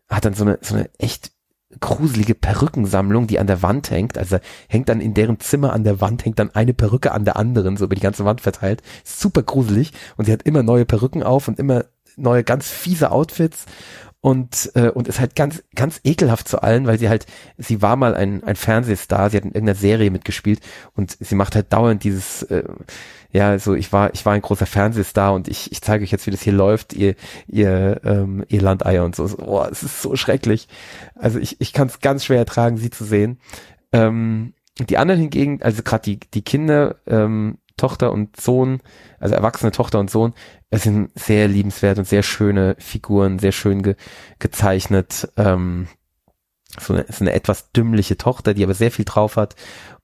hat 0.10 0.26
dann 0.26 0.34
so 0.34 0.46
eine, 0.46 0.58
so 0.62 0.74
eine 0.74 0.90
echt 0.98 1.32
gruselige 1.80 2.34
Perückensammlung, 2.34 3.28
die 3.28 3.38
an 3.38 3.46
der 3.46 3.62
Wand 3.62 3.92
hängt. 3.92 4.18
Also 4.18 4.40
hängt 4.70 4.90
dann 4.90 5.02
in 5.02 5.14
deren 5.14 5.40
Zimmer 5.40 5.72
an 5.72 5.84
der 5.84 6.02
Wand, 6.02 6.26
hängt 6.26 6.40
dann 6.40 6.56
eine 6.56 6.74
Perücke 6.74 7.12
an 7.12 7.26
der 7.26 7.36
anderen, 7.38 7.78
so 7.78 7.86
über 7.86 7.94
die 7.94 8.02
ganze 8.02 8.26
Wand 8.26 8.42
verteilt. 8.42 8.82
Super 9.04 9.44
gruselig. 9.44 9.92
Und 10.16 10.26
sie 10.26 10.32
hat 10.32 10.44
immer 10.44 10.64
neue 10.64 10.86
Perücken 10.86 11.22
auf 11.22 11.48
und 11.48 11.60
immer 11.60 11.86
neue 12.18 12.44
ganz 12.44 12.70
fiese 12.70 13.12
Outfits. 13.12 13.66
Und 14.20 14.72
äh, 14.74 14.90
und 14.90 15.08
ist 15.08 15.20
halt 15.20 15.36
ganz 15.36 15.64
ganz 15.76 16.02
ekelhaft 16.04 16.48
zu 16.48 16.62
allen, 16.62 16.88
weil 16.88 16.98
sie 16.98 17.08
halt 17.08 17.28
sie 17.58 17.84
war 17.84 17.96
mal 17.96 18.16
ein 18.16 18.44
ein 18.44 18.56
Fernsehstar, 18.56 19.30
sie 19.30 19.38
hat 19.38 19.44
in 19.44 19.52
irgendeiner 19.52 19.78
Serie 19.78 20.10
mitgespielt 20.10 20.60
und 20.96 21.16
sie 21.20 21.36
macht 21.36 21.56
halt 21.56 21.72
dauernd 21.72 22.04
dieses 22.04 22.42
äh, 22.44 22.64
ja 23.32 23.60
so 23.60 23.76
ich 23.76 23.94
war 23.94 24.12
ich 24.16 24.26
war 24.26 24.34
ein 24.34 24.42
großer 24.42 24.66
Fernsehstar 24.66 25.34
und 25.34 25.48
ich 25.48 25.72
ich 25.72 25.82
zeige 25.82 26.04
euch 26.04 26.12
jetzt 26.12 26.26
wie 26.26 26.32
das 26.32 26.42
hier 26.42 26.54
läuft 26.54 26.94
ihr 26.94 27.14
ihr 27.46 28.02
ähm, 28.04 28.44
ihr 28.50 28.62
Landeier 28.62 29.06
und 29.06 29.16
so. 29.16 29.30
Oh, 29.38 29.64
es 29.72 29.84
ist 29.84 30.02
so 30.02 30.16
schrecklich. 30.16 30.68
Also 31.14 31.38
ich 31.38 31.62
ich 31.62 31.72
kann 31.72 31.88
es 31.88 32.00
ganz 32.00 32.26
schwer 32.26 32.40
ertragen 32.40 32.78
sie 32.78 32.90
zu 32.90 33.06
sehen. 33.06 33.40
Ähm, 33.94 34.56
die 34.80 34.98
anderen 34.98 35.22
hingegen 35.22 35.62
also 35.62 35.84
gerade 35.84 36.04
die 36.04 36.20
die 36.34 36.42
Kinder 36.44 36.96
ähm, 37.06 37.60
Tochter 37.78 38.12
und 38.12 38.40
Sohn, 38.40 38.82
also 39.20 39.36
erwachsene 39.36 39.72
Tochter 39.72 40.00
und 40.00 40.10
Sohn, 40.10 40.34
es 40.70 40.84
sind 40.84 41.12
sehr 41.18 41.48
liebenswert 41.48 41.98
und 41.98 42.08
sehr 42.08 42.24
schöne 42.24 42.76
Figuren, 42.80 43.40
sehr 43.40 43.52
schön 43.52 43.84
ge 43.84 43.96
gezeichnet. 44.40 45.32
Ähm, 45.38 45.88
so 46.80 46.94
eine, 46.94 47.04
ist 47.04 47.22
eine 47.22 47.34
etwas 47.34 47.72
dümmliche 47.72 48.18
Tochter, 48.18 48.54
die 48.54 48.64
aber 48.64 48.74
sehr 48.74 48.92
viel 48.92 49.06
drauf 49.06 49.38
hat 49.38 49.56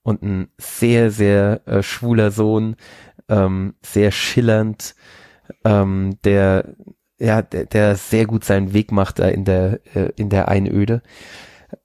und 0.02 0.22
ein 0.22 0.48
sehr, 0.58 1.10
sehr 1.10 1.66
äh, 1.66 1.82
schwuler 1.82 2.30
Sohn, 2.30 2.76
ähm, 3.28 3.74
sehr 3.82 4.10
schillernd, 4.10 4.94
ähm, 5.64 6.18
der 6.24 6.74
ja, 7.18 7.42
der, 7.42 7.66
der 7.66 7.96
sehr 7.96 8.26
gut 8.26 8.44
seinen 8.44 8.72
Weg 8.72 8.90
macht 8.90 9.18
da 9.18 9.28
in 9.28 9.44
der 9.44 9.80
äh, 9.94 10.10
in 10.16 10.30
der 10.30 10.48
Einöde. 10.48 11.02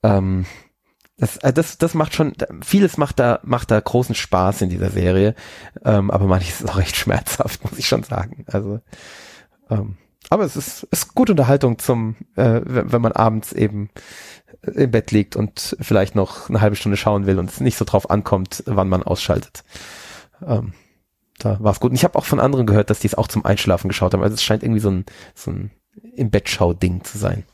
Ähm, 0.02 0.46
das, 1.20 1.36
äh, 1.38 1.52
das, 1.52 1.78
das 1.78 1.94
macht 1.94 2.14
schon, 2.14 2.32
vieles 2.62 2.96
macht 2.96 3.18
da, 3.18 3.40
macht 3.42 3.70
da 3.70 3.78
großen 3.78 4.14
Spaß 4.14 4.62
in 4.62 4.70
dieser 4.70 4.90
Serie, 4.90 5.34
ähm, 5.84 6.10
aber 6.10 6.26
manches 6.26 6.60
ist 6.60 6.68
auch 6.68 6.78
recht 6.78 6.96
schmerzhaft, 6.96 7.62
muss 7.70 7.78
ich 7.78 7.86
schon 7.86 8.02
sagen. 8.02 8.44
Also, 8.46 8.80
ähm, 9.68 9.96
aber 10.30 10.44
es 10.44 10.56
ist, 10.56 10.84
ist 10.84 11.14
gute 11.14 11.32
Unterhaltung 11.32 11.78
zum, 11.78 12.16
äh, 12.36 12.60
wenn 12.64 13.02
man 13.02 13.12
abends 13.12 13.52
eben 13.52 13.90
im 14.62 14.90
Bett 14.90 15.10
liegt 15.10 15.36
und 15.36 15.76
vielleicht 15.80 16.14
noch 16.14 16.48
eine 16.48 16.60
halbe 16.60 16.76
Stunde 16.76 16.96
schauen 16.96 17.26
will 17.26 17.38
und 17.38 17.50
es 17.50 17.60
nicht 17.60 17.76
so 17.76 17.84
drauf 17.84 18.10
ankommt, 18.10 18.62
wann 18.66 18.88
man 18.88 19.02
ausschaltet. 19.02 19.64
Ähm, 20.46 20.72
da 21.38 21.58
war 21.60 21.72
es 21.72 21.80
gut. 21.80 21.90
Und 21.90 21.96
ich 21.96 22.04
habe 22.04 22.18
auch 22.18 22.26
von 22.26 22.40
anderen 22.40 22.66
gehört, 22.66 22.90
dass 22.90 23.00
die 23.00 23.06
es 23.06 23.14
auch 23.14 23.28
zum 23.28 23.44
Einschlafen 23.44 23.88
geschaut 23.88 24.12
haben. 24.12 24.22
Also 24.22 24.34
es 24.34 24.42
scheint 24.42 24.62
irgendwie 24.62 24.80
so 24.80 24.90
ein, 24.90 25.06
so 25.34 25.50
ein 25.50 25.70
im 26.14 26.30
Bett 26.30 26.48
schau 26.48 26.74
Ding 26.74 27.02
zu 27.02 27.18
sein. 27.18 27.44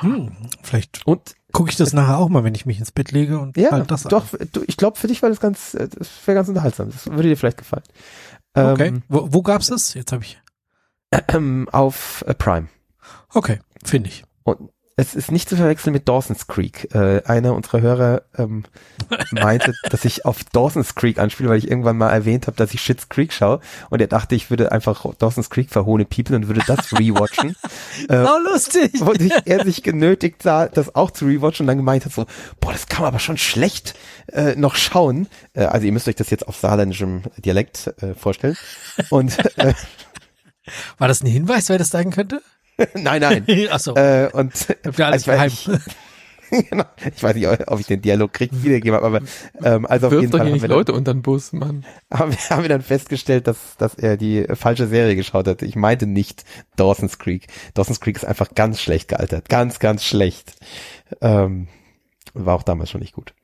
Hm, 0.00 0.32
vielleicht 0.62 1.06
und 1.06 1.34
gucke 1.52 1.70
ich 1.70 1.76
das 1.76 1.92
nachher 1.92 2.18
auch 2.18 2.28
mal, 2.28 2.44
wenn 2.44 2.54
ich 2.54 2.66
mich 2.66 2.78
ins 2.78 2.92
Bett 2.92 3.10
lege 3.10 3.38
und 3.38 3.56
ja, 3.56 3.80
das 3.80 4.04
doch. 4.04 4.26
Du, 4.52 4.62
ich 4.66 4.76
glaube, 4.76 4.98
für 4.98 5.06
dich 5.08 5.22
war 5.22 5.28
das 5.28 5.40
ganz, 5.40 5.74
äh, 5.74 5.88
das 5.88 6.08
wäre 6.26 6.36
ganz 6.36 6.48
unterhaltsam. 6.48 6.90
Das 6.90 7.06
würde 7.06 7.28
dir 7.28 7.36
vielleicht 7.36 7.58
gefallen. 7.58 7.84
Okay. 8.54 8.88
Ähm, 8.88 9.02
wo, 9.08 9.32
wo 9.32 9.42
gab's 9.42 9.68
das? 9.68 9.94
Jetzt 9.94 10.12
habe 10.12 10.24
ich 10.24 10.40
auf 11.72 12.24
äh, 12.26 12.34
Prime. 12.34 12.68
Okay, 13.32 13.60
finde 13.84 14.08
ich. 14.10 14.24
Und 14.42 14.70
es 14.98 15.14
ist 15.14 15.30
nicht 15.30 15.48
zu 15.48 15.56
verwechseln 15.56 15.92
mit 15.92 16.08
Dawson's 16.08 16.48
Creek. 16.48 16.92
Äh, 16.92 17.22
einer 17.24 17.54
unserer 17.54 17.80
Hörer 17.80 18.22
ähm, 18.36 18.64
meinte, 19.30 19.72
dass 19.88 20.04
ich 20.04 20.24
auf 20.24 20.42
Dawson's 20.52 20.96
Creek 20.96 21.20
anspiele, 21.20 21.48
weil 21.48 21.58
ich 21.58 21.70
irgendwann 21.70 21.96
mal 21.96 22.10
erwähnt 22.10 22.48
habe, 22.48 22.56
dass 22.56 22.74
ich 22.74 22.80
Shit's 22.80 23.08
Creek 23.08 23.32
schaue 23.32 23.60
und 23.90 24.00
er 24.00 24.08
dachte, 24.08 24.34
ich 24.34 24.50
würde 24.50 24.72
einfach 24.72 25.06
Dawson's 25.14 25.50
Creek 25.50 25.70
verhohne 25.70 26.04
People 26.04 26.34
und 26.34 26.48
würde 26.48 26.62
das 26.66 26.98
rewatchen. 26.98 27.54
äh, 28.08 28.24
so 28.24 28.38
lustig! 28.50 29.00
Und 29.00 29.22
ich, 29.22 29.32
er 29.44 29.64
sich 29.64 29.84
genötigt 29.84 30.42
sah, 30.42 30.66
das 30.66 30.96
auch 30.96 31.12
zu 31.12 31.26
rewatchen 31.26 31.62
und 31.62 31.68
dann 31.68 31.76
gemeint 31.76 32.04
hat 32.04 32.12
so, 32.12 32.26
boah, 32.58 32.72
das 32.72 32.88
kann 32.88 33.02
man 33.02 33.08
aber 33.08 33.20
schon 33.20 33.38
schlecht 33.38 33.94
äh, 34.32 34.56
noch 34.56 34.74
schauen. 34.74 35.28
Äh, 35.54 35.66
also 35.66 35.86
ihr 35.86 35.92
müsst 35.92 36.08
euch 36.08 36.16
das 36.16 36.30
jetzt 36.30 36.48
auf 36.48 36.56
saarländischem 36.56 37.22
Dialekt 37.36 37.94
äh, 38.02 38.14
vorstellen. 38.14 38.56
Und 39.10 39.38
äh, 39.58 39.74
War 40.98 41.08
das 41.08 41.22
ein 41.22 41.26
Hinweis, 41.26 41.68
wer 41.68 41.78
das 41.78 41.90
sagen 41.90 42.10
könnte? 42.10 42.42
nein, 42.94 43.20
nein. 43.20 43.44
Ach 43.70 43.80
so. 43.80 43.94
Äh, 43.94 44.30
und 44.32 44.68
ihr 44.98 45.06
alles 45.06 45.28
also, 45.28 45.32
geheim? 45.32 45.48
Ich, 46.50 46.70
genau, 46.70 46.84
ich 47.14 47.22
weiß 47.22 47.34
nicht, 47.36 47.68
ob 47.68 47.80
ich 47.80 47.86
den 47.86 48.00
Dialog 48.00 48.38
richtig 48.40 48.62
wiedergegeben 48.62 48.94
habe, 48.96 49.06
aber 49.06 49.20
ähm, 49.62 49.84
also 49.86 50.06
auf 50.06 50.12
Wirf 50.12 50.22
jeden 50.22 50.32
Fall 50.32 50.40
haben 50.40 50.54
wir, 50.54 50.60
dann, 50.60 50.70
Leute 50.70 50.92
unter 50.92 51.12
den 51.12 51.22
Bus, 51.22 51.52
Mann. 51.52 51.84
haben, 52.12 52.32
wir, 52.32 52.38
haben 52.50 52.62
wir 52.62 52.68
dann 52.68 52.82
festgestellt, 52.82 53.46
dass, 53.46 53.76
dass 53.76 53.94
er 53.94 54.16
die 54.16 54.46
falsche 54.54 54.86
Serie 54.86 55.16
geschaut 55.16 55.46
hat. 55.46 55.62
Ich 55.62 55.76
meinte 55.76 56.06
nicht 56.06 56.44
Dawson's 56.76 57.18
Creek. 57.18 57.48
Dawson's 57.74 58.00
Creek 58.00 58.16
ist 58.16 58.24
einfach 58.24 58.54
ganz 58.54 58.80
schlecht 58.80 59.08
gealtert. 59.08 59.48
Ganz, 59.48 59.78
ganz 59.78 60.04
schlecht. 60.04 60.52
Ähm, 61.20 61.68
war 62.34 62.54
auch 62.54 62.62
damals 62.62 62.90
schon 62.90 63.00
nicht 63.00 63.14
gut. 63.14 63.34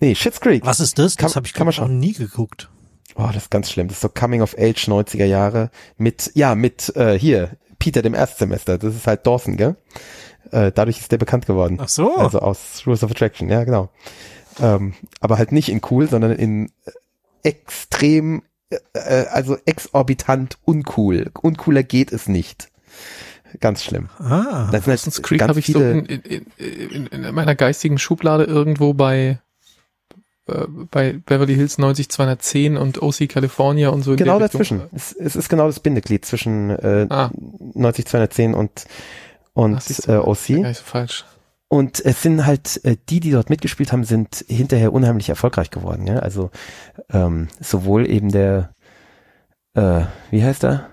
Nee, 0.00 0.14
Shit's 0.14 0.40
Creek. 0.40 0.64
Was 0.64 0.80
ist 0.80 0.98
das? 0.98 1.16
Kann- 1.16 1.26
Das 1.28 1.36
habe 1.36 1.46
ich 1.46 1.52
kann 1.52 1.66
man 1.66 1.76
noch 1.76 1.88
nie 1.88 2.14
geguckt. 2.14 2.70
Oh, 3.16 3.26
das 3.32 3.44
ist 3.44 3.50
ganz 3.50 3.70
schlimm. 3.70 3.88
Das 3.88 3.98
ist 3.98 4.02
so 4.02 4.08
Coming 4.08 4.40
of 4.40 4.56
Age 4.58 4.88
90er 4.88 5.24
Jahre 5.26 5.70
mit, 5.98 6.30
ja, 6.34 6.54
mit 6.54 6.94
äh, 6.96 7.18
hier, 7.18 7.50
Peter 7.80 8.02
dem 8.02 8.14
Erstsemester. 8.14 8.78
Das 8.78 8.94
ist 8.94 9.08
halt 9.08 9.26
Dawson, 9.26 9.56
gell? 9.56 9.74
Äh, 10.52 10.70
dadurch 10.72 11.00
ist 11.00 11.10
der 11.10 11.18
bekannt 11.18 11.46
geworden. 11.46 11.78
Ach 11.80 11.88
so. 11.88 12.14
Also 12.16 12.38
aus 12.38 12.84
Rules 12.86 13.02
of 13.02 13.10
Attraction, 13.10 13.48
ja, 13.48 13.64
genau. 13.64 13.90
Ähm, 14.60 14.94
aber 15.20 15.38
halt 15.38 15.50
nicht 15.50 15.68
in 15.68 15.80
cool, 15.90 16.08
sondern 16.08 16.32
in 16.32 16.70
extrem, 17.42 18.42
äh, 18.92 19.24
also 19.30 19.56
exorbitant 19.64 20.58
uncool. 20.64 21.30
Uncooler 21.40 21.82
geht 21.82 22.12
es 22.12 22.28
nicht. 22.28 22.70
Ganz 23.58 23.82
schlimm. 23.82 24.08
ah. 24.18 24.68
Das 24.70 24.84
sind 24.84 25.02
halt 25.14 25.22
Creek 25.22 25.42
habe 25.42 25.58
ich 25.58 25.66
so 25.66 25.80
in, 25.80 26.06
in, 26.06 26.46
in, 26.56 27.06
in 27.06 27.34
meiner 27.34 27.56
geistigen 27.56 27.98
Schublade 27.98 28.44
irgendwo 28.44 28.94
bei 28.94 29.40
äh, 30.50 30.66
bei 30.90 31.12
Beverly 31.14 31.54
Hills 31.54 31.78
90210 31.78 32.76
und 32.76 33.02
OC 33.02 33.28
California 33.28 33.88
und 33.90 34.02
so. 34.02 34.12
in 34.12 34.16
genau 34.18 34.38
dazwischen. 34.38 34.82
Es, 34.92 35.12
es 35.12 35.36
ist 35.36 35.48
genau 35.48 35.66
das 35.66 35.80
Bindeglied 35.80 36.24
zwischen 36.24 36.70
äh, 36.70 37.06
Ah. 37.10 37.30
90210 37.74 38.54
und 38.54 38.86
und 39.52 39.76
Ach, 39.76 40.08
äh, 40.08 40.16
OC. 40.16 40.48
Nicht 40.50 40.78
so 40.78 40.84
falsch. 40.84 41.24
Und 41.68 42.04
es 42.04 42.22
sind 42.22 42.46
halt, 42.46 42.84
äh, 42.84 42.96
die, 43.08 43.20
die 43.20 43.30
dort 43.30 43.48
mitgespielt 43.50 43.92
haben, 43.92 44.04
sind 44.04 44.44
hinterher 44.48 44.92
unheimlich 44.92 45.28
erfolgreich 45.28 45.70
geworden. 45.70 46.06
Ja? 46.06 46.18
Also 46.18 46.50
ähm, 47.12 47.48
sowohl 47.60 48.08
eben 48.10 48.30
der, 48.30 48.74
äh, 49.74 50.02
wie 50.30 50.42
heißt 50.42 50.64
er? 50.64 50.90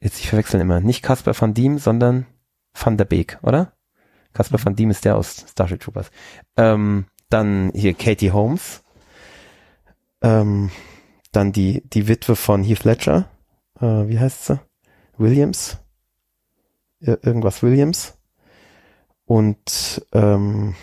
Jetzt, 0.00 0.20
ich 0.20 0.28
verwechseln 0.28 0.60
immer, 0.60 0.80
nicht 0.80 1.02
Casper 1.02 1.32
van 1.36 1.54
Diem, 1.54 1.78
sondern 1.78 2.26
Van 2.72 2.96
der 2.96 3.06
Beek, 3.06 3.38
oder? 3.42 3.72
Casper 4.32 4.64
van 4.64 4.76
Diem 4.76 4.90
ist 4.90 5.04
der 5.04 5.16
aus 5.16 5.44
Starship 5.50 5.80
Troopers. 5.80 6.10
Ähm, 6.56 7.06
dann 7.28 7.70
hier 7.74 7.94
Katie 7.94 8.32
Holmes. 8.32 8.82
Ähm, 10.22 10.70
dann 11.32 11.52
die, 11.52 11.82
die 11.88 12.08
Witwe 12.08 12.36
von 12.36 12.62
Heath 12.64 12.84
Ledger. 12.84 13.28
Äh, 13.80 14.08
wie 14.08 14.18
heißt 14.18 14.46
sie? 14.46 14.60
Williams. 15.16 15.78
Ir 17.00 17.18
irgendwas 17.22 17.62
Williams. 17.62 18.18
Und 19.24 20.06
ähm, 20.12 20.74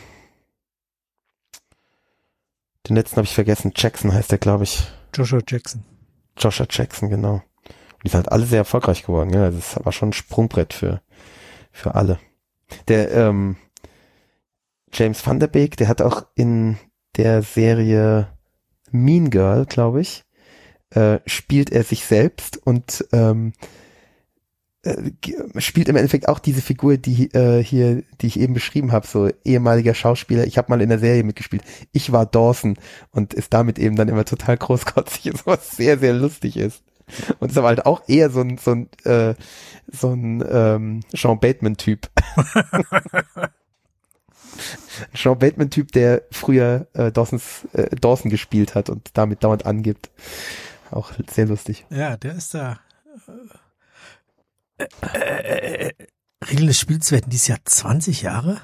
den 2.88 2.95
letzten 2.95 3.17
habe 3.17 3.26
ich 3.26 3.34
vergessen. 3.34 3.73
Jackson 3.76 4.13
heißt 4.13 4.31
der, 4.31 4.38
glaube 4.38 4.63
ich. 4.63 4.88
Joshua 5.13 5.41
Jackson. 5.45 5.84
Joshua 6.38 6.67
Jackson, 6.69 7.09
genau. 7.09 7.41
Und 7.65 8.03
die 8.03 8.09
sind 8.09 8.17
halt 8.17 8.31
alle 8.31 8.45
sehr 8.45 8.59
erfolgreich 8.59 9.03
geworden. 9.03 9.34
Ja, 9.34 9.45
also 9.45 9.57
das 9.57 9.84
war 9.84 9.91
schon 9.91 10.09
ein 10.09 10.13
Sprungbrett 10.13 10.73
für 10.73 11.01
für 11.72 11.95
alle. 11.95 12.19
Der 12.88 13.11
ähm, 13.11 13.57
James 14.95 15.26
Van 15.26 15.39
der 15.39 15.47
Beek, 15.47 15.76
der 15.76 15.89
hat 15.89 16.01
auch 16.01 16.26
in 16.35 16.77
der 17.17 17.41
Serie 17.41 18.30
Mean 18.91 19.30
Girl, 19.30 19.65
glaube 19.65 19.99
ich, 20.01 20.23
äh, 20.91 21.19
spielt 21.26 21.69
er 21.69 21.84
sich 21.84 22.05
selbst 22.05 22.57
und 22.65 23.05
ähm, 23.11 23.51
äh, 24.84 25.11
spielt 25.59 25.89
im 25.89 25.97
Endeffekt 25.97 26.30
auch 26.30 26.39
diese 26.39 26.61
Figur, 26.61 26.95
die 26.95 27.34
äh, 27.34 27.61
hier, 27.61 28.03
die 28.22 28.27
ich 28.27 28.39
eben 28.39 28.53
beschrieben 28.53 28.93
habe, 28.93 29.05
so 29.05 29.30
ehemaliger 29.43 29.93
Schauspieler. 29.93 30.45
Ich 30.45 30.57
habe 30.57 30.69
mal 30.69 30.81
in 30.81 30.89
der 30.89 30.99
Serie 30.99 31.23
mitgespielt. 31.23 31.63
Ich 31.91 32.13
war 32.13 32.26
Dawson 32.26 32.77
und 33.11 33.34
ist 33.34 33.53
damit 33.53 33.80
eben 33.80 33.97
dann 33.97 34.07
immer 34.07 34.23
total 34.23 34.57
großkotzig, 34.57 35.34
was 35.45 35.72
sehr 35.72 35.99
sehr 35.99 36.13
lustig 36.13 36.55
ist. 36.55 36.84
Und 37.39 37.51
ist 37.51 37.57
aber 37.57 37.67
halt 37.67 37.85
auch 37.85 38.03
eher 38.07 38.30
so 38.30 38.39
ein 38.39 38.57
so 38.57 38.72
ein 38.72 38.89
äh, 39.03 39.35
so 39.91 40.13
ein 40.13 40.43
ähm, 40.49 41.01
Sean 41.13 41.39
Bateman 41.39 41.76
Typ. 41.76 42.09
Sean 45.14 45.40
Bateman 45.40 45.69
Typ, 45.69 45.91
der 45.91 46.23
früher 46.32 46.88
äh, 46.94 47.11
Dawson's, 47.11 47.68
äh, 47.73 47.95
Dawson 47.95 48.32
gespielt 48.32 48.76
hat 48.76 48.90
und 48.90 49.10
damit 49.14 49.44
dauernd 49.44 49.65
angibt. 49.65 50.10
Auch 50.91 51.11
sehr 51.30 51.48
lustig. 51.48 51.86
Ja, 51.90 52.18
der 52.18 52.36
ist 52.36 52.53
da. 52.53 52.80
Äh, 54.77 54.88
äh, 55.14 55.88
äh, 55.88 55.94
Regeln 56.49 56.68
des 56.68 56.80
Spiels 56.80 57.11
werden 57.11 57.30
dieses 57.30 57.48
Jahr 57.48 57.60
20 57.64 58.22
Jahre? 58.22 58.61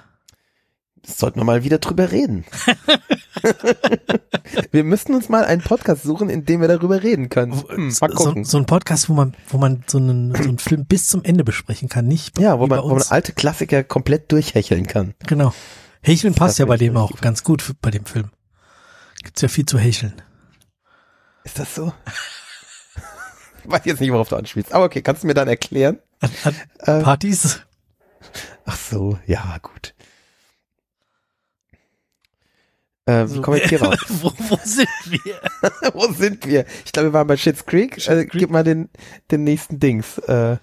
Sollten 1.06 1.40
wir 1.40 1.46
mal 1.46 1.64
wieder 1.64 1.80
drüber 1.80 2.12
reden. 2.12 2.46
Wir 4.72 4.84
müssten 4.84 5.14
uns 5.16 5.30
mal 5.30 5.44
einen 5.46 5.62
Podcast 5.62 6.04
suchen, 6.04 6.30
in 6.30 6.46
dem 6.46 6.62
wir 6.62 6.68
darüber 6.68 7.02
reden 7.04 7.30
können. 7.30 7.62
Hm, 7.70 7.92
so, 7.92 8.44
so 8.44 8.58
ein 8.58 8.66
Podcast, 8.66 9.10
wo 9.10 9.14
man, 9.14 9.36
wo 9.48 9.58
man 9.58 9.84
so 9.88 9.98
einen, 9.98 10.34
so 10.36 10.44
einen 10.44 10.60
Film 10.60 10.86
bis 10.86 11.08
zum 11.08 11.24
Ende 11.24 11.44
besprechen 11.44 11.90
kann, 11.90 12.08
nicht? 12.08 12.40
ja, 12.40 12.58
wo 12.60 12.68
man, 12.68 12.80
bei 12.80 12.84
wo 12.84 12.90
man 12.90 13.04
alte 13.10 13.34
Klassiker 13.34 13.84
komplett 13.84 14.32
durchhecheln 14.32 14.88
kann. 14.88 15.14
Genau. 15.28 15.54
Hecheln 16.02 16.34
passt 16.34 16.54
Das 16.54 16.58
ja 16.60 16.66
bei 16.66 16.78
dem 16.78 16.98
auch 16.98 17.20
ganz 17.22 17.44
gut 17.44 17.76
bei 17.82 17.92
dem 17.92 18.06
Film. 18.06 18.32
Gibt's 19.24 19.42
ja 19.42 19.48
viel 19.48 19.66
zu 19.66 19.78
hecheln. 19.78 20.22
Ist 21.44 21.60
das 21.60 21.76
so? 21.76 21.94
Weiß 23.66 23.82
jetzt 23.86 24.00
nicht, 24.02 24.12
worauf 24.12 24.30
du 24.30 24.36
anspielst. 24.36 24.74
Aber 24.74 24.86
okay, 24.86 25.02
kannst 25.02 25.24
du 25.24 25.28
mir 25.28 25.34
dann 25.36 25.48
erklären? 25.48 26.00
An, 26.20 26.32
an 26.44 26.56
Äh, 26.80 27.04
Partys. 27.04 27.62
ach 28.66 28.78
so, 28.78 29.20
ja, 29.28 29.58
gut. 29.62 29.94
Äh, 33.12 33.30
wie 33.30 33.34
So, 33.36 33.42
kommen 33.42 33.58
wir 33.60 33.68
hier 33.68 33.82
raus? 33.84 33.98
wo, 34.08 34.32
wo 34.50 34.58
sind 34.64 34.88
wir? 35.06 35.42
Wo 35.94 36.12
sind 36.14 36.46
wir? 36.46 36.66
Ich 36.86 36.92
glaube, 36.92 37.10
wir 37.10 37.14
waren 37.14 37.28
bei 37.28 37.38
Schitt's 37.38 37.66
Creek. 37.66 37.98
äh, 38.08 38.26
Creek. 38.26 38.32
Gib 38.32 38.50
mal 38.52 38.64
den, 38.64 38.90
den 39.32 39.44
nächsten 39.44 39.80
Dings. 39.80 40.18
Äh, 40.20 40.58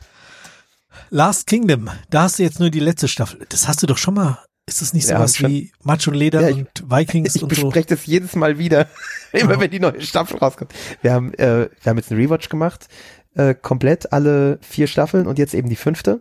Last 1.10 1.46
Kingdom. 1.46 1.88
Da 2.10 2.22
hast 2.22 2.38
du 2.38 2.42
jetzt 2.42 2.58
nur 2.60 2.70
die 2.70 2.80
letzte 2.80 3.08
Staffel. 3.08 3.46
Das 3.48 3.68
hast 3.68 3.82
du 3.82 3.86
doch 3.86 3.98
schon 3.98 4.14
mal. 4.14 4.38
Ist 4.66 4.82
das 4.82 4.92
nicht 4.92 5.08
Ja, 5.08 5.16
sowas 5.16 5.36
schon. 5.36 5.50
wie 5.50 5.72
Macho 5.82 6.10
Leder 6.10 6.42
Ja, 6.42 6.48
ich- 6.50 6.56
und 6.56 6.90
Vikings 6.90 7.34
ich 7.36 7.42
und 7.42 7.54
so? 7.54 7.62
bespreche 7.68 7.86
das 7.88 8.04
jedes 8.06 8.34
Mal 8.36 8.58
wieder, 8.58 8.86
immer 9.32 9.52
Ja. 9.54 9.60
wenn 9.60 9.70
die 9.70 9.80
neue 9.80 10.00
Staffel 10.02 10.36
rauskommt. 10.38 10.74
Wir 11.00 11.12
haben, 11.12 11.32
äh, 11.34 11.70
wir 11.82 11.90
haben 11.90 11.96
jetzt 11.96 12.10
einen 12.10 12.20
Rewatch 12.20 12.48
gemacht, 12.50 12.88
äh, 13.34 13.54
komplett 13.54 14.12
alle 14.12 14.58
vier 14.60 14.86
Staffeln 14.86 15.26
und 15.26 15.38
jetzt 15.38 15.54
eben 15.54 15.70
die 15.70 15.76
fünfte, 15.76 16.20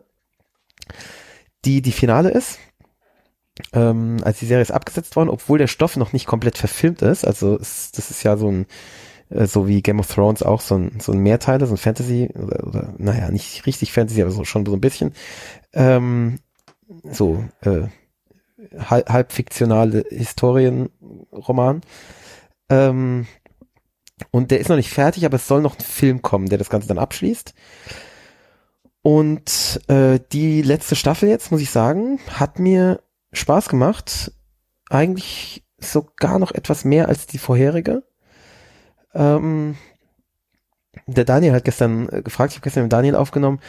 die 1.66 1.82
die 1.82 1.92
Finale 1.92 2.30
ist. 2.30 2.60
Ähm, 3.74 4.18
als 4.24 4.40
die 4.40 4.46
Serie 4.46 4.62
ist 4.62 4.72
abgesetzt 4.72 5.16
worden, 5.16 5.30
obwohl 5.30 5.58
der 5.58 5.68
Stoff 5.68 5.98
noch 5.98 6.14
nicht 6.14 6.26
komplett 6.26 6.58
verfilmt 6.58 7.02
ist. 7.02 7.26
Also 7.26 7.58
es, 7.60 7.92
das 7.92 8.12
ist 8.12 8.24
ja 8.24 8.38
so 8.38 8.50
ein, 8.50 8.66
äh, 9.30 9.46
so 9.46 9.68
wie 9.68 9.82
Game 9.82 10.00
of 10.00 10.14
Thrones 10.14 10.44
auch 10.44 10.62
so 10.62 10.76
ein, 10.76 11.00
so 11.00 11.12
ein 11.12 11.20
Mehrteiler, 11.20 11.66
so 11.66 11.74
ein 11.74 11.78
Fantasy, 11.78 12.30
oder, 12.36 12.68
oder 12.68 12.94
naja, 12.98 13.30
nicht 13.30 13.66
richtig 13.66 13.92
Fantasy, 13.92 14.22
aber 14.22 14.32
so, 14.32 14.44
schon 14.44 14.66
so 14.66 14.74
ein 14.74 14.82
bisschen. 14.82 15.14
Ähm, 15.74 16.40
so, 17.04 17.44
äh, 17.62 17.88
halb, 18.78 19.10
halb 19.10 19.32
fiktionale 19.34 20.06
Historienroman. 20.10 21.82
Ähm, 22.70 23.28
und 24.32 24.52
der 24.52 24.60
ist 24.60 24.70
noch 24.70 24.76
nicht 24.78 24.90
fertig, 24.90 25.26
aber 25.26 25.36
es 25.36 25.48
soll 25.48 25.62
noch 25.62 25.78
ein 25.78 25.84
Film 25.84 26.22
kommen, 26.22 26.50
der 26.50 26.58
das 26.58 26.70
Ganze 26.70 26.88
dann 26.88 26.98
abschließt. 26.98 27.54
Und 29.02 29.80
äh, 29.88 30.20
die 30.32 30.62
letzte 30.62 30.96
Staffel 30.96 31.30
jetzt, 31.30 31.52
muss 31.52 31.62
ich 31.62 31.70
sagen, 31.70 32.20
hat 32.30 32.60
mir 32.60 33.00
Spaß 33.34 33.70
gemacht. 33.70 34.32
Eigentlich 34.90 35.66
sogar 35.80 36.40
noch 36.40 36.52
etwas 36.52 36.86
mehr 36.86 37.08
als 37.08 37.28
die 37.28 37.38
vorherige. 37.38 38.04
Ähm, 39.14 39.78
der 41.06 41.26
Daniel 41.26 41.54
hat 41.54 41.66
gestern 41.66 42.10
äh, 42.10 42.22
gefragt, 42.22 42.52
ich 42.52 42.58
habe 42.58 42.64
gestern 42.64 42.84
mit 42.84 42.94
Daniel 42.94 43.16
aufgenommen 43.16 43.60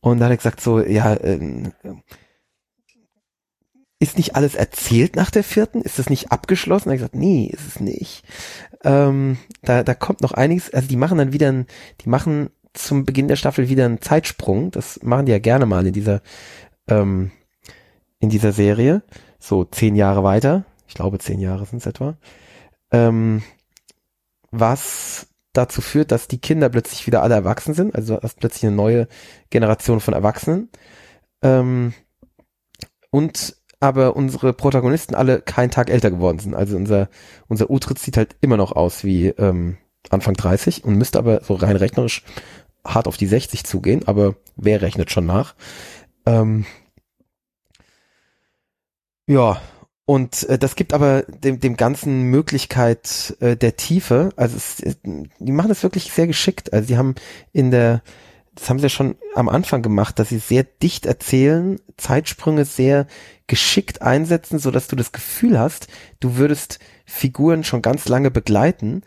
und 0.00 0.18
da 0.18 0.26
hat 0.26 0.32
er 0.32 0.36
gesagt 0.36 0.60
so, 0.60 0.80
ja, 0.80 1.16
ähm, 1.22 1.72
ist 4.02 4.16
nicht 4.16 4.34
alles 4.34 4.56
erzählt 4.56 5.14
nach 5.14 5.30
der 5.30 5.44
vierten? 5.44 5.80
Ist 5.80 6.00
das 6.00 6.10
nicht 6.10 6.32
abgeschlossen? 6.32 6.88
Er 6.88 6.94
hat 6.94 6.98
gesagt, 6.98 7.14
nee, 7.14 7.46
ist 7.46 7.66
es 7.66 7.80
nicht. 7.80 8.24
Ähm, 8.82 9.38
da, 9.62 9.84
da 9.84 9.94
kommt 9.94 10.22
noch 10.22 10.32
einiges, 10.32 10.74
also 10.74 10.88
die 10.88 10.96
machen 10.96 11.18
dann 11.18 11.32
wieder, 11.32 11.52
ein, 11.52 11.66
die 12.00 12.08
machen 12.08 12.50
zum 12.74 13.04
Beginn 13.04 13.28
der 13.28 13.36
Staffel 13.36 13.68
wieder 13.68 13.84
einen 13.84 14.00
Zeitsprung. 14.00 14.72
Das 14.72 15.00
machen 15.04 15.26
die 15.26 15.32
ja 15.32 15.38
gerne 15.38 15.66
mal 15.66 15.86
in 15.86 15.92
dieser, 15.92 16.20
ähm, 16.88 17.30
in 18.22 18.30
dieser 18.30 18.52
Serie. 18.52 19.02
So 19.38 19.64
zehn 19.64 19.96
Jahre 19.96 20.22
weiter. 20.22 20.64
Ich 20.86 20.94
glaube, 20.94 21.18
zehn 21.18 21.40
Jahre 21.40 21.66
sind 21.66 21.80
es 21.80 21.86
etwa. 21.86 22.16
Ähm, 22.92 23.42
was 24.52 25.26
dazu 25.52 25.82
führt, 25.82 26.12
dass 26.12 26.28
die 26.28 26.40
Kinder 26.40 26.68
plötzlich 26.68 27.06
wieder 27.06 27.22
alle 27.22 27.34
erwachsen 27.34 27.74
sind. 27.74 27.94
Also 27.94 28.16
du 28.16 28.22
hast 28.22 28.38
plötzlich 28.38 28.64
eine 28.64 28.76
neue 28.76 29.08
Generation 29.50 30.00
von 30.00 30.14
Erwachsenen. 30.14 30.70
Ähm, 31.42 31.94
und 33.10 33.56
aber 33.80 34.14
unsere 34.14 34.52
Protagonisten 34.52 35.16
alle 35.16 35.40
keinen 35.40 35.72
Tag 35.72 35.90
älter 35.90 36.12
geworden 36.12 36.38
sind. 36.38 36.54
Also 36.54 36.76
unser, 36.76 37.08
unser 37.48 37.70
Utrecht 37.70 37.98
sieht 37.98 38.16
halt 38.16 38.36
immer 38.40 38.56
noch 38.56 38.70
aus 38.70 39.02
wie 39.02 39.28
ähm, 39.28 39.78
Anfang 40.10 40.34
30 40.34 40.84
und 40.84 40.96
müsste 40.96 41.18
aber 41.18 41.42
so 41.42 41.54
rein 41.54 41.76
rechnerisch 41.76 42.22
hart 42.84 43.08
auf 43.08 43.16
die 43.16 43.26
60 43.26 43.64
zugehen, 43.64 44.06
aber 44.06 44.36
wer 44.54 44.80
rechnet 44.80 45.10
schon 45.10 45.26
nach? 45.26 45.56
Ähm, 46.24 46.64
ja, 49.26 49.60
und 50.04 50.48
äh, 50.48 50.58
das 50.58 50.76
gibt 50.76 50.92
aber 50.92 51.22
dem, 51.22 51.60
dem 51.60 51.76
ganzen 51.76 52.24
Möglichkeit 52.24 53.36
äh, 53.40 53.56
der 53.56 53.76
Tiefe. 53.76 54.30
Also 54.36 54.56
es, 54.56 54.80
es, 54.80 54.98
die 55.02 55.52
machen 55.52 55.68
das 55.68 55.82
wirklich 55.82 56.12
sehr 56.12 56.26
geschickt. 56.26 56.72
Also 56.72 56.88
die 56.88 56.96
haben 56.96 57.14
in 57.52 57.70
der, 57.70 58.02
das 58.54 58.68
haben 58.68 58.78
sie 58.78 58.84
ja 58.84 58.88
schon 58.88 59.16
am 59.34 59.48
Anfang 59.48 59.80
gemacht, 59.80 60.18
dass 60.18 60.30
sie 60.30 60.38
sehr 60.38 60.64
dicht 60.64 61.06
erzählen, 61.06 61.80
Zeitsprünge 61.96 62.64
sehr 62.64 63.06
geschickt 63.46 64.02
einsetzen, 64.02 64.58
so 64.58 64.70
dass 64.70 64.88
du 64.88 64.96
das 64.96 65.12
Gefühl 65.12 65.58
hast, 65.58 65.86
du 66.20 66.36
würdest 66.36 66.78
Figuren 67.06 67.64
schon 67.64 67.82
ganz 67.82 68.08
lange 68.08 68.30
begleiten. 68.30 69.02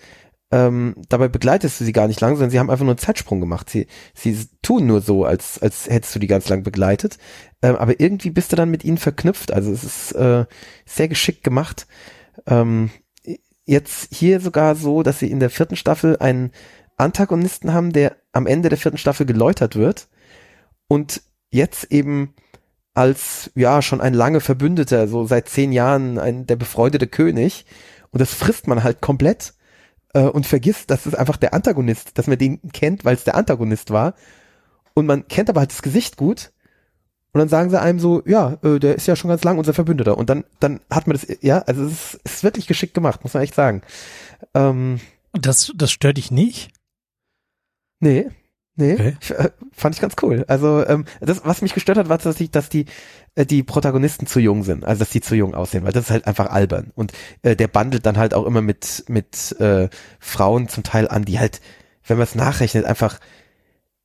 Ähm, 0.55 0.95
dabei 1.09 1.27
begleitest 1.27 1.81
du 1.81 1.83
sie 1.83 1.91
gar 1.91 2.07
nicht 2.07 2.21
lang, 2.21 2.35
sondern 2.35 2.49
sie 2.49 2.59
haben 2.59 2.69
einfach 2.69 2.85
nur 2.85 2.93
einen 2.93 2.97
Zeitsprung 2.97 3.41
gemacht. 3.41 3.69
Sie, 3.69 3.87
sie 4.13 4.47
tun 4.61 4.87
nur 4.87 5.01
so, 5.01 5.25
als, 5.25 5.61
als 5.61 5.89
hättest 5.89 6.15
du 6.15 6.19
die 6.19 6.27
ganz 6.27 6.47
lang 6.47 6.63
begleitet. 6.63 7.17
Ähm, 7.61 7.75
aber 7.75 7.99
irgendwie 7.99 8.29
bist 8.29 8.53
du 8.53 8.55
dann 8.55 8.71
mit 8.71 8.85
ihnen 8.85 8.97
verknüpft. 8.97 9.51
Also 9.51 9.73
es 9.73 9.83
ist 9.83 10.13
äh, 10.13 10.45
sehr 10.85 11.09
geschickt 11.09 11.43
gemacht. 11.43 11.87
Ähm, 12.47 12.89
jetzt 13.65 14.07
hier 14.13 14.39
sogar 14.39 14.75
so, 14.75 15.03
dass 15.03 15.19
sie 15.19 15.29
in 15.29 15.41
der 15.41 15.49
vierten 15.49 15.75
Staffel 15.75 16.15
einen 16.19 16.53
Antagonisten 16.95 17.73
haben, 17.73 17.91
der 17.91 18.15
am 18.31 18.47
Ende 18.47 18.69
der 18.69 18.77
vierten 18.77 18.97
Staffel 18.97 19.25
geläutert 19.25 19.75
wird 19.75 20.07
und 20.87 21.21
jetzt 21.49 21.91
eben 21.91 22.33
als 22.93 23.51
ja 23.55 23.81
schon 23.81 23.99
ein 23.99 24.13
lange 24.13 24.39
Verbündeter, 24.39 25.09
so 25.09 25.25
seit 25.25 25.49
zehn 25.49 25.73
Jahren 25.73 26.17
ein 26.17 26.47
der 26.47 26.55
befreundete 26.55 27.07
König 27.07 27.65
und 28.11 28.21
das 28.21 28.33
frisst 28.33 28.67
man 28.67 28.83
halt 28.83 29.01
komplett 29.01 29.54
äh, 30.15 30.21
und 30.21 30.47
vergisst, 30.47 30.89
dass 30.89 31.05
es 31.05 31.13
einfach 31.13 31.37
der 31.37 31.53
Antagonist, 31.53 32.17
dass 32.17 32.27
man 32.27 32.39
den 32.39 32.59
kennt, 32.71 33.05
weil 33.05 33.15
es 33.15 33.25
der 33.25 33.35
Antagonist 33.35 33.91
war. 33.91 34.15
Und 34.95 35.05
man 35.05 35.27
kennt 35.27 35.49
aber 35.49 35.59
halt 35.59 35.71
das 35.71 35.81
Gesicht 35.81 36.17
gut. 36.17 36.51
Und 37.33 37.39
dann 37.39 37.49
sagen 37.49 37.69
sie 37.69 37.79
einem 37.79 37.99
so, 37.99 38.23
ja, 38.25 38.57
äh, 38.63 38.79
der 38.79 38.95
ist 38.95 39.07
ja 39.07 39.17
schon 39.17 39.29
ganz 39.29 39.43
lang 39.43 39.57
unser 39.57 39.73
Verbündeter. 39.73 40.17
Und 40.17 40.29
dann 40.29 40.45
dann 40.61 40.79
hat 40.89 41.05
man 41.05 41.17
das, 41.17 41.27
ja, 41.41 41.59
also 41.59 41.83
es 41.83 41.91
ist, 41.91 42.21
es 42.23 42.33
ist 42.35 42.43
wirklich 42.43 42.65
geschickt 42.65 42.93
gemacht, 42.93 43.23
muss 43.23 43.33
man 43.33 43.43
echt 43.43 43.55
sagen. 43.55 43.81
Ähm, 44.53 45.01
das, 45.33 45.73
das 45.75 45.91
stört 45.91 46.15
dich 46.15 46.31
nicht? 46.31 46.71
Nee, 47.99 48.29
nee, 48.75 48.93
Okay. 48.93 49.17
ich, 49.21 49.31
äh, 49.31 49.49
fand 49.73 49.95
ich 49.95 50.01
ganz 50.01 50.15
cool. 50.21 50.45
Also 50.47 50.85
ähm, 50.87 51.05
das, 51.21 51.41
was 51.45 51.61
mich 51.61 51.73
gestört 51.73 51.97
hat, 51.97 52.09
war, 52.09 52.17
dass 52.17 52.35
die, 52.35 52.49
dass 52.49 52.69
die 52.69 52.85
äh, 53.35 53.45
die 53.45 53.63
Protagonisten 53.63 54.27
zu 54.27 54.39
jung 54.39 54.63
sind, 54.63 54.85
also 54.85 54.99
dass 54.99 55.09
die 55.09 55.21
zu 55.21 55.35
jung 55.35 55.55
aussehen, 55.55 55.83
weil 55.83 55.91
das 55.93 56.05
ist 56.05 56.11
halt 56.11 56.27
einfach 56.27 56.49
albern. 56.49 56.91
Und 56.95 57.11
äh, 57.41 57.55
der 57.55 57.67
bandelt 57.67 58.05
dann 58.05 58.17
halt 58.17 58.33
auch 58.33 58.45
immer 58.45 58.61
mit 58.61 59.03
mit 59.07 59.59
äh, 59.59 59.89
Frauen 60.19 60.67
zum 60.69 60.83
Teil 60.83 61.07
an, 61.07 61.25
die 61.25 61.39
halt, 61.39 61.61
wenn 62.07 62.17
man 62.17 62.23
es 62.25 62.35
nachrechnet, 62.35 62.85
einfach, 62.85 63.19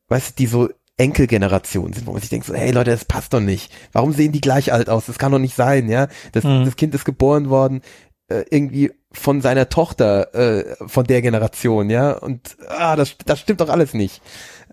weißt 0.09 0.30
du, 0.30 0.34
die 0.38 0.47
so 0.47 0.68
Enkelgeneration 0.97 1.92
sind, 1.94 2.06
wo 2.06 2.12
man 2.12 2.20
sich 2.20 2.30
denkt 2.30 2.47
so, 2.47 2.55
hey 2.55 2.72
Leute, 2.72 2.90
das 2.90 3.06
passt 3.06 3.32
doch 3.32 3.40
nicht. 3.40 3.72
Warum 3.92 4.12
sehen 4.12 4.32
die 4.32 4.40
gleich 4.40 4.72
alt 4.72 4.90
aus? 4.90 5.06
Das 5.06 5.18
kann 5.18 5.32
doch 5.32 5.38
nicht 5.38 5.55
sein, 5.56 5.88
ja. 5.88 6.09
Das, 6.32 6.44
Mhm. 6.44 6.64
das 6.66 6.76
Kind 6.76 6.94
ist 6.94 7.05
geboren 7.06 7.48
worden 7.48 7.80
äh, 8.28 8.44
irgendwie 8.51 8.92
von 9.12 9.40
seiner 9.40 9.68
Tochter 9.70 10.34
äh, 10.34 10.76
von 10.86 11.05
der 11.06 11.22
Generation, 11.22 11.88
ja. 11.90 12.12
Und 12.12 12.56
ah, 12.68 12.97
das, 12.97 13.16
das 13.24 13.40
stimmt 13.40 13.60
doch 13.62 13.70
alles 13.70 13.94
nicht. 13.94 14.20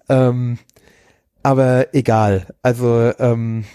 Ähm, 0.09 0.57
aber 1.43 1.93
egal. 1.93 2.47
Also 2.61 3.13
ähm, 3.19 3.65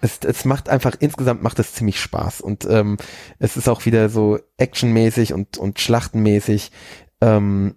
es, 0.00 0.18
es 0.24 0.44
macht 0.44 0.68
einfach 0.68 0.96
insgesamt 0.98 1.42
macht 1.42 1.58
es 1.58 1.74
ziemlich 1.74 2.00
Spaß 2.00 2.40
und 2.40 2.66
ähm, 2.68 2.96
es 3.38 3.56
ist 3.56 3.68
auch 3.68 3.86
wieder 3.86 4.08
so 4.08 4.38
actionmäßig 4.56 5.32
und 5.32 5.58
und 5.58 5.80
schlachtenmäßig. 5.80 6.70
Ähm, 7.20 7.76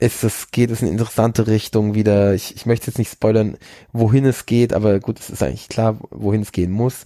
ist 0.00 0.22
es 0.22 0.50
geht 0.50 0.70
es 0.70 0.82
in 0.82 0.88
interessante 0.88 1.46
Richtung 1.46 1.94
wieder. 1.94 2.34
Ich, 2.34 2.54
ich 2.54 2.66
möchte 2.66 2.86
jetzt 2.86 2.98
nicht 2.98 3.10
spoilern, 3.10 3.56
wohin 3.92 4.24
es 4.24 4.46
geht, 4.46 4.72
aber 4.72 5.00
gut, 5.00 5.18
es 5.18 5.30
ist 5.30 5.42
eigentlich 5.42 5.68
klar, 5.68 5.98
wohin 6.10 6.42
es 6.42 6.52
gehen 6.52 6.70
muss. 6.70 7.04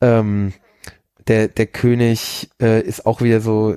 Ähm, 0.00 0.52
der 1.28 1.48
der 1.48 1.66
König 1.66 2.50
äh, 2.60 2.80
ist 2.82 3.06
auch 3.06 3.20
wieder 3.20 3.40
so 3.40 3.76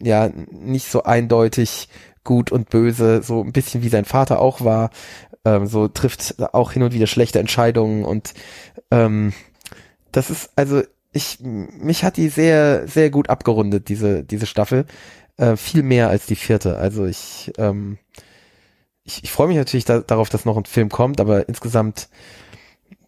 ja 0.00 0.30
nicht 0.50 0.90
so 0.90 1.02
eindeutig 1.02 1.88
gut 2.24 2.52
und 2.52 2.70
böse, 2.70 3.22
so 3.22 3.42
ein 3.42 3.52
bisschen 3.52 3.82
wie 3.82 3.88
sein 3.88 4.04
Vater 4.04 4.40
auch 4.40 4.64
war. 4.64 4.90
Ähm, 5.44 5.66
so 5.66 5.88
trifft 5.88 6.42
auch 6.54 6.72
hin 6.72 6.82
und 6.82 6.92
wieder 6.94 7.06
schlechte 7.06 7.40
Entscheidungen 7.40 8.04
und 8.04 8.32
ähm, 8.90 9.32
das 10.12 10.30
ist 10.30 10.50
also 10.56 10.82
ich 11.12 11.38
mich 11.40 12.04
hat 12.04 12.16
die 12.16 12.28
sehr 12.28 12.86
sehr 12.86 13.10
gut 13.10 13.28
abgerundet 13.28 13.88
diese 13.88 14.22
diese 14.24 14.46
Staffel 14.46 14.86
äh, 15.38 15.56
viel 15.56 15.82
mehr 15.82 16.08
als 16.08 16.26
die 16.26 16.36
vierte. 16.36 16.76
Also 16.76 17.06
ich 17.06 17.52
ähm, 17.58 17.98
ich, 19.04 19.24
ich 19.24 19.32
freue 19.32 19.48
mich 19.48 19.56
natürlich 19.56 19.84
da, 19.84 20.00
darauf, 20.00 20.28
dass 20.28 20.44
noch 20.44 20.56
ein 20.56 20.64
Film 20.64 20.88
kommt, 20.90 21.20
aber 21.20 21.48
insgesamt 21.48 22.08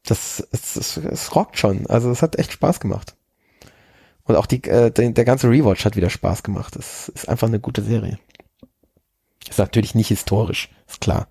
das 0.05 0.47
es, 0.53 0.77
es, 0.77 0.97
es 0.97 1.37
rockt 1.37 1.59
schon. 1.59 1.87
Also 1.87 2.11
es 2.11 2.23
hat 2.23 2.39
echt 2.39 2.53
Spaß 2.53 2.81
gemacht. 2.81 3.15
Und 4.25 4.37
auch 4.37 4.47
die, 4.47 4.65
äh, 4.65 4.91
der, 4.91 5.11
der 5.11 5.25
ganze 5.25 5.51
Rewatch 5.51 5.85
hat 5.85 5.97
wieder 5.97 6.11
Spaß 6.11 6.43
gemacht. 6.43 6.77
Es 6.77 7.09
ist 7.11 7.29
einfach 7.29 7.47
eine 7.47 7.61
gute 7.61 7.83
Serie. 7.83 8.19
Ist 9.49 9.59
natürlich 9.59 9.95
nicht 9.95 10.09
historisch, 10.09 10.71
ist 10.89 11.01
klar. 11.01 11.29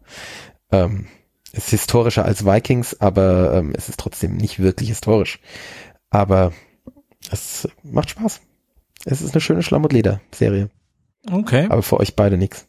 Ähm, 0.72 1.07
ist 1.52 1.69
historischer 1.69 2.26
als 2.26 2.45
Vikings, 2.45 2.99
aber 2.99 3.53
ähm, 3.53 3.73
es 3.76 3.90
ist 3.90 3.99
trotzdem 3.99 4.38
nicht 4.38 4.60
wirklich 4.60 4.90
historisch. 4.90 5.40
Aber 6.10 6.52
es 7.31 7.68
macht 7.84 8.11
Spaß. 8.11 8.41
Es 9.06 9.22
ist 9.22 9.34
eine 9.34 9.41
schöne 9.41 9.64
Schlamm- 9.64 9.84
und 9.84 9.94
Leder-Serie. 9.94 10.69
Okay. 11.30 11.68
Aber 11.69 11.84
für 11.84 11.99
euch 11.99 12.15
beide 12.15 12.38
nix. 12.38 12.68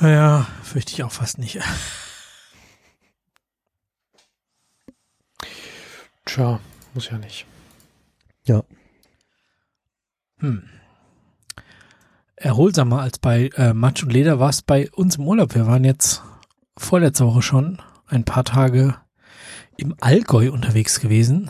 Ja, 0.00 0.46
fürchte 0.62 0.92
ich 0.92 1.02
auch 1.02 1.12
fast 1.12 1.38
nicht. 1.38 1.60
Tja, 6.24 6.60
muss 6.94 7.10
ja 7.10 7.18
nicht. 7.18 7.46
Ja. 8.46 8.64
Hm. 10.38 10.68
Erholsamer 12.44 13.00
als 13.00 13.18
bei 13.18 13.48
äh, 13.56 13.72
Matsch 13.72 14.02
und 14.02 14.12
Leder 14.12 14.38
war 14.38 14.50
es 14.50 14.60
bei 14.60 14.90
uns 14.90 15.16
im 15.16 15.26
Urlaub. 15.26 15.54
Wir 15.54 15.66
waren 15.66 15.82
jetzt 15.84 16.22
vorletzte 16.76 17.26
Woche 17.26 17.40
schon 17.40 17.80
ein 18.06 18.24
paar 18.24 18.44
Tage 18.44 18.96
im 19.78 19.94
Allgäu 20.00 20.52
unterwegs 20.52 21.00
gewesen. 21.00 21.48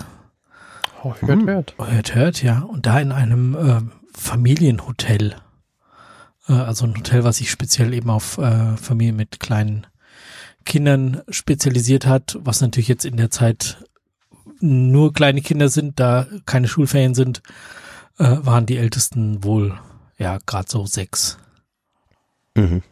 Oh, 1.03 1.15
hört, 1.19 1.41
Hm. 1.41 1.49
hört. 1.49 1.75
Hört, 1.79 2.15
hört, 2.15 2.43
ja. 2.43 2.61
Und 2.61 2.87
da 2.87 3.01
in 3.01 3.11
einem 3.11 3.57
äh, 3.57 3.81
Familienhotel. 4.17 5.35
Äh, 6.49 6.53
also 6.53 6.87
ein 6.87 6.97
Hotel, 6.97 7.25
was 7.25 7.39
sich 7.39 7.51
speziell 7.51 7.93
eben 7.93 8.09
auf 8.09 8.39
äh, 8.39 8.77
Familien 8.77 9.17
mit 9.17 9.41
kleinen 9.41 9.89
Kindern 10.65 11.23
spezialisiert 11.29 12.07
hat, 12.07 12.39
was 12.41 12.61
natürlich 12.61 12.89
jetzt 12.89 13.05
in 13.05 13.17
der 13.17 13.31
Zeit 13.31 13.85
nur 14.61 15.13
kleine 15.13 15.43
Kinder 15.43 15.69
sind, 15.69 15.99
da 15.99 16.27
keine 16.47 16.69
Schulferien 16.69 17.15
sind, 17.17 17.43
äh, 18.19 18.37
waren 18.43 18.65
die 18.65 18.77
Ältesten 18.79 19.43
wohl 19.43 19.77
ja 20.19 20.39
gerade 20.47 20.71
so 20.71 20.87
sechs. 20.87 21.39
Mhm. 22.55 22.83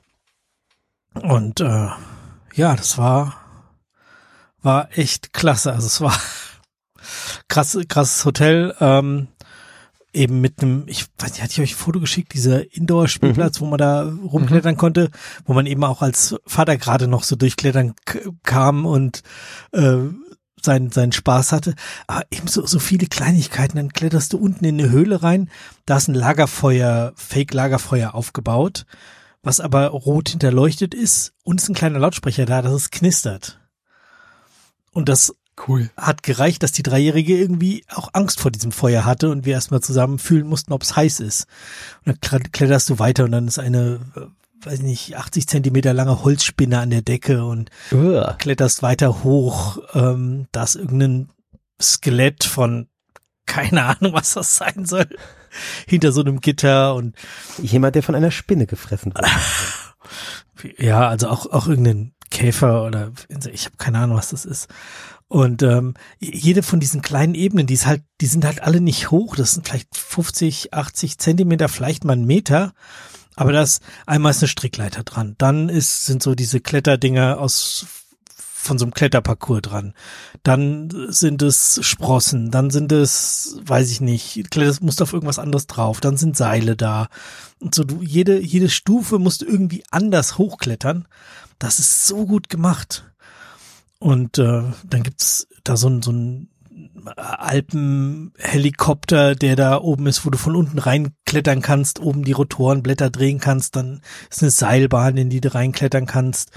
Und 1.14 1.60
äh, 1.60 1.88
ja, 2.54 2.76
das 2.76 2.98
war 2.98 3.36
war 4.62 4.88
echt 4.96 5.32
klasse. 5.32 5.72
Also 5.72 5.86
es 5.86 6.00
war 6.00 6.16
krass, 7.48 7.78
krasses 7.88 8.24
Hotel. 8.24 8.74
Ähm, 8.80 9.28
eben 10.14 10.40
mit 10.40 10.62
einem, 10.62 10.84
ich 10.86 11.06
weiß 11.18 11.32
nicht, 11.32 11.42
hatte 11.42 11.52
ich 11.52 11.60
euch 11.60 11.72
ein 11.72 11.84
Foto 11.84 11.98
geschickt, 11.98 12.34
dieser 12.34 12.74
Indoor-Spielplatz, 12.74 13.60
wo 13.60 13.66
man 13.66 13.78
da 13.78 14.02
rumklettern 14.02 14.76
konnte, 14.76 15.10
wo 15.46 15.54
man 15.54 15.64
eben 15.66 15.82
auch 15.84 16.02
als 16.02 16.36
Vater 16.46 16.76
gerade 16.76 17.08
noch 17.08 17.24
so 17.24 17.34
durchklettern 17.34 17.94
kam 18.42 18.84
und 18.84 19.22
äh, 19.72 19.96
seinen 20.64 20.90
seinen 20.90 21.12
Spaß 21.12 21.52
hatte. 21.52 21.74
Aber 22.06 22.24
eben 22.30 22.48
so, 22.48 22.66
so 22.66 22.78
viele 22.78 23.06
Kleinigkeiten. 23.06 23.76
Dann 23.76 23.92
kletterst 23.92 24.32
du 24.32 24.38
unten 24.38 24.64
in 24.64 24.80
eine 24.80 24.90
Höhle 24.90 25.22
rein, 25.22 25.50
da 25.86 25.96
ist 25.96 26.08
ein 26.08 26.14
Lagerfeuer, 26.14 27.12
Fake-Lagerfeuer 27.16 28.14
aufgebaut, 28.14 28.86
was 29.42 29.60
aber 29.60 29.88
rot 29.88 30.28
hinterleuchtet 30.28 30.94
ist 30.94 31.32
und 31.42 31.60
ist 31.60 31.68
ein 31.68 31.74
kleiner 31.74 31.98
Lautsprecher 31.98 32.46
da, 32.46 32.62
dass 32.62 32.72
es 32.72 32.90
knistert. 32.90 33.60
Und 34.92 35.08
das 35.08 35.34
Cool. 35.68 35.90
hat 35.96 36.22
gereicht, 36.22 36.62
dass 36.62 36.72
die 36.72 36.82
Dreijährige 36.82 37.36
irgendwie 37.36 37.84
auch 37.88 38.10
Angst 38.14 38.40
vor 38.40 38.50
diesem 38.50 38.72
Feuer 38.72 39.04
hatte 39.04 39.30
und 39.30 39.44
wir 39.44 39.52
erstmal 39.52 39.80
zusammen 39.80 40.18
fühlen 40.18 40.46
mussten, 40.46 40.72
ob 40.72 40.82
es 40.82 40.96
heiß 40.96 41.20
ist. 41.20 41.46
Und 42.04 42.16
dann 42.22 42.40
kle- 42.40 42.50
kletterst 42.50 42.88
du 42.88 42.98
weiter 42.98 43.24
und 43.24 43.32
dann 43.32 43.48
ist 43.48 43.58
eine, 43.58 44.00
weiß 44.66 44.80
nicht, 44.82 45.16
80 45.16 45.46
Zentimeter 45.46 45.92
lange 45.92 46.22
Holzspinne 46.22 46.78
an 46.78 46.90
der 46.90 47.02
Decke 47.02 47.44
und 47.44 47.70
Uah. 47.90 48.34
kletterst 48.38 48.82
weiter 48.82 49.22
hoch. 49.24 49.78
Ähm, 49.94 50.46
da 50.52 50.64
ist 50.64 50.76
irgendein 50.76 51.28
Skelett 51.80 52.44
von 52.44 52.88
keine 53.46 53.84
Ahnung, 53.84 54.12
was 54.12 54.34
das 54.34 54.56
sein 54.56 54.86
soll, 54.86 55.08
hinter 55.86 56.12
so 56.12 56.20
einem 56.20 56.40
Gitter 56.40 56.94
und 56.94 57.16
Jemand, 57.60 57.94
der 57.94 58.02
von 58.02 58.14
einer 58.14 58.30
Spinne 58.30 58.66
gefressen 58.66 59.14
wurde. 59.14 59.28
ja, 60.78 61.08
also 61.08 61.28
auch 61.28 61.46
auch 61.46 61.66
irgendein 61.66 62.14
Käfer 62.30 62.84
oder 62.84 63.12
ich 63.52 63.66
habe 63.66 63.76
keine 63.76 63.98
Ahnung, 63.98 64.16
was 64.16 64.30
das 64.30 64.44
ist. 64.44 64.68
Und 65.28 65.62
ähm, 65.62 65.94
jede 66.18 66.62
von 66.62 66.78
diesen 66.78 67.00
kleinen 67.00 67.34
Ebenen, 67.34 67.66
die 67.66 67.72
ist 67.72 67.86
halt, 67.86 68.02
die 68.20 68.26
sind 68.26 68.44
halt 68.44 68.62
alle 68.62 68.82
nicht 68.82 69.10
hoch. 69.10 69.34
Das 69.34 69.52
sind 69.52 69.66
vielleicht 69.66 69.96
50, 69.96 70.74
80 70.74 71.18
Zentimeter, 71.18 71.70
vielleicht 71.70 72.04
mal 72.04 72.12
einen 72.12 72.26
Meter. 72.26 72.74
Aber 73.34 73.52
das 73.52 73.80
einmal 74.06 74.30
ist 74.30 74.42
eine 74.42 74.48
Strickleiter 74.48 75.04
dran. 75.04 75.34
Dann 75.38 75.68
ist 75.68 76.06
sind 76.06 76.22
so 76.22 76.34
diese 76.34 76.60
Kletterdinger 76.60 77.38
aus 77.38 77.86
von 78.62 78.78
so 78.78 78.84
einem 78.84 78.94
Kletterparcours 78.94 79.62
dran. 79.62 79.92
Dann 80.44 80.88
sind 81.08 81.42
es 81.42 81.80
Sprossen, 81.82 82.52
dann 82.52 82.70
sind 82.70 82.92
es, 82.92 83.58
weiß 83.64 83.90
ich 83.90 84.00
nicht, 84.00 84.50
kletterst 84.50 84.82
musst 84.82 85.02
auf 85.02 85.12
irgendwas 85.12 85.40
anderes 85.40 85.66
drauf, 85.66 86.00
dann 86.00 86.16
sind 86.16 86.36
Seile 86.36 86.76
da. 86.76 87.08
Und 87.58 87.74
so 87.74 87.82
du, 87.82 88.02
jede, 88.02 88.40
jede 88.40 88.68
Stufe 88.68 89.18
musst 89.18 89.42
du 89.42 89.46
irgendwie 89.46 89.82
anders 89.90 90.38
hochklettern. 90.38 91.08
Das 91.58 91.80
ist 91.80 92.06
so 92.06 92.24
gut 92.24 92.48
gemacht. 92.48 93.04
Und 93.98 94.38
äh, 94.38 94.62
dann 94.84 95.02
gibt's 95.02 95.48
da 95.64 95.76
so 95.76 95.88
ein, 95.88 96.02
so 96.02 96.12
ein 96.12 96.48
Alpenhelikopter, 97.16 99.34
der 99.34 99.56
da 99.56 99.78
oben 99.78 100.06
ist, 100.06 100.26
wo 100.26 100.30
du 100.30 100.38
von 100.38 100.56
unten 100.56 100.78
reinklettern 100.78 101.62
kannst, 101.62 102.00
oben 102.00 102.24
die 102.24 102.32
Rotorenblätter 102.32 103.10
drehen 103.10 103.40
kannst, 103.40 103.76
dann 103.76 104.00
ist 104.30 104.42
eine 104.42 104.50
Seilbahn, 104.50 105.16
in 105.16 105.30
die 105.30 105.40
du 105.40 105.54
reinklettern 105.54 106.06
kannst. 106.06 106.50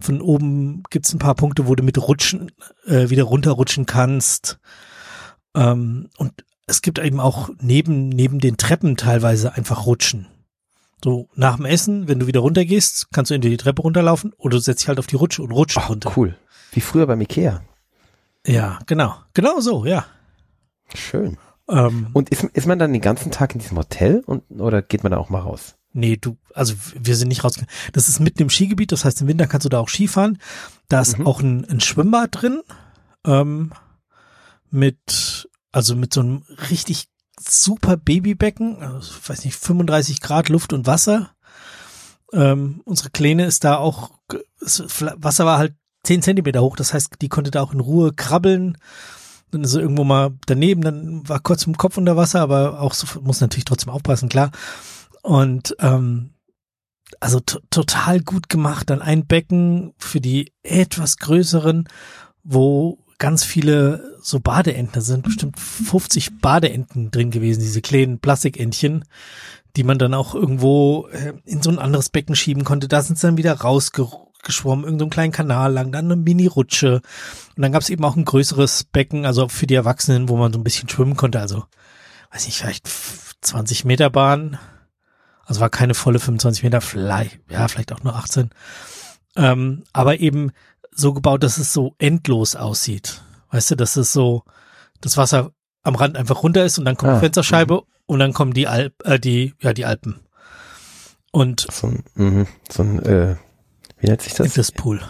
Von 0.00 0.20
oben 0.20 0.82
gibt's 0.90 1.12
ein 1.12 1.18
paar 1.18 1.34
Punkte, 1.34 1.66
wo 1.66 1.74
du 1.74 1.82
mit 1.82 1.98
Rutschen 1.98 2.52
äh, 2.86 3.10
wieder 3.10 3.24
runterrutschen 3.24 3.86
kannst. 3.86 4.58
Ähm, 5.54 6.08
und 6.16 6.44
es 6.66 6.82
gibt 6.82 6.98
eben 6.98 7.20
auch 7.20 7.50
neben, 7.60 8.08
neben 8.08 8.38
den 8.38 8.56
Treppen 8.56 8.96
teilweise 8.96 9.54
einfach 9.54 9.86
Rutschen. 9.86 10.26
So 11.02 11.28
nach 11.34 11.56
dem 11.56 11.64
Essen, 11.64 12.08
wenn 12.08 12.18
du 12.18 12.26
wieder 12.26 12.40
runtergehst, 12.40 13.08
kannst 13.12 13.30
du 13.30 13.34
entweder 13.34 13.52
die 13.52 13.62
Treppe 13.62 13.82
runterlaufen 13.82 14.32
oder 14.36 14.56
du 14.56 14.62
setzt 14.62 14.82
dich 14.82 14.88
halt 14.88 14.98
auf 14.98 15.06
die 15.06 15.16
Rutsche 15.16 15.42
und 15.42 15.52
rutschst 15.52 15.78
Ach, 15.78 15.90
runter. 15.90 16.12
cool. 16.16 16.36
Wie 16.72 16.80
früher 16.80 17.06
beim 17.06 17.20
Ikea. 17.20 17.62
Ja, 18.48 18.78
genau. 18.86 19.14
Genau 19.34 19.60
so, 19.60 19.84
ja. 19.84 20.06
Schön. 20.94 21.36
Ähm, 21.68 22.08
Und 22.14 22.30
ist, 22.30 22.44
ist 22.44 22.66
man 22.66 22.78
dann 22.78 22.92
den 22.92 23.02
ganzen 23.02 23.30
Tag 23.30 23.54
in 23.54 23.60
diesem 23.60 23.76
Hotel 23.76 24.22
und, 24.26 24.42
oder 24.58 24.80
geht 24.82 25.02
man 25.02 25.12
da 25.12 25.18
auch 25.18 25.28
mal 25.30 25.40
raus? 25.40 25.74
nee, 25.94 26.16
du, 26.16 26.36
also 26.54 26.74
wir 26.94 27.16
sind 27.16 27.28
nicht 27.28 27.42
rausgegangen. 27.42 27.74
Das 27.92 28.08
ist 28.08 28.20
mitten 28.20 28.42
im 28.42 28.50
Skigebiet, 28.50 28.92
das 28.92 29.04
heißt 29.04 29.20
im 29.22 29.26
Winter 29.26 29.46
kannst 29.48 29.64
du 29.64 29.68
da 29.68 29.80
auch 29.80 29.88
Skifahren. 29.88 30.38
Da 30.88 31.00
ist 31.00 31.18
Mhm. 31.18 31.26
auch 31.26 31.40
ein, 31.40 31.64
ein 31.64 31.80
Schwimmbad 31.80 32.28
drin. 32.40 32.60
Ähm, 33.26 33.72
mit, 34.70 35.48
also 35.72 35.96
mit 35.96 36.14
so 36.14 36.20
einem 36.20 36.44
richtig 36.70 37.08
super 37.40 37.96
Babybecken, 37.96 38.82
also, 38.82 39.12
ich 39.20 39.28
weiß 39.28 39.44
nicht, 39.44 39.56
35 39.56 40.20
Grad 40.20 40.48
Luft 40.50 40.72
und 40.72 40.86
Wasser. 40.86 41.30
Ähm, 42.32 42.82
unsere 42.84 43.10
Kleine 43.10 43.46
ist 43.46 43.64
da 43.64 43.76
auch, 43.76 44.10
Wasser 44.60 45.46
war 45.46 45.58
halt 45.58 45.74
10 46.04 46.22
Zentimeter 46.22 46.62
hoch, 46.62 46.76
das 46.76 46.94
heißt, 46.94 47.16
die 47.20 47.28
konnte 47.28 47.50
da 47.50 47.62
auch 47.62 47.72
in 47.72 47.80
Ruhe 47.80 48.12
krabbeln. 48.12 48.78
Dann 49.50 49.64
ist 49.64 49.70
sie 49.72 49.80
irgendwo 49.80 50.04
mal 50.04 50.30
daneben, 50.46 50.82
dann 50.82 51.26
war 51.28 51.40
kurz 51.40 51.66
im 51.66 51.76
Kopf 51.76 51.96
unter 51.96 52.16
Wasser, 52.16 52.40
aber 52.40 52.80
auch 52.80 52.92
so, 52.94 53.20
muss 53.20 53.40
natürlich 53.40 53.64
trotzdem 53.64 53.92
aufpassen, 53.92 54.28
klar. 54.28 54.50
Und 55.22 55.74
ähm, 55.80 56.34
also 57.20 57.40
to- 57.40 57.60
total 57.70 58.20
gut 58.20 58.48
gemacht. 58.48 58.90
Dann 58.90 59.00
ein 59.02 59.26
Becken 59.26 59.94
für 59.98 60.20
die 60.20 60.52
etwas 60.62 61.16
größeren, 61.16 61.88
wo 62.44 62.98
ganz 63.18 63.42
viele 63.44 64.16
so 64.22 64.38
Badeenten 64.40 65.00
sind, 65.00 65.22
bestimmt 65.24 65.58
50 65.58 66.40
Badeenten 66.40 67.10
drin 67.10 67.30
gewesen, 67.30 67.60
diese 67.60 67.80
kleinen 67.80 68.20
Plastikentchen, 68.20 69.04
die 69.76 69.82
man 69.82 69.98
dann 69.98 70.14
auch 70.14 70.34
irgendwo 70.34 71.08
äh, 71.08 71.32
in 71.44 71.62
so 71.62 71.70
ein 71.70 71.78
anderes 71.78 72.10
Becken 72.10 72.36
schieben 72.36 72.64
konnte. 72.64 72.86
Da 72.86 73.02
sind 73.02 73.18
sie 73.18 73.26
dann 73.26 73.36
wieder 73.38 73.54
rausgeschwommen, 73.54 74.27
so 74.50 74.72
einen 74.72 75.10
kleinen 75.10 75.32
Kanal 75.32 75.72
lang, 75.72 75.92
dann 75.92 76.06
eine 76.06 76.16
Mini-Rutsche. 76.16 77.00
Und 77.56 77.62
dann 77.62 77.72
gab 77.72 77.82
es 77.82 77.90
eben 77.90 78.04
auch 78.04 78.16
ein 78.16 78.24
größeres 78.24 78.84
Becken, 78.84 79.26
also 79.26 79.48
für 79.48 79.66
die 79.66 79.74
Erwachsenen, 79.74 80.28
wo 80.28 80.36
man 80.36 80.52
so 80.52 80.58
ein 80.58 80.64
bisschen 80.64 80.88
schwimmen 80.88 81.16
konnte. 81.16 81.40
Also, 81.40 81.64
weiß 82.32 82.46
nicht, 82.46 82.58
vielleicht 82.58 82.88
20 83.40 83.84
Meter 83.84 84.10
Bahn. 84.10 84.58
Also 85.44 85.60
war 85.60 85.70
keine 85.70 85.94
volle 85.94 86.18
25 86.18 86.62
Meter, 86.62 86.80
vielleicht, 86.82 87.40
ja, 87.50 87.66
vielleicht 87.68 87.92
auch 87.92 88.02
nur 88.02 88.14
18. 88.16 88.50
Ähm, 89.36 89.84
aber 89.94 90.20
eben 90.20 90.52
so 90.90 91.14
gebaut, 91.14 91.42
dass 91.42 91.56
es 91.56 91.72
so 91.72 91.94
endlos 91.98 92.54
aussieht. 92.54 93.22
Weißt 93.50 93.70
du, 93.70 93.74
dass 93.76 93.96
es 93.96 94.12
so, 94.12 94.42
das 95.00 95.16
Wasser 95.16 95.52
am 95.84 95.94
Rand 95.94 96.18
einfach 96.18 96.42
runter 96.42 96.64
ist 96.66 96.78
und 96.78 96.84
dann 96.84 96.96
kommt 96.96 97.12
Ah, 97.12 97.14
die 97.14 97.20
Fensterscheibe 97.20 97.82
und 98.04 98.18
dann 98.18 98.34
kommen 98.34 98.52
die 98.52 98.66
Alp, 98.66 98.94
äh, 99.04 99.18
die, 99.18 99.54
ja, 99.60 99.72
die 99.72 99.86
Alpen. 99.86 100.20
Und 101.30 101.66
So 101.70 101.86
ein, 101.86 102.04
mhm, 102.14 102.46
so 102.70 102.82
ein, 102.82 102.98
äh, 103.04 103.36
wie 104.00 104.06
nennt 104.06 104.22
sich 104.22 104.34
das? 104.34 104.54
das 104.54 104.72
Pool. 104.72 105.00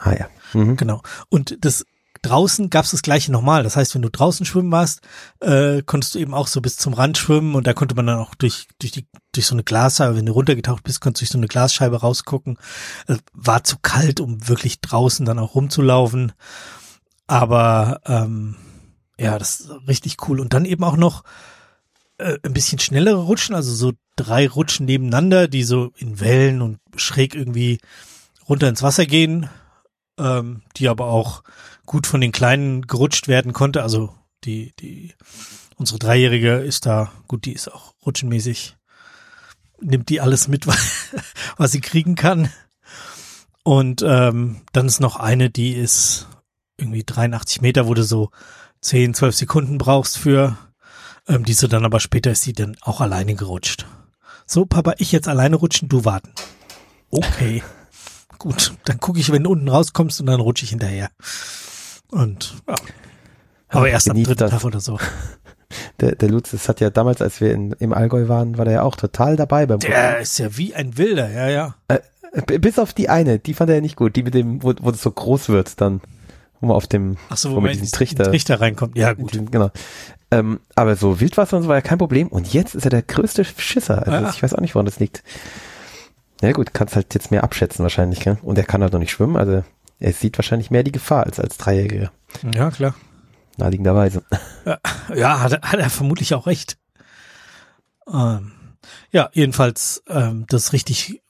Ah 0.00 0.12
ja. 0.12 0.28
Mhm. 0.52 0.76
Genau. 0.76 1.02
Und 1.28 1.64
das 1.64 1.84
draußen 2.22 2.70
gab's 2.70 2.90
das 2.90 3.02
gleiche 3.02 3.30
nochmal. 3.30 3.62
Das 3.62 3.76
heißt, 3.76 3.94
wenn 3.94 4.02
du 4.02 4.10
draußen 4.10 4.46
schwimmen 4.46 4.72
warst, 4.72 5.00
äh, 5.40 5.82
konntest 5.82 6.14
du 6.14 6.18
eben 6.18 6.34
auch 6.34 6.46
so 6.46 6.60
bis 6.60 6.76
zum 6.76 6.92
Rand 6.94 7.18
schwimmen 7.18 7.54
und 7.54 7.66
da 7.66 7.74
konnte 7.74 7.94
man 7.94 8.06
dann 8.06 8.18
auch 8.18 8.34
durch 8.34 8.66
durch 8.78 8.92
die 8.92 9.06
durch 9.32 9.46
so 9.46 9.54
eine 9.54 9.64
Glasscheibe, 9.64 10.16
wenn 10.16 10.26
du 10.26 10.32
runtergetaucht 10.32 10.82
bist, 10.82 11.00
konntest 11.00 11.20
du 11.20 11.24
durch 11.24 11.32
so 11.32 11.38
eine 11.38 11.48
Glasscheibe 11.48 12.00
rausgucken. 12.00 12.58
Äh, 13.06 13.16
war 13.32 13.64
zu 13.64 13.76
kalt, 13.80 14.20
um 14.20 14.48
wirklich 14.48 14.80
draußen 14.80 15.26
dann 15.26 15.38
auch 15.38 15.54
rumzulaufen. 15.54 16.32
Aber 17.26 18.00
ähm, 18.06 18.56
ja, 19.18 19.38
das 19.38 19.60
ist 19.60 19.70
richtig 19.88 20.16
cool. 20.28 20.40
Und 20.40 20.52
dann 20.52 20.64
eben 20.64 20.84
auch 20.84 20.96
noch 20.96 21.22
äh, 22.18 22.38
ein 22.42 22.52
bisschen 22.52 22.78
schnellere 22.78 23.22
Rutschen, 23.22 23.54
also 23.54 23.74
so 23.74 23.92
drei 24.16 24.48
Rutschen 24.48 24.86
nebeneinander, 24.86 25.48
die 25.48 25.62
so 25.62 25.92
in 25.96 26.20
Wellen 26.20 26.62
und 26.62 26.78
schräg 26.96 27.34
irgendwie 27.34 27.78
runter 28.48 28.68
ins 28.68 28.82
Wasser 28.82 29.06
gehen, 29.06 29.48
ähm, 30.18 30.62
die 30.76 30.88
aber 30.88 31.06
auch 31.06 31.42
gut 31.84 32.06
von 32.06 32.20
den 32.20 32.32
Kleinen 32.32 32.86
gerutscht 32.86 33.28
werden 33.28 33.52
konnte. 33.52 33.82
Also 33.82 34.14
die, 34.44 34.72
die, 34.80 35.14
unsere 35.76 35.98
Dreijährige 35.98 36.56
ist 36.56 36.86
da, 36.86 37.12
gut, 37.28 37.44
die 37.44 37.52
ist 37.52 37.72
auch 37.72 37.94
rutschenmäßig, 38.04 38.76
nimmt 39.80 40.08
die 40.08 40.20
alles 40.20 40.48
mit, 40.48 40.66
was 41.56 41.72
sie 41.72 41.80
kriegen 41.80 42.14
kann. 42.14 42.50
Und 43.62 44.02
ähm, 44.06 44.62
dann 44.72 44.86
ist 44.86 45.00
noch 45.00 45.16
eine, 45.16 45.50
die 45.50 45.72
ist 45.72 46.28
irgendwie 46.78 47.04
83 47.04 47.60
Meter, 47.62 47.86
wo 47.88 47.94
du 47.94 48.04
so 48.04 48.30
10, 48.80 49.14
12 49.14 49.34
Sekunden 49.34 49.78
brauchst 49.78 50.18
für. 50.18 50.56
Ähm, 51.28 51.44
diese 51.44 51.68
dann 51.68 51.84
aber 51.84 52.00
später 52.00 52.30
ist 52.30 52.42
sie 52.42 52.52
dann 52.52 52.76
auch 52.80 53.00
alleine 53.00 53.34
gerutscht. 53.34 53.86
So, 54.46 54.64
Papa, 54.64 54.94
ich 54.98 55.12
jetzt 55.12 55.28
alleine 55.28 55.56
rutschen, 55.56 55.88
du 55.88 56.04
warten. 56.04 56.30
Okay. 57.10 57.62
Gut, 58.38 58.74
dann 58.84 59.00
gucke 59.00 59.18
ich, 59.18 59.32
wenn 59.32 59.44
du 59.44 59.50
unten 59.50 59.68
rauskommst 59.68 60.20
und 60.20 60.26
dann 60.26 60.40
rutsche 60.40 60.64
ich 60.64 60.70
hinterher. 60.70 61.10
Und 62.10 62.54
ja. 62.68 62.74
Aber 63.68 63.88
erst 63.88 64.10
am 64.10 64.22
dritten 64.22 64.48
Tag 64.48 64.64
oder 64.64 64.80
so. 64.80 64.98
Der, 66.00 66.14
der 66.14 66.28
Lutz, 66.28 66.52
das 66.52 66.68
hat 66.68 66.80
ja 66.80 66.90
damals, 66.90 67.20
als 67.20 67.40
wir 67.40 67.52
in, 67.52 67.72
im 67.72 67.92
Allgäu 67.92 68.28
waren, 68.28 68.56
war 68.56 68.64
der 68.64 68.74
ja 68.74 68.82
auch 68.82 68.94
total 68.94 69.34
dabei 69.34 69.66
beim 69.66 69.80
Der 69.80 70.10
Rutschen. 70.10 70.22
ist 70.22 70.38
ja 70.38 70.56
wie 70.56 70.74
ein 70.74 70.96
Wilder, 70.96 71.28
ja, 71.28 71.48
ja. 71.48 71.74
Äh, 71.88 72.58
bis 72.58 72.78
auf 72.78 72.92
die 72.92 73.08
eine, 73.08 73.40
die 73.40 73.52
fand 73.52 73.70
er 73.70 73.76
ja 73.76 73.82
nicht 73.82 73.96
gut, 73.96 74.14
die 74.14 74.22
mit 74.22 74.34
dem, 74.34 74.62
wo, 74.62 74.74
wo 74.80 74.92
das 74.92 75.02
so 75.02 75.10
groß 75.10 75.48
wird 75.48 75.80
dann, 75.80 76.00
wo 76.60 76.68
man 76.68 76.76
auf 76.76 76.86
dem, 76.86 77.16
Ach 77.28 77.36
so, 77.36 77.50
wo, 77.50 77.56
wo 77.56 77.60
man 77.60 77.72
diesen 77.72 77.90
Trichter, 77.90 78.24
Trichter 78.24 78.60
reinkommt. 78.60 78.96
Ja, 78.96 79.12
gut. 79.12 79.34
Den, 79.34 79.50
genau. 79.50 79.70
Ähm, 80.30 80.60
aber 80.74 80.96
so 80.96 81.20
Wildwasser 81.20 81.56
und 81.56 81.64
so 81.64 81.68
war 81.68 81.76
ja 81.76 81.82
kein 81.82 81.98
Problem. 81.98 82.28
Und 82.28 82.52
jetzt 82.52 82.74
ist 82.74 82.84
er 82.84 82.90
der 82.90 83.02
größte 83.02 83.44
Schisser. 83.44 83.98
Also 84.06 84.12
ja. 84.12 84.30
ich 84.30 84.42
weiß 84.42 84.54
auch 84.54 84.60
nicht, 84.60 84.74
woran 84.74 84.86
das 84.86 84.98
liegt. 84.98 85.22
Ja 86.42 86.52
gut, 86.52 86.74
kannst 86.74 86.96
halt 86.96 87.14
jetzt 87.14 87.30
mehr 87.30 87.44
abschätzen 87.44 87.82
wahrscheinlich, 87.82 88.20
gell? 88.20 88.38
Und 88.42 88.58
er 88.58 88.64
kann 88.64 88.82
halt 88.82 88.92
noch 88.92 89.00
nicht 89.00 89.10
schwimmen, 89.10 89.36
also 89.36 89.64
er 89.98 90.12
sieht 90.12 90.36
wahrscheinlich 90.36 90.70
mehr 90.70 90.82
die 90.82 90.92
Gefahr 90.92 91.24
als 91.24 91.40
als 91.40 91.56
Dreijähriger. 91.56 92.12
Ja, 92.54 92.70
klar. 92.70 92.94
Naheliegenderweise. 93.56 94.22
Ja, 94.66 94.78
ja 95.14 95.40
hat, 95.40 95.62
hat 95.62 95.80
er 95.80 95.90
vermutlich 95.90 96.34
auch 96.34 96.46
recht. 96.46 96.76
Ähm, 98.12 98.52
ja, 99.10 99.30
jedenfalls, 99.32 100.02
ähm, 100.08 100.44
das 100.48 100.72
richtig, 100.72 101.22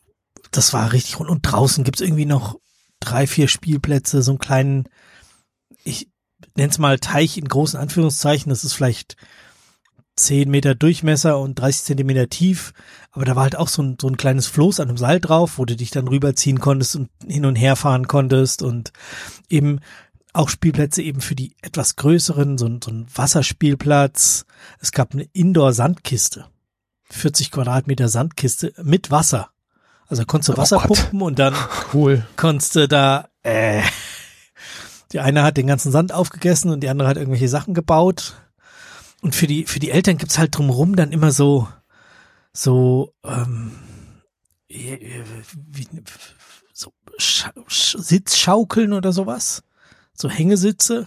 das 0.50 0.72
war 0.72 0.92
richtig 0.92 1.18
rund. 1.18 1.30
Und 1.30 1.42
draußen 1.42 1.84
gibt's 1.84 2.00
irgendwie 2.00 2.26
noch 2.26 2.58
drei, 3.00 3.26
vier 3.26 3.48
Spielplätze, 3.48 4.22
so 4.22 4.32
einen 4.32 4.38
kleinen, 4.38 4.88
nenn's 6.56 6.78
mal 6.78 6.98
Teich 6.98 7.38
in 7.38 7.48
großen 7.48 7.78
Anführungszeichen, 7.78 8.50
das 8.50 8.64
ist 8.64 8.72
vielleicht 8.72 9.16
zehn 10.16 10.50
Meter 10.50 10.74
Durchmesser 10.74 11.38
und 11.38 11.56
30 11.56 11.84
Zentimeter 11.84 12.28
tief, 12.28 12.72
aber 13.12 13.24
da 13.24 13.36
war 13.36 13.42
halt 13.44 13.56
auch 13.56 13.68
so 13.68 13.82
ein, 13.82 13.98
so 14.00 14.08
ein 14.08 14.16
kleines 14.16 14.46
Floß 14.46 14.80
an 14.80 14.88
einem 14.88 14.96
Seil 14.96 15.20
drauf, 15.20 15.58
wo 15.58 15.64
du 15.64 15.76
dich 15.76 15.90
dann 15.90 16.08
rüberziehen 16.08 16.58
konntest 16.58 16.96
und 16.96 17.10
hin 17.26 17.44
und 17.44 17.56
her 17.56 17.76
fahren 17.76 18.08
konntest 18.08 18.62
und 18.62 18.92
eben 19.50 19.80
auch 20.32 20.48
Spielplätze 20.48 21.02
eben 21.02 21.20
für 21.20 21.34
die 21.34 21.54
etwas 21.62 21.96
größeren, 21.96 22.58
so, 22.58 22.66
ein, 22.66 22.80
so 22.82 22.90
ein 22.90 23.06
Wasserspielplatz. 23.14 24.44
Es 24.80 24.92
gab 24.92 25.14
eine 25.14 25.24
Indoor-Sandkiste. 25.32 26.46
40 27.10 27.50
Quadratmeter 27.50 28.08
Sandkiste 28.08 28.72
mit 28.82 29.10
Wasser. 29.10 29.50
Also 30.08 30.24
konntest 30.24 30.50
du 30.50 30.52
oh 30.54 30.56
Wasser 30.58 30.76
Gott. 30.78 30.86
pumpen 30.88 31.22
und 31.22 31.38
dann 31.38 31.54
cool. 31.94 32.26
konntest 32.36 32.76
du 32.76 32.88
da, 32.88 33.28
äh, 33.42 33.82
die 35.12 35.20
eine 35.20 35.42
hat 35.42 35.56
den 35.56 35.66
ganzen 35.66 35.92
Sand 35.92 36.12
aufgegessen 36.12 36.70
und 36.70 36.80
die 36.80 36.88
andere 36.88 37.08
hat 37.08 37.16
irgendwelche 37.16 37.48
Sachen 37.48 37.74
gebaut. 37.74 38.34
Und 39.22 39.34
für 39.34 39.46
die, 39.46 39.64
für 39.64 39.78
die 39.78 39.90
Eltern 39.90 40.18
gibt's 40.18 40.38
halt 40.38 40.56
drumrum 40.56 40.96
dann 40.96 41.12
immer 41.12 41.32
so, 41.32 41.68
so, 42.52 43.14
ähm, 43.24 43.72
wie, 44.68 45.88
so 46.72 46.92
Sch 47.18 47.46
Sitzschaukeln 47.98 48.92
oder 48.92 49.12
sowas 49.12 49.62
so 50.18 50.28
Hängesitze, 50.28 51.06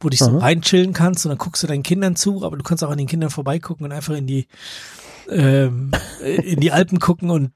wo 0.00 0.08
du 0.08 0.10
dich 0.10 0.20
so 0.20 0.30
Aha. 0.30 0.38
reinchillen 0.38 0.92
kannst 0.92 1.24
und 1.24 1.30
dann 1.30 1.38
guckst 1.38 1.62
du 1.62 1.66
deinen 1.66 1.82
Kindern 1.82 2.16
zu, 2.16 2.44
aber 2.44 2.56
du 2.56 2.62
kannst 2.62 2.84
auch 2.84 2.90
an 2.90 2.98
den 2.98 3.06
Kindern 3.06 3.30
vorbeigucken 3.30 3.86
und 3.86 3.92
einfach 3.92 4.14
in 4.14 4.26
die 4.26 4.46
ähm, 5.28 5.92
in 6.22 6.60
die 6.60 6.72
Alpen 6.72 6.98
gucken 7.00 7.30
und 7.30 7.52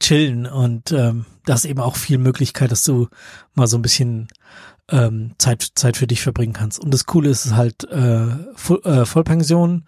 chillen 0.00 0.46
und 0.46 0.92
ähm, 0.92 1.26
da 1.46 1.54
ist 1.54 1.64
eben 1.64 1.80
auch 1.80 1.96
viel 1.96 2.18
Möglichkeit, 2.18 2.72
dass 2.72 2.84
du 2.84 3.08
mal 3.54 3.66
so 3.66 3.78
ein 3.78 3.82
bisschen 3.82 4.28
ähm, 4.90 5.34
Zeit 5.38 5.66
Zeit 5.74 5.96
für 5.96 6.06
dich 6.06 6.20
verbringen 6.20 6.52
kannst. 6.52 6.78
Und 6.78 6.92
das 6.92 7.06
Coole 7.06 7.30
ist 7.30 7.54
halt 7.54 7.84
äh, 7.84 8.26
Voll, 8.54 8.80
äh, 8.84 9.04
Vollpension 9.04 9.84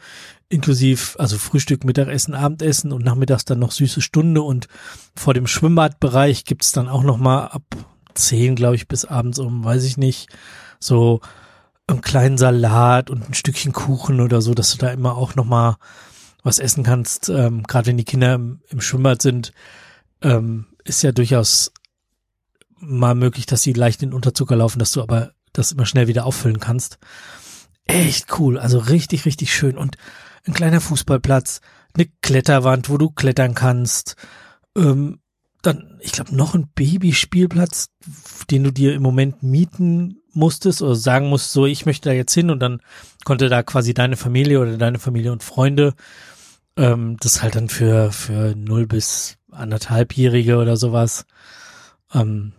inklusive 0.49 1.19
also 1.19 1.39
Frühstück, 1.39 1.85
Mittagessen, 1.85 2.35
Abendessen 2.35 2.93
und 2.93 3.05
nachmittags 3.05 3.45
dann 3.45 3.59
noch 3.59 3.73
süße 3.73 4.01
Stunde 4.01 4.43
und 4.43 4.69
vor 5.17 5.35
dem 5.35 5.47
Schwimmbadbereich 5.47 6.45
gibt's 6.45 6.73
dann 6.73 6.89
auch 6.89 7.03
noch 7.03 7.19
mal 7.19 7.47
ab 7.47 7.65
zehn, 8.15 8.55
glaube 8.55 8.77
ich, 8.77 8.89
bis 8.89 9.05
abends 9.05 9.39
um, 9.39 9.65
weiß 9.65 9.85
ich 9.85 9.97
nicht, 9.97 10.29
so 10.79 11.21
einen 11.87 12.01
kleinen 12.01 12.39
Salat 12.39 13.11
und 13.11 13.29
ein 13.29 13.35
Stückchen 13.35 13.73
Kuchen 13.73 14.21
oder 14.21 14.41
so, 14.41 14.55
dass 14.55 14.73
du 14.73 14.79
da 14.79 14.91
immer 14.91 15.17
auch 15.17 15.35
noch 15.35 15.45
mal 15.45 15.77
was 16.43 16.59
essen 16.59 16.85
kannst. 16.85 17.29
Ähm, 17.29 17.65
Gerade 17.65 17.87
wenn 17.87 17.97
die 17.97 18.05
Kinder 18.05 18.35
im, 18.35 18.61
im 18.69 18.81
Schwimmbad 18.81 19.23
sind, 19.23 19.53
ähm, 20.23 20.67
ist 20.85 21.03
ja 21.03 21.13
durchaus 21.13 21.73
mal 22.87 23.15
möglich, 23.15 23.47
dass 23.47 23.63
sie 23.63 23.73
leicht 23.73 24.03
in 24.03 24.13
Unterzucker 24.13 24.57
laufen, 24.57 24.79
dass 24.79 24.93
du 24.93 25.03
aber 25.03 25.33
das 25.53 25.73
immer 25.73 25.87
schnell 25.87 26.09
wieder 26.09 26.27
auffüllen 26.27 26.61
kannst. 26.61 26.99
Echt 27.87 28.39
cool, 28.39 28.59
also 28.59 28.79
richtig, 28.79 29.25
richtig 29.27 29.55
schön. 29.55 29.77
Und 29.77 29.97
ein 30.45 30.55
kleiner 30.55 30.81
Fußballplatz, 30.81 31.61
eine 31.95 32.09
Kletterwand, 32.23 32.89
wo 32.89 32.99
du 32.99 33.11
klettern 33.11 33.55
kannst, 33.55 34.17
ähm, 34.77 35.21
dann, 35.63 35.99
ich 36.01 36.13
glaube, 36.13 36.35
noch 36.35 36.55
ein 36.55 36.69
Babyspielplatz, 36.75 37.89
den 38.51 38.65
du 38.65 38.73
dir 38.73 38.95
im 38.95 39.03
Moment 39.03 39.43
mieten 39.43 40.21
musstest 40.33 40.83
oder 40.83 40.95
sagen 40.95 41.29
musst, 41.29 41.53
so, 41.53 41.67
ich 41.67 41.87
möchte 41.87 42.11
da 42.11 42.15
jetzt 42.15 42.35
hin 42.35 42.51
und 42.51 42.61
dann 42.61 42.81
konnte 43.25 43.49
da 43.49 43.63
quasi 43.63 43.95
deine 43.95 44.17
Familie 44.17 44.61
oder 44.61 44.77
deine 44.77 44.99
Familie 44.99 45.33
und 45.33 45.43
Freunde, 45.43 45.95
ähm, 46.77 47.17
das 47.21 47.43
halt 47.43 47.57
dann 47.57 47.69
für, 47.69 48.13
für 48.13 48.55
null 48.55 48.87
bis 48.87 49.39
anderthalbjährige 49.51 50.59
oder 50.59 50.77
sowas, 50.77 51.25
ähm, 52.13 52.53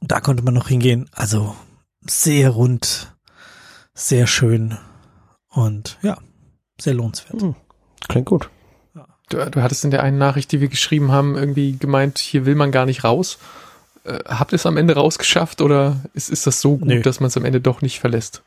da 0.00 0.20
konnte 0.20 0.42
man 0.42 0.54
noch 0.54 0.68
hingehen. 0.68 1.08
Also 1.12 1.54
sehr 2.00 2.50
rund, 2.50 3.14
sehr 3.94 4.26
schön 4.26 4.76
und 5.48 5.98
ja, 6.02 6.18
sehr 6.80 6.94
lohnenswert. 6.94 7.40
Hm, 7.40 7.54
klingt 8.08 8.26
gut. 8.26 8.50
Du, 9.30 9.38
du 9.50 9.62
hattest 9.62 9.84
in 9.84 9.90
der 9.90 10.02
einen 10.02 10.18
Nachricht, 10.18 10.52
die 10.52 10.60
wir 10.60 10.68
geschrieben 10.68 11.10
haben, 11.10 11.36
irgendwie 11.36 11.76
gemeint, 11.76 12.18
hier 12.18 12.44
will 12.44 12.54
man 12.54 12.72
gar 12.72 12.84
nicht 12.84 13.04
raus. 13.04 13.38
Äh, 14.04 14.18
habt 14.26 14.52
ihr 14.52 14.56
es 14.56 14.66
am 14.66 14.76
Ende 14.76 14.94
rausgeschafft 14.94 15.62
oder 15.62 15.96
ist, 16.12 16.28
ist 16.28 16.46
das 16.46 16.60
so 16.60 16.76
gut, 16.76 16.88
nee. 16.88 17.00
dass 17.00 17.20
man 17.20 17.28
es 17.28 17.36
am 17.36 17.44
Ende 17.44 17.60
doch 17.60 17.80
nicht 17.80 18.00
verlässt? 18.00 18.42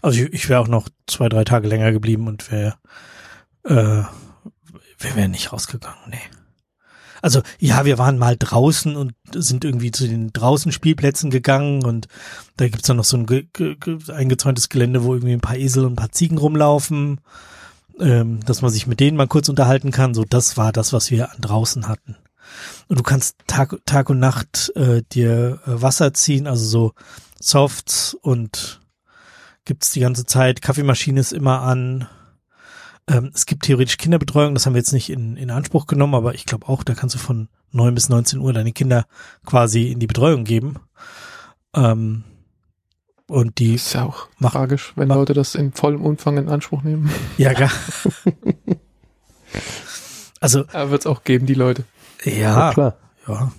Also 0.00 0.20
ich, 0.22 0.32
ich 0.32 0.48
wäre 0.48 0.60
auch 0.60 0.68
noch 0.68 0.88
zwei, 1.08 1.28
drei 1.28 1.42
Tage 1.42 1.66
länger 1.66 1.90
geblieben 1.90 2.28
und 2.28 2.52
wäre 2.52 2.76
äh, 3.64 4.02
wir 4.98 5.16
wären 5.16 5.30
nicht 5.30 5.52
rausgegangen, 5.52 5.98
nee. 6.08 6.20
Also 7.22 7.42
ja, 7.58 7.84
wir 7.84 7.98
waren 7.98 8.18
mal 8.18 8.36
draußen 8.38 8.96
und 8.96 9.14
sind 9.34 9.64
irgendwie 9.64 9.90
zu 9.90 10.06
den 10.06 10.32
draußen 10.32 10.72
Spielplätzen 10.72 11.30
gegangen 11.30 11.84
und 11.84 12.08
da 12.56 12.68
gibt's 12.68 12.86
dann 12.86 12.96
noch 12.96 13.04
so 13.04 13.16
ein 13.16 13.26
ge 13.26 13.46
ge 13.52 13.76
eingezäuntes 14.12 14.68
Gelände, 14.68 15.04
wo 15.04 15.14
irgendwie 15.14 15.34
ein 15.34 15.40
paar 15.40 15.56
Esel 15.56 15.84
und 15.84 15.92
ein 15.92 15.96
paar 15.96 16.12
Ziegen 16.12 16.38
rumlaufen 16.38 17.20
ähm, 18.00 18.40
dass 18.44 18.62
man 18.62 18.70
sich 18.70 18.86
mit 18.86 19.00
denen 19.00 19.16
mal 19.16 19.26
kurz 19.26 19.48
unterhalten 19.48 19.90
kann. 19.90 20.14
So, 20.14 20.24
das 20.24 20.56
war 20.56 20.72
das, 20.72 20.92
was 20.92 21.10
wir 21.10 21.30
an 21.32 21.40
draußen 21.40 21.88
hatten. 21.88 22.16
Und 22.88 22.98
du 22.98 23.02
kannst 23.02 23.36
Tag, 23.46 23.76
Tag 23.84 24.10
und 24.10 24.18
Nacht 24.18 24.72
äh, 24.74 25.02
dir 25.12 25.60
äh, 25.66 25.82
Wasser 25.82 26.14
ziehen, 26.14 26.46
also 26.46 26.64
so 26.64 26.92
Softs 27.40 28.14
und 28.14 28.80
gibt's 29.64 29.92
die 29.92 30.00
ganze 30.00 30.24
Zeit. 30.24 30.62
Kaffeemaschine 30.62 31.20
ist 31.20 31.32
immer 31.32 31.62
an. 31.62 32.08
Ähm, 33.08 33.30
es 33.34 33.46
gibt 33.46 33.64
theoretisch 33.64 33.96
Kinderbetreuung, 33.96 34.54
das 34.54 34.66
haben 34.66 34.74
wir 34.74 34.80
jetzt 34.80 34.92
nicht 34.92 35.10
in, 35.10 35.36
in 35.36 35.50
Anspruch 35.50 35.86
genommen, 35.86 36.14
aber 36.14 36.34
ich 36.34 36.44
glaube 36.44 36.68
auch, 36.68 36.84
da 36.84 36.94
kannst 36.94 37.14
du 37.14 37.18
von 37.18 37.48
neun 37.72 37.94
bis 37.94 38.08
19 38.08 38.38
Uhr 38.38 38.52
deine 38.52 38.72
Kinder 38.72 39.06
quasi 39.46 39.90
in 39.90 39.98
die 39.98 40.06
Betreuung 40.06 40.44
geben. 40.44 40.76
Ähm, 41.74 42.24
und 43.26 43.58
die 43.58 43.74
ist 43.74 43.92
ja 43.92 44.04
auch 44.04 44.28
tragisch, 44.40 44.92
wenn 44.96 45.08
Leute 45.08 45.34
das 45.34 45.54
in 45.54 45.72
vollem 45.72 46.02
Umfang 46.02 46.38
in 46.38 46.48
Anspruch 46.48 46.82
nehmen. 46.82 47.10
Ja, 47.38 47.54
klar. 47.54 47.70
also. 50.40 50.64
Aber 50.72 50.90
wird 50.90 51.02
es 51.02 51.06
auch 51.06 51.24
geben, 51.24 51.46
die 51.46 51.54
Leute. 51.54 51.84
Ja, 52.24 52.32
ja, 52.32 52.72
klar. 52.72 52.96
Ja, 53.26 53.52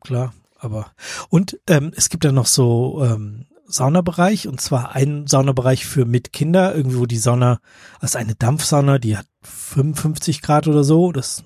klar. 0.00 0.34
Aber 0.58 0.90
und 1.28 1.60
ähm, 1.68 1.92
es 1.94 2.08
gibt 2.08 2.24
ja 2.24 2.32
noch 2.32 2.46
so 2.46 3.04
ähm, 3.04 3.45
Saunabereich 3.66 4.48
und 4.48 4.60
zwar 4.60 4.94
einen 4.94 5.26
Saunabereich 5.26 5.86
für 5.86 6.04
mit 6.04 6.32
Kinder, 6.32 6.74
irgendwie 6.74 6.98
wo 6.98 7.06
die 7.06 7.18
Sauna, 7.18 7.58
also 8.00 8.18
eine 8.18 8.34
Dampfsauna, 8.34 8.98
die 8.98 9.16
hat 9.16 9.26
55 9.42 10.42
Grad 10.42 10.68
oder 10.68 10.84
so. 10.84 11.12
Das 11.12 11.42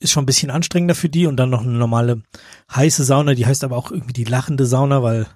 ist 0.00 0.12
schon 0.12 0.22
ein 0.22 0.26
bisschen 0.26 0.50
anstrengender 0.50 0.94
für 0.94 1.08
die 1.08 1.26
und 1.26 1.36
dann 1.36 1.50
noch 1.50 1.62
eine 1.62 1.72
normale 1.72 2.22
heiße 2.74 3.04
Sauna, 3.04 3.34
die 3.34 3.46
heißt 3.46 3.64
aber 3.64 3.76
auch 3.76 3.90
irgendwie 3.90 4.12
die 4.12 4.24
lachende 4.24 4.66
Sauna, 4.66 5.02
weil 5.02 5.26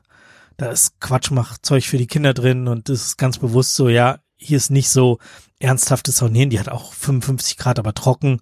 da 0.57 0.71
ist 0.71 1.01
Quatschmachzeug 1.01 1.85
für 1.85 1.99
die 1.99 2.07
Kinder 2.07 2.35
drin 2.35 2.69
und 2.69 2.89
das 2.89 3.07
ist 3.07 3.19
ganz 3.19 3.39
bewusst 3.39 3.75
so, 3.75 3.89
ja, 3.89 4.19
hier 4.37 4.57
ist 4.57 4.71
nicht 4.71 4.91
so 4.91 5.19
ernsthaftes 5.59 6.17
Saunieren, 6.17 6.51
die 6.51 6.61
hat 6.61 6.69
auch 6.69 6.93
55 6.93 7.57
Grad, 7.57 7.79
aber 7.79 7.95
trocken. 7.95 8.41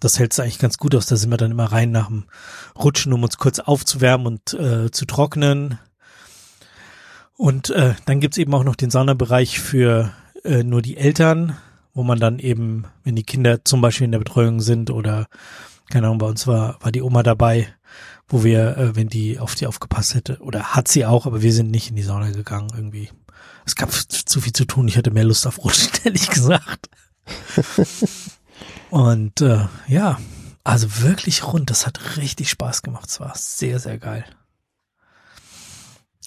Das 0.00 0.18
hält 0.18 0.38
eigentlich 0.38 0.58
ganz 0.58 0.76
gut 0.76 0.94
aus. 0.94 1.06
Da 1.06 1.16
sind 1.16 1.30
wir 1.30 1.38
dann 1.38 1.52
immer 1.52 1.72
rein 1.72 1.90
nach 1.90 2.08
dem 2.08 2.24
Rutschen, 2.78 3.14
um 3.14 3.22
uns 3.22 3.38
kurz 3.38 3.60
aufzuwärmen 3.60 4.26
und 4.26 4.52
äh, 4.52 4.90
zu 4.90 5.06
trocknen. 5.06 5.78
Und 7.36 7.70
äh, 7.70 7.94
dann 8.06 8.20
gibt's 8.20 8.38
eben 8.38 8.54
auch 8.54 8.64
noch 8.64 8.76
den 8.76 8.90
Saunabereich 8.90 9.60
für 9.60 10.12
äh, 10.44 10.62
nur 10.62 10.82
die 10.82 10.96
Eltern, 10.96 11.56
wo 11.92 12.02
man 12.02 12.18
dann 12.18 12.38
eben, 12.38 12.84
wenn 13.04 13.16
die 13.16 13.24
Kinder 13.24 13.64
zum 13.64 13.80
Beispiel 13.80 14.06
in 14.06 14.12
der 14.12 14.18
Betreuung 14.18 14.60
sind 14.60 14.90
oder, 14.90 15.26
keine 15.90 16.06
Ahnung, 16.06 16.18
bei 16.18 16.26
uns 16.26 16.46
war, 16.46 16.78
war 16.80 16.92
die 16.92 17.02
Oma 17.02 17.22
dabei, 17.22 17.68
wo 18.28 18.42
wir, 18.42 18.76
äh, 18.76 18.96
wenn 18.96 19.08
die 19.08 19.38
auf 19.38 19.54
die 19.54 19.66
aufgepasst 19.66 20.14
hätte, 20.14 20.38
oder 20.40 20.74
hat 20.74 20.88
sie 20.88 21.04
auch, 21.04 21.26
aber 21.26 21.42
wir 21.42 21.52
sind 21.52 21.70
nicht 21.70 21.90
in 21.90 21.96
die 21.96 22.02
Sauna 22.02 22.30
gegangen 22.30 22.70
irgendwie. 22.74 23.10
Es 23.64 23.76
gab 23.76 23.92
zu 23.92 24.40
viel 24.40 24.52
zu 24.52 24.64
tun, 24.64 24.88
ich 24.88 24.96
hatte 24.96 25.10
mehr 25.10 25.24
Lust 25.24 25.46
auf 25.46 25.62
Rutschen, 25.62 25.90
ehrlich 26.04 26.28
gesagt. 26.28 26.88
Und 28.90 29.40
äh, 29.40 29.66
ja, 29.88 30.18
also 30.64 31.02
wirklich 31.02 31.46
rund, 31.46 31.70
das 31.70 31.86
hat 31.86 32.16
richtig 32.16 32.50
Spaß 32.50 32.82
gemacht. 32.82 33.08
Es 33.08 33.20
war 33.20 33.32
sehr, 33.36 33.78
sehr 33.78 33.98
geil. 33.98 34.24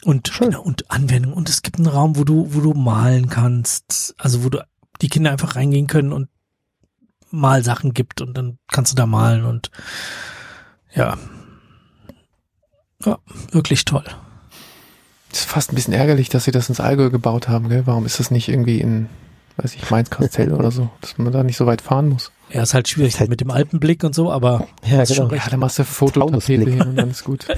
Und, 0.06 0.32
genau, 0.40 0.62
und 0.62 0.90
Anwendung. 0.90 1.34
Und 1.34 1.50
es 1.50 1.62
gibt 1.62 1.78
einen 1.78 1.88
Raum, 1.88 2.16
wo 2.16 2.24
du, 2.24 2.54
wo 2.54 2.62
du 2.62 2.74
malen 2.74 3.30
kannst. 3.30 4.16
Also 4.18 4.44
wo 4.44 4.50
du 4.50 4.64
die 5.02 5.10
Kinder 5.10 5.32
einfach 5.32 5.56
reingehen 5.56 5.88
können 5.88 6.14
und 6.14 6.30
Malsachen 7.32 7.94
gibt 7.94 8.22
und 8.22 8.36
dann 8.36 8.58
kannst 8.72 8.92
du 8.92 8.96
da 8.96 9.06
malen 9.06 9.46
und 9.46 9.72
ja. 10.94 11.18
Ja, 13.06 13.18
wirklich 13.52 13.86
toll. 13.86 14.04
ist 15.32 15.46
fast 15.46 15.72
ein 15.72 15.76
bisschen 15.76 15.94
ärgerlich, 15.94 16.30
dass 16.30 16.44
sie 16.44 16.52
das 16.52 16.70
ins 16.70 16.80
Allgäu 16.80 17.10
gebaut 17.10 17.48
haben, 17.48 17.70
gell? 17.70 17.84
Warum 17.86 18.06
ist 18.06 18.20
das 18.20 18.32
nicht 18.32 18.50
irgendwie 18.50 18.82
in, 18.82 19.08
weiß 19.58 19.76
ich, 19.76 19.90
Mainz-Kastell 19.90 20.52
oder 20.54 20.72
so, 20.72 20.90
dass 21.02 21.18
man 21.18 21.32
da 21.32 21.44
nicht 21.44 21.56
so 21.56 21.66
weit 21.66 21.82
fahren 21.82 22.10
muss? 22.10 22.32
Ja, 22.52 22.64
ist 22.64 22.74
halt 22.74 22.90
schwierig 22.90 23.20
halt 23.20 23.30
mit 23.30 23.42
dem 23.42 23.52
Alpenblick 23.52 24.04
und 24.04 24.16
so, 24.16 24.32
aber 24.32 24.68
Ja, 24.84 25.04
ist 25.04 25.16
schon 25.16 25.30
genau. 25.30 25.42
Ja, 25.42 25.50
dann 25.50 25.60
machst 25.60 25.80
du 25.80 25.86
Fototapete 25.86 26.70
hin 26.70 26.82
und 26.82 26.96
dann 26.96 27.12
ist 27.12 27.24
gut. 27.24 27.46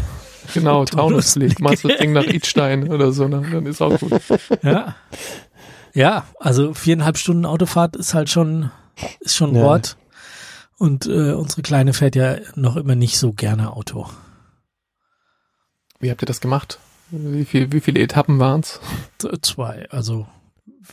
Genau, 0.54 0.86
Taunusblick. 0.86 1.60
Machst 1.60 1.86
das 1.86 1.98
Ding 1.98 2.14
nach 2.14 2.24
Idstein 2.24 2.90
oder 2.90 3.12
so, 3.12 3.28
ne? 3.28 3.42
dann 3.52 3.66
ist 3.66 3.82
auch 3.82 3.98
gut. 4.00 4.22
Ja. 4.64 4.96
Ja, 5.94 6.26
also 6.40 6.74
viereinhalb 6.74 7.18
Stunden 7.18 7.46
Autofahrt 7.46 7.96
ist 7.96 8.14
halt 8.14 8.30
schon, 8.30 8.72
ist 9.20 9.36
schon 9.36 9.52
ein 9.52 9.56
Ja. 9.58 9.64
Wort. 9.64 9.98
Und 10.78 11.06
äh, 11.06 11.34
unsere 11.34 11.62
Kleine 11.62 11.94
fährt 11.94 12.16
ja 12.16 12.38
noch 12.56 12.76
immer 12.76 12.96
nicht 12.96 13.18
so 13.18 13.34
gerne 13.34 13.74
Auto. 13.74 14.08
Wie 16.00 16.10
habt 16.10 16.24
ihr 16.24 16.28
das 16.28 16.42
gemacht? 16.42 16.80
Wie, 17.12 17.46
viel, 17.46 17.72
wie 17.72 17.82
viele 17.82 18.00
Etappen 18.00 18.40
waren's? 18.40 18.80
Zwei. 19.42 19.88
Also 19.92 20.28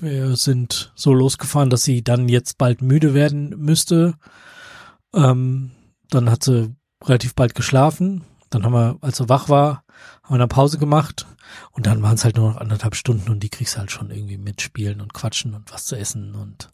wir 0.01 0.37
sind 0.37 0.93
so 0.95 1.15
losgefahren, 1.15 1.71
dass 1.71 1.85
sie 1.85 2.03
dann 2.03 2.29
jetzt 2.29 2.59
bald 2.59 2.83
müde 2.83 3.15
werden 3.15 3.51
müsste. 3.57 4.15
Ähm, 5.15 5.71
dann 6.11 6.31
hat 6.31 6.43
sie 6.45 6.75
relativ 7.05 7.35
bald 7.35 7.55
geschlafen. 7.55 8.25
Dann 8.51 8.65
haben 8.65 8.73
wir, 8.73 8.99
als 9.01 9.19
sie 9.19 9.29
wach 9.29 9.49
war, 9.49 9.85
haben 10.23 10.31
wir 10.31 10.37
eine 10.37 10.49
Pause 10.49 10.79
gemacht. 10.79 11.27
Und 11.73 11.87
dann 11.87 12.03
waren 12.03 12.15
es 12.15 12.25
halt 12.25 12.37
nur 12.37 12.51
noch 12.51 12.59
anderthalb 12.59 12.95
Stunden 12.95 13.31
und 13.31 13.41
die 13.41 13.49
kriegst 13.49 13.79
halt 13.79 13.91
schon 13.91 14.11
irgendwie 14.11 14.37
mitspielen 14.37 15.01
und 15.01 15.15
quatschen 15.15 15.55
und 15.55 15.73
was 15.73 15.87
zu 15.87 15.97
essen 15.97 16.35
und 16.35 16.71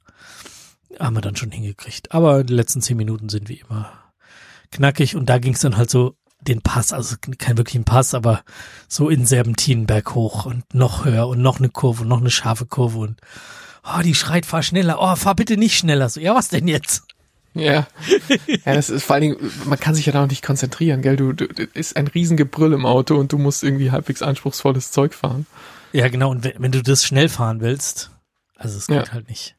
haben 0.99 1.17
wir 1.17 1.21
dann 1.21 1.37
schon 1.37 1.51
hingekriegt. 1.51 2.13
Aber 2.13 2.45
die 2.45 2.55
letzten 2.55 2.83
zehn 2.83 2.97
Minuten 2.97 3.29
sind 3.29 3.49
wie 3.49 3.61
immer 3.61 3.93
knackig 4.71 5.17
und 5.17 5.27
da 5.29 5.39
ging 5.39 5.55
es 5.55 5.61
dann 5.61 5.77
halt 5.77 5.91
so 5.91 6.17
den 6.41 6.61
Pass, 6.61 6.93
also 6.93 7.17
kein 7.39 7.57
wirklichen 7.57 7.85
Pass, 7.85 8.15
aber 8.15 8.43
so 8.89 9.09
in 9.09 9.25
Serpentinen 9.25 9.87
berghoch 9.87 10.45
und 10.47 10.75
noch 10.75 11.05
höher 11.05 11.27
und 11.29 11.41
noch 11.41 11.59
eine 11.59 11.71
Kurve 11.71 12.03
und 12.03 12.09
noch 12.09 12.21
eine 12.21 12.31
scharfe 12.31 12.67
Kurve 12.67 12.99
und 12.99 13.21
oh, 13.85 14.03
die 14.03 14.15
schreit, 14.15 14.47
fahr 14.47 14.63
schneller, 14.63 14.99
oh, 15.01 15.17
fahr 15.17 15.35
bitte 15.35 15.57
nicht 15.57 15.79
schneller. 15.79 16.09
So, 16.09 16.21
ja, 16.21 16.35
was 16.35 16.49
denn 16.49 16.69
jetzt? 16.69 17.05
Ja. 17.55 17.86
Ja, 18.64 18.74
das 18.74 18.90
ist 18.90 19.05
vor 19.05 19.14
allen 19.14 19.22
Dingen, 19.22 19.52
man 19.66 19.78
kann 19.78 19.94
sich 19.94 20.06
ja 20.06 20.12
da 20.12 20.20
noch 20.22 20.28
nicht 20.31 20.44
konzentrieren, 20.44 21.02
gell? 21.02 21.16
Du, 21.16 21.32
du 21.32 21.47
du- 21.47 21.62
ist 21.74 21.97
ein 21.97 22.09
Riesengebrüll 22.09 22.72
im 22.72 22.85
Auto 22.85 23.16
und 23.16 23.32
du 23.32 23.39
musst 23.39 23.62
irgendwie 23.62 23.90
halbwegs 23.93 24.22
anspruchsvolles 24.22 24.90
Zeug 24.90 25.14
fahren. 25.14 25.47
Ja, 25.93 26.09
genau, 26.09 26.31
und 26.31 26.43
wenn, 26.43 26.55
wenn 26.59 26.72
du 26.72 26.82
das 26.82 27.05
schnell 27.05 27.28
fahren 27.28 27.60
willst, 27.60 28.10
also 28.56 28.76
es 28.76 28.89
geht 28.89 29.06
Ja. 29.06 29.12
halt 29.12 29.28
nicht. 29.28 29.55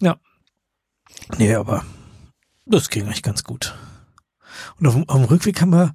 Ja. 0.00 0.16
Nee, 1.38 1.54
aber 1.54 1.84
das 2.66 2.90
ging 2.90 3.04
eigentlich 3.06 3.22
ganz 3.22 3.44
gut. 3.44 3.74
Und 4.78 4.86
auf, 4.86 4.94
dem- 4.94 5.08
auf 5.08 5.16
dem 5.16 5.24
Rückweg 5.24 5.60
haben 5.62 5.70
wir 5.72 5.94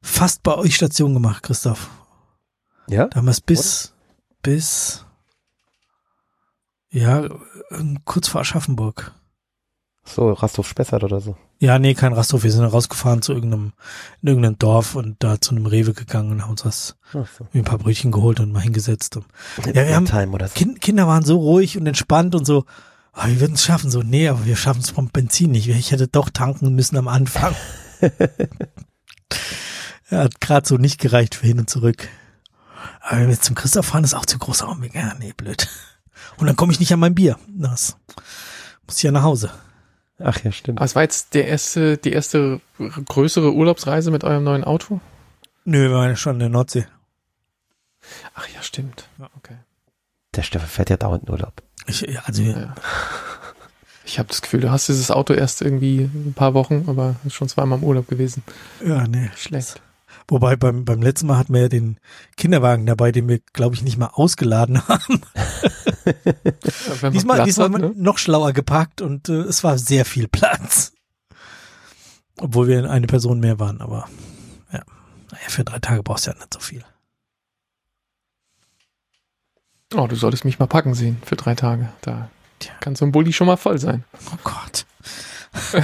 fast 0.00 0.42
bei 0.44 0.54
euch 0.54 0.76
Station 0.76 1.14
gemacht, 1.14 1.42
Christoph. 1.42 1.90
Ja? 2.88 3.06
Da 3.08 3.16
haben 3.16 3.26
wir 3.26 3.30
es 3.32 3.40
bis, 3.40 3.92
bis, 4.42 5.04
ja, 6.90 7.28
ähm, 7.70 7.98
kurz 8.04 8.28
vor 8.28 8.40
Aschaffenburg. 8.42 9.12
So, 10.04 10.32
Rasthof 10.32 10.66
Spessart 10.68 11.04
oder 11.04 11.20
so. 11.20 11.36
Ja, 11.60 11.78
nee, 11.78 11.94
kein 11.94 12.12
Rasthof. 12.12 12.42
Wir 12.42 12.50
sind 12.50 12.64
rausgefahren 12.64 13.22
zu 13.22 13.32
irgendeinem, 13.32 13.72
in 14.20 14.28
irgendeinem 14.28 14.58
Dorf 14.58 14.96
und 14.96 15.16
da 15.22 15.40
zu 15.40 15.52
einem 15.52 15.66
Rewe 15.66 15.94
gegangen 15.94 16.32
und 16.32 16.42
haben 16.42 16.50
uns 16.50 16.64
was, 16.64 16.96
so. 17.12 17.24
ein 17.54 17.62
paar 17.64 17.78
Brötchen 17.78 18.10
geholt 18.10 18.40
und 18.40 18.50
mal 18.52 18.60
hingesetzt. 18.60 19.16
Und 19.16 19.26
Ja, 19.66 19.74
wir 19.86 19.94
haben- 19.94 20.06
Time 20.06 20.32
oder 20.32 20.48
so. 20.48 20.54
kind, 20.54 20.80
Kinder 20.80 21.06
waren 21.06 21.24
so 21.24 21.38
ruhig 21.38 21.78
und 21.78 21.86
entspannt 21.86 22.34
und 22.34 22.44
so, 22.44 22.64
ah, 23.12 23.28
wir 23.28 23.40
würden 23.40 23.54
es 23.54 23.62
schaffen. 23.64 23.90
So, 23.92 24.02
nee, 24.02 24.26
aber 24.28 24.44
wir 24.44 24.56
schaffen 24.56 24.80
es 24.80 24.90
vom 24.90 25.08
Benzin 25.10 25.52
nicht. 25.52 25.68
Ich 25.68 25.92
hätte 25.92 26.08
doch 26.08 26.30
tanken 26.30 26.74
müssen 26.74 26.96
am 26.96 27.06
Anfang. 27.06 27.54
er 30.10 30.18
hat 30.24 30.40
gerade 30.40 30.66
so 30.66 30.76
nicht 30.76 31.00
gereicht 31.00 31.36
für 31.36 31.46
hin 31.46 31.60
und 31.60 31.70
zurück. 31.70 32.08
Aber 33.00 33.18
wenn 33.20 33.26
wir 33.28 33.34
jetzt 33.34 33.44
zum 33.44 33.54
Christoph 33.54 33.86
fahren, 33.86 34.02
ist 34.04 34.14
auch 34.14 34.26
zu 34.26 34.38
großer 34.38 34.68
Umweg. 34.68 34.94
Ja, 34.94 35.14
nee, 35.18 35.32
blöd. 35.36 35.68
Und 36.38 36.46
dann 36.48 36.56
komme 36.56 36.72
ich 36.72 36.80
nicht 36.80 36.92
an 36.92 36.98
mein 37.00 37.14
Bier. 37.14 37.38
Das 37.48 37.96
muss 38.86 38.96
ich 38.96 39.02
ja 39.04 39.12
nach 39.12 39.22
Hause. 39.22 39.50
Ach 40.24 40.42
ja, 40.44 40.52
stimmt. 40.52 40.78
Aber 40.78 40.84
es 40.84 40.94
war 40.94 41.02
jetzt 41.02 41.34
der 41.34 41.46
erste, 41.48 41.96
die 41.96 42.12
erste 42.12 42.60
größere 42.78 43.52
Urlaubsreise 43.52 44.10
mit 44.10 44.24
eurem 44.24 44.44
neuen 44.44 44.64
Auto? 44.64 45.00
Nö, 45.64 45.88
wir 45.90 45.96
waren 45.96 46.10
ja 46.10 46.16
schon 46.16 46.34
in 46.34 46.40
der 46.40 46.48
Nordsee. 46.48 46.86
Ach 48.34 48.48
ja, 48.48 48.62
stimmt. 48.62 49.08
Okay. 49.38 49.56
Der 50.34 50.42
Stefan 50.42 50.68
fährt 50.68 50.90
ja 50.90 50.96
dauernd 50.96 51.24
in 51.24 51.30
Urlaub. 51.30 51.62
Ich, 51.86 52.00
ja, 52.02 52.22
also, 52.24 52.42
Ja. 52.42 52.74
Ich 54.04 54.18
habe 54.18 54.28
das 54.28 54.42
Gefühl, 54.42 54.60
du 54.60 54.70
hast 54.70 54.88
dieses 54.88 55.10
Auto 55.12 55.32
erst 55.32 55.62
irgendwie 55.62 56.10
ein 56.12 56.34
paar 56.34 56.54
Wochen, 56.54 56.84
aber 56.88 57.16
ist 57.24 57.34
schon 57.34 57.48
zweimal 57.48 57.78
im 57.78 57.84
Urlaub 57.84 58.08
gewesen. 58.08 58.42
ja, 58.84 59.06
nee. 59.06 59.30
Schlecht. 59.36 59.80
Wobei 60.28 60.56
beim, 60.56 60.84
beim 60.84 61.02
letzten 61.02 61.26
Mal 61.26 61.38
hatten 61.38 61.54
wir 61.54 61.62
ja 61.62 61.68
den 61.68 61.98
Kinderwagen 62.36 62.86
dabei, 62.86 63.12
den 63.12 63.28
wir, 63.28 63.40
glaube 63.52 63.74
ich, 63.74 63.82
nicht 63.82 63.98
mal 63.98 64.10
ausgeladen 64.12 64.86
haben. 64.88 65.22
Man 67.02 67.12
Diesmal, 67.12 67.36
Platz 67.36 67.46
diesmal 67.46 67.72
hat, 67.72 67.80
ne? 67.80 67.92
noch 67.96 68.18
schlauer 68.18 68.52
gepackt 68.52 69.00
und 69.00 69.28
äh, 69.28 69.42
es 69.42 69.62
war 69.64 69.78
sehr 69.78 70.04
viel 70.04 70.28
Platz. 70.28 70.92
Obwohl 72.38 72.68
wir 72.68 72.90
eine 72.90 73.06
Person 73.06 73.40
mehr 73.40 73.58
waren, 73.58 73.80
aber 73.80 74.08
ja. 74.72 74.82
Naja, 75.30 75.48
für 75.48 75.64
drei 75.64 75.78
Tage 75.78 76.02
brauchst 76.02 76.26
du 76.26 76.30
ja 76.30 76.36
nicht 76.36 76.54
so 76.54 76.60
viel. 76.60 76.84
Oh, 79.94 80.06
du 80.06 80.16
solltest 80.16 80.44
mich 80.44 80.58
mal 80.58 80.66
packen 80.66 80.94
sehen 80.94 81.20
für 81.24 81.36
drei 81.36 81.54
Tage. 81.54 81.92
Da 82.00 82.30
Tja. 82.58 82.72
kann 82.80 82.94
so 82.94 83.04
ein 83.04 83.12
Bulli 83.12 83.32
schon 83.32 83.46
mal 83.46 83.56
voll 83.56 83.78
sein. 83.78 84.04
Oh 84.32 84.38
Gott. 84.42 84.86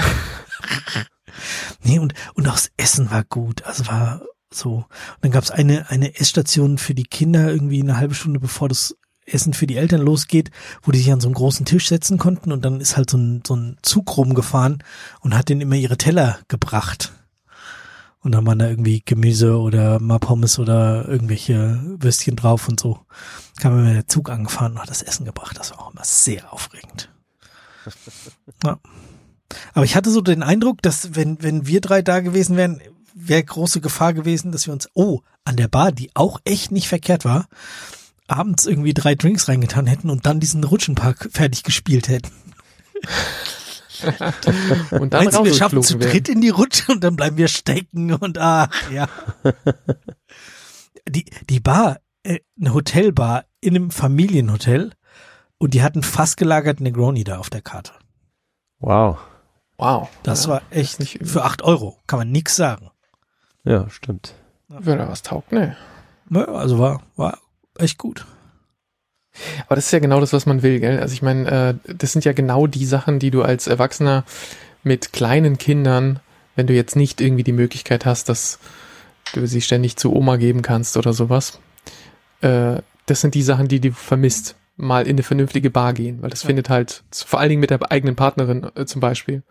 nee, 1.83 1.99
und, 1.99 2.15
und 2.35 2.49
auch 2.49 2.55
das 2.55 2.71
Essen 2.77 3.11
war 3.11 3.25
gut. 3.25 3.65
Also 3.65 3.87
war 3.87 4.23
so. 4.51 4.77
Und 4.77 4.87
dann 5.21 5.31
gab 5.31 5.45
es 5.45 5.51
eine, 5.51 5.91
eine 5.91 6.19
Essstation 6.19 6.79
für 6.79 6.95
die 6.95 7.05
Kinder 7.05 7.49
irgendwie 7.49 7.83
eine 7.83 7.99
halbe 7.99 8.15
Stunde 8.15 8.41
bevor 8.41 8.69
das 8.69 8.97
Essen 9.29 9.53
für 9.53 9.67
die 9.67 9.77
Eltern 9.77 10.01
losgeht, 10.01 10.51
wo 10.83 10.93
die 10.93 10.99
sich 10.99 11.13
an 11.13 11.21
so 11.21 11.29
einen 11.29 11.35
großen 11.35 11.67
Tisch 11.67 11.89
setzen 11.89 12.19
konnten 12.19 12.53
und 12.53 12.65
dann 12.65 12.81
ist 12.81 12.97
halt 12.97 13.11
so 13.11 13.19
ein, 13.19 13.43
so 13.47 13.55
ein 13.55 13.77
Zug 13.83 14.17
rumgefahren 14.17 14.83
und 15.21 15.37
hat 15.37 15.49
denen 15.49 15.61
immer 15.61 15.77
ihre 15.77 15.99
Teller 15.99 16.39
gebracht. 16.49 17.13
Und 18.21 18.33
dann 18.33 18.47
waren 18.47 18.59
da 18.59 18.69
irgendwie 18.69 19.03
Gemüse 19.05 19.59
oder 19.59 20.01
mal 20.01 20.19
Pommes 20.19 20.59
oder 20.59 21.09
irgendwelche 21.09 21.81
Würstchen 22.01 22.37
drauf 22.37 22.69
und 22.69 22.81
so. 22.81 22.99
Kam 23.61 23.79
immer 23.79 23.93
der 23.93 24.09
Zug 24.09 24.29
angefahren 24.29 24.73
und 24.73 24.81
hat 24.81 24.91
das 24.91 25.03
Essen 25.03 25.25
gebracht. 25.25 25.57
Das 25.59 25.71
war 25.71 25.81
auch 25.81 25.93
immer 25.93 26.05
sehr 26.05 26.53
aufregend. 26.53 27.11
Ja. 28.65 28.79
Aber 29.73 29.85
ich 29.85 29.97
hatte 29.97 30.11
so 30.11 30.21
den 30.21 30.43
Eindruck, 30.43 30.83
dass 30.83 31.15
wenn, 31.15 31.43
wenn 31.43 31.67
wir 31.67 31.81
drei 31.81 32.03
da 32.03 32.21
gewesen 32.21 32.57
wären, 32.57 32.83
wäre 33.15 33.43
große 33.43 33.81
Gefahr 33.81 34.13
gewesen, 34.13 34.53
dass 34.53 34.67
wir 34.67 34.75
uns, 34.75 34.89
oh, 34.95 35.21
an 35.45 35.57
der 35.57 35.69
Bar, 35.69 35.93
die 35.93 36.11
auch 36.15 36.41
echt 36.45 36.71
nicht 36.71 36.89
verkehrt 36.89 37.25
war, 37.25 37.49
abends 38.29 38.67
irgendwie 38.67 38.95
drei 38.95 39.15
Drinks 39.15 39.49
reingetan 39.49 39.87
hätten 39.87 40.11
und 40.11 40.27
dann 40.27 40.39
diesen 40.39 40.63
Rutschenpark 40.63 41.31
fertig 41.33 41.65
gespielt 41.65 42.09
hätten. 42.09 42.31
Und 44.91 45.13
dann 45.13 45.25
Meinst 45.25 45.39
du, 45.39 45.45
wir 45.45 45.55
schaffen 45.55 45.83
zu 45.83 45.99
werden. 45.99 46.13
dritt 46.13 46.29
in 46.29 46.41
die 46.41 46.51
Rutsche 46.51 46.93
und 46.93 47.03
dann 47.03 47.17
bleiben 47.17 47.37
wir 47.37 47.49
stecken 47.49 48.13
und 48.15 48.39
ach, 48.39 48.71
ja. 48.93 49.09
Die, 51.09 51.25
die 51.49 51.59
Bar, 51.59 51.99
äh, 52.23 52.39
eine 52.61 52.75
Hotelbar 52.75 53.47
in 53.61 53.75
einem 53.75 53.91
Familienhotel 53.91 54.93
und 55.59 55.75
die 55.75 55.83
hatten 55.83 56.03
fast 56.03 56.37
gelagert 56.37 56.81
Negroni 56.81 57.25
da 57.25 57.39
auf 57.39 57.51
der 57.51 57.63
Karte. 57.63 57.93
Wow. 58.79 59.19
Wow. 59.79 60.09
Das 60.23 60.45
ja, 60.45 60.51
war 60.51 60.63
echt 60.71 61.01
nicht 61.01 61.17
übel. 61.17 61.27
für 61.27 61.45
acht 61.45 61.63
Euro, 61.63 61.99
kann 62.07 62.21
man 62.21 62.31
nix 62.31 62.55
sagen. 62.55 62.91
Ja, 63.65 63.91
stimmt. 63.91 64.35
Er 64.69 65.09
was 65.09 65.23
taugt, 65.23 65.51
ne. 65.51 65.77
also 66.31 66.79
war, 66.79 67.03
war 67.17 67.39
echt 67.79 67.99
gut. 67.99 68.27
Aber 69.67 69.77
das 69.77 69.87
ist 69.87 69.93
ja 69.93 69.99
genau 69.99 70.21
das, 70.21 70.33
was 70.33 70.47
man 70.47 70.63
will, 70.63 70.81
gell? 70.81 70.99
Also 70.99 71.13
ich 71.13 71.23
meine, 71.23 71.79
äh, 71.87 71.95
das 71.95 72.13
sind 72.13 72.25
ja 72.25 72.33
genau 72.33 72.67
die 72.67 72.87
Sachen, 72.87 73.19
die 73.19 73.31
du 73.31 73.43
als 73.43 73.67
Erwachsener 73.67 74.25
mit 74.83 75.13
kleinen 75.13 75.59
Kindern, 75.59 76.21
wenn 76.57 76.67
du 76.67 76.75
jetzt 76.75 76.97
nicht 76.97 77.21
irgendwie 77.21 77.45
die 77.45 77.53
Möglichkeit 77.53 78.05
hast, 78.05 78.29
dass 78.29 78.59
du 79.35 79.47
sie 79.47 79.61
ständig 79.61 79.97
zu 79.97 80.13
Oma 80.15 80.37
geben 80.37 80.63
kannst 80.63 80.97
oder 80.97 81.13
sowas, 81.13 81.61
äh, 82.41 82.81
das 83.07 83.21
sind 83.21 83.35
die 83.35 83.43
Sachen, 83.43 83.69
die 83.69 83.81
du 83.81 83.93
vermisst. 83.93 84.57
Mal 84.81 85.09
in 85.09 85.17
eine 85.17 85.25
vernünftige 85.25 85.71
Bar 85.71 85.93
gehen, 85.93 86.23
weil 86.23 86.31
das 86.31 86.45
ja. 86.45 86.47
findet 86.47 86.71
halt, 86.71 87.03
vor 87.13 87.41
allen 87.41 87.49
Dingen 87.49 87.61
mit 87.61 87.71
der 87.71 87.91
eigenen 87.91 88.15
Partnerin 88.15 88.71
äh, 88.77 88.87
zum 88.87 89.01
Beispiel, 89.01 89.43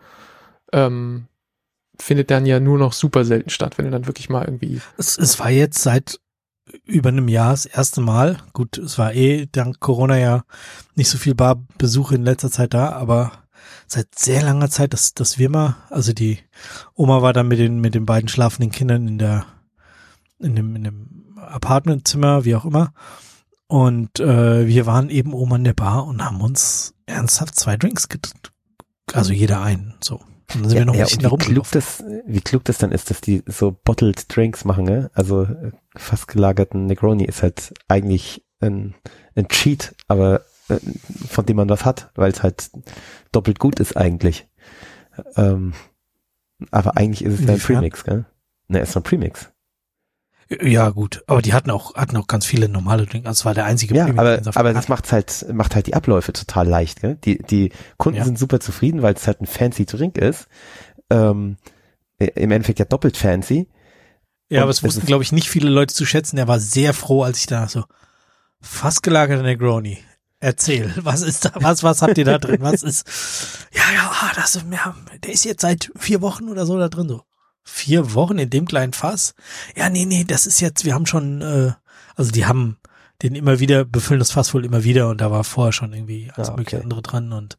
ähm, 0.72 1.26
findet 2.00 2.30
dann 2.30 2.46
ja 2.46 2.60
nur 2.60 2.78
noch 2.78 2.94
super 2.94 3.26
selten 3.26 3.50
statt, 3.50 3.76
wenn 3.76 3.84
du 3.84 3.90
dann 3.90 4.06
wirklich 4.06 4.30
mal 4.30 4.46
irgendwie. 4.46 4.80
Es, 4.96 5.18
es 5.18 5.38
war 5.38 5.50
jetzt 5.50 5.82
seit 5.82 6.18
über 6.84 7.08
einem 7.08 7.28
Jahr 7.28 7.50
das 7.50 7.66
erste 7.66 8.00
Mal. 8.00 8.38
Gut, 8.52 8.78
es 8.78 8.98
war 8.98 9.14
eh 9.14 9.46
dank 9.50 9.80
Corona 9.80 10.18
ja 10.18 10.44
nicht 10.94 11.08
so 11.08 11.18
viel 11.18 11.34
Barbesuch 11.34 12.12
in 12.12 12.22
letzter 12.24 12.50
Zeit 12.50 12.74
da, 12.74 12.92
aber 12.92 13.32
seit 13.86 14.18
sehr 14.18 14.42
langer 14.42 14.70
Zeit, 14.70 14.92
dass, 14.92 15.14
dass 15.14 15.38
wir 15.38 15.50
mal, 15.50 15.76
also 15.90 16.12
die 16.12 16.38
Oma 16.94 17.22
war 17.22 17.32
dann 17.32 17.48
mit 17.48 17.58
den, 17.58 17.80
mit 17.80 17.94
den 17.94 18.06
beiden 18.06 18.28
schlafenden 18.28 18.70
Kindern 18.70 19.08
in 19.08 19.18
der, 19.18 19.46
in 20.38 20.54
dem, 20.54 20.76
in 20.76 20.84
dem 20.84 21.34
Apartmentzimmer, 21.36 22.44
wie 22.44 22.54
auch 22.54 22.64
immer. 22.64 22.92
Und 23.66 24.18
äh, 24.20 24.66
wir 24.66 24.86
waren 24.86 25.10
eben 25.10 25.32
oben 25.32 25.54
an 25.54 25.64
der 25.64 25.74
Bar 25.74 26.06
und 26.06 26.24
haben 26.24 26.40
uns 26.40 26.94
ernsthaft 27.06 27.54
zwei 27.56 27.76
Drinks 27.76 28.08
getrunken. 28.08 28.48
Also 29.12 29.32
jeder 29.32 29.60
einen, 29.60 29.94
so. 30.02 30.20
Und 30.54 30.62
dann 30.62 30.70
sind 30.70 30.78
ja, 30.78 30.80
wir 30.80 30.84
noch 30.86 30.94
ein 30.94 31.00
bisschen 31.00 31.20
ja, 31.22 31.30
wie 31.30 31.36
klug 31.36 31.70
das, 31.72 32.04
wie 32.26 32.40
klug 32.40 32.64
das 32.64 32.78
dann 32.78 32.92
ist, 32.92 33.10
dass 33.10 33.20
die 33.20 33.42
so 33.46 33.76
bottled 33.84 34.34
Drinks 34.34 34.64
machen, 34.64 34.84
ne? 34.84 35.10
Also 35.14 35.42
äh, 35.42 35.72
fast 35.94 36.28
gelagerten 36.28 36.86
Negroni 36.86 37.24
ist 37.24 37.42
halt 37.42 37.74
eigentlich 37.86 38.44
ein, 38.60 38.94
ein 39.34 39.48
Cheat, 39.48 39.94
aber 40.06 40.42
äh, 40.68 40.78
von 41.28 41.44
dem 41.44 41.56
man 41.56 41.68
was 41.68 41.84
hat, 41.84 42.10
weil 42.14 42.30
es 42.30 42.42
halt 42.42 42.70
doppelt 43.32 43.58
gut 43.58 43.78
ist 43.78 43.96
eigentlich. 43.96 44.48
Ähm, 45.36 45.74
aber 46.70 46.96
eigentlich 46.96 47.24
ist 47.24 47.40
es 47.40 47.46
ja 47.46 47.52
ein 47.52 47.58
Premix, 47.60 48.04
gell? 48.04 48.24
Ne, 48.68 48.80
ist 48.80 48.96
ein 48.96 49.02
Premix. 49.02 49.50
Ja, 50.50 50.88
gut. 50.90 51.22
Aber 51.26 51.42
die 51.42 51.52
hatten 51.52 51.70
auch, 51.70 51.94
hatten 51.94 52.16
auch 52.16 52.26
ganz 52.26 52.46
viele 52.46 52.68
normale 52.68 53.04
Drinks. 53.06 53.26
Das 53.26 53.44
war 53.44 53.52
der 53.54 53.66
einzige 53.66 53.94
Ja, 53.94 54.04
Premium, 54.04 54.20
aber, 54.20 54.40
aber 54.54 54.72
das 54.72 54.88
macht 54.88 55.12
halt, 55.12 55.44
macht 55.52 55.74
halt 55.74 55.86
die 55.86 55.94
Abläufe 55.94 56.32
total 56.32 56.66
leicht, 56.66 57.02
gell? 57.02 57.16
Die, 57.16 57.38
die 57.38 57.70
Kunden 57.98 58.18
ja. 58.18 58.24
sind 58.24 58.38
super 58.38 58.58
zufrieden, 58.58 59.02
weil 59.02 59.14
es 59.14 59.26
halt 59.26 59.42
ein 59.42 59.46
fancy 59.46 59.84
Drink 59.84 60.16
ist. 60.16 60.48
Ähm, 61.10 61.58
Im 62.18 62.50
Endeffekt 62.50 62.78
ja 62.78 62.86
doppelt 62.86 63.16
fancy. 63.16 63.68
Ja, 64.48 64.62
aber 64.62 64.70
es 64.70 64.82
wussten, 64.82 65.04
glaube 65.04 65.22
ich, 65.22 65.32
nicht 65.32 65.50
viele 65.50 65.68
Leute 65.68 65.94
zu 65.94 66.06
schätzen. 66.06 66.38
Er 66.38 66.48
war 66.48 66.58
sehr 66.58 66.94
froh, 66.94 67.22
als 67.22 67.38
ich 67.38 67.46
da 67.46 67.68
so, 67.68 67.84
fast 68.60 69.02
gelagerte 69.02 69.42
Negroni. 69.42 69.98
Erzähl, 70.40 70.92
was 70.96 71.20
ist 71.20 71.44
da, 71.44 71.50
was, 71.56 71.82
was 71.82 72.00
habt 72.00 72.16
ihr 72.16 72.24
da 72.24 72.38
drin? 72.38 72.60
Was 72.60 72.82
ist, 72.82 73.06
ja, 73.72 73.82
ja, 73.94 74.10
ah, 74.10 74.32
das, 74.34 74.54
ja, 74.70 74.94
der 75.22 75.32
ist 75.32 75.44
jetzt 75.44 75.62
seit 75.62 75.90
vier 75.96 76.22
Wochen 76.22 76.48
oder 76.48 76.64
so 76.64 76.78
da 76.78 76.88
drin, 76.88 77.08
so. 77.08 77.22
Vier 77.70 78.14
Wochen 78.14 78.38
in 78.38 78.50
dem 78.50 78.66
kleinen 78.66 78.92
Fass? 78.92 79.34
Ja, 79.76 79.90
nee, 79.90 80.06
nee, 80.06 80.24
das 80.24 80.46
ist 80.46 80.60
jetzt, 80.60 80.84
wir 80.84 80.94
haben 80.94 81.06
schon, 81.06 81.42
äh, 81.42 81.72
also 82.16 82.30
die 82.30 82.46
haben 82.46 82.78
den 83.22 83.34
immer 83.34 83.60
wieder, 83.60 83.84
befüllen 83.84 84.20
das 84.20 84.30
Fass 84.30 84.54
wohl 84.54 84.64
immer 84.64 84.84
wieder 84.84 85.08
und 85.08 85.20
da 85.20 85.30
war 85.30 85.44
vorher 85.44 85.72
schon 85.72 85.92
irgendwie 85.92 86.30
alles 86.34 86.48
ja, 86.48 86.54
okay. 86.54 86.60
mögliche 86.60 86.82
andere 86.82 87.02
dran 87.02 87.32
und 87.32 87.58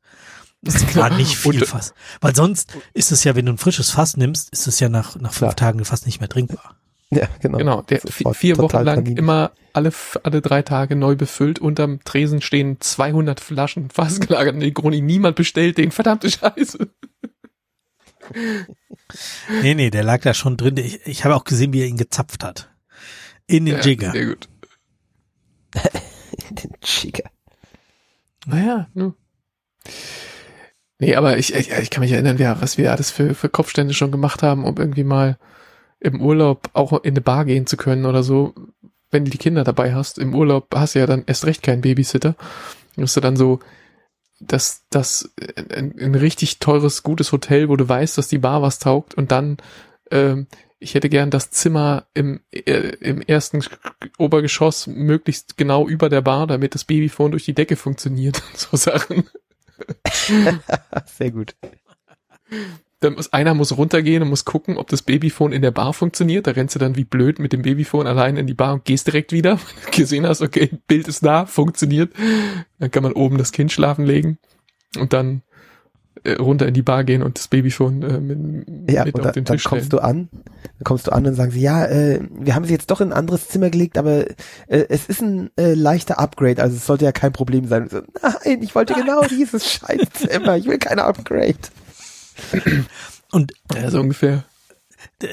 es 0.66 0.96
war 0.96 1.10
nicht 1.10 1.38
viel 1.38 1.66
Fass. 1.66 1.94
Weil 2.22 2.36
sonst 2.36 2.76
ist 2.94 3.12
es 3.12 3.24
ja, 3.24 3.36
wenn 3.36 3.46
du 3.46 3.54
ein 3.54 3.58
frisches 3.58 3.92
Fass 3.92 4.18
nimmst, 4.18 4.50
ist 4.50 4.68
es 4.68 4.80
ja 4.80 4.90
nach, 4.90 5.16
nach 5.16 5.32
fünf 5.32 5.56
Klar. 5.56 5.56
Tagen 5.56 5.86
fast 5.86 6.06
nicht 6.06 6.20
mehr 6.20 6.30
trinkbar. 6.30 6.76
Ja, 7.12 7.28
genau. 7.40 7.58
Genau, 7.58 7.82
der 7.84 8.02
vier, 8.02 8.34
vier 8.34 8.58
Wochen 8.58 8.84
lang 8.84 9.04
Termin. 9.04 9.18
immer 9.18 9.52
alle, 9.74 9.92
alle 10.24 10.42
drei 10.42 10.62
Tage 10.62 10.96
neu 10.96 11.16
befüllt. 11.16 11.60
Unterm 11.60 12.04
Tresen 12.04 12.42
stehen 12.42 12.78
200 12.80 13.40
Flaschen 13.40 13.90
fassgelagert 13.94 14.56
Negroni. 14.56 15.02
Niemand 15.02 15.36
bestellt 15.36 15.78
den. 15.78 15.92
Verdammte 15.92 16.30
Scheiße. 16.30 16.90
nee, 19.62 19.74
nee, 19.74 19.90
der 19.90 20.04
lag 20.04 20.22
da 20.22 20.34
schon 20.34 20.58
drin. 20.58 20.78
Ich, 20.78 21.06
ich 21.06 21.26
habe 21.26 21.36
auch 21.36 21.44
gesehen, 21.44 21.74
wie 21.74 21.82
er 21.82 21.88
ihn 21.88 21.98
gezapft 21.98 22.44
hat. 22.44 22.70
In 23.48 23.66
den 23.66 23.76
ja, 23.78 23.82
Jigger. 23.82 24.12
Sehr 24.12 24.26
gut. 24.28 24.48
In 26.50 26.56
den 26.56 26.72
Jigger. 26.84 27.30
Naja, 28.46 28.88
nur. 28.94 29.16
Nee, 31.00 31.16
aber 31.16 31.38
ich, 31.38 31.54
ich, 31.54 31.72
ich 31.72 31.90
kann 31.90 32.02
mich 32.02 32.12
erinnern, 32.12 32.38
ja, 32.38 32.62
was 32.62 32.78
wir 32.78 32.92
alles 32.92 33.10
für, 33.10 33.34
für 33.34 33.50
Kopfstände 33.50 33.94
schon 33.94 34.12
gemacht 34.12 34.44
haben, 34.44 34.66
um 34.66 34.76
irgendwie 34.78 35.06
mal 35.06 35.38
im 36.00 36.22
Urlaub 36.22 36.70
auch 36.74 36.94
in 37.04 37.12
eine 37.12 37.22
Bar 37.22 37.46
gehen 37.46 37.68
zu 37.68 37.78
können 37.78 38.06
oder 38.06 38.24
so. 38.24 38.54
Wenn 39.12 39.26
du 39.26 39.32
die 39.32 39.38
Kinder 39.38 39.64
dabei 39.64 39.94
hast, 39.94 40.20
im 40.20 40.36
Urlaub 40.36 40.68
hast 40.76 40.96
du 40.96 41.00
ja 41.00 41.08
dann 41.08 41.24
erst 41.26 41.46
recht 41.46 41.64
keinen 41.64 41.82
Babysitter. 41.82 42.36
Musst 42.96 43.16
du 43.16 43.22
dann 43.22 43.38
so 43.38 43.60
das, 44.40 44.86
das 44.90 45.34
ein, 45.74 45.98
ein, 46.00 46.16
richtig 46.16 46.60
teures, 46.60 47.04
gutes 47.04 47.32
Hotel, 47.32 47.70
wo 47.70 47.76
du 47.76 47.88
weißt, 47.88 48.18
dass 48.18 48.28
die 48.28 48.38
Bar 48.38 48.62
was 48.62 48.80
taugt 48.80 49.14
und 49.16 49.32
dann 49.32 49.58
ähm, 50.12 50.48
ich 50.80 50.96
hätte 50.96 51.10
gern 51.10 51.30
das 51.30 51.52
Zimmer 51.52 52.08
im, 52.14 52.40
äh, 52.52 52.96
im 53.02 53.22
ersten 53.22 53.64
Obergeschoss 54.18 54.88
möglichst 54.88 55.58
genau 55.58 55.88
über 55.88 56.10
der 56.10 56.22
Bar, 56.22 56.48
damit 56.48 56.74
das 56.74 56.86
Babyphone 56.86 57.32
durch 57.32 57.46
die 57.46 57.54
Decke 57.54 57.76
funktioniert. 57.76 58.42
So 58.56 58.78
Sachen. 58.78 59.30
Sehr 61.06 61.32
gut. 61.32 61.56
Dann 63.02 63.14
muss, 63.14 63.32
einer 63.32 63.54
muss 63.54 63.78
runtergehen 63.78 64.22
und 64.24 64.30
muss 64.30 64.44
gucken, 64.44 64.78
ob 64.78 64.90
das 64.90 65.02
Babyphone 65.02 65.54
in 65.54 65.62
der 65.62 65.72
Bar 65.72 65.94
funktioniert. 65.94 66.48
Da 66.48 66.52
rennst 66.52 66.76
du 66.76 66.80
dann 66.80 66.98
wie 66.98 67.06
blöd 67.06 67.40
mit 67.40 67.54
dem 67.54 67.62
Babyphone 67.62 68.08
allein 68.08 68.36
in 68.36 68.46
die 68.46 68.54
Bar 68.54 68.74
und 68.74 68.86
gehst 68.86 69.08
direkt 69.08 69.32
wieder. 69.32 69.52
Wenn 69.84 69.92
du 69.92 69.98
gesehen 69.98 70.28
hast, 70.28 70.42
okay, 70.42 70.70
Bild 70.88 71.08
ist 71.08 71.26
da, 71.26 71.46
funktioniert. 71.46 72.12
Dann 72.80 72.92
kann 72.92 73.04
man 73.04 73.14
oben 73.14 73.38
das 73.38 73.52
Kind 73.52 73.72
schlafen 73.72 74.06
legen 74.06 74.38
und 74.98 75.14
dann 75.14 75.44
äh, 76.24 76.34
runter 76.34 76.68
in 76.68 76.74
die 76.74 76.82
Bar 76.82 77.04
gehen 77.04 77.24
und 77.24 77.38
das 77.38 77.48
Babyphone 77.48 78.02
äh, 78.02 78.20
mit, 78.20 78.92
ja, 78.92 79.06
mit 79.06 79.16
auf 79.16 79.22
da, 79.22 79.32
den 79.32 79.46
Tisch 79.46 79.64
dann 79.64 79.70
kommst 79.70 79.86
stellen. 79.86 79.90
du 79.90 80.00
an, 80.00 80.30
dann 80.32 80.84
kommst 80.84 81.08
du 81.08 81.12
an 81.12 81.26
und 81.26 81.36
sagen 81.36 81.52
sie, 81.52 81.62
ja, 81.62 81.86
äh, 81.86 82.20
wir 82.32 82.56
haben 82.56 82.66
sie 82.66 82.74
jetzt 82.74 82.92
doch 82.92 83.00
in 83.00 83.10
ein 83.10 83.18
anderes 83.18 83.48
Zimmer 83.48 83.70
gelegt, 83.70 83.98
aber 83.98 84.26
äh, 84.68 84.86
es 84.90 85.06
ist 85.06 85.22
ein 85.22 85.50
äh, 85.58 85.74
leichter 85.74 86.20
Upgrade, 86.20 86.62
also 86.62 86.76
es 86.76 86.86
sollte 86.86 87.06
ja 87.06 87.14
kein 87.14 87.32
Problem 87.32 87.68
sein. 87.68 87.88
So, 87.90 88.02
nein, 88.22 88.62
ich 88.62 88.76
wollte 88.76 88.96
genau 88.96 89.22
dieses 89.30 89.72
Scheißzimmer, 89.72 90.58
ich 90.58 90.66
will 90.66 90.78
keine 90.78 91.06
Upgrade. 91.06 91.56
Und 93.32 93.54
ja, 93.74 93.90
so 93.92 94.00
ungefähr. 94.00 94.46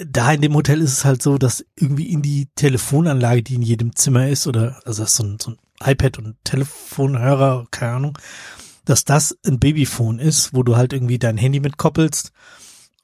Da 0.07 0.33
in 0.33 0.43
dem 0.43 0.55
Hotel 0.55 0.81
ist 0.81 0.93
es 0.93 1.05
halt 1.05 1.23
so, 1.23 1.39
dass 1.39 1.65
irgendwie 1.77 2.11
in 2.11 2.23
die 2.23 2.49
Telefonanlage, 2.55 3.43
die 3.43 3.55
in 3.57 3.63
jedem 3.63 3.97
Zimmer 3.97 4.29
ist, 4.29 4.47
oder 4.47 4.81
also 4.85 5.03
das 5.03 5.11
ist 5.11 5.17
so 5.17 5.25
ein, 5.25 5.39
so 5.41 5.51
ein 5.53 5.59
iPad 5.93 6.19
und 6.19 6.37
Telefonhörer, 6.45 7.67
keine 7.71 7.93
Ahnung, 7.93 8.19
dass 8.85 9.05
das 9.05 9.37
ein 9.45 9.59
Babyphone 9.59 10.19
ist, 10.19 10.55
wo 10.55 10.63
du 10.63 10.77
halt 10.77 10.93
irgendwie 10.93 11.19
dein 11.19 11.37
Handy 11.37 11.61
mitkoppelst 11.61 12.33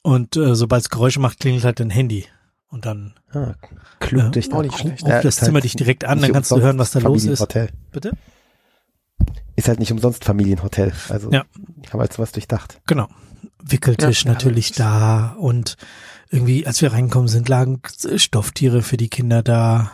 und 0.02 0.36
äh, 0.36 0.54
sobald 0.54 0.82
es 0.82 0.90
Geräusche 0.90 1.20
macht, 1.20 1.40
klingelt 1.40 1.64
halt 1.64 1.80
dein 1.80 1.90
Handy. 1.90 2.26
Und 2.68 2.86
dann 2.86 3.14
ah, 3.32 3.54
klug 4.00 4.24
äh, 4.24 4.30
dich 4.30 4.52
auch 4.52 4.62
nicht 4.62 4.78
schlecht. 4.78 5.02
ruft 5.02 5.24
das 5.24 5.36
Zimmer 5.36 5.56
halt 5.56 5.64
dich 5.64 5.76
direkt 5.76 6.04
an, 6.04 6.20
dann 6.20 6.32
kannst 6.32 6.50
du 6.50 6.60
hören, 6.60 6.78
was 6.78 6.92
da 6.92 7.00
los 7.00 7.24
ist. 7.24 7.46
Bitte? 7.90 8.12
Ist 9.56 9.68
halt 9.68 9.78
nicht 9.78 9.92
umsonst 9.92 10.24
Familienhotel. 10.24 10.92
Also 11.08 11.30
ja. 11.30 11.44
haben 11.92 12.00
halt 12.00 12.12
sowas 12.12 12.32
durchdacht. 12.32 12.80
Genau. 12.86 13.08
Wickeltisch 13.62 14.24
ja, 14.24 14.32
natürlich 14.32 14.76
ja, 14.76 14.84
da 14.84 15.26
und 15.38 15.76
irgendwie, 16.30 16.66
als 16.66 16.80
wir 16.82 16.92
reinkommen 16.92 17.28
sind, 17.28 17.48
lagen 17.48 17.80
Stofftiere 18.16 18.82
für 18.82 18.96
die 18.96 19.08
Kinder 19.08 19.42
da. 19.42 19.92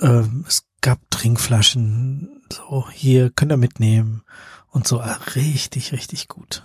Ähm, 0.00 0.44
es 0.46 0.64
gab 0.80 0.98
Trinkflaschen, 1.10 2.42
so 2.52 2.88
hier 2.90 3.30
könnt 3.30 3.52
ihr 3.52 3.56
mitnehmen 3.56 4.22
und 4.70 4.86
so 4.86 5.00
ah, 5.00 5.18
richtig, 5.34 5.92
richtig 5.92 6.28
gut. 6.28 6.64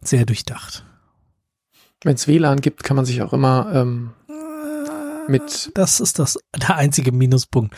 Sehr 0.00 0.26
durchdacht. 0.26 0.84
Wenn 2.04 2.14
es 2.14 2.28
WLAN 2.28 2.60
gibt, 2.60 2.84
kann 2.84 2.96
man 2.96 3.04
sich 3.04 3.22
auch 3.22 3.32
immer 3.32 3.72
ähm, 3.74 4.12
mit. 5.26 5.72
Das 5.74 6.00
ist 6.00 6.18
das 6.18 6.38
der 6.56 6.76
einzige 6.76 7.12
Minuspunkt. 7.12 7.74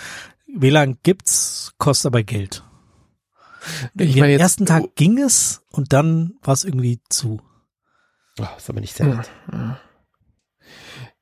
WLAN 0.47 0.99
gibt's, 1.03 1.73
kostet 1.79 2.07
aber 2.07 2.23
Geld. 2.23 2.63
Ich 3.99 4.15
Den 4.15 4.25
jetzt, 4.25 4.41
ersten 4.41 4.67
Tag 4.67 4.83
oh. 4.85 4.93
ging 4.95 5.19
es 5.19 5.63
und 5.71 5.93
dann 5.93 6.35
war 6.43 6.55
es 6.55 6.65
irgendwie 6.65 7.01
zu. 7.09 7.41
Oh, 8.39 8.47
ist 8.57 8.71
aber 8.71 8.81
nicht 8.81 8.97
sehr 8.97 9.07
nett. 9.07 9.31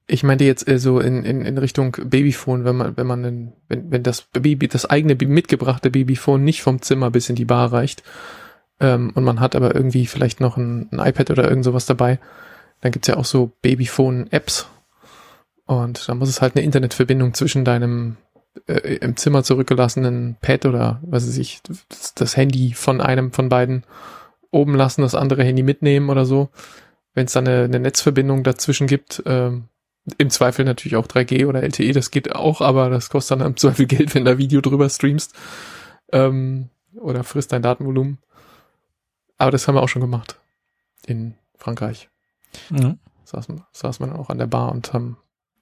Ich 0.06 0.23
meinte 0.23 0.44
jetzt 0.44 0.66
äh, 0.69 0.78
so 0.78 1.01
in, 1.01 1.24
in, 1.24 1.43
in 1.43 1.59
Richtung 1.59 1.93
Babyphone, 1.93 2.65
wenn 2.65 2.77
man, 2.77 2.97
wenn 2.97 3.06
man, 3.06 3.24
in, 3.24 3.52
wenn, 3.69 3.90
wenn 3.90 4.02
das 4.02 4.23
Baby, 4.23 4.69
das 4.69 4.86
eigene 4.86 5.15
mitgebrachte 5.15 5.90
Babyphone 5.90 6.44
nicht 6.44 6.62
vom 6.62 6.81
Zimmer 6.81 7.10
bis 7.10 7.28
in 7.28 7.36
die 7.36 7.44
Bar 7.44 7.73
reicht, 7.73 8.02
ähm, 8.81 9.10
und 9.15 9.24
man 9.24 9.40
hat 9.40 9.56
aber 9.56 9.74
irgendwie 9.74 10.06
vielleicht 10.06 10.40
noch 10.40 10.56
ein, 10.56 10.89
ein 10.93 11.01
iPad 11.01 11.31
oder 11.31 11.48
irgend 11.48 11.65
sowas 11.65 11.86
dabei, 11.86 12.19
dann 12.81 12.93
gibt's 12.93 13.09
ja 13.09 13.16
auch 13.16 13.24
so 13.24 13.52
Babyphone-Apps. 13.62 14.69
Und 15.66 16.09
da 16.09 16.15
muss 16.15 16.28
es 16.28 16.40
halt 16.40 16.56
eine 16.56 16.65
Internetverbindung 16.65 17.35
zwischen 17.35 17.65
deinem 17.65 18.16
äh, 18.66 18.97
im 18.97 19.16
Zimmer 19.16 19.43
zurückgelassenen 19.43 20.36
Pad 20.40 20.66
oder 20.66 21.01
was 21.02 21.26
weiß 21.26 21.39
ich, 21.39 21.60
das, 21.62 22.14
das, 22.14 22.36
Handy 22.36 22.72
von 22.72 23.01
einem 23.01 23.32
von 23.32 23.48
beiden 23.48 23.85
oben 24.51 24.74
lassen, 24.74 25.02
das 25.02 25.14
andere 25.14 25.44
Handy 25.44 25.62
mitnehmen 25.62 26.10
oder 26.10 26.24
so. 26.24 26.48
Wenn 27.14 27.26
es 27.26 27.32
dann 27.32 27.47
eine, 27.47 27.64
eine, 27.64 27.80
Netzverbindung 27.80 28.44
dazwischen 28.44 28.86
gibt, 28.86 29.22
ähm, 29.26 29.68
Im 30.16 30.30
Zweifel 30.30 30.64
natürlich 30.64 30.97
auch 30.97 31.06
3G 31.06 31.47
oder 31.47 31.62
LTE, 31.62 31.93
das 31.93 32.10
geht 32.10 32.35
auch, 32.35 32.60
aber 32.62 32.89
das 32.89 33.10
kostet 33.10 33.40
dann 33.40 33.47
im 33.47 33.56
Zweifel 33.56 33.86
Geld, 33.86 34.14
wenn 34.14 34.24
da 34.24 34.39
Video 34.39 34.60
drüber 34.60 34.89
streamst. 34.89 35.35
Ähm, 36.12 36.70
oder 36.94 37.24
frisst 37.24 37.52
dein 37.52 37.62
Datenvolumen. 37.62 38.18
Aber 39.36 39.51
das 39.51 39.68
haben 39.68 39.74
wir 39.74 39.82
auch 39.82 39.89
schon 39.89 40.02
gemacht. 40.02 40.40
In 41.06 41.35
Frankreich. 41.56 42.09
Mhm. 42.70 42.98
Saß, 43.24 43.48
saß 43.72 44.01
man 44.01 44.12
auch 44.12 44.30
an 44.30 44.39
der 44.39 44.47
Bar 44.47 44.72
und 44.72 44.93
haben 44.94 45.18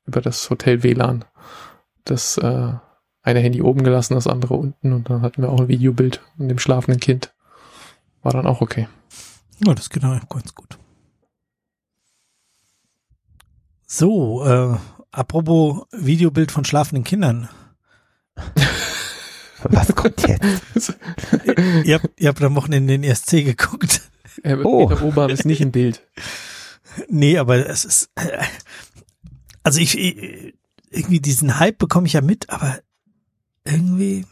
über 0.07 0.21
das 0.21 0.49
Hotel 0.51 0.85
WLAN 0.85 1.25
das 2.07 2.39
äh, 2.39 2.73
eine 3.27 3.41
Handy 3.41 3.61
oben 3.61 3.83
gelassen, 3.83 4.15
das 4.15 4.29
andere 4.29 4.55
unten 4.55 4.93
und 4.93 5.11
dann 5.11 5.21
hatten 5.21 5.43
wir 5.43 5.51
auch 5.51 5.61
ein 5.61 5.69
Videobild 5.69 6.23
von 6.37 6.49
dem 6.49 6.61
schlafenden 6.61 7.01
Kind. 7.01 7.35
War 8.23 8.33
dann 8.33 8.47
auch 8.47 8.61
okay. 8.61 8.89
Ja, 9.65 9.75
das 9.75 9.91
geht 9.91 10.05
auch 10.05 10.29
ganz 10.29 10.55
gut. 10.55 10.79
So, 13.85 14.45
äh, 14.47 14.77
apropos 15.11 15.87
Videobild 15.91 16.53
von 16.53 16.65
schlafenden 16.65 17.03
Kindern. 17.03 17.49
Was 19.65 19.93
kommt 19.97 20.27
jetzt? 20.29 20.95
ihr, 21.85 21.95
habt, 21.95 22.21
ihr 22.21 22.29
habt 22.29 22.43
am 22.43 22.55
Wochenende 22.55 22.93
den 22.93 23.03
ESC 23.03 23.45
geguckt. 23.45 24.03
Oh. 24.63 24.87
Peter 24.87 25.03
Ober 25.03 25.31
ist 25.31 25.45
nicht 25.45 25.61
im 25.61 25.73
Bild. 25.73 26.03
Nee, 27.11 27.37
aber 27.37 27.69
es 27.69 27.85
ist, 27.85 28.11
also 29.63 29.81
ich, 29.81 29.99
irgendwie 30.91 31.21
diesen 31.21 31.59
Hype 31.59 31.77
bekomme 31.77 32.07
ich 32.07 32.15
ja 32.15 32.23
mit, 32.23 32.49
aber 32.49 32.79
irgendwie. 33.67 34.25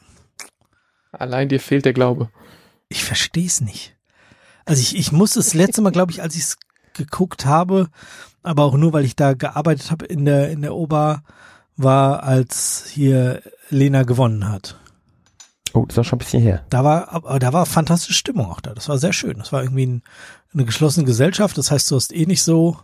Allein 1.12 1.48
dir 1.48 1.60
fehlt 1.60 1.84
der 1.84 1.92
Glaube. 1.92 2.30
Ich 2.88 3.04
verstehe 3.04 3.46
es 3.46 3.60
nicht. 3.60 3.96
Also 4.64 4.80
ich, 4.80 4.96
ich 4.96 5.12
muss 5.12 5.34
das 5.34 5.54
letzte 5.54 5.82
Mal, 5.82 5.90
glaube 5.92 6.12
ich, 6.12 6.22
als 6.22 6.34
ich 6.34 6.42
es 6.42 6.58
geguckt 6.94 7.44
habe, 7.44 7.88
aber 8.42 8.64
auch 8.64 8.76
nur, 8.76 8.92
weil 8.92 9.04
ich 9.04 9.16
da 9.16 9.34
gearbeitet 9.34 9.90
habe 9.90 10.06
in 10.06 10.24
der, 10.24 10.50
in 10.50 10.62
der 10.62 10.74
Ober, 10.74 11.22
war, 11.76 12.22
als 12.22 12.86
hier 12.88 13.42
Lena 13.68 14.04
gewonnen 14.04 14.48
hat. 14.48 14.78
Oh, 15.72 15.84
das 15.86 15.96
war 15.96 16.04
schon 16.04 16.16
ein 16.16 16.20
bisschen 16.20 16.42
her. 16.42 16.64
Da 16.70 16.84
war, 16.84 17.12
aber 17.12 17.38
da 17.40 17.52
war 17.52 17.66
fantastische 17.66 18.14
Stimmung 18.14 18.46
auch 18.46 18.60
da. 18.60 18.74
Das 18.74 18.88
war 18.88 18.96
sehr 18.98 19.12
schön. 19.12 19.38
Das 19.38 19.52
war 19.52 19.62
irgendwie 19.62 19.86
ein, 19.86 20.02
eine 20.52 20.64
geschlossene 20.64 21.04
Gesellschaft. 21.04 21.58
Das 21.58 21.72
heißt, 21.72 21.90
du 21.90 21.96
hast 21.96 22.14
eh 22.14 22.26
nicht 22.26 22.44
so 22.44 22.78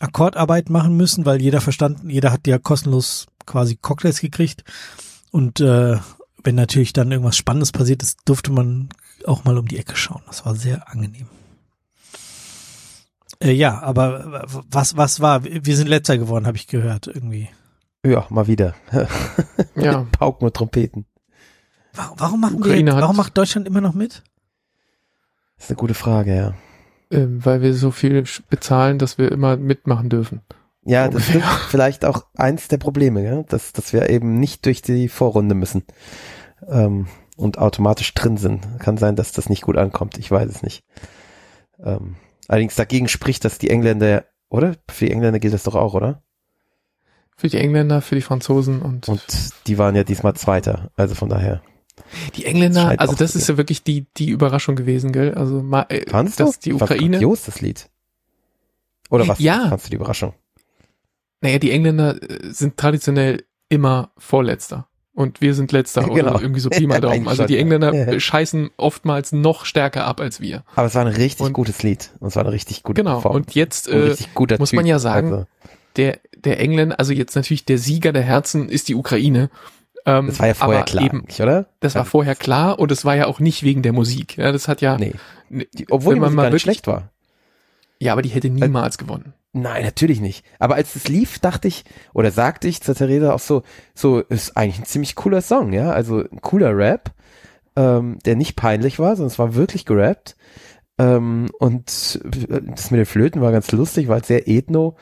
Akkordarbeit 0.00 0.70
machen 0.70 0.96
müssen, 0.96 1.26
weil 1.26 1.42
jeder 1.42 1.60
verstanden, 1.60 2.08
jeder 2.08 2.32
hat 2.32 2.46
ja 2.46 2.58
kostenlos 2.58 3.26
quasi 3.44 3.76
Cocktails 3.76 4.20
gekriegt. 4.20 4.64
Und 5.30 5.60
äh, 5.60 5.98
wenn 6.42 6.54
natürlich 6.54 6.92
dann 6.92 7.10
irgendwas 7.10 7.36
Spannendes 7.36 7.72
passiert 7.72 8.02
ist, 8.02 8.20
durfte 8.24 8.52
man 8.52 8.88
auch 9.26 9.44
mal 9.44 9.58
um 9.58 9.68
die 9.68 9.78
Ecke 9.78 9.96
schauen. 9.96 10.22
Das 10.26 10.46
war 10.46 10.54
sehr 10.54 10.88
angenehm. 10.90 11.28
Äh, 13.40 13.52
ja, 13.52 13.80
aber 13.80 14.44
was 14.70 14.96
was 14.96 15.20
war? 15.20 15.44
Wir 15.44 15.76
sind 15.76 15.88
letzter 15.88 16.18
geworden, 16.18 16.46
habe 16.46 16.56
ich 16.56 16.66
gehört 16.66 17.06
irgendwie. 17.06 17.48
Ja, 18.04 18.26
mal 18.30 18.46
wieder. 18.46 18.74
ja. 19.76 20.06
Pauken 20.12 20.46
und 20.46 20.54
Trompeten. 20.54 21.06
Warum, 21.94 22.20
warum 22.20 22.40
machen 22.40 22.64
wir, 22.64 22.86
warum 22.86 23.16
macht 23.16 23.36
Deutschland 23.36 23.66
immer 23.66 23.80
noch 23.80 23.94
mit? 23.94 24.22
Das 25.56 25.64
ist 25.64 25.70
eine 25.70 25.76
gute 25.76 25.94
Frage, 25.94 26.36
ja. 26.36 26.54
Ähm, 27.10 27.44
weil 27.44 27.62
wir 27.62 27.74
so 27.74 27.90
viel 27.90 28.24
bezahlen, 28.50 28.98
dass 28.98 29.18
wir 29.18 29.32
immer 29.32 29.56
mitmachen 29.56 30.08
dürfen. 30.08 30.42
Ja, 30.88 31.08
das 31.08 31.28
ist 31.28 31.42
vielleicht 31.68 32.06
auch 32.06 32.24
eins 32.34 32.68
der 32.68 32.78
Probleme, 32.78 33.22
ja? 33.22 33.42
dass, 33.42 33.74
dass 33.74 33.92
wir 33.92 34.08
eben 34.08 34.40
nicht 34.40 34.64
durch 34.64 34.80
die 34.80 35.08
Vorrunde 35.08 35.54
müssen 35.54 35.84
ähm, 36.66 37.08
und 37.36 37.58
automatisch 37.58 38.14
drin 38.14 38.38
sind. 38.38 38.66
Kann 38.78 38.96
sein, 38.96 39.14
dass 39.14 39.32
das 39.32 39.50
nicht 39.50 39.62
gut 39.62 39.76
ankommt, 39.76 40.16
ich 40.16 40.30
weiß 40.30 40.48
es 40.48 40.62
nicht. 40.62 40.84
Ähm, 41.78 42.16
allerdings 42.48 42.74
dagegen 42.74 43.06
spricht, 43.08 43.44
dass 43.44 43.58
die 43.58 43.68
Engländer, 43.68 44.24
oder? 44.48 44.76
Für 44.88 45.04
die 45.04 45.12
Engländer 45.12 45.38
gilt 45.38 45.52
das 45.52 45.64
doch 45.64 45.74
auch, 45.74 45.92
oder? 45.92 46.22
Für 47.36 47.48
die 47.48 47.58
Engländer, 47.58 48.00
für 48.00 48.14
die 48.14 48.22
Franzosen 48.22 48.80
und. 48.80 49.08
Und 49.08 49.22
die 49.66 49.76
waren 49.76 49.94
ja 49.94 50.04
diesmal 50.04 50.34
Zweiter, 50.34 50.90
also 50.96 51.14
von 51.14 51.28
daher. 51.28 51.60
Die 52.34 52.46
Engländer, 52.46 52.96
das 52.96 52.98
also 52.98 53.14
das 53.14 53.36
ist 53.36 53.46
ja 53.46 53.58
wirklich 53.58 53.82
die, 53.84 54.06
die 54.16 54.30
Überraschung 54.30 54.74
gewesen, 54.74 55.12
gell? 55.12 55.34
Also 55.34 55.62
mal, 55.62 55.84
äh, 55.90 56.06
dass 56.06 56.36
du? 56.36 56.50
die 56.64 56.72
Ukraine. 56.72 57.20
Was 57.20 57.44
das 57.44 57.60
Lied. 57.60 57.90
Oder 59.10 59.28
was 59.28 59.38
ja. 59.38 59.68
fandst 59.68 59.86
du 59.86 59.90
die 59.90 59.96
Überraschung? 59.96 60.32
Naja, 61.40 61.58
die 61.58 61.70
Engländer 61.70 62.22
äh, 62.22 62.52
sind 62.52 62.76
traditionell 62.76 63.44
immer 63.68 64.12
Vorletzter. 64.18 64.88
Und 65.12 65.40
wir 65.40 65.52
sind 65.54 65.72
letzter 65.72 66.02
genau. 66.14 66.34
oder 66.34 66.42
irgendwie 66.42 66.60
so 66.60 66.70
Pi 66.70 66.86
mal 66.86 67.00
Daumen. 67.00 67.26
Also 67.26 67.44
die 67.44 67.58
Engländer 67.58 67.92
ja. 67.92 68.20
scheißen 68.20 68.70
oftmals 68.76 69.32
noch 69.32 69.64
stärker 69.64 70.04
ab 70.04 70.20
als 70.20 70.40
wir. 70.40 70.62
Aber 70.76 70.86
es 70.86 70.94
war 70.94 71.04
ein 71.04 71.12
richtig 71.12 71.44
und, 71.44 71.52
gutes 71.52 71.82
Lied. 71.82 72.10
Und 72.20 72.28
es 72.28 72.36
war 72.36 72.44
eine 72.44 72.52
richtig 72.52 72.82
gute 72.82 73.02
Genau. 73.02 73.20
Form. 73.20 73.34
Und 73.34 73.54
jetzt 73.54 73.88
äh, 73.88 74.14
muss 74.58 74.72
man 74.72 74.86
ja 74.86 74.98
sagen, 74.98 75.32
also. 75.32 75.46
der, 75.96 76.20
der 76.36 76.60
Engländer, 76.60 76.98
also 76.98 77.12
jetzt 77.12 77.34
natürlich 77.34 77.64
der 77.64 77.78
Sieger 77.78 78.12
der 78.12 78.22
Herzen 78.22 78.68
ist 78.68 78.88
die 78.88 78.94
Ukraine. 78.94 79.50
Ähm, 80.06 80.28
das 80.28 80.38
war 80.38 80.46
ja 80.46 80.54
vorher 80.54 80.84
klar, 80.84 81.04
eben, 81.04 81.24
oder? 81.40 81.66
Das 81.80 81.96
war 81.96 82.04
vorher 82.04 82.36
klar 82.36 82.78
und 82.78 82.92
es 82.92 83.04
war 83.04 83.16
ja 83.16 83.26
auch 83.26 83.40
nicht 83.40 83.64
wegen 83.64 83.82
der 83.82 83.92
Musik. 83.92 84.38
Ja, 84.38 84.52
das 84.52 84.68
hat 84.68 84.80
ja. 84.80 84.96
Nee. 84.98 85.14
Die, 85.50 85.90
obwohl 85.90 86.14
die 86.14 86.20
Musik 86.20 86.36
mal 86.36 86.44
wirklich, 86.44 86.62
schlecht 86.62 86.86
war. 86.86 87.10
Ja, 87.98 88.12
aber 88.12 88.22
die 88.22 88.28
hätte 88.28 88.50
niemals 88.50 88.94
äh, 88.96 88.98
gewonnen. 88.98 89.34
Nein, 89.60 89.82
natürlich 89.82 90.20
nicht. 90.20 90.44
Aber 90.58 90.76
als 90.76 90.94
es 90.94 91.08
lief, 91.08 91.38
dachte 91.38 91.68
ich, 91.68 91.84
oder 92.14 92.30
sagte 92.30 92.68
ich 92.68 92.80
zur 92.80 92.94
Theresa 92.94 93.32
auch 93.32 93.40
so, 93.40 93.62
so 93.94 94.20
ist 94.20 94.56
eigentlich 94.56 94.78
ein 94.78 94.84
ziemlich 94.84 95.14
cooler 95.14 95.40
Song, 95.40 95.72
ja. 95.72 95.90
Also 95.90 96.20
ein 96.20 96.40
cooler 96.40 96.76
Rap, 96.76 97.12
ähm, 97.76 98.18
der 98.24 98.36
nicht 98.36 98.56
peinlich 98.56 98.98
war, 98.98 99.16
sondern 99.16 99.32
es 99.32 99.38
war 99.38 99.54
wirklich 99.54 99.84
gerappt. 99.84 100.36
Ähm, 100.98 101.48
und 101.58 101.86
das 101.86 102.90
mit 102.90 102.98
den 102.98 103.06
Flöten 103.06 103.40
war 103.40 103.52
ganz 103.52 103.70
lustig, 103.72 104.08
war 104.08 104.14
halt 104.16 104.26
sehr 104.26 104.48
ethno. 104.48 104.96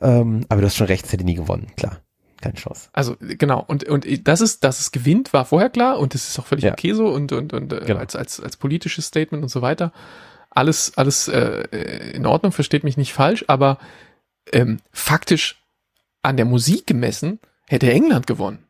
Ähm, 0.00 0.46
aber 0.48 0.60
du 0.60 0.66
hast 0.66 0.76
schon 0.76 0.86
recht, 0.86 1.06
es 1.06 1.12
hätte 1.12 1.24
nie 1.24 1.34
gewonnen, 1.34 1.68
klar 1.76 2.00
keine 2.44 2.54
Chance. 2.56 2.90
Also 2.92 3.16
genau 3.18 3.64
und 3.66 3.84
und 3.88 4.28
das 4.28 4.42
ist 4.42 4.64
dass 4.64 4.78
es 4.78 4.92
gewinnt 4.92 5.32
war 5.32 5.46
vorher 5.46 5.70
klar 5.70 5.98
und 5.98 6.12
das 6.12 6.28
ist 6.28 6.38
auch 6.38 6.44
völlig 6.44 6.64
ja. 6.64 6.72
okay 6.72 6.92
so 6.92 7.06
und 7.08 7.32
und 7.32 7.54
und 7.54 7.72
äh, 7.72 7.80
genau. 7.86 8.00
als 8.00 8.14
als 8.14 8.38
als 8.38 8.58
politisches 8.58 9.06
Statement 9.06 9.42
und 9.42 9.48
so 9.48 9.62
weiter 9.62 9.92
alles 10.54 10.96
alles 10.96 11.28
äh, 11.28 12.12
in 12.12 12.26
Ordnung 12.26 12.52
versteht 12.52 12.84
mich 12.84 12.96
nicht 12.96 13.12
falsch 13.12 13.44
aber 13.48 13.78
ähm, 14.52 14.80
faktisch 14.92 15.62
an 16.22 16.36
der 16.36 16.46
Musik 16.46 16.86
gemessen 16.86 17.40
hätte 17.66 17.90
England 17.90 18.26
gewonnen 18.26 18.63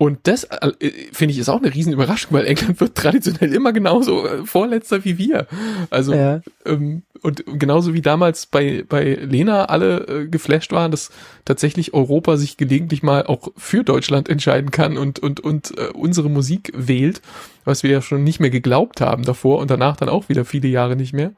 und 0.00 0.20
das 0.28 0.44
äh, 0.44 0.70
finde 1.12 1.32
ich 1.32 1.40
ist 1.40 1.48
auch 1.48 1.60
eine 1.60 1.74
riesen 1.74 1.92
Überraschung, 1.92 2.32
weil 2.32 2.46
England 2.46 2.80
wird 2.80 2.94
traditionell 2.94 3.52
immer 3.52 3.72
genauso 3.72 4.24
äh, 4.24 4.46
vorletzter 4.46 5.04
wie 5.04 5.18
wir. 5.18 5.48
Also 5.90 6.14
ja. 6.14 6.40
ähm, 6.64 7.02
und 7.20 7.42
genauso 7.58 7.94
wie 7.94 8.00
damals 8.00 8.46
bei 8.46 8.84
bei 8.88 9.14
Lena 9.14 9.64
alle 9.64 10.06
äh, 10.06 10.28
geflasht 10.28 10.70
waren, 10.70 10.92
dass 10.92 11.10
tatsächlich 11.44 11.94
Europa 11.94 12.36
sich 12.36 12.56
gelegentlich 12.56 13.02
mal 13.02 13.26
auch 13.26 13.48
für 13.56 13.82
Deutschland 13.82 14.28
entscheiden 14.28 14.70
kann 14.70 14.96
und 14.96 15.18
und 15.18 15.40
und 15.40 15.76
äh, 15.76 15.88
unsere 15.92 16.30
Musik 16.30 16.72
wählt, 16.76 17.20
was 17.64 17.82
wir 17.82 17.90
ja 17.90 18.00
schon 18.00 18.22
nicht 18.22 18.38
mehr 18.38 18.50
geglaubt 18.50 19.00
haben 19.00 19.24
davor 19.24 19.58
und 19.58 19.68
danach 19.68 19.96
dann 19.96 20.08
auch 20.08 20.28
wieder 20.28 20.44
viele 20.44 20.68
Jahre 20.68 20.94
nicht 20.94 21.12
mehr. 21.12 21.32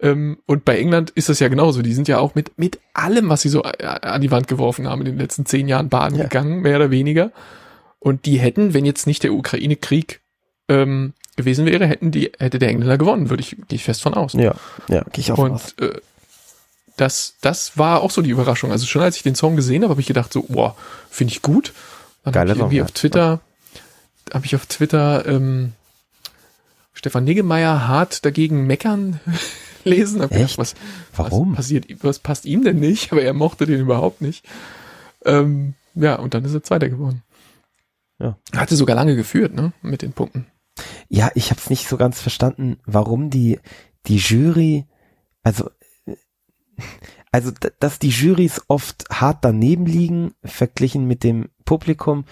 Ähm, 0.00 0.36
und 0.44 0.66
bei 0.66 0.78
England 0.78 1.08
ist 1.12 1.30
das 1.30 1.40
ja 1.40 1.48
genauso. 1.48 1.80
Die 1.80 1.94
sind 1.94 2.08
ja 2.08 2.18
auch 2.18 2.34
mit 2.34 2.58
mit 2.58 2.78
allem, 2.92 3.30
was 3.30 3.40
sie 3.40 3.48
so 3.48 3.62
äh, 3.62 3.86
an 3.86 4.20
die 4.20 4.30
Wand 4.30 4.48
geworfen 4.48 4.86
haben 4.86 5.00
in 5.00 5.06
den 5.06 5.18
letzten 5.18 5.46
zehn 5.46 5.66
Jahren 5.66 5.88
baden 5.88 6.18
ja. 6.18 6.24
gegangen, 6.24 6.60
mehr 6.60 6.76
oder 6.76 6.90
weniger. 6.90 7.32
Und 8.06 8.24
die 8.24 8.38
hätten, 8.38 8.72
wenn 8.72 8.84
jetzt 8.84 9.08
nicht 9.08 9.24
der 9.24 9.32
Ukraine-Krieg 9.32 10.20
ähm, 10.68 11.12
gewesen 11.34 11.66
wäre, 11.66 11.88
hätten 11.88 12.12
die, 12.12 12.30
hätte 12.38 12.60
der 12.60 12.68
Engländer 12.68 12.98
gewonnen, 12.98 13.30
würde 13.30 13.40
ich, 13.40 13.56
gehe 13.66 13.74
ich 13.74 13.82
fest 13.82 14.00
von 14.00 14.14
aus. 14.14 14.34
Ja, 14.34 14.54
ja, 14.86 15.02
gehe 15.10 15.22
ich 15.22 15.32
auch 15.32 15.38
Und 15.38 15.50
aus. 15.50 15.74
Äh, 15.80 15.98
das, 16.96 17.34
das 17.40 17.76
war 17.78 18.02
auch 18.02 18.12
so 18.12 18.22
die 18.22 18.30
Überraschung. 18.30 18.70
Also 18.70 18.86
schon 18.86 19.02
als 19.02 19.16
ich 19.16 19.24
den 19.24 19.34
Song 19.34 19.56
gesehen 19.56 19.82
habe, 19.82 19.90
habe 19.90 20.00
ich 20.00 20.06
gedacht 20.06 20.32
so, 20.32 20.44
boah, 20.44 20.76
finde 21.10 21.32
ich 21.32 21.42
gut. 21.42 21.72
Dann 22.22 22.32
habe 22.36 22.48
ich 22.48 22.56
irgendwie 22.56 22.76
Song, 22.76 22.84
auf 22.84 22.92
Twitter, 22.92 23.40
ja. 24.28 24.34
habe 24.34 24.46
ich 24.46 24.54
auf 24.54 24.66
Twitter 24.66 25.26
ähm, 25.26 25.72
Stefan 26.94 27.24
Niggemeier 27.24 27.88
hart 27.88 28.24
dagegen 28.24 28.68
meckern 28.68 29.18
lesen. 29.82 30.22
Hab 30.22 30.30
Echt? 30.30 30.42
Gedacht, 30.42 30.58
was, 30.58 30.74
Warum? 31.16 31.50
Was 31.50 31.56
passiert, 31.56 31.86
was 32.04 32.20
passt 32.20 32.44
ihm 32.44 32.62
denn 32.62 32.78
nicht? 32.78 33.10
Aber 33.10 33.22
er 33.22 33.34
mochte 33.34 33.66
den 33.66 33.80
überhaupt 33.80 34.20
nicht. 34.20 34.44
Ähm, 35.24 35.74
ja, 35.96 36.14
und 36.14 36.34
dann 36.34 36.44
ist 36.44 36.54
er 36.54 36.62
Zweiter 36.62 36.88
geworden. 36.88 37.24
Ja. 38.18 38.38
Hatte 38.54 38.76
sogar 38.76 38.96
lange 38.96 39.16
geführt, 39.16 39.54
ne, 39.54 39.72
mit 39.82 40.02
den 40.02 40.12
Punkten. 40.12 40.46
Ja, 41.08 41.30
ich 41.34 41.50
habe 41.50 41.60
es 41.60 41.70
nicht 41.70 41.88
so 41.88 41.96
ganz 41.96 42.20
verstanden, 42.20 42.78
warum 42.84 43.30
die 43.30 43.60
die 44.06 44.16
Jury, 44.16 44.86
also 45.42 45.70
also 47.32 47.50
dass 47.80 47.98
die 47.98 48.08
Jurys 48.08 48.62
oft 48.68 49.04
hart 49.10 49.44
daneben 49.44 49.86
liegen 49.86 50.32
verglichen 50.44 51.06
mit 51.06 51.24
dem 51.24 51.48
Publikum, 51.64 52.24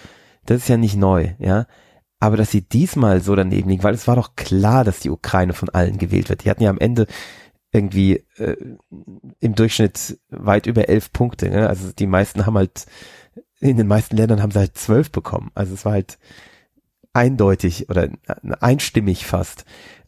das 0.47 0.63
ist 0.63 0.69
ja 0.69 0.77
nicht 0.77 0.97
neu, 0.97 1.35
ja. 1.39 1.67
Aber 2.21 2.37
dass 2.37 2.51
sie 2.51 2.63
diesmal 2.63 3.21
so 3.21 3.35
daneben 3.35 3.69
liegen, 3.69 3.83
weil 3.83 3.95
es 3.95 4.07
war 4.07 4.17
doch 4.17 4.35
klar, 4.35 4.85
dass 4.85 5.01
die 5.01 5.11
Ukraine 5.11 5.53
von 5.53 5.69
allen 5.69 5.99
gewählt 5.99 6.31
wird. 6.31 6.45
Die 6.45 6.51
hatten 6.51 6.63
ja 6.63 6.71
am 6.71 6.79
Ende 6.79 7.07
irgendwie 7.71 8.25
äh, 8.37 8.57
im 9.41 9.55
Durchschnitt 9.55 10.19
weit 10.31 10.67
über 10.67 10.89
elf 10.89 11.13
Punkte. 11.13 11.51
Ne? 11.51 11.69
Also 11.69 11.93
die 11.93 12.07
meisten 12.07 12.47
haben 12.47 12.57
halt 12.57 12.87
in 13.71 13.79
den 13.79 13.87
meisten 13.87 14.17
Ländern 14.17 14.43
haben 14.43 14.51
sie 14.51 14.59
halt 14.59 14.77
zwölf 14.77 15.11
bekommen. 15.11 15.51
Also 15.55 15.75
es 15.75 15.85
war 15.85 15.93
halt 15.93 16.19
eindeutig 17.15 17.89
oder 17.89 18.11
einstimmig 18.61 19.25
fast, 19.25 19.65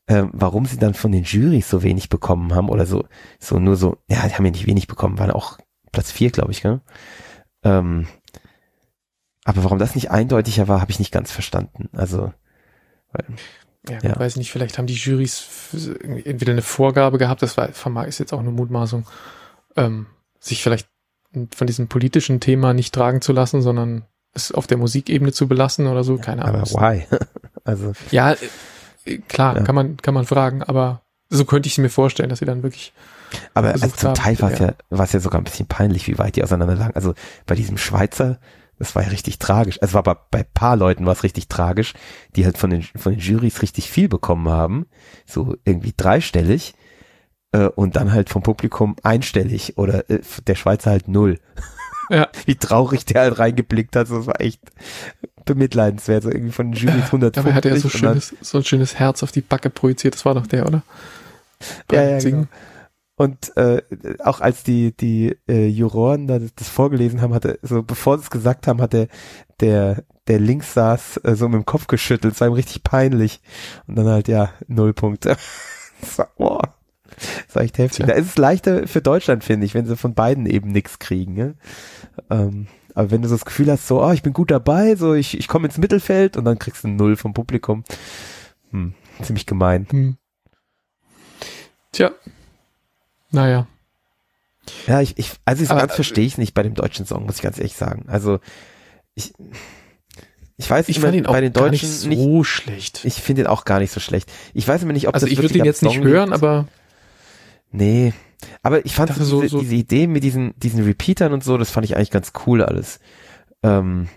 äh, 0.07 0.25
warum 0.33 0.67
sie 0.67 0.79
dann 0.79 0.95
von 0.95 1.11
den 1.11 1.25
Jurys 1.25 1.71
so 1.71 1.83
wenig 1.83 2.09
bekommen 2.09 2.55
haben 2.55 2.69
oder 2.69 2.85
so, 2.85 3.07
so 3.39 3.59
nur 3.59 3.77
so, 3.77 3.97
ja, 4.09 4.27
die 4.29 4.35
haben 4.35 4.45
ja 4.45 4.51
nicht 4.51 4.67
wenig 4.67 4.89
bekommen, 4.89 5.19
waren 5.19 5.31
auch 5.31 5.59
Platz 5.91 6.13
vier, 6.13 6.31
glaube 6.31 6.53
ich, 6.53 6.61
gell? 6.61 6.81
Ähm, 7.63 8.07
aber 9.45 9.65
warum 9.65 9.79
das 9.79 9.95
nicht 9.95 10.11
eindeutiger 10.11 10.69
war, 10.69 10.81
habe 10.81 10.91
ich 10.91 10.99
nicht 10.99 11.13
ganz 11.13 11.33
verstanden. 11.33 11.89
Also, 11.93 12.33
weil, 13.13 13.25
ja, 13.89 14.01
ja. 14.03 14.19
weiß 14.19 14.37
nicht, 14.37 14.53
vielleicht 14.53 14.77
haben 14.77 14.87
die 14.87 14.95
Jurys 14.95 15.47
entweder 16.25 16.53
eine 16.53 16.63
Vorgabe 16.63 17.17
gehabt, 17.17 17.41
das 17.41 17.57
war, 17.57 17.69
ist 18.07 18.19
jetzt 18.19 18.35
auch 18.35 18.41
eine 18.41 18.51
Mutmaßung, 18.51 19.07
ähm, 19.77 20.07
sich 20.41 20.63
vielleicht 20.63 20.89
von 21.55 21.67
diesem 21.67 21.89
politischen 21.89 22.41
Thema 22.41 22.75
nicht 22.75 22.95
tragen 22.95 23.21
zu 23.21 23.33
lassen, 23.33 23.63
sondern 23.63 24.05
es 24.33 24.53
auf 24.53 24.67
der 24.67 24.79
Musikebene 24.79 25.33
zu 25.33 25.49
belassen 25.49 25.87
oder 25.87 26.05
so, 26.05 26.19
keine 26.19 26.45
Ahnung. 26.45 26.63
Aber 26.63 26.71
why? 26.71 27.05
also. 27.65 27.93
Ja, 28.11 28.33
äh, 29.05 29.19
klar, 29.29 29.57
ja. 29.57 29.63
kann 29.63 29.75
man, 29.75 29.97
kann 29.97 30.15
man 30.15 30.27
fragen, 30.27 30.63
aber 30.63 31.03
so 31.29 31.45
könnte 31.45 31.67
ich 31.67 31.75
es 31.75 31.79
mir 31.79 31.89
vorstellen, 31.89 32.29
dass 32.29 32.39
sie 32.39 32.45
dann 32.45 32.63
wirklich. 32.63 32.93
Aber 33.55 33.71
also 33.71 33.89
zum 33.89 34.15
Teil 34.15 34.41
war 34.41 34.53
es 34.53 34.59
ja, 34.59 34.75
war 34.91 35.05
es 35.05 35.13
ja 35.13 35.21
sogar 35.21 35.41
ein 35.41 35.45
bisschen 35.45 35.67
peinlich, 35.67 36.07
wie 36.07 36.19
weit 36.19 36.37
die 36.37 36.45
auseinander 36.45 36.77
lagen. 36.77 36.95
Also 36.95 37.15
bei 37.47 37.55
diesem 37.57 37.77
Schweizer, 37.77 38.39
das 38.79 38.95
war 38.95 39.03
ja 39.03 39.09
richtig 39.09 39.39
tragisch. 39.39 39.83
Also 39.83 39.95
war 39.95 40.05
bei, 40.05 40.17
bei 40.31 40.43
paar 40.45 40.77
Leuten 40.77 41.07
war 41.07 41.13
es 41.13 41.25
richtig 41.25 41.49
tragisch, 41.49 41.95
die 42.37 42.45
halt 42.45 42.57
von 42.57 42.71
den, 42.71 42.83
von 42.83 43.13
den 43.13 43.21
Jurys 43.21 43.63
richtig 43.63 43.91
viel 43.91 44.09
bekommen 44.09 44.49
haben. 44.49 44.87
So 45.27 45.57
irgendwie 45.65 45.95
dreistellig. 45.97 46.75
Äh, 47.57 47.71
und 47.75 47.97
dann 47.97 48.13
halt 48.13 48.29
vom 48.29 48.43
Publikum 48.43 48.97
einstellig 49.03 49.79
oder 49.79 50.09
äh, 50.11 50.21
der 50.47 50.57
Schweizer 50.57 50.91
halt 50.91 51.09
null. 51.09 51.39
Ja. 52.11 52.29
Wie 52.45 52.57
traurig 52.57 53.07
der 53.07 53.23
halt 53.23 53.39
reingeblickt 53.39 53.97
hat, 53.97 54.11
das 54.11 54.27
war 54.27 54.41
echt 54.41 54.61
bemitleidenswert, 55.47 56.25
so 56.25 56.31
irgendwie 56.31 56.53
von 56.53 56.73
den 56.73 56.75
Jurys 56.75 57.07
150. 57.07 57.33
Dabei 57.33 57.55
hat 57.55 57.65
er 57.65 57.77
so, 57.79 57.89
schönes, 57.89 58.35
so 58.41 58.59
ein 58.59 58.65
schönes 58.65 58.99
Herz 58.99 59.23
auf 59.23 59.33
die 59.33 59.41
Backe 59.41 59.71
projiziert, 59.71 60.15
das 60.15 60.25
war 60.25 60.35
doch 60.35 60.47
der, 60.47 60.67
oder? 60.67 60.83
ja, 61.91 62.03
ja, 62.03 62.19
genau. 62.19 62.47
Und 63.19 63.57
äh, 63.57 63.81
auch 64.23 64.43
als 64.43 64.63
die 64.63 64.95
die 64.95 65.39
äh, 65.49 65.69
Juroren 65.69 66.27
da 66.27 66.39
das, 66.39 66.55
das 66.55 66.69
vorgelesen 66.69 67.23
haben, 67.23 67.33
hatte 67.33 67.59
so 67.63 67.83
bevor 67.83 68.19
sie 68.19 68.25
es 68.25 68.31
gesagt 68.31 68.67
haben, 68.67 68.83
hat 68.83 68.93
der 68.93 70.05
der 70.29 70.39
links 70.39 70.75
saß 70.75 71.21
äh, 71.25 71.35
so 71.35 71.49
mit 71.49 71.55
dem 71.55 71.65
Kopf 71.65 71.87
geschüttelt, 71.87 72.35
es 72.35 72.41
war 72.43 72.49
ihm 72.49 72.53
richtig 72.53 72.83
peinlich 72.83 73.41
und 73.87 73.97
dann 73.97 74.07
halt 74.07 74.29
ja 74.29 74.51
null 74.69 74.93
Punkte. 74.93 75.39
war, 76.17 76.29
boah. 76.37 76.76
Das 77.47 77.57
war 77.57 77.63
echt 77.63 77.79
heftig. 77.79 78.07
Da 78.07 78.13
ist 78.13 78.27
es 78.27 78.39
leichter 78.39 78.87
für 78.87 79.01
Deutschland, 79.01 79.45
finde 79.45 79.67
ich, 79.67 79.75
wenn 79.75 79.87
sie 79.87 79.97
von 79.97 80.15
beiden 80.15 80.47
eben 80.47 80.71
nichts 80.71 80.99
kriegen. 80.99 81.35
Ne? 81.35 81.55
Ähm, 82.31 82.67
aber 82.95 83.11
wenn 83.11 83.23
du 83.23 83.29
so 83.29 83.35
das 83.35 83.45
Gefühl 83.45 83.71
hast, 83.71 83.87
so, 83.87 84.01
ah, 84.01 84.09
oh, 84.09 84.13
ich 84.13 84.23
bin 84.23 84.33
gut 84.33 84.51
dabei, 84.51 84.97
so, 84.97 85.15
ich, 85.15 85.39
ich 85.39 85.49
komme 85.49 85.67
ins 85.67 85.79
Mittelfeld 85.79 86.37
und 86.37 86.45
dann 86.45 86.59
kriegst 86.59 86.85
du 86.85 86.89
Null 86.89 87.17
vom 87.17 87.35
Publikum. 87.35 87.85
Hm, 88.71 88.95
ziemlich 89.23 89.47
gemein. 89.47 89.87
Hm. 89.91 90.17
Tja. 91.93 92.13
Naja. 93.31 93.67
Ja, 94.87 95.01
ich, 95.01 95.19
ich 95.19 95.33
also 95.45 95.65
so 95.65 95.75
ganz 95.75 95.95
verstehe 95.95 96.27
ich 96.27 96.39
nicht 96.39 96.55
bei 96.55 96.63
dem 96.63 96.75
deutschen 96.75 97.07
Song, 97.07 97.27
muss 97.27 97.37
ich 97.37 97.43
ganz 97.43 97.59
ehrlich 97.59 97.77
sagen. 97.77 98.07
Also, 98.09 98.41
ich, 99.15 99.33
ich 100.57 100.71
weiß 100.71 100.89
ich 100.89 100.97
immer, 100.97 101.09
fand 101.09 101.17
ihn 101.17 101.25
bei 101.25 101.41
den 101.41 101.53
Deutschen 101.53 101.89
nicht 101.89 102.21
so 102.21 102.39
nicht, 102.39 102.49
schlecht. 102.49 103.05
Ich 103.05 103.15
finde 103.15 103.43
ihn 103.43 103.47
auch 103.47 103.65
gar 103.65 103.79
nicht 103.79 103.93
so 103.93 104.01
schlecht. 104.01 104.33
Ich 104.55 104.67
weiß 104.67 104.83
immer 104.83 104.93
nicht, 104.93 105.07
ob 105.07 105.15
also 105.15 105.27
das 105.27 105.33
ich 105.33 105.43
würde 105.43 105.59
ihn 105.59 105.65
jetzt 105.65 105.83
nicht 105.83 106.01
hören, 106.01 106.31
liegt. 106.31 106.43
aber 106.43 106.67
Nee. 107.77 108.13
Aber 108.63 108.85
ich 108.85 108.95
fand 108.95 109.15
so, 109.15 109.43
diese, 109.43 109.51
so 109.51 109.61
diese 109.61 109.75
Idee 109.75 110.07
mit 110.07 110.25
diesen, 110.25 110.55
diesen 110.59 110.83
Repeatern 110.83 111.33
und 111.33 111.45
so, 111.45 111.59
das 111.59 111.71
fand 111.71 111.85
ich 111.85 111.97
eigentlich 111.97 112.11
ganz 112.11 112.33
cool 112.47 112.63
alles. 112.63 113.01
Ähm, 113.63 114.09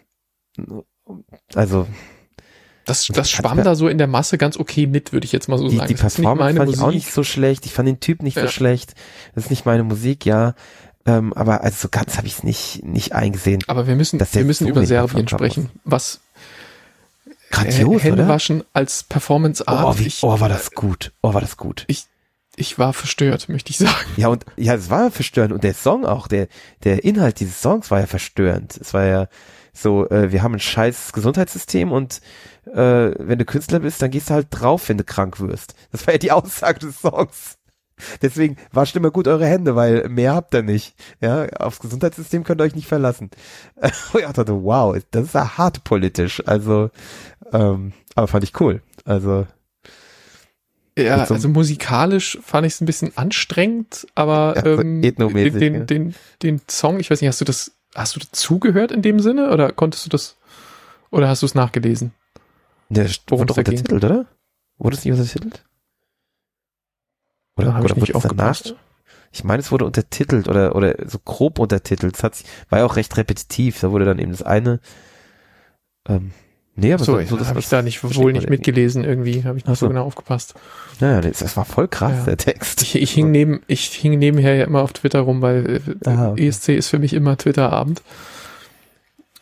also. 1.53 1.87
Das, 2.85 3.05
das 3.07 3.29
schwamm 3.29 3.63
da 3.63 3.75
so 3.75 3.87
in 3.87 3.97
der 3.97 4.07
Masse 4.07 4.37
ganz 4.37 4.57
okay 4.57 4.87
mit, 4.87 5.13
würde 5.13 5.25
ich 5.25 5.31
jetzt 5.31 5.47
mal 5.47 5.57
so 5.57 5.67
die, 5.67 5.75
sagen. 5.75 5.87
Die 5.89 5.93
das 5.93 6.15
Performance 6.15 6.55
fand 6.55 6.67
Musik. 6.67 6.81
ich 6.81 6.87
auch 6.87 6.91
nicht 6.91 7.11
so 7.11 7.23
schlecht. 7.23 7.65
Ich 7.65 7.73
fand 7.73 7.87
den 7.87 7.99
Typ 7.99 8.23
nicht 8.23 8.37
ja. 8.37 8.43
so 8.43 8.47
schlecht. 8.49 8.95
Das 9.35 9.45
ist 9.45 9.49
nicht 9.49 9.65
meine 9.65 9.83
Musik, 9.83 10.25
ja. 10.25 10.55
Ähm, 11.05 11.33
aber 11.33 11.63
also 11.63 11.77
so 11.81 11.89
ganz 11.89 12.17
habe 12.17 12.27
ich 12.27 12.33
es 12.33 12.43
nicht, 12.43 12.83
nicht 12.83 13.13
eingesehen. 13.13 13.61
Aber 13.67 13.87
wir 13.87 13.95
müssen, 13.95 14.19
wir 14.19 14.43
müssen 14.43 14.65
so 14.65 14.69
über 14.69 14.85
Serbien 14.85 15.27
sprechen. 15.27 15.69
Was 15.83 16.21
Grandios, 17.51 18.03
Hände 18.03 18.27
waschen 18.27 18.63
als 18.73 19.03
Performance 19.03 19.67
Art. 19.67 19.97
Oh, 19.97 19.99
wie, 19.99 20.11
oh, 20.21 20.39
war 20.39 20.49
das 20.49 20.71
gut. 20.71 21.11
Oh, 21.21 21.33
war 21.33 21.41
das 21.41 21.57
gut. 21.57 21.83
Ich, 21.87 22.05
ich 22.59 22.77
war 22.77 22.93
verstört, 22.93 23.49
möchte 23.49 23.71
ich 23.71 23.77
sagen. 23.77 24.09
Ja, 24.17 24.27
und 24.27 24.45
ja, 24.57 24.75
es 24.75 24.89
war 24.89 25.11
verstörend. 25.11 25.53
Und 25.53 25.63
der 25.63 25.73
Song 25.73 26.05
auch, 26.05 26.27
der, 26.27 26.47
der 26.83 27.03
Inhalt 27.03 27.39
dieses 27.39 27.61
Songs 27.61 27.89
war 27.89 27.99
ja 27.99 28.07
verstörend. 28.07 28.77
Es 28.77 28.93
war 28.93 29.05
ja 29.05 29.27
so, 29.73 30.09
äh, 30.09 30.31
wir 30.31 30.43
haben 30.43 30.55
ein 30.55 30.59
scheiß 30.59 31.13
Gesundheitssystem 31.13 31.91
und 31.91 32.21
äh, 32.65 33.11
wenn 33.17 33.39
du 33.39 33.45
Künstler 33.45 33.79
bist, 33.79 34.01
dann 34.01 34.11
gehst 34.11 34.29
du 34.29 34.33
halt 34.33 34.47
drauf, 34.49 34.89
wenn 34.89 34.97
du 34.97 35.03
krank 35.03 35.39
wirst. 35.39 35.73
Das 35.91 36.05
war 36.05 36.13
ja 36.13 36.17
die 36.17 36.31
Aussage 36.33 36.79
des 36.79 36.99
Songs. 36.99 37.55
Deswegen 38.21 38.55
wascht 38.71 38.95
immer 38.95 39.11
gut 39.11 39.27
eure 39.27 39.45
Hände, 39.45 39.75
weil 39.75 40.07
mehr 40.07 40.33
habt 40.33 40.53
ihr 40.53 40.63
nicht. 40.63 40.95
Ja, 41.19 41.47
aufs 41.59 41.79
Gesundheitssystem 41.79 42.43
könnt 42.43 42.61
ihr 42.61 42.65
euch 42.65 42.75
nicht 42.75 42.87
verlassen. 42.87 43.29
ich 43.81 44.25
dachte, 44.25 44.63
wow, 44.63 44.97
das 45.11 45.25
ist 45.25 45.33
ja 45.33 45.57
hart 45.57 45.83
politisch. 45.83 46.41
Also, 46.45 46.91
ähm, 47.51 47.93
aber 48.15 48.27
fand 48.27 48.43
ich 48.45 48.59
cool. 48.61 48.81
Also, 49.03 49.47
ja, 51.03 51.25
so 51.25 51.33
also 51.33 51.49
musikalisch 51.49 52.39
fand 52.43 52.67
ich 52.67 52.73
es 52.73 52.81
ein 52.81 52.85
bisschen 52.85 53.15
anstrengend, 53.17 54.07
aber 54.15 54.53
ja, 54.57 54.65
ähm, 54.65 55.01
den, 55.01 55.15
den, 55.15 55.73
ja. 55.73 55.79
den, 55.81 56.15
den 56.41 56.61
Song, 56.69 56.99
ich 56.99 57.09
weiß 57.09 57.21
nicht, 57.21 57.27
hast 57.27 57.41
du 57.41 57.45
das, 57.45 57.71
hast 57.95 58.15
du 58.15 58.19
dazugehört 58.19 58.91
in 58.91 59.01
dem 59.01 59.19
Sinne 59.19 59.51
oder 59.51 59.71
konntest 59.71 60.05
du 60.05 60.09
das, 60.09 60.37
oder 61.11 61.27
hast 61.27 61.41
du 61.41 61.45
es 61.45 61.55
nachgelesen? 61.55 62.13
Der 62.89 63.05
wurde 63.05 63.45
doch 63.45 63.57
untertitelt, 63.57 63.93
oder? 63.93 64.25
Wurde 64.77 64.97
es 64.97 65.05
nicht 65.05 65.13
untertitelt? 65.13 65.63
Oder, 67.55 67.79
oder 67.79 67.97
wurde 67.97 68.15
aufgepasst? 68.15 68.75
Ich 69.31 69.43
meine, 69.43 69.59
es 69.59 69.71
wurde 69.71 69.85
untertitelt 69.85 70.47
oder, 70.47 70.75
oder 70.75 70.95
so 71.07 71.19
grob 71.19 71.59
untertitelt. 71.59 72.15
Es 72.15 72.23
hat, 72.23 72.43
war 72.69 72.79
ja 72.79 72.85
auch 72.85 72.95
recht 72.95 73.15
repetitiv. 73.15 73.79
Da 73.79 73.91
wurde 73.91 74.05
dann 74.05 74.17
eben 74.17 74.31
das 74.31 74.41
eine, 74.41 74.79
ähm, 76.07 76.31
Nee, 76.79 76.93
aber 76.93 77.03
so, 77.03 77.19
so, 77.19 77.25
so 77.25 77.37
das 77.37 77.49
habe 77.49 77.59
ich 77.59 77.69
da 77.69 77.81
nicht 77.81 78.03
wohl 78.03 78.33
nicht 78.33 78.49
mitgelesen 78.49 79.03
irgendwie, 79.03 79.43
habe 79.43 79.57
ich 79.57 79.65
nicht 79.65 79.77
so. 79.77 79.85
so 79.85 79.89
genau 79.89 80.05
aufgepasst. 80.05 80.55
Ja, 80.99 81.21
das, 81.21 81.39
das 81.39 81.57
war 81.57 81.65
voll 81.65 81.87
krass 81.87 82.19
ja. 82.19 82.25
der 82.25 82.37
Text. 82.37 82.81
Ich, 82.81 82.95
ich 82.95 83.11
hing 83.11 83.31
neben 83.31 83.61
ich 83.67 83.85
hing 83.87 84.17
nebenher 84.17 84.55
ja 84.55 84.65
immer 84.65 84.81
auf 84.81 84.93
Twitter 84.93 85.21
rum, 85.21 85.41
weil 85.41 85.81
äh, 86.05 86.09
ah, 86.09 86.31
okay. 86.31 86.47
ESC 86.47 86.69
ist 86.69 86.89
für 86.89 86.99
mich 86.99 87.13
immer 87.13 87.37
Twitter-Abend. 87.37 88.01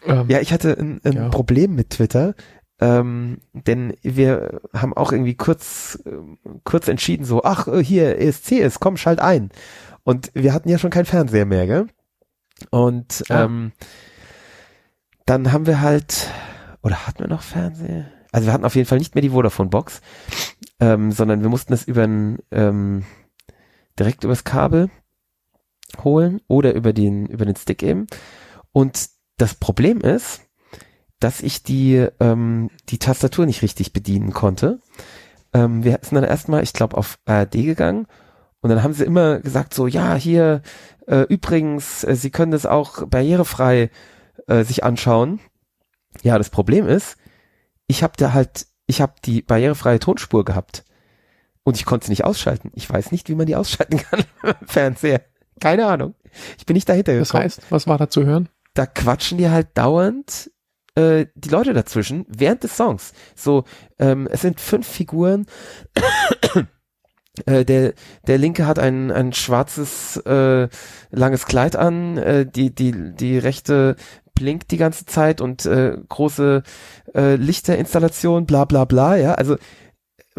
Ähm, 0.06 0.26
ja, 0.30 0.40
ich 0.40 0.54
hatte 0.54 0.78
ein, 0.80 1.02
ein 1.04 1.14
ja. 1.14 1.30
Problem 1.30 1.76
mit 1.76 1.92
Twitter, 1.92 2.36
ähm, 2.80 3.40
denn 3.54 3.94
wir 4.04 4.62
haben 4.74 4.94
auch 4.94 5.12
irgendwie 5.12 5.36
kurz 5.36 6.00
äh, 6.06 6.12
kurz 6.64 6.88
entschieden 6.88 7.26
so, 7.26 7.44
ach 7.44 7.68
äh, 7.68 7.84
hier 7.84 8.20
ESC 8.20 8.54
ist, 8.54 8.80
komm 8.80 8.98
schalt 8.98 9.20
ein. 9.20 9.50
Und 10.04 10.32
wir 10.34 10.54
hatten 10.54 10.70
ja 10.70 10.78
schon 10.78 10.92
kein 10.92 11.06
Fernseher 11.06 11.46
mehr, 11.46 11.68
gell? 11.68 11.88
Und 12.70 13.24
ja. 13.30 13.46
ähm, 13.46 13.72
dann 15.26 15.52
haben 15.52 15.68
wir 15.68 15.82
halt 15.82 16.30
oder 16.88 17.06
hatten 17.06 17.20
wir 17.20 17.28
noch 17.28 17.42
Fernseher? 17.42 18.06
Also 18.32 18.48
wir 18.48 18.54
hatten 18.54 18.64
auf 18.64 18.76
jeden 18.76 18.88
Fall 18.88 18.98
nicht 18.98 19.14
mehr 19.14 19.22
die 19.22 19.32
Vodafone-Box, 19.32 20.00
ähm, 20.80 21.12
sondern 21.12 21.42
wir 21.42 21.50
mussten 21.50 21.74
das 21.74 21.84
über 21.84 22.04
ein, 22.04 22.40
ähm, 22.52 23.04
direkt 24.00 24.24
übers 24.24 24.46
Kabel 24.46 24.90
holen 26.02 26.40
oder 26.48 26.74
über 26.74 26.94
den, 26.94 27.26
über 27.26 27.44
den 27.44 27.58
Stick 27.58 27.84
eben. 27.84 28.08
Und 28.72 29.10
das 29.36 29.56
Problem 29.56 30.00
ist, 30.00 30.44
dass 31.20 31.42
ich 31.42 31.62
die, 31.62 32.08
ähm, 32.22 32.70
die 32.88 33.00
Tastatur 33.00 33.46
nicht 33.46 33.64
richtig 33.64 33.92
bedienen 33.92 34.32
konnte. 34.32 34.80
Ähm, 35.54 35.84
wir 35.84 36.00
sind 36.04 36.16
dann 36.16 36.24
erstmal, 36.24 36.64
ich 36.64 36.72
glaube, 36.72 36.96
auf 36.96 37.20
ARD 37.26 37.52
gegangen 37.52 38.08
und 38.62 38.70
dann 38.70 38.82
haben 38.82 38.94
sie 38.94 39.04
immer 39.04 39.40
gesagt 39.40 39.74
so, 39.74 39.88
ja, 39.88 40.16
hier, 40.16 40.62
äh, 41.06 41.24
übrigens, 41.24 42.06
äh, 42.06 42.16
Sie 42.16 42.30
können 42.30 42.54
das 42.54 42.66
auch 42.66 43.06
barrierefrei 43.08 43.90
äh, 44.48 44.64
sich 44.64 44.86
anschauen. 44.86 45.42
Ja, 46.22 46.38
das 46.38 46.50
Problem 46.50 46.88
ist, 46.88 47.18
ich 47.88 48.04
habe 48.04 48.14
da 48.18 48.34
halt, 48.34 48.68
ich 48.86 49.02
habe 49.02 49.14
die 49.24 49.42
barrierefreie 49.42 50.00
Tonspur 50.00 50.46
gehabt 50.46 50.84
und 51.64 51.76
ich 51.76 51.86
konnte 51.86 52.08
sie 52.08 52.12
nicht 52.12 52.24
ausschalten. 52.24 52.72
Ich 52.76 52.90
weiß 52.90 53.12
nicht, 53.12 53.30
wie 53.30 53.36
man 53.36 53.46
die 53.46 53.56
ausschalten 53.56 53.98
kann 54.10 54.24
im 54.44 54.68
Fernseher. 54.68 55.22
Keine 55.60 55.88
Ahnung. 55.88 56.16
Ich 56.58 56.66
bin 56.66 56.76
nicht 56.76 56.88
dahinter 56.88 57.14
gekommen. 57.14 57.44
Das 57.44 57.58
heißt, 57.58 57.62
was 57.70 57.88
war 57.88 57.98
da 57.98 58.10
zu 58.10 58.26
hören? 58.26 58.50
Da 58.74 58.86
quatschen 58.86 59.38
die 59.38 59.50
halt 59.50 59.70
dauernd 59.76 60.52
äh, 60.96 61.28
die 61.36 61.50
Leute 61.50 61.74
dazwischen 61.74 62.26
während 62.28 62.64
des 62.64 62.78
Songs. 62.78 63.14
So, 63.36 63.64
ähm, 64.00 64.28
es 64.32 64.42
sind 64.42 64.60
fünf 64.60 64.88
Figuren. 64.88 65.46
Äh, 67.46 67.66
der, 67.66 67.94
der 68.26 68.38
Linke 68.40 68.66
hat 68.66 68.80
ein, 68.80 69.12
ein 69.12 69.32
schwarzes 69.32 70.18
äh, 70.26 70.70
langes 71.12 71.46
Kleid 71.46 71.76
an, 71.76 72.18
äh, 72.18 72.46
die, 72.50 72.74
die, 72.74 73.14
die 73.14 73.38
Rechte 73.38 73.96
blinkt 74.38 74.72
die 74.72 74.78
ganze 74.78 75.06
Zeit 75.06 75.42
und 75.42 75.66
äh, 75.66 75.98
große 76.08 76.64
äh, 77.16 77.36
Lichterinstallation, 77.36 78.46
bla 78.46 78.66
bla 78.66 78.86
bla, 78.86 79.16
ja. 79.16 79.34
Also 79.34 79.58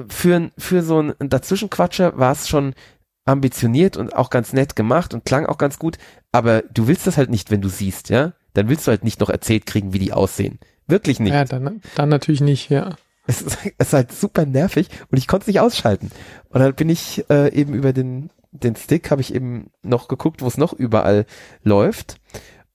für, 0.08 0.50
für 0.56 0.82
so 0.82 0.98
einen 0.98 1.14
Dazwischenquatscher 1.18 2.16
war 2.16 2.32
es 2.32 2.48
schon 2.48 2.74
ambitioniert 3.24 3.96
und 3.96 4.14
auch 4.14 4.30
ganz 4.30 4.52
nett 4.52 4.76
gemacht 4.76 5.12
und 5.12 5.24
klang 5.24 5.46
auch 5.46 5.58
ganz 5.58 5.78
gut, 5.78 5.98
aber 6.32 6.62
du 6.62 6.86
willst 6.86 7.06
das 7.06 7.16
halt 7.18 7.28
nicht, 7.28 7.50
wenn 7.50 7.60
du 7.60 7.68
siehst, 7.68 8.08
ja? 8.08 8.32
Dann 8.54 8.68
willst 8.68 8.86
du 8.86 8.90
halt 8.90 9.04
nicht 9.04 9.20
noch 9.20 9.30
erzählt 9.30 9.66
kriegen, 9.66 9.92
wie 9.92 9.98
die 9.98 10.12
aussehen. 10.12 10.58
Wirklich 10.86 11.20
nicht. 11.20 11.32
Ja, 11.32 11.44
dann, 11.44 11.82
dann 11.96 12.08
natürlich 12.08 12.40
nicht, 12.40 12.70
ja. 12.70 12.96
Es 13.26 13.42
ist, 13.42 13.58
es 13.78 13.88
ist 13.88 13.92
halt 13.92 14.12
super 14.12 14.46
nervig 14.46 14.88
und 15.10 15.18
ich 15.18 15.26
konnte 15.26 15.42
es 15.42 15.48
nicht 15.48 15.60
ausschalten. 15.60 16.10
Und 16.48 16.60
dann 16.60 16.74
bin 16.74 16.88
ich 16.88 17.24
äh, 17.28 17.52
eben 17.52 17.74
über 17.74 17.92
den 17.92 18.30
den 18.50 18.76
Stick 18.76 19.10
habe 19.10 19.20
ich 19.20 19.34
eben 19.34 19.70
noch 19.82 20.08
geguckt, 20.08 20.40
wo 20.40 20.46
es 20.46 20.56
noch 20.56 20.72
überall 20.72 21.26
läuft 21.62 22.18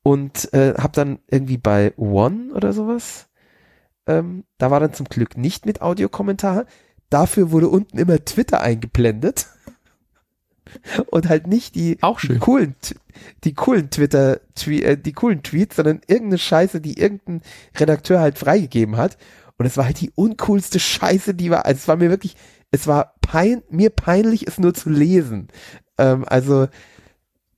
und 0.04 0.54
äh, 0.54 0.74
habe 0.78 0.94
dann 0.94 1.20
irgendwie 1.28 1.58
bei 1.58 1.94
One 1.98 2.54
oder 2.54 2.74
sowas, 2.74 3.30
ähm, 4.06 4.44
da 4.58 4.70
war 4.70 4.80
dann 4.80 4.94
zum 4.94 5.08
Glück 5.08 5.38
nicht 5.38 5.66
mit 5.66 5.82
Audiokommentar. 5.82 6.66
Dafür 7.10 7.52
wurde 7.52 7.70
unten 7.70 7.98
immer 7.98 8.24
Twitter 8.24 8.62
eingeblendet 8.62 9.48
und 11.08 11.30
halt 11.30 11.48
nicht 11.48 11.76
die, 11.76 11.98
Auch 12.02 12.20
schön. 12.20 12.40
coolen, 12.40 12.76
die 13.46 13.54
coolen 13.54 13.90
Twitter, 13.90 14.42
äh, 14.66 14.98
die 14.98 15.14
coolen 15.14 15.42
Tweets, 15.42 15.78
sondern 15.78 16.02
irgendeine 16.08 16.38
Scheiße, 16.38 16.82
die 16.82 17.00
irgendein 17.00 17.42
Redakteur 17.78 18.20
halt 18.20 18.38
freigegeben 18.38 18.98
hat. 18.98 19.18
Und 19.58 19.66
es 19.66 19.78
war 19.78 19.86
halt 19.86 20.02
die 20.02 20.12
uncoolste 20.16 20.80
Scheiße, 20.80 21.34
die 21.34 21.50
war, 21.50 21.66
also 21.66 21.78
es 21.78 21.88
war 21.88 21.96
mir 21.96 22.10
wirklich, 22.10 22.36
es 22.72 22.88
war 22.88 23.14
pein, 23.22 23.62
mir 23.70 23.92
peinlich, 23.92 24.48
es 24.48 24.58
nur 24.58 24.74
zu 24.74 24.90
lesen. 24.90 25.48
Ähm, 25.98 26.26
also 26.28 26.68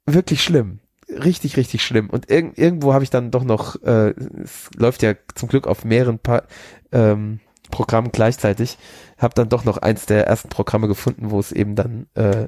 wirklich 0.06 0.44
schlimm. 0.44 0.80
Richtig, 1.10 1.56
richtig 1.58 1.84
schlimm. 1.84 2.10
Und 2.10 2.30
irg 2.32 2.58
irgendwo 2.58 2.94
habe 2.94 3.04
ich 3.04 3.10
dann 3.10 3.32
doch 3.32 3.44
noch, 3.44 3.82
äh, 3.84 4.14
es 4.44 4.70
läuft 4.76 5.04
ja 5.04 5.14
zum 5.36 5.50
Glück 5.50 5.68
auf 5.68 5.86
mehreren 5.86 6.20
pa 6.20 6.44
ähm, 6.92 7.40
Programmen 7.72 8.12
gleichzeitig, 8.12 8.78
habe 9.18 9.34
dann 9.34 9.50
doch 9.50 9.66
noch 9.66 9.78
eins 9.78 10.06
der 10.06 10.28
ersten 10.28 10.50
Programme 10.50 10.88
gefunden, 10.88 11.32
wo 11.32 11.40
es 11.40 11.52
eben 11.52 11.76
dann 11.76 12.08
äh, 12.14 12.48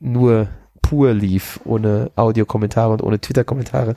nur 0.00 0.48
pur 0.80 1.12
lief, 1.12 1.60
ohne 1.64 2.10
Audiokommentare 2.16 2.92
und 2.92 3.02
ohne 3.02 3.20
Twitter-Kommentare. 3.20 3.96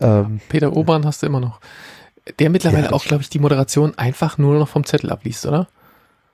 Ähm, 0.00 0.40
Peter 0.48 0.76
Obern 0.76 1.04
hast 1.04 1.22
du 1.22 1.26
immer 1.26 1.40
noch. 1.40 1.60
Der 2.38 2.50
mittlerweile 2.50 2.84
Ja, 2.84 2.92
auch, 2.92 3.04
glaube 3.04 3.22
ich, 3.22 3.30
die 3.30 3.40
Moderation 3.40 3.96
einfach 3.98 4.38
nur 4.38 4.58
noch 4.58 4.68
vom 4.68 4.84
Zettel 4.84 5.10
abliest, 5.10 5.46
oder? 5.46 5.68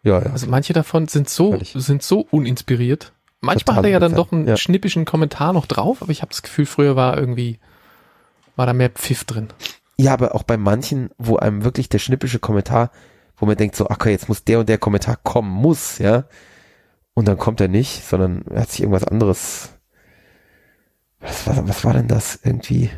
ja, 0.02 0.20
ja. 0.20 0.30
Also 0.30 0.46
manche 0.46 0.72
davon 0.72 1.08
sind 1.08 1.28
so, 1.28 1.58
sind 1.62 2.02
so 2.02 2.26
uninspiriert. 2.30 3.12
Manchmal 3.40 3.76
hat 3.76 3.84
er 3.84 3.90
ja 3.90 4.00
dann 4.00 4.14
doch 4.14 4.32
einen 4.32 4.48
ja. 4.48 4.56
schnippischen 4.56 5.04
Kommentar 5.04 5.52
noch 5.52 5.66
drauf, 5.66 6.02
aber 6.02 6.10
ich 6.10 6.22
habe 6.22 6.30
das 6.30 6.42
Gefühl, 6.42 6.66
früher 6.66 6.96
war 6.96 7.16
irgendwie, 7.16 7.58
war 8.56 8.66
da 8.66 8.72
mehr 8.72 8.90
Pfiff 8.90 9.24
drin. 9.24 9.48
Ja, 9.96 10.12
aber 10.12 10.34
auch 10.34 10.42
bei 10.42 10.56
manchen, 10.56 11.10
wo 11.18 11.36
einem 11.36 11.64
wirklich 11.64 11.88
der 11.88 11.98
schnippische 11.98 12.38
Kommentar, 12.38 12.90
wo 13.36 13.46
man 13.46 13.56
denkt 13.56 13.76
so, 13.76 13.88
okay, 13.88 14.10
jetzt 14.10 14.28
muss 14.28 14.44
der 14.44 14.60
und 14.60 14.68
der 14.68 14.78
Kommentar 14.78 15.16
kommen, 15.22 15.50
muss, 15.50 15.98
ja. 15.98 16.24
Und 17.14 17.26
dann 17.26 17.38
kommt 17.38 17.60
er 17.60 17.68
nicht, 17.68 18.04
sondern 18.04 18.44
er 18.50 18.62
hat 18.62 18.70
sich 18.70 18.80
irgendwas 18.80 19.04
anderes. 19.04 19.70
Was 21.20 21.46
war, 21.46 21.68
was 21.68 21.84
war 21.84 21.94
denn 21.94 22.08
das 22.08 22.38
irgendwie? 22.44 22.90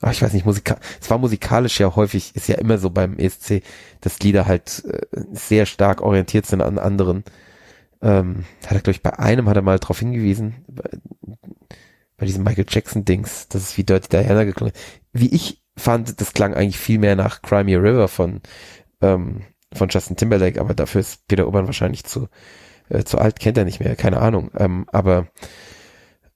Ach, 0.00 0.12
ich 0.12 0.22
weiß 0.22 0.32
nicht, 0.32 0.46
Musika 0.46 0.76
es 1.00 1.10
war 1.10 1.18
musikalisch 1.18 1.80
ja 1.80 1.96
häufig, 1.96 2.36
ist 2.36 2.48
ja 2.48 2.56
immer 2.56 2.78
so 2.78 2.90
beim 2.90 3.18
ESC, 3.18 3.62
dass 4.00 4.20
Lieder 4.20 4.46
halt 4.46 4.84
äh, 4.84 5.06
sehr 5.32 5.66
stark 5.66 6.02
orientiert 6.02 6.46
sind 6.46 6.60
an 6.60 6.78
anderen. 6.78 7.24
Ähm, 8.02 8.44
hat 8.64 8.72
er, 8.72 8.80
glaube 8.80 8.92
ich, 8.92 9.02
bei 9.02 9.18
einem 9.18 9.48
hat 9.48 9.56
er 9.56 9.62
mal 9.62 9.78
drauf 9.78 9.98
hingewiesen, 9.98 10.64
bei, 10.68 10.90
bei 12.16 12.26
diesem 12.26 12.44
Michael 12.44 12.66
Jackson-Dings, 12.68 13.48
dass 13.48 13.62
es 13.62 13.76
wie 13.78 13.84
Dirty 13.84 14.08
Diana 14.08 14.44
geklungen. 14.44 14.74
Wie 15.12 15.34
ich 15.34 15.62
fand, 15.76 16.20
das 16.20 16.32
klang 16.32 16.54
eigentlich 16.54 16.78
viel 16.78 16.98
mehr 16.98 17.16
nach 17.16 17.42
Cry 17.42 17.64
Me 17.64 17.76
a 17.76 17.80
River 17.80 18.08
von, 18.08 18.40
ähm, 19.00 19.42
von 19.72 19.88
Justin 19.88 20.16
Timberlake, 20.16 20.60
aber 20.60 20.74
dafür 20.74 21.00
ist 21.00 21.26
Peter 21.28 21.46
Urban 21.46 21.66
wahrscheinlich 21.66 22.04
zu, 22.04 22.28
äh, 22.88 23.04
zu 23.04 23.18
alt, 23.18 23.40
kennt 23.40 23.58
er 23.58 23.64
nicht 23.64 23.80
mehr, 23.80 23.96
keine 23.96 24.20
Ahnung. 24.20 24.50
Ähm, 24.56 24.86
aber 24.90 25.28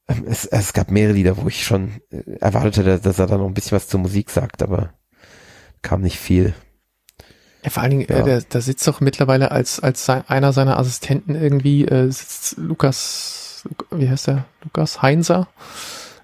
ähm, 0.09 0.25
es, 0.27 0.45
es 0.47 0.73
gab 0.73 0.91
mehrere 0.91 1.15
Lieder, 1.15 1.37
wo 1.37 1.49
ich 1.49 1.65
schon 1.65 2.01
äh, 2.11 2.39
erwartet 2.41 2.79
hätte, 2.79 2.99
dass 3.01 3.19
er 3.19 3.27
da 3.27 3.39
noch 3.39 3.47
ein 3.47 3.55
bisschen 3.55 3.77
was 3.77 3.89
zur 3.89 4.01
Musik 4.01 4.31
sagt, 4.31 4.63
aber 4.63 4.93
kam 5.83 6.03
nicht 6.03 6.19
viel. 6.19 6.55
Ja, 7.63 7.71
vor 7.71 7.83
allen 7.83 7.91
Dingen, 7.91 8.07
Ja. 8.09 8.19
äh, 8.21 8.23
der, 8.25 8.43
da 8.49 8.61
sitzt 8.61 8.87
doch 8.89 9.01
mittlerweile 9.01 9.51
als, 9.51 9.81
als 9.81 10.05
sein, 10.05 10.25
einer 10.29 10.53
seiner 10.53 10.79
Assistenten 10.79 11.35
irgendwie, 11.35 11.85
äh, 11.85 12.11
sitzt 12.11 12.57
Lukas, 12.59 13.65
wie 13.91 14.09
heißt 14.09 14.29
der? 14.29 14.45
Lukas 14.65 15.03
Heinzer, 15.03 15.47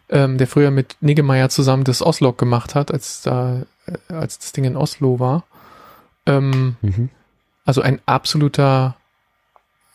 ähm, 0.09 0.39
der 0.39 0.47
früher 0.47 0.71
mit 0.71 0.97
Niggemeier 1.01 1.49
zusammen 1.49 1.85
das 1.85 2.01
Oslog 2.03 2.39
gemacht 2.39 2.75
hat, 2.75 2.91
als 2.93 3.21
da, 3.23 3.63
äh, 3.87 4.13
als 4.15 4.39
das 4.39 4.53
Ding 4.53 4.65
in 4.65 4.77
Oslo 4.77 5.19
war. 5.21 5.45
Ähm, 6.27 6.77
Mhm. 6.81 7.11
also 7.65 7.83
ein 7.83 8.01
absoluter 8.07 8.97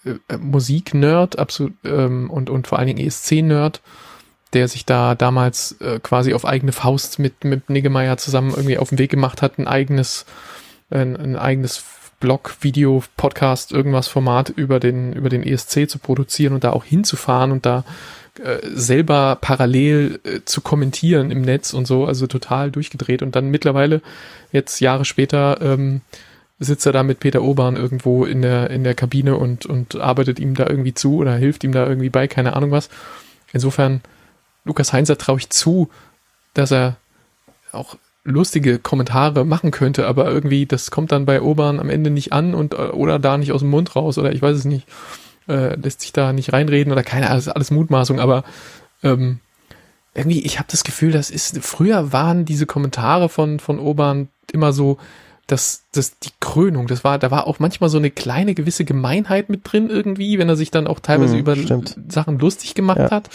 äh, 0.05 0.11
äh, 0.34 0.38
Musiknerd, 0.38 1.39
absolut 1.39 1.73
ähm, 1.84 2.30
und 2.30 2.49
und 2.49 2.68
vor 2.68 2.77
allen 2.80 2.88
Dingen 2.88 3.05
ESC-Nerd, 3.05 3.81
der 4.53 4.68
sich 4.68 4.85
da 4.85 5.15
damals 5.15 5.73
äh, 5.81 5.99
quasi 5.99 6.34
auf 6.34 6.45
eigene 6.45 6.72
Faust 6.72 7.19
mit 7.19 7.43
mit 7.43 7.69
Niggemeier 7.69 8.18
zusammen 8.18 8.51
irgendwie 8.51 8.77
auf 8.77 8.89
den 8.89 8.97
Weg 8.99 9.11
gemacht 9.11 9.41
hat, 9.41 9.57
ein 9.59 9.68
eigenes 9.68 10.26
ein, 10.91 11.15
ein 11.18 11.35
eigenes 11.35 11.84
Blog, 12.19 12.55
Video, 12.61 13.03
Podcast, 13.18 13.72
irgendwas 13.72 14.07
Format 14.07 14.49
über 14.49 14.80
den 14.80 15.13
über 15.13 15.30
den 15.30 15.43
ESC 15.43 15.89
zu 15.89 15.97
produzieren 15.97 16.53
und 16.53 16.63
da 16.63 16.72
auch 16.72 16.85
hinzufahren 16.85 17.51
und 17.51 17.65
da 17.65 17.84
äh, 18.43 18.59
selber 18.73 19.38
parallel 19.41 20.19
äh, 20.23 20.39
zu 20.45 20.61
kommentieren 20.61 21.31
im 21.31 21.41
Netz 21.41 21.73
und 21.73 21.88
so, 21.88 22.05
also 22.05 22.27
total 22.27 22.72
durchgedreht 22.72 23.23
und 23.23 23.35
dann 23.35 23.49
mittlerweile 23.49 24.01
jetzt 24.51 24.80
Jahre 24.80 25.03
später 25.03 25.59
ähm, 25.61 26.01
sitzt 26.61 26.85
er 26.85 26.93
da 26.93 27.01
mit 27.01 27.19
Peter 27.19 27.41
Obern 27.41 27.76
irgendwo 27.76 28.23
in 28.23 28.43
der, 28.43 28.69
in 28.69 28.84
der 28.84 28.93
Kabine 28.93 29.35
und, 29.35 29.65
und 29.65 29.95
arbeitet 29.95 30.39
ihm 30.39 30.53
da 30.53 30.68
irgendwie 30.68 30.93
zu 30.93 31.18
oder 31.18 31.35
hilft 31.35 31.63
ihm 31.63 31.72
da 31.72 31.88
irgendwie 31.88 32.09
bei, 32.09 32.27
keine 32.27 32.55
Ahnung 32.55 32.69
was. 32.69 32.89
Insofern, 33.51 34.01
Lukas 34.63 34.93
Heinzer 34.93 35.18
traue 35.18 35.39
ich 35.39 35.49
zu, 35.49 35.89
dass 36.53 36.72
er 36.72 36.97
auch 37.72 37.97
lustige 38.23 38.80
Kommentare 38.80 39.45
machen 39.45 39.72
könnte, 39.72 40.07
aber 40.07 40.30
irgendwie, 40.30 40.65
das 40.65 40.91
kommt 40.91 41.11
dann 41.11 41.26
bei 41.26 41.41
Obern 41.41 41.80
am 41.80 41.89
Ende 41.89 42.10
nicht 42.11 42.34
an 42.34 42.53
und 42.53 42.73
äh, 42.73 42.77
oder 42.77 43.19
da 43.19 43.38
nicht 43.38 43.52
aus 43.52 43.61
dem 43.61 43.69
Mund 43.69 43.95
raus 43.95 44.18
oder 44.18 44.31
ich 44.31 44.41
weiß 44.41 44.56
es 44.57 44.65
nicht, 44.65 44.88
äh, 45.48 45.76
lässt 45.76 46.02
sich 46.02 46.14
da 46.14 46.31
nicht 46.34 46.53
reinreden 46.53 46.91
oder 46.93 47.03
keine 47.03 47.35
ist 47.35 47.48
alles 47.48 47.72
Mutmaßung, 47.72 48.19
aber 48.19 48.43
ähm, 49.03 49.39
irgendwie, 50.14 50.41
ich 50.41 50.60
habe 50.60 50.68
das 50.69 50.84
Gefühl, 50.84 51.11
das 51.11 51.30
ist, 51.30 51.57
früher 51.64 52.11
waren 52.14 52.45
diese 52.45 52.65
Kommentare 52.65 53.30
von, 53.30 53.60
von 53.60 53.80
Obern 53.80 54.27
immer 54.52 54.73
so, 54.73 54.98
das, 55.48 55.84
das, 55.91 56.18
die 56.19 56.30
Krönung, 56.39 56.88
das 56.88 57.03
war, 57.03 57.18
da 57.19 57.31
war 57.31 57.48
auch 57.48 57.60
manchmal 57.60 57.89
so 57.89 57.98
eine 57.98 58.11
kleine 58.11 58.53
gewisse 58.53 58.85
Gemeinheit 58.85 59.49
mit 59.49 59.61
drin 59.64 59.89
irgendwie, 59.89 60.38
wenn 60.38 60.48
er 60.48 60.56
sich 60.56 60.72
dann 60.72 60.88
auch 60.88 60.99
teilweise 60.99 61.35
Mhm, 61.35 61.39
über 61.41 61.56
stimmt. 61.56 61.98
Sachen 62.10 62.39
lustig 62.39 62.76
gemacht 62.76 62.99
Ja. 62.99 63.11
hat, 63.11 63.30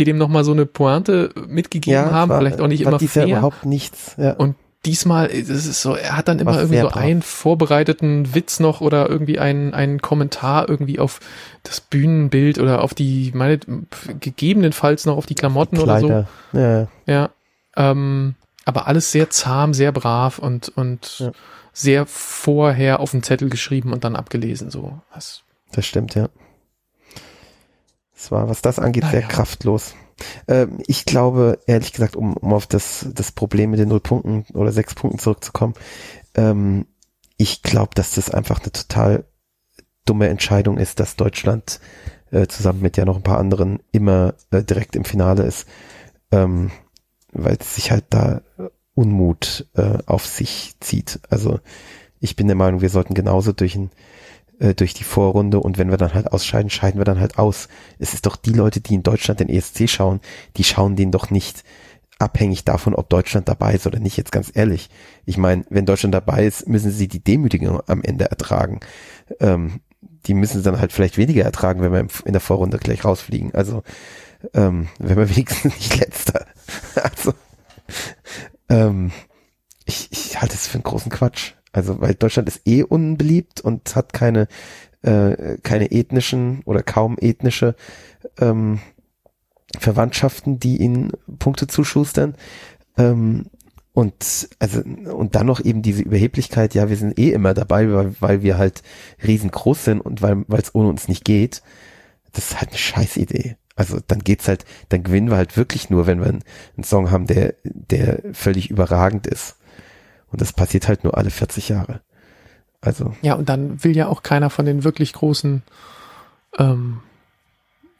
die 0.00 0.04
dem 0.04 0.18
nochmal 0.18 0.42
so 0.44 0.52
eine 0.52 0.66
Pointe 0.66 1.30
mitgegeben 1.46 2.06
es 2.06 2.10
haben, 2.10 2.30
war- 2.30 2.38
vielleicht 2.38 2.60
auch 2.60 2.66
nicht 2.68 2.82
immer 2.82 2.98
fair. 2.98 3.26
überhaupt 3.26 3.66
nichts. 3.66 4.14
Ja. 4.18 4.32
Und 4.32 4.56
diesmal, 4.86 5.28
das 5.28 5.48
ist 5.66 5.82
so, 5.82 5.94
er 5.94 6.16
hat 6.16 6.26
dann 6.28 6.38
immer 6.38 6.52
War 6.52 6.60
irgendwie 6.60 6.80
so 6.80 6.86
brav. 6.88 6.96
einen 6.96 7.20
vorbereiteten 7.22 8.34
Witz 8.34 8.60
noch 8.60 8.80
oder 8.80 9.08
irgendwie 9.10 9.38
einen, 9.38 9.74
einen 9.74 10.00
Kommentar 10.00 10.68
irgendwie 10.70 10.98
auf 10.98 11.20
das 11.64 11.80
Bühnenbild 11.82 12.58
oder 12.58 12.82
auf 12.82 12.94
die, 12.94 13.30
meine, 13.34 13.60
gegebenenfalls 14.18 15.06
noch 15.06 15.16
auf 15.16 15.26
die 15.26 15.34
Klamotten 15.34 15.78
oder 15.78 16.00
so. 16.00 16.24
Ja, 16.52 16.88
Ja. 17.06 17.30
Ähm, 17.76 18.34
aber 18.64 18.86
alles 18.86 19.12
sehr 19.12 19.30
zahm, 19.30 19.74
sehr 19.74 19.92
brav 19.92 20.38
und, 20.38 20.68
und 20.76 21.18
Ja. 21.20 21.32
sehr 21.72 22.06
vorher 22.06 23.00
auf 23.00 23.10
den 23.12 23.22
Zettel 23.22 23.48
geschrieben 23.48 23.92
und 23.92 24.04
dann 24.04 24.16
abgelesen, 24.16 24.70
so. 24.70 24.98
Das, 25.14 25.42
das 25.72 25.86
stimmt, 25.86 26.14
ja. 26.14 26.28
Es 28.20 28.30
war, 28.30 28.50
was 28.50 28.60
das 28.60 28.78
angeht, 28.78 29.04
sehr 29.04 29.22
Naja. 29.22 29.28
kraftlos. 29.28 29.94
Ähm, 30.46 30.78
ich 30.86 31.06
glaube, 31.06 31.58
ehrlich 31.66 31.92
gesagt, 31.92 32.16
um, 32.16 32.36
um 32.36 32.52
auf 32.52 32.66
das, 32.66 33.06
das 33.14 33.32
Problem 33.32 33.70
mit 33.70 33.80
den 33.80 33.88
null 33.88 34.00
Punkten 34.00 34.44
oder 34.52 34.72
sechs 34.72 34.94
Punkten 34.94 35.18
zurückzukommen, 35.18 35.72
ähm, 36.34 36.86
ich 37.38 37.62
glaube, 37.62 37.92
dass 37.94 38.14
das 38.16 38.30
einfach 38.30 38.60
eine 38.60 38.72
total 38.72 39.24
dumme 40.04 40.28
Entscheidung 40.28 40.76
ist, 40.76 41.00
dass 41.00 41.16
Deutschland 41.16 41.80
äh, 42.30 42.46
zusammen 42.46 42.82
mit 42.82 42.98
ja 42.98 43.06
noch 43.06 43.16
ein 43.16 43.22
paar 43.22 43.38
anderen 43.38 43.80
immer 43.90 44.34
äh, 44.50 44.62
direkt 44.62 44.96
im 44.96 45.06
Finale 45.06 45.44
ist, 45.44 45.66
ähm, 46.30 46.70
weil 47.32 47.56
es 47.58 47.76
sich 47.76 47.90
halt 47.90 48.04
da 48.10 48.42
Unmut 48.92 49.66
äh, 49.76 49.96
auf 50.04 50.26
sich 50.26 50.74
zieht. 50.80 51.20
Also 51.30 51.58
ich 52.18 52.36
bin 52.36 52.48
der 52.48 52.56
Meinung, 52.56 52.82
wir 52.82 52.90
sollten 52.90 53.14
genauso 53.14 53.52
durch 53.52 53.76
ein 53.76 53.90
äh, 54.60 54.74
durch 54.74 54.94
die 54.94 55.04
Vorrunde 55.04 55.58
und 55.58 55.78
wenn 55.78 55.90
wir 55.90 55.96
dann 55.96 56.14
halt 56.14 56.32
ausscheiden, 56.32 56.70
scheiden 56.70 57.00
wir 57.00 57.04
dann 57.04 57.18
halt 57.18 57.38
aus. 57.38 57.68
Es 57.98 58.14
ist 58.14 58.26
doch 58.26 58.36
die 58.36 58.52
Leute, 58.52 58.80
die 58.80 58.94
in 58.94 59.02
Deutschland 59.02 59.40
den 59.40 59.48
ESC 59.48 59.88
schauen, 59.88 60.20
die 60.56 60.64
schauen 60.64 60.96
den 60.96 61.10
doch 61.10 61.30
nicht 61.30 61.64
abhängig 62.18 62.64
davon, 62.64 62.94
ob 62.94 63.08
Deutschland 63.08 63.48
dabei 63.48 63.74
ist 63.74 63.86
oder 63.86 63.98
nicht, 63.98 64.18
jetzt 64.18 64.32
ganz 64.32 64.52
ehrlich. 64.54 64.90
Ich 65.24 65.38
meine, 65.38 65.64
wenn 65.70 65.86
Deutschland 65.86 66.14
dabei 66.14 66.44
ist, 66.44 66.68
müssen 66.68 66.90
sie 66.90 67.08
die 67.08 67.24
Demütigung 67.24 67.80
am 67.86 68.02
Ende 68.02 68.26
ertragen. 68.26 68.80
Ähm, 69.40 69.80
die 70.26 70.34
müssen 70.34 70.58
sie 70.58 70.62
dann 70.62 70.78
halt 70.78 70.92
vielleicht 70.92 71.16
weniger 71.16 71.44
ertragen, 71.44 71.80
wenn 71.80 71.92
wir 71.92 72.06
in 72.26 72.32
der 72.32 72.40
Vorrunde 72.40 72.78
gleich 72.78 73.04
rausfliegen. 73.04 73.54
Also, 73.54 73.82
ähm, 74.52 74.88
wenn 74.98 75.16
wir 75.16 75.30
wenigstens 75.34 75.74
nicht 75.76 75.96
letzter. 75.98 76.44
also, 77.02 77.32
ähm, 78.68 79.12
ich, 79.86 80.08
ich 80.12 80.40
halte 80.40 80.54
es 80.54 80.66
für 80.66 80.74
einen 80.74 80.84
großen 80.84 81.10
Quatsch. 81.10 81.54
Also, 81.72 82.00
weil 82.00 82.14
Deutschland 82.14 82.48
ist 82.48 82.66
eh 82.66 82.82
unbeliebt 82.82 83.60
und 83.60 83.94
hat 83.94 84.12
keine, 84.12 84.48
äh, 85.02 85.56
keine 85.62 85.90
ethnischen 85.92 86.62
oder 86.64 86.82
kaum 86.82 87.16
ethnische 87.20 87.74
ähm, 88.38 88.80
Verwandtschaften, 89.78 90.58
die 90.58 90.78
ihnen 90.78 91.12
Punkte 91.38 91.66
zuschustern. 91.66 92.34
Ähm, 92.98 93.46
und 93.92 94.48
also 94.58 94.80
und 94.82 95.34
dann 95.34 95.46
noch 95.46 95.60
eben 95.60 95.82
diese 95.82 96.02
Überheblichkeit, 96.02 96.74
ja, 96.74 96.88
wir 96.88 96.96
sind 96.96 97.18
eh 97.18 97.30
immer 97.32 97.54
dabei, 97.54 97.92
weil, 97.92 98.14
weil 98.20 98.42
wir 98.42 98.56
halt 98.56 98.82
riesengroß 99.26 99.84
sind 99.84 100.00
und 100.00 100.22
weil 100.22 100.44
es 100.52 100.74
ohne 100.74 100.88
uns 100.88 101.08
nicht 101.08 101.24
geht. 101.24 101.62
das 102.32 102.50
ist 102.50 102.60
halt 102.60 102.70
eine 102.70 102.78
scheiß 102.78 103.16
Idee. 103.16 103.56
Also 103.76 103.98
dann 104.06 104.20
geht's 104.20 104.46
halt, 104.46 104.64
dann 104.90 105.02
gewinnen 105.02 105.30
wir 105.30 105.36
halt 105.36 105.56
wirklich 105.56 105.90
nur, 105.90 106.06
wenn 106.06 106.20
wir 106.20 106.28
einen 106.28 106.84
Song 106.84 107.10
haben, 107.10 107.26
der, 107.26 107.54
der 107.64 108.20
völlig 108.32 108.70
überragend 108.70 109.26
ist. 109.26 109.56
Und 110.30 110.40
das 110.40 110.52
passiert 110.52 110.88
halt 110.88 111.04
nur 111.04 111.16
alle 111.16 111.30
40 111.30 111.68
Jahre. 111.68 112.00
Also. 112.80 113.14
Ja, 113.22 113.34
und 113.34 113.48
dann 113.48 113.82
will 113.84 113.96
ja 113.96 114.08
auch 114.08 114.22
keiner 114.22 114.48
von 114.50 114.64
den 114.64 114.84
wirklich 114.84 115.12
großen 115.12 115.62
ähm, 116.58 117.00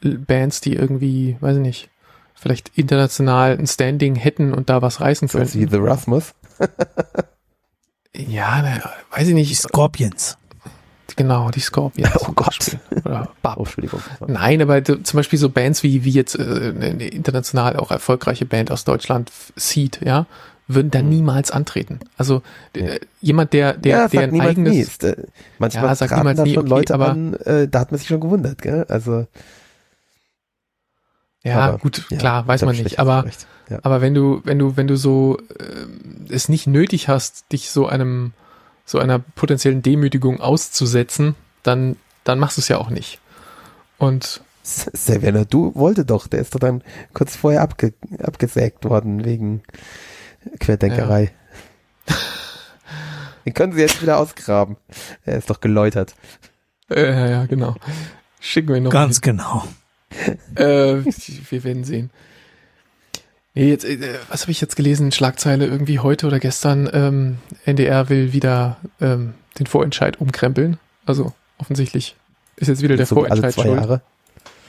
Bands, 0.00 0.60
die 0.60 0.74
irgendwie, 0.74 1.36
weiß 1.40 1.56
ich 1.56 1.62
nicht, 1.62 1.90
vielleicht 2.34 2.70
international 2.76 3.58
ein 3.58 3.66
Standing 3.66 4.14
hätten 4.14 4.54
und 4.54 4.70
da 4.70 4.80
was 4.80 5.00
reißen 5.00 5.28
können. 5.28 5.52
Wie 5.52 5.68
The 5.68 5.76
Rasmus. 5.76 6.34
ja, 8.14 8.62
ne, 8.62 8.82
weiß 9.10 9.28
ich 9.28 9.34
nicht. 9.34 9.56
Scorpions. 9.56 10.38
Genau, 11.16 11.50
die 11.50 11.60
Scorpions. 11.60 12.10
Oh 12.28 12.32
Gott. 12.32 12.78
Oder 13.04 13.28
Bab. 13.42 13.58
Oh, 13.58 13.64
Entschuldigung. 13.64 14.00
Nein, 14.26 14.62
aber 14.62 14.82
zum 14.84 15.04
Beispiel 15.12 15.38
so 15.38 15.50
Bands 15.50 15.82
wie, 15.82 16.04
wie 16.04 16.10
jetzt 16.10 16.38
äh, 16.38 16.72
eine 16.74 17.08
international 17.08 17.76
auch 17.76 17.90
erfolgreiche 17.90 18.46
Band 18.46 18.70
aus 18.70 18.84
Deutschland, 18.84 19.30
Seed, 19.56 20.00
ja, 20.02 20.26
würden 20.74 20.90
da 20.90 21.02
niemals 21.02 21.50
antreten. 21.50 22.00
Also 22.16 22.42
äh, 22.74 23.00
jemand, 23.20 23.52
der, 23.52 23.74
der, 23.74 23.98
ja, 23.98 24.08
der 24.08 24.22
ein 24.22 24.40
eigenes. 24.40 24.72
Nie. 24.72 24.80
Ist, 24.80 25.04
äh, 25.04 25.16
manchmal 25.58 25.84
Ja, 25.86 25.94
sagt 25.94 26.16
niemals 26.16 26.36
da 26.36 26.42
nie, 26.44 26.54
schon 26.54 26.62
okay, 26.64 26.70
Leute 26.70 26.94
aber- 26.94 27.10
an, 27.10 27.34
äh, 27.34 27.68
da 27.68 27.80
hat 27.80 27.90
man 27.92 27.98
sich 27.98 28.08
schon 28.08 28.20
gewundert, 28.20 28.62
gell? 28.62 28.84
Also 28.88 29.26
Ja, 31.42 31.60
aber, 31.60 31.78
gut, 31.78 32.04
ja, 32.10 32.18
klar, 32.18 32.46
weiß 32.46 32.62
man 32.62 32.76
nicht. 32.76 32.98
Aber. 32.98 33.24
Ja. 33.70 33.78
aber 33.82 34.00
wenn 34.00 34.14
du, 34.14 34.40
wenn 34.44 34.58
du, 34.58 34.76
wenn 34.76 34.86
du 34.88 34.96
so 34.96 35.38
ähm, 35.58 36.26
es 36.28 36.48
nicht 36.48 36.66
nötig 36.66 37.08
hast, 37.08 37.50
dich 37.52 37.70
so 37.70 37.86
einem, 37.86 38.32
so 38.84 38.98
einer 38.98 39.18
potenziellen 39.20 39.80
Demütigung 39.82 40.40
auszusetzen, 40.40 41.34
dann, 41.62 41.96
dann 42.24 42.38
machst 42.38 42.56
du 42.56 42.60
es 42.60 42.68
ja 42.68 42.78
auch 42.78 42.90
nicht. 42.90 43.20
Und 43.96 44.40
Savannah, 44.62 45.44
du 45.44 45.74
wollte 45.74 46.04
doch, 46.04 46.26
der 46.26 46.40
ist 46.40 46.54
doch 46.54 46.58
dann 46.60 46.82
kurz 47.14 47.36
vorher 47.36 47.62
abge, 47.62 47.94
abgesägt 48.22 48.84
worden 48.84 49.24
wegen 49.24 49.62
Querdenkerei. 50.58 51.32
Den 53.46 53.54
können 53.54 53.72
sie 53.72 53.80
jetzt 53.80 54.02
wieder 54.02 54.18
ausgraben. 54.18 54.76
Er 55.24 55.38
ist 55.38 55.48
doch 55.50 55.60
geläutert. 55.60 56.14
äh, 56.90 57.10
ja, 57.10 57.26
ja, 57.28 57.46
genau. 57.46 57.74
Schicken 58.40 58.72
wir 58.72 58.80
noch. 58.80 58.90
Ganz 58.90 59.20
genau. 59.20 59.64
Äh, 60.56 61.04
wir 61.04 61.64
werden 61.64 61.84
sehen. 61.84 62.10
Nee, 63.54 63.68
jetzt, 63.70 63.84
äh, 63.84 63.98
was 64.28 64.42
habe 64.42 64.52
ich 64.52 64.60
jetzt 64.60 64.76
gelesen? 64.76 65.10
Schlagzeile 65.12 65.66
irgendwie 65.66 65.98
heute 65.98 66.26
oder 66.26 66.38
gestern. 66.38 66.88
Ähm, 66.92 67.38
NDR 67.64 68.08
will 68.08 68.32
wieder 68.32 68.76
ähm, 69.00 69.34
den 69.58 69.66
Vorentscheid 69.66 70.20
umkrempeln. 70.20 70.78
Also 71.06 71.32
offensichtlich 71.58 72.16
ist 72.56 72.68
jetzt 72.68 72.82
wieder 72.82 72.96
der 72.96 73.06
so 73.06 73.16
wie 73.16 73.30
alle 73.30 73.40
Vorentscheid 73.40 73.52
zwei 73.54 73.62
schuld. 73.62 73.80
Jahre. 73.80 74.00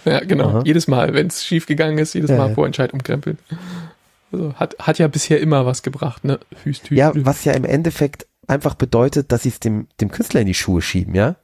Ja, 0.05 0.19
genau. 0.21 0.49
Aha. 0.49 0.61
Jedes 0.65 0.87
Mal, 0.87 1.13
wenn 1.13 1.27
es 1.27 1.45
schief 1.45 1.67
gegangen 1.67 1.97
ist, 1.99 2.13
jedes 2.15 2.31
Ja, 2.31 2.37
Mal 2.37 2.49
ja. 2.49 2.55
Vorentscheid 2.55 2.91
umkrempeln. 2.93 3.37
Also 4.31 4.53
hat, 4.55 4.75
hat 4.79 4.97
ja 4.97 5.07
bisher 5.07 5.39
immer 5.41 5.65
was 5.65 5.83
gebracht, 5.83 6.23
ne? 6.23 6.39
Hüst, 6.63 6.89
hüst, 6.89 6.91
Ja, 6.91 7.13
hüst. 7.13 7.25
was 7.25 7.43
ja 7.45 7.53
im 7.53 7.65
Endeffekt 7.65 8.27
einfach 8.47 8.75
bedeutet, 8.75 9.31
dass 9.31 9.43
sie 9.43 9.49
es 9.49 9.59
dem, 9.59 9.87
dem 9.99 10.11
Künstler 10.11 10.41
in 10.41 10.47
die 10.47 10.53
Schuhe 10.53 10.81
schieben, 10.81 11.15
ja? 11.15 11.35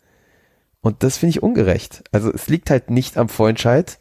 Und 0.82 1.04
das 1.04 1.18
finde 1.18 1.32
ich 1.32 1.44
ungerecht. 1.44 2.04
Also 2.12 2.32
es 2.32 2.48
liegt 2.48 2.70
halt 2.70 2.90
nicht 2.90 3.18
am 3.18 3.30
Vorentscheid, 3.30 3.98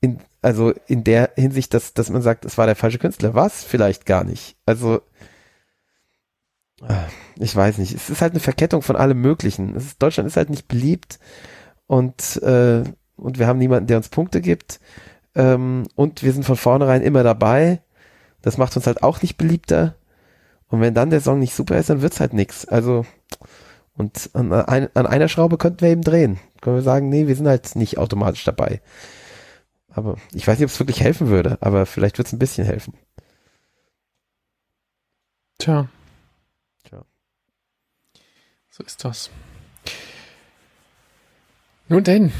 in, 0.00 0.18
also 0.42 0.72
in 0.86 1.04
der 1.04 1.32
Hinsicht, 1.36 1.74
dass, 1.74 1.94
dass 1.94 2.10
man 2.10 2.22
sagt, 2.22 2.44
es 2.44 2.58
war 2.58 2.66
der 2.66 2.76
falsche 2.76 2.98
Künstler. 2.98 3.34
Was? 3.34 3.62
Vielleicht 3.62 4.06
gar 4.06 4.24
nicht. 4.24 4.56
Also, 4.66 5.02
ah, 6.82 7.04
ich 7.38 7.54
weiß 7.54 7.78
nicht. 7.78 7.94
Es 7.94 8.10
ist 8.10 8.22
halt 8.22 8.32
eine 8.32 8.40
Verkettung 8.40 8.82
von 8.82 8.96
allem 8.96 9.20
Möglichen. 9.20 9.74
Ist, 9.76 10.02
Deutschland 10.02 10.26
ist 10.26 10.36
halt 10.36 10.50
nicht 10.50 10.68
beliebt 10.68 11.18
und, 11.86 12.42
äh, 12.42 12.82
und 13.16 13.38
wir 13.38 13.46
haben 13.46 13.58
niemanden, 13.58 13.86
der 13.86 13.98
uns 13.98 14.08
Punkte 14.08 14.40
gibt. 14.40 14.80
Ähm, 15.34 15.86
und 15.94 16.22
wir 16.22 16.32
sind 16.32 16.44
von 16.44 16.56
vornherein 16.56 17.02
immer 17.02 17.22
dabei. 17.22 17.82
Das 18.42 18.58
macht 18.58 18.76
uns 18.76 18.86
halt 18.86 19.02
auch 19.02 19.22
nicht 19.22 19.36
beliebter. 19.36 19.94
Und 20.68 20.80
wenn 20.80 20.94
dann 20.94 21.10
der 21.10 21.20
Song 21.20 21.38
nicht 21.38 21.54
super 21.54 21.78
ist, 21.78 21.90
dann 21.90 22.02
wird's 22.02 22.20
halt 22.20 22.32
nix. 22.32 22.64
Also, 22.64 23.04
und 23.94 24.30
an, 24.34 24.52
ein, 24.52 24.88
an 24.94 25.06
einer 25.06 25.28
Schraube 25.28 25.58
könnten 25.58 25.80
wir 25.82 25.88
eben 25.90 26.02
drehen. 26.02 26.38
Können 26.60 26.76
wir 26.76 26.82
sagen, 26.82 27.08
nee, 27.08 27.26
wir 27.26 27.36
sind 27.36 27.48
halt 27.48 27.76
nicht 27.76 27.98
automatisch 27.98 28.44
dabei. 28.44 28.80
Aber 29.92 30.16
ich 30.32 30.46
weiß 30.46 30.58
nicht, 30.58 30.66
ob 30.66 30.70
es 30.70 30.78
wirklich 30.78 31.00
helfen 31.00 31.28
würde, 31.28 31.58
aber 31.60 31.86
vielleicht 31.86 32.18
wird's 32.18 32.32
ein 32.32 32.38
bisschen 32.38 32.64
helfen. 32.64 32.94
Tja. 35.58 35.88
Tja. 36.84 37.04
So 38.70 38.84
ist 38.84 39.04
das. 39.04 39.30
Nun 41.88 42.04
denn. 42.04 42.32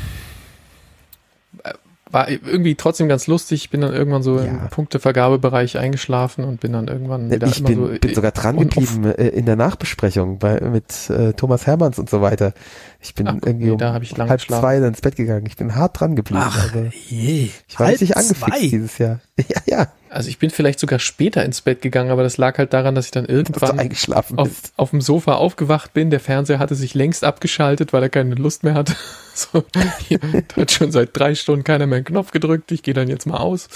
War 2.12 2.28
irgendwie 2.28 2.74
trotzdem 2.74 3.08
ganz 3.08 3.26
lustig. 3.28 3.62
Ich 3.64 3.70
bin 3.70 3.80
dann 3.82 3.92
irgendwann 3.92 4.22
so 4.22 4.38
Ja. 4.38 4.44
im 4.44 4.68
Punktevergabebereich 4.70 5.78
eingeschlafen 5.78 6.44
und 6.44 6.60
bin 6.60 6.72
dann 6.72 6.88
irgendwann 6.88 7.30
wieder 7.30 7.46
ich 7.46 7.62
bin, 7.62 7.76
so. 7.76 7.98
bin 8.00 8.14
sogar 8.14 8.32
dran 8.32 8.56
geblieben 8.58 9.04
äh, 9.04 9.28
in 9.28 9.46
der 9.46 9.56
Nachbesprechung 9.56 10.38
bei, 10.38 10.60
mit 10.60 11.08
äh, 11.10 11.32
Thomas 11.34 11.66
Hermanns 11.66 11.98
und 11.98 12.10
so 12.10 12.20
weiter. 12.20 12.52
Ich 13.00 13.14
bin 13.14 13.28
Ach, 13.28 13.34
irgendwie 13.44 13.66
nee, 13.66 13.70
um 13.72 13.78
da 13.78 13.92
hab 13.94 14.02
ich 14.02 14.16
lang 14.16 14.28
halb 14.28 14.40
geschlafen. 14.40 14.60
zwei 14.62 14.80
dann 14.80 14.88
ins 14.88 15.00
Bett 15.00 15.16
gegangen. 15.16 15.46
Ich 15.46 15.56
bin 15.56 15.74
hart 15.76 16.00
dran 16.00 16.16
geblieben. 16.16 16.42
Ach, 16.44 16.72
also, 16.74 16.90
je. 17.08 17.50
ich 17.68 17.78
war 17.80 17.88
richtig 17.88 18.16
angefixt 18.16 18.40
zwei. 18.44 18.60
dieses 18.60 18.98
Jahr. 18.98 19.20
Ja, 19.48 19.60
ja, 19.66 19.86
Also 20.10 20.28
ich 20.28 20.38
bin 20.38 20.50
vielleicht 20.50 20.80
sogar 20.80 20.98
später 20.98 21.44
ins 21.44 21.60
Bett 21.60 21.82
gegangen, 21.82 22.10
aber 22.10 22.24
das 22.24 22.36
lag 22.36 22.58
halt 22.58 22.72
daran, 22.72 22.96
dass 22.96 23.04
ich 23.04 23.10
dann 23.12 23.26
irgendwann 23.26 23.78
eingeschlafen 23.78 24.38
auf, 24.38 24.50
auf 24.76 24.90
dem 24.90 25.00
Sofa 25.00 25.34
aufgewacht 25.34 25.92
bin. 25.92 26.10
Der 26.10 26.18
Fernseher 26.18 26.58
hatte 26.58 26.74
sich 26.74 26.94
längst 26.94 27.22
abgeschaltet, 27.22 27.92
weil 27.92 28.02
er 28.02 28.08
keine 28.08 28.34
Lust 28.34 28.64
mehr 28.64 28.74
hatte. 28.74 28.96
So, 29.32 29.64
hier, 30.06 30.18
da 30.18 30.60
hat 30.60 30.70
schon 30.70 30.92
seit 30.92 31.16
drei 31.16 31.34
Stunden 31.34 31.64
keiner 31.64 31.86
mehr 31.86 31.96
einen 31.98 32.04
Knopf 32.04 32.30
gedrückt. 32.30 32.72
Ich 32.72 32.82
gehe 32.82 32.92
dann 32.92 33.08
jetzt 33.08 33.26
mal 33.26 33.38
aus. 33.38 33.68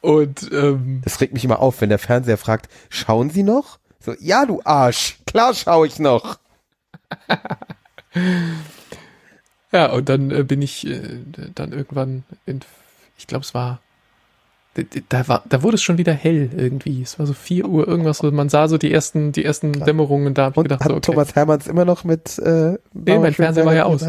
Und 0.00 0.52
ähm, 0.52 1.00
Das 1.02 1.20
regt 1.20 1.32
mich 1.32 1.44
immer 1.44 1.58
auf, 1.58 1.80
wenn 1.80 1.88
der 1.88 1.98
Fernseher 1.98 2.36
fragt, 2.36 2.68
schauen 2.88 3.30
Sie 3.30 3.42
noch? 3.42 3.80
So, 3.98 4.14
ja, 4.20 4.46
du 4.46 4.60
Arsch, 4.64 5.18
klar 5.26 5.54
schaue 5.54 5.88
ich 5.88 5.98
noch. 5.98 6.38
ja, 9.72 9.90
und 9.90 10.08
dann 10.08 10.30
äh, 10.30 10.44
bin 10.44 10.62
ich 10.62 10.86
äh, 10.86 11.18
dann 11.54 11.72
irgendwann 11.72 12.22
in, 12.44 12.60
ich 13.18 13.26
glaube, 13.26 13.44
es 13.44 13.54
war 13.54 13.80
da- 15.08 15.28
war, 15.28 15.42
da 15.48 15.62
wurde 15.62 15.76
es 15.76 15.82
schon 15.82 15.98
wieder 15.98 16.12
hell 16.12 16.50
irgendwie. 16.56 17.02
Es 17.02 17.18
war 17.18 17.26
so 17.26 17.32
4 17.32 17.66
Uhr 17.66 17.86
irgendwas. 17.88 18.18
So, 18.18 18.30
man 18.30 18.48
sah 18.48 18.68
so 18.68 18.78
die 18.78 18.92
ersten, 18.92 19.32
die 19.32 19.44
ersten 19.44 19.72
Dämmerungen. 19.72 20.34
Da 20.34 20.44
habe 20.44 20.52
ich 20.52 20.56
Und 20.58 20.64
gedacht, 20.64 20.80
hat 20.84 20.90
so, 20.90 20.96
okay, 20.96 21.12
Thomas 21.12 21.34
Hermanns 21.34 21.66
immer 21.66 21.84
noch 21.84 22.04
mit 22.04 22.38
äh, 22.38 22.78
Nee, 22.92 23.18
mein 23.18 23.32
Fernseher 23.34 23.64
war 23.66 23.74
ja 23.74 23.84
aus. 23.84 24.02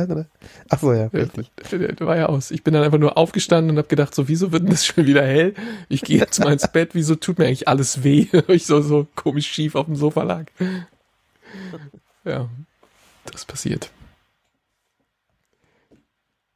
Ach 0.69 0.79
so, 0.79 0.93
ja. 0.93 1.05
äh, 1.05 1.17
Richtig. 1.17 1.51
der, 1.71 1.93
der 1.93 2.07
war 2.07 2.17
ja 2.17 2.27
aus. 2.27 2.51
Ich 2.51 2.63
bin 2.63 2.73
dann 2.73 2.83
einfach 2.83 2.97
nur 2.99 3.17
aufgestanden 3.17 3.71
und 3.71 3.77
habe 3.77 3.87
gedacht, 3.87 4.13
so, 4.15 4.27
wieso 4.27 4.51
wird 4.51 4.63
denn 4.63 4.69
das 4.71 4.85
schon 4.85 5.05
wieder 5.05 5.23
hell? 5.23 5.53
Ich 5.89 6.01
gehe 6.01 6.19
jetzt 6.19 6.39
mal 6.39 6.51
ins 6.53 6.67
Bett. 6.71 6.89
Wieso 6.93 7.15
tut 7.15 7.39
mir 7.39 7.45
eigentlich 7.47 7.67
alles 7.67 8.03
weh? 8.03 8.27
Ich 8.47 8.65
so, 8.65 8.81
so 8.81 9.07
komisch 9.15 9.47
schief 9.47 9.75
auf 9.75 9.85
dem 9.85 9.95
Sofa 9.95 10.23
lag. 10.23 10.45
Ja, 12.25 12.49
das 13.31 13.45
passiert. 13.45 13.89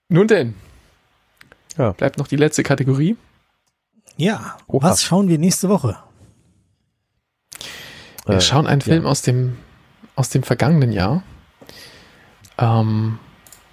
Nun 0.10 0.28
denn. 0.28 0.56
Ja. 1.78 1.92
Bleibt 1.94 2.18
noch 2.18 2.28
die 2.28 2.36
letzte 2.36 2.64
Kategorie. 2.64 3.16
Ja, 4.18 4.58
Oha. 4.68 4.90
was 4.90 5.04
schauen 5.04 5.28
wir 5.28 5.38
nächste 5.38 5.70
Woche? 5.70 5.98
Wir 8.26 8.36
Äh, 8.36 8.42
schauen 8.42 8.68
einen 8.68 8.82
ja. 8.82 8.86
Film 8.86 9.06
aus 9.06 9.22
dem 9.22 9.58
aus 10.16 10.30
dem 10.30 10.44
vergangenen 10.44 10.92
Jahr. 10.92 11.24
Ähm, 12.58 13.18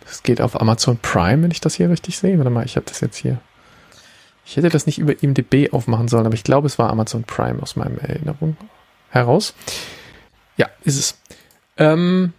es 0.09 0.23
geht 0.23 0.40
auf 0.40 0.59
Amazon 0.60 0.97
Prime, 0.98 1.43
wenn 1.43 1.51
ich 1.51 1.60
das 1.60 1.74
hier 1.74 1.90
richtig 1.90 2.16
sehe. 2.19 2.39
Warte 2.39 2.51
mal, 2.51 2.65
ich 2.65 2.77
habe 2.77 2.86
das 2.86 3.01
jetzt 3.01 3.16
hier. 3.16 3.39
Ich 4.47 4.56
hätte 4.56 4.70
das 4.70 4.86
nicht 4.86 4.98
über 4.98 5.23
IMDb 5.23 5.73
aufmachen 5.74 6.09
sollen, 6.09 6.24
aber 6.24 6.35
ich 6.35 6.44
glaube, 6.44 6.66
es 6.69 6.78
war 6.78 6.89
Amazon 6.89 7.24
Prime 7.24 7.60
aus 7.60 7.77
meiner 7.77 7.98
Erinnerung 7.98 8.56
heraus. 9.10 9.52
Ja, 10.56 10.69
ist 10.85 10.97
es. 10.98 11.19
Ähm, 11.77 12.32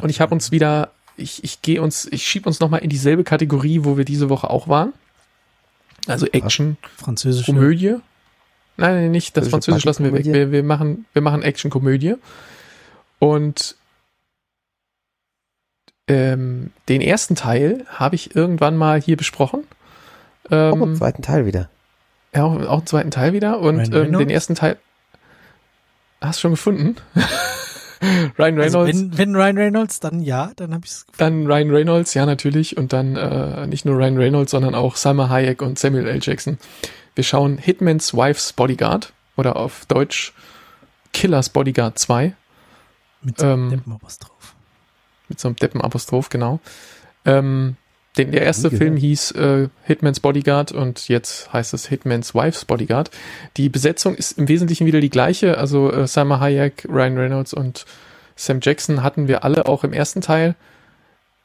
und 0.00 0.08
ich 0.10 0.20
habe 0.20 0.32
uns 0.32 0.52
wieder, 0.52 0.92
ich, 1.16 1.42
ich 1.42 1.60
gehe 1.62 1.82
uns, 1.82 2.06
ich 2.12 2.24
schieb 2.24 2.46
uns 2.46 2.60
nochmal 2.60 2.80
in 2.80 2.90
dieselbe 2.90 3.24
Kategorie, 3.24 3.80
wo 3.82 3.96
wir 3.96 4.04
diese 4.04 4.28
Woche 4.30 4.48
auch 4.48 4.68
waren. 4.68 4.92
Also 6.06 6.26
Action, 6.26 6.76
französische 6.96 7.52
Komödie. 7.52 7.96
Nein, 8.78 8.94
nein, 8.94 9.10
nicht 9.10 9.36
das 9.36 9.48
Französische 9.48 9.82
Französisch 9.82 9.84
lassen 9.84 10.04
wir 10.04 10.12
weg. 10.12 10.24
Wir, 10.26 10.52
wir 10.52 10.62
machen, 10.62 11.06
wir 11.12 11.22
machen 11.22 11.42
Action-Komödie. 11.42 12.14
Und 13.18 13.76
ähm, 16.08 16.72
den 16.88 17.00
ersten 17.00 17.34
Teil 17.34 17.84
habe 17.88 18.14
ich 18.14 18.36
irgendwann 18.36 18.76
mal 18.76 19.00
hier 19.00 19.16
besprochen. 19.16 19.64
Auch 20.50 20.72
im 20.74 20.82
Ähm, 20.82 20.96
zweiten 20.96 21.22
Teil 21.22 21.46
wieder. 21.46 21.68
ja, 22.34 22.44
auch, 22.44 22.54
auch 22.66 22.78
einen 22.78 22.86
zweiten 22.86 23.10
Teil 23.10 23.32
wieder. 23.32 23.58
Und 23.60 23.92
ähm, 23.94 24.16
den 24.16 24.30
ersten 24.30 24.54
Teil. 24.54 24.76
Hast 26.20 26.38
du 26.38 26.42
schon 26.42 26.50
gefunden? 26.52 26.96
Ryan 28.38 28.58
Reynolds. 28.58 28.74
Also 28.74 28.86
wenn, 28.86 29.18
wenn 29.18 29.36
Ryan 29.36 29.58
Reynolds, 29.58 30.00
dann 30.00 30.20
ja, 30.20 30.52
dann 30.56 30.74
habe 30.74 30.84
ich 30.84 30.92
es 30.92 31.06
Dann 31.16 31.46
Ryan 31.46 31.70
Reynolds, 31.70 32.14
ja 32.14 32.26
natürlich. 32.26 32.76
Und 32.76 32.92
dann 32.92 33.16
äh, 33.16 33.66
nicht 33.66 33.84
nur 33.84 33.96
Ryan 33.96 34.16
Reynolds, 34.16 34.50
sondern 34.50 34.74
auch 34.74 34.96
Salma 34.96 35.28
Hayek 35.28 35.62
und 35.62 35.78
Samuel 35.78 36.06
L. 36.06 36.20
Jackson. 36.22 36.58
Wir 37.14 37.24
schauen 37.24 37.58
Hitman's 37.58 38.14
Wife's 38.14 38.52
Bodyguard 38.52 39.12
oder 39.36 39.56
auf 39.56 39.86
Deutsch 39.86 40.32
Killers 41.12 41.48
Bodyguard 41.48 41.98
2 41.98 42.34
mit 43.22 43.38
so 43.38 43.46
einem 43.46 43.64
ähm, 43.64 43.70
Deppenapostroph. 43.70 44.54
mit 45.28 45.40
so 45.40 45.48
einem 45.48 45.56
Deppenapostroph, 45.56 46.28
genau. 46.28 46.60
Ähm, 47.24 47.76
Den, 48.18 48.32
der 48.32 48.42
erste 48.42 48.70
Film 48.70 48.94
gehört. 48.96 49.00
hieß 49.00 49.30
äh, 49.32 49.68
Hitman's 49.84 50.20
Bodyguard 50.20 50.72
und 50.72 51.08
jetzt 51.08 51.52
heißt 51.52 51.74
es 51.74 51.86
Hitman's 51.86 52.34
Wife's 52.34 52.64
Bodyguard. 52.64 53.10
Die 53.56 53.68
Besetzung 53.68 54.14
ist 54.14 54.38
im 54.38 54.48
Wesentlichen 54.48 54.86
wieder 54.86 55.00
die 55.00 55.10
gleiche. 55.10 55.58
Also 55.58 55.92
äh, 55.92 56.06
Salma 56.06 56.40
Hayek, 56.40 56.86
Ryan 56.88 57.18
Reynolds 57.18 57.52
und 57.52 57.84
Sam 58.34 58.60
Jackson 58.62 59.02
hatten 59.02 59.28
wir 59.28 59.44
alle 59.44 59.66
auch 59.66 59.84
im 59.84 59.92
ersten 59.92 60.20
Teil. 60.20 60.54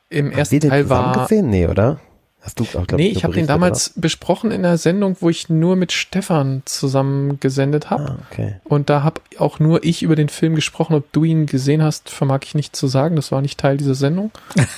Im 0.10 0.28
Haben 0.28 0.38
ersten 0.38 0.60
Teil 0.62 0.90
war. 0.90 1.24
gesehen? 1.24 1.50
Nee, 1.50 1.68
oder? 1.68 2.00
Hast 2.42 2.60
du 2.60 2.64
auch, 2.64 2.88
glaub 2.88 3.00
Nee, 3.00 3.10
ich 3.10 3.24
habe 3.24 3.34
den 3.34 3.46
damals 3.46 3.94
besprochen 3.96 4.50
in 4.50 4.66
einer 4.66 4.78
Sendung, 4.78 5.16
wo 5.20 5.30
ich 5.30 5.50
nur 5.50 5.76
mit 5.76 5.92
Stefan 5.92 6.64
zusammen 6.66 7.40
gesendet 7.40 7.92
habe. 7.92 8.04
oder? 8.04 8.12
Ah, 8.14 8.28
okay. 8.32 8.56
Und 8.64 8.90
da 8.90 9.04
habe 9.04 9.22
auch 9.38 9.60
nur 9.60 9.84
ich 9.84 10.02
über 10.02 10.16
den 10.16 10.28
Film 10.28 10.56
gesprochen. 10.56 10.96
Ob 10.96 11.12
du 11.12 11.24
ihn 11.24 11.46
gesehen 11.46 11.84
hast, 11.84 12.10
vermag 12.10 12.40
ich 12.44 12.56
nicht 12.56 12.76
zu 12.76 12.88
sagen. 12.88 13.16
Das 13.16 13.32
war 13.32 13.42
nicht 13.42 13.60
Teil 13.60 13.78
dieser 13.78 13.96
Sendung. 13.96 14.32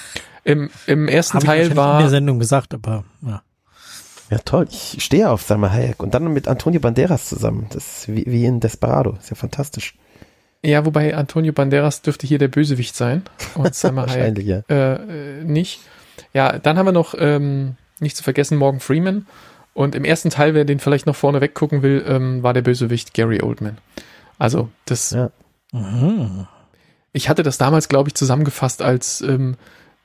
Im, 0.43 0.69
im 0.87 1.07
ersten 1.07 1.37
ich 1.37 1.43
Teil 1.43 1.59
wahrscheinlich 1.59 1.69
in 1.69 1.75
der 1.75 1.83
war. 2.03 2.09
Sendung 2.09 2.39
gesagt, 2.39 2.73
aber 2.73 3.03
ja. 3.21 3.41
Ja, 4.29 4.37
toll. 4.39 4.67
Ich 4.69 5.03
stehe 5.03 5.29
auf 5.29 5.43
Salma 5.43 5.69
Hayek 5.71 6.01
und 6.01 6.13
dann 6.13 6.31
mit 6.33 6.47
Antonio 6.47 6.79
Banderas 6.79 7.29
zusammen. 7.29 7.67
Das 7.69 7.99
ist 7.99 8.07
wie, 8.07 8.25
wie 8.25 8.45
in 8.45 8.59
Desperado. 8.59 9.15
Ist 9.19 9.29
ja 9.29 9.35
fantastisch. 9.35 9.95
Ja, 10.63 10.85
wobei 10.85 11.15
Antonio 11.15 11.53
Banderas 11.53 12.01
dürfte 12.01 12.25
hier 12.25 12.39
der 12.39 12.47
Bösewicht 12.47 12.95
sein. 12.95 13.23
Und 13.55 13.75
Salma 13.75 14.07
Hayek 14.07 14.39
ja. 14.39 14.63
äh, 14.69 14.93
äh, 14.93 15.43
nicht. 15.43 15.81
Ja, 16.33 16.57
dann 16.57 16.77
haben 16.77 16.87
wir 16.87 16.93
noch, 16.93 17.13
ähm, 17.17 17.75
nicht 17.99 18.17
zu 18.17 18.23
vergessen, 18.23 18.57
Morgan 18.57 18.79
Freeman. 18.79 19.27
Und 19.73 19.93
im 19.93 20.05
ersten 20.05 20.29
Teil, 20.29 20.53
wer 20.53 20.65
den 20.65 20.79
vielleicht 20.79 21.05
noch 21.05 21.15
vorne 21.15 21.41
weggucken 21.41 21.81
will, 21.83 22.03
ähm, 22.07 22.43
war 22.43 22.53
der 22.53 22.61
Bösewicht 22.61 23.13
Gary 23.13 23.41
Oldman. 23.41 23.77
Also, 24.39 24.69
das, 24.85 25.11
Ja. 25.11 25.29
Mhm. 25.73 26.47
ich 27.11 27.29
hatte 27.29 27.43
das 27.43 27.57
damals, 27.57 27.87
glaube 27.89 28.09
ich, 28.09 28.15
zusammengefasst 28.15 28.81
als 28.81 29.21
ähm, 29.21 29.53
äh, 29.53 29.57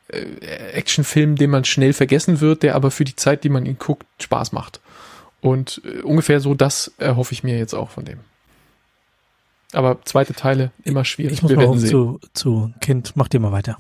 Actionfilm, 0.09 1.37
den 1.37 1.51
man 1.51 1.65
schnell 1.65 1.93
vergessen 1.93 2.41
wird, 2.41 2.63
der 2.63 2.75
aber 2.75 2.91
für 2.91 3.05
die 3.05 3.17
Zeit, 3.17 3.45
die 3.45 3.49
man 3.49 3.67
ihn 3.67 3.79
guckt, 3.79 4.07
Spaß 4.21 4.53
macht. 4.53 4.81
Und 5.41 5.83
äh, 5.85 6.01
ungefähr 6.03 6.41
so 6.41 6.55
das 6.55 6.93
erhoffe 6.99 7.33
ich 7.33 7.45
mir 7.45 7.59
jetzt 7.59 7.75
auch 7.75 7.91
von 7.91 8.05
dem. 8.05 8.21
Aber 9.73 9.99
zweite 10.05 10.33
Teile 10.33 10.73
immer 10.83 11.05
schwierig. 11.05 11.35
Ich 11.35 11.43
muss 11.43 11.51
Wir 11.51 11.57
mal 11.57 11.69
werden 11.69 11.79
zu, 11.87 12.19
zu 12.33 12.73
Kind. 12.81 13.13
Mach 13.17 13.29
dir 13.29 13.39
mal 13.39 13.53
weiter. 13.53 13.79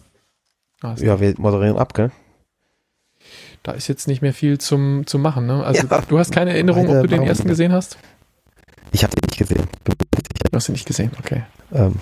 Also, 0.82 1.04
Ja, 1.04 1.18
wir 1.18 1.34
moderieren 1.38 1.78
ab, 1.78 1.94
gell? 1.94 2.10
Da 3.62 3.72
ist 3.72 3.88
jetzt 3.88 4.06
nicht 4.06 4.22
mehr 4.22 4.34
viel 4.34 4.58
zum, 4.58 5.06
zum 5.06 5.22
machen. 5.22 5.46
Ne? 5.46 5.64
Also 5.64 5.86
Ja. 5.88 6.00
du 6.02 6.18
hast 6.18 6.30
keine 6.30 6.50
Erinnerung, 6.52 6.88
ob 6.88 7.02
du 7.02 7.08
den 7.08 7.22
ersten 7.22 7.48
gesehen 7.48 7.72
hast? 7.72 7.98
Ich 8.92 9.02
habe 9.02 9.14
den 9.14 9.28
nicht 9.28 9.38
gesehen. 9.38 9.66
Du 9.84 10.56
hast 10.56 10.68
ihn 10.68 10.72
nicht 10.72 10.86
gesehen, 10.86 11.10
okay. 11.18 11.42
Ähm, 11.72 11.96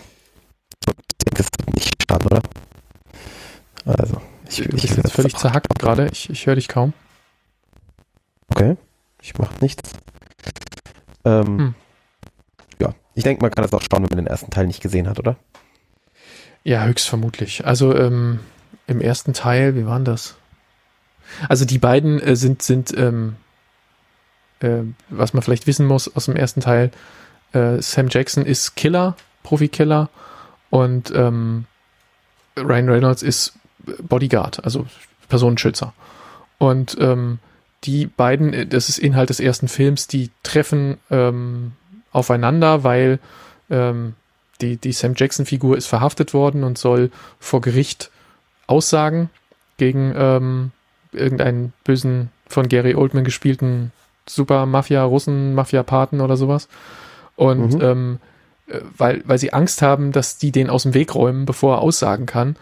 das 1.33 1.47
wird 1.59 1.75
nicht 1.75 1.95
schaden, 2.09 2.27
oder? 2.27 2.43
Also, 3.87 4.21
ich, 4.49 4.61
ich 4.61 4.69
bist 4.69 4.91
will 4.97 5.05
jetzt 5.05 5.13
völlig 5.13 5.37
zerhackt 5.37 5.79
gerade. 5.79 6.09
Ich, 6.13 6.29
ich 6.29 6.47
höre 6.47 6.57
dich 6.57 6.69
kaum. 6.69 6.93
Okay, 8.49 8.77
ich 9.23 9.39
mache 9.39 9.55
nichts. 9.61 9.93
Ähm, 11.25 11.59
Hm. 11.59 11.75
Ja, 12.81 12.95
ich 13.15 13.25
denke, 13.25 13.43
man 13.43 13.51
kann 13.51 13.63
das 13.63 13.73
auch 13.73 13.83
schauen, 13.83 14.03
wenn 14.03 14.17
man 14.17 14.25
den 14.25 14.27
ersten 14.27 14.51
Teil 14.51 14.67
nicht 14.67 14.83
gesehen 14.83 15.09
hat, 15.09 15.19
oder? 15.19 15.37
Ja, 16.65 16.85
höchstvermutlich. 16.85 17.65
Also 17.67 17.97
ähm, 17.97 18.41
im 18.87 19.01
ersten 19.01 19.33
Teil, 19.33 19.77
wie 19.77 19.87
waren 19.87 20.05
das? 20.05 20.37
Also 21.49 21.65
die 21.65 21.79
beiden 21.79 22.21
äh, 22.21 22.37
sind, 22.37 22.63
sind 22.63 22.97
ähm, 22.97 23.37
äh, 24.61 24.83
was 25.09 25.33
man 25.33 25.43
vielleicht 25.43 25.67
wissen 25.67 25.87
muss 25.87 26.15
aus 26.15 26.27
dem 26.27 26.37
ersten 26.37 26.61
Teil, 26.61 26.91
äh, 27.53 27.81
Sam 27.81 28.09
Jackson 28.11 28.45
ist 28.45 28.75
Killer, 28.77 29.17
Profikiller 29.43 30.09
und 30.71 31.13
ähm, 31.15 31.67
Ryan 32.57 32.89
Reynolds 32.89 33.23
ist 33.23 33.55
Bodyguard, 34.03 34.65
also 34.65 34.87
Personenschützer. 35.29 35.93
Und 36.59 36.97
ähm, 37.01 37.39
die 37.85 38.07
beiden, 38.07 38.53
äh, 38.53 38.67
das 38.67 38.89
ist 38.89 38.99
Inhalt 38.99 39.31
des 39.31 39.41
ersten 39.41 39.69
Films, 39.69 40.07
die 40.07 40.31
treffen 40.43 40.99
ähm, 41.11 41.73
aufeinander, 42.13 42.85
weil 42.85 43.19
ähm, 43.71 44.15
die, 44.61 44.77
die 44.77 44.93
Sam 44.93 45.15
Jackson-Figur 45.17 45.77
ist 45.77 45.87
verhaftet 45.87 46.33
worden 46.33 46.65
und 46.65 46.79
soll 46.79 47.11
vor 47.39 47.61
Gericht 47.61 48.11
aussagen 48.67 49.31
gegen 49.77 50.15
ähm, 50.17 50.71
irgendeinen 51.13 51.73
bösen, 51.85 52.31
von 52.49 52.69
Gary 52.69 52.95
Oldman 52.95 53.25
gespielten 53.25 53.93
Super-Mafia-Russen, 54.27 55.55
Mafia-Paten 55.55 56.21
oder 56.21 56.37
sowas. 56.37 56.69
Und 57.37 57.75
Mhm. 57.75 57.81
ähm, 57.83 58.19
äh, 58.69 58.81
weil, 58.97 59.23
weil 59.27 59.39
sie 59.39 59.53
Angst 59.53 59.83
haben, 59.83 60.13
dass 60.13 60.39
die 60.39 60.53
den 60.53 60.71
aus 60.71 60.85
dem 60.85 60.95
Weg 60.95 61.15
räumen, 61.15 61.45
bevor 61.45 61.77
er 61.77 61.81
aussagen 61.83 62.27
kann, 62.27 62.57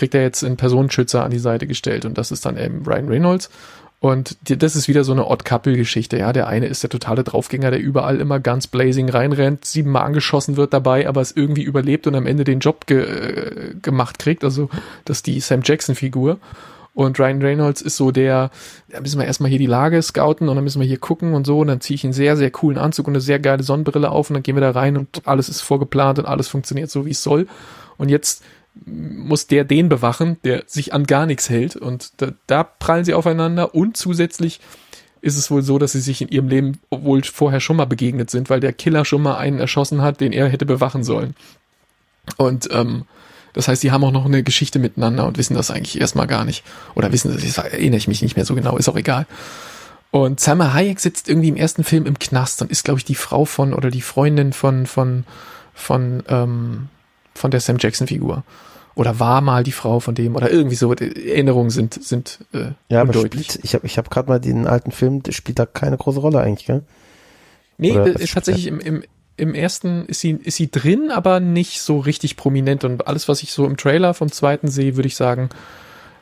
kriegt 0.00 0.14
er 0.14 0.22
jetzt 0.22 0.42
einen 0.42 0.56
Personenschützer 0.56 1.22
an 1.22 1.30
die 1.30 1.38
Seite 1.38 1.66
gestellt. 1.66 2.06
Und 2.06 2.16
das 2.16 2.32
ist 2.32 2.46
dann 2.46 2.56
eben 2.56 2.84
Ryan 2.86 3.08
Reynolds. 3.08 3.50
Und 4.00 4.38
die, 4.48 4.56
das 4.56 4.74
ist 4.74 4.88
wieder 4.88 5.04
so 5.04 5.12
eine 5.12 5.26
Odd-Couple-Geschichte. 5.26 6.16
Ja, 6.16 6.32
der 6.32 6.46
eine 6.46 6.68
ist 6.68 6.82
der 6.82 6.88
totale 6.88 7.22
Draufgänger, 7.22 7.70
der 7.70 7.80
überall 7.80 8.18
immer 8.18 8.40
ganz 8.40 8.66
blazing 8.66 9.10
reinrennt, 9.10 9.66
siebenmal 9.66 10.04
angeschossen 10.04 10.56
wird 10.56 10.72
dabei, 10.72 11.06
aber 11.06 11.20
es 11.20 11.32
irgendwie 11.32 11.64
überlebt 11.64 12.06
und 12.06 12.14
am 12.14 12.26
Ende 12.26 12.44
den 12.44 12.60
Job 12.60 12.86
ge 12.86 13.02
äh, 13.02 13.74
gemacht 13.82 14.18
kriegt. 14.18 14.42
Also, 14.42 14.70
das 15.04 15.18
ist 15.18 15.26
die 15.26 15.38
Sam 15.40 15.60
Jackson-Figur. 15.62 16.38
Und 16.94 17.20
Ryan 17.20 17.42
Reynolds 17.42 17.82
ist 17.82 17.98
so 17.98 18.10
der, 18.10 18.50
da 18.88 19.00
müssen 19.02 19.18
wir 19.20 19.26
erstmal 19.26 19.50
hier 19.50 19.58
die 19.58 19.66
Lage 19.66 20.00
scouten 20.00 20.48
und 20.48 20.56
dann 20.56 20.64
müssen 20.64 20.80
wir 20.80 20.88
hier 20.88 20.98
gucken 20.98 21.34
und 21.34 21.46
so. 21.46 21.58
Und 21.58 21.66
dann 21.66 21.82
ziehe 21.82 21.96
ich 21.96 22.04
einen 22.04 22.14
sehr, 22.14 22.38
sehr 22.38 22.50
coolen 22.50 22.78
Anzug 22.78 23.06
und 23.06 23.12
eine 23.12 23.20
sehr 23.20 23.38
geile 23.38 23.62
Sonnenbrille 23.62 24.10
auf 24.10 24.30
und 24.30 24.34
dann 24.34 24.42
gehen 24.42 24.56
wir 24.56 24.62
da 24.62 24.70
rein 24.70 24.96
und 24.96 25.20
alles 25.26 25.50
ist 25.50 25.60
vorgeplant 25.60 26.18
und 26.18 26.24
alles 26.24 26.48
funktioniert 26.48 26.90
so, 26.90 27.04
wie 27.04 27.10
es 27.10 27.22
soll. 27.22 27.46
Und 27.98 28.08
jetzt 28.08 28.42
muss 28.86 29.46
der 29.46 29.64
den 29.64 29.88
bewachen, 29.88 30.38
der 30.44 30.64
sich 30.66 30.92
an 30.92 31.04
gar 31.04 31.26
nichts 31.26 31.50
hält. 31.50 31.76
Und 31.76 32.12
da, 32.18 32.32
da 32.46 32.64
prallen 32.64 33.04
sie 33.04 33.14
aufeinander. 33.14 33.74
Und 33.74 33.96
zusätzlich 33.96 34.60
ist 35.20 35.36
es 35.36 35.50
wohl 35.50 35.62
so, 35.62 35.78
dass 35.78 35.92
sie 35.92 36.00
sich 36.00 36.22
in 36.22 36.28
ihrem 36.28 36.48
Leben 36.48 36.78
wohl 36.90 37.22
vorher 37.24 37.60
schon 37.60 37.76
mal 37.76 37.84
begegnet 37.84 38.30
sind, 38.30 38.50
weil 38.50 38.60
der 38.60 38.72
Killer 38.72 39.04
schon 39.04 39.22
mal 39.22 39.36
einen 39.36 39.58
erschossen 39.58 40.02
hat, 40.02 40.20
den 40.20 40.32
er 40.32 40.48
hätte 40.48 40.66
bewachen 40.66 41.04
sollen. 41.04 41.34
Und 42.36 42.68
ähm, 42.72 43.04
das 43.52 43.68
heißt, 43.68 43.82
die 43.82 43.90
haben 43.90 44.04
auch 44.04 44.12
noch 44.12 44.24
eine 44.24 44.42
Geschichte 44.42 44.78
miteinander 44.78 45.26
und 45.26 45.36
wissen 45.36 45.54
das 45.54 45.70
eigentlich 45.70 46.00
erstmal 46.00 46.26
gar 46.26 46.44
nicht. 46.44 46.64
Oder 46.94 47.12
wissen 47.12 47.32
das, 47.32 47.58
erinnere 47.58 47.98
ich 47.98 48.08
mich 48.08 48.22
nicht 48.22 48.36
mehr 48.36 48.44
so 48.44 48.54
genau, 48.54 48.76
ist 48.76 48.88
auch 48.88 48.96
egal. 48.96 49.26
Und 50.10 50.40
Salma 50.40 50.72
Hayek 50.72 51.00
sitzt 51.00 51.28
irgendwie 51.28 51.48
im 51.48 51.56
ersten 51.56 51.84
Film 51.84 52.06
im 52.06 52.18
Knast 52.18 52.62
und 52.62 52.70
ist, 52.70 52.84
glaube 52.84 52.98
ich, 52.98 53.04
die 53.04 53.14
Frau 53.14 53.44
von 53.44 53.74
oder 53.74 53.90
die 53.90 54.00
Freundin 54.00 54.52
von, 54.52 54.86
von, 54.86 55.24
von, 55.74 56.22
ähm, 56.28 56.88
von 57.34 57.50
der 57.50 57.60
Sam 57.60 57.76
Jackson-Figur. 57.78 58.42
Oder 59.00 59.18
war 59.18 59.40
mal 59.40 59.64
die 59.64 59.72
Frau 59.72 59.98
von 59.98 60.14
dem 60.14 60.36
oder 60.36 60.50
irgendwie 60.50 60.76
so. 60.76 60.92
Erinnerungen 60.92 61.70
sind, 61.70 61.94
sind 62.04 62.40
äh, 62.52 62.72
Ja, 62.90 63.00
aber 63.00 63.14
spielt, 63.14 63.58
ich 63.62 63.74
habe 63.74 63.86
ich 63.86 63.96
hab 63.96 64.10
gerade 64.10 64.28
mal 64.28 64.38
den 64.38 64.66
alten 64.66 64.90
Film, 64.90 65.22
der 65.22 65.32
spielt 65.32 65.58
da 65.58 65.64
keine 65.64 65.96
große 65.96 66.20
Rolle 66.20 66.40
eigentlich, 66.40 66.66
gell? 66.66 66.82
Nee, 67.78 67.92
Oder 67.92 68.14
was 68.14 68.20
ist 68.20 68.34
tatsächlich 68.34 68.66
im, 68.66 68.78
im, 68.78 69.02
im 69.38 69.54
ersten 69.54 70.04
ist 70.04 70.20
sie, 70.20 70.32
ist 70.32 70.56
sie 70.56 70.70
drin, 70.70 71.10
aber 71.10 71.40
nicht 71.40 71.80
so 71.80 71.98
richtig 71.98 72.36
prominent. 72.36 72.84
Und 72.84 73.06
alles, 73.06 73.26
was 73.26 73.42
ich 73.42 73.52
so 73.52 73.64
im 73.64 73.78
Trailer 73.78 74.12
vom 74.12 74.30
zweiten 74.30 74.68
sehe, 74.68 74.96
würde 74.96 75.06
ich 75.06 75.16
sagen, 75.16 75.48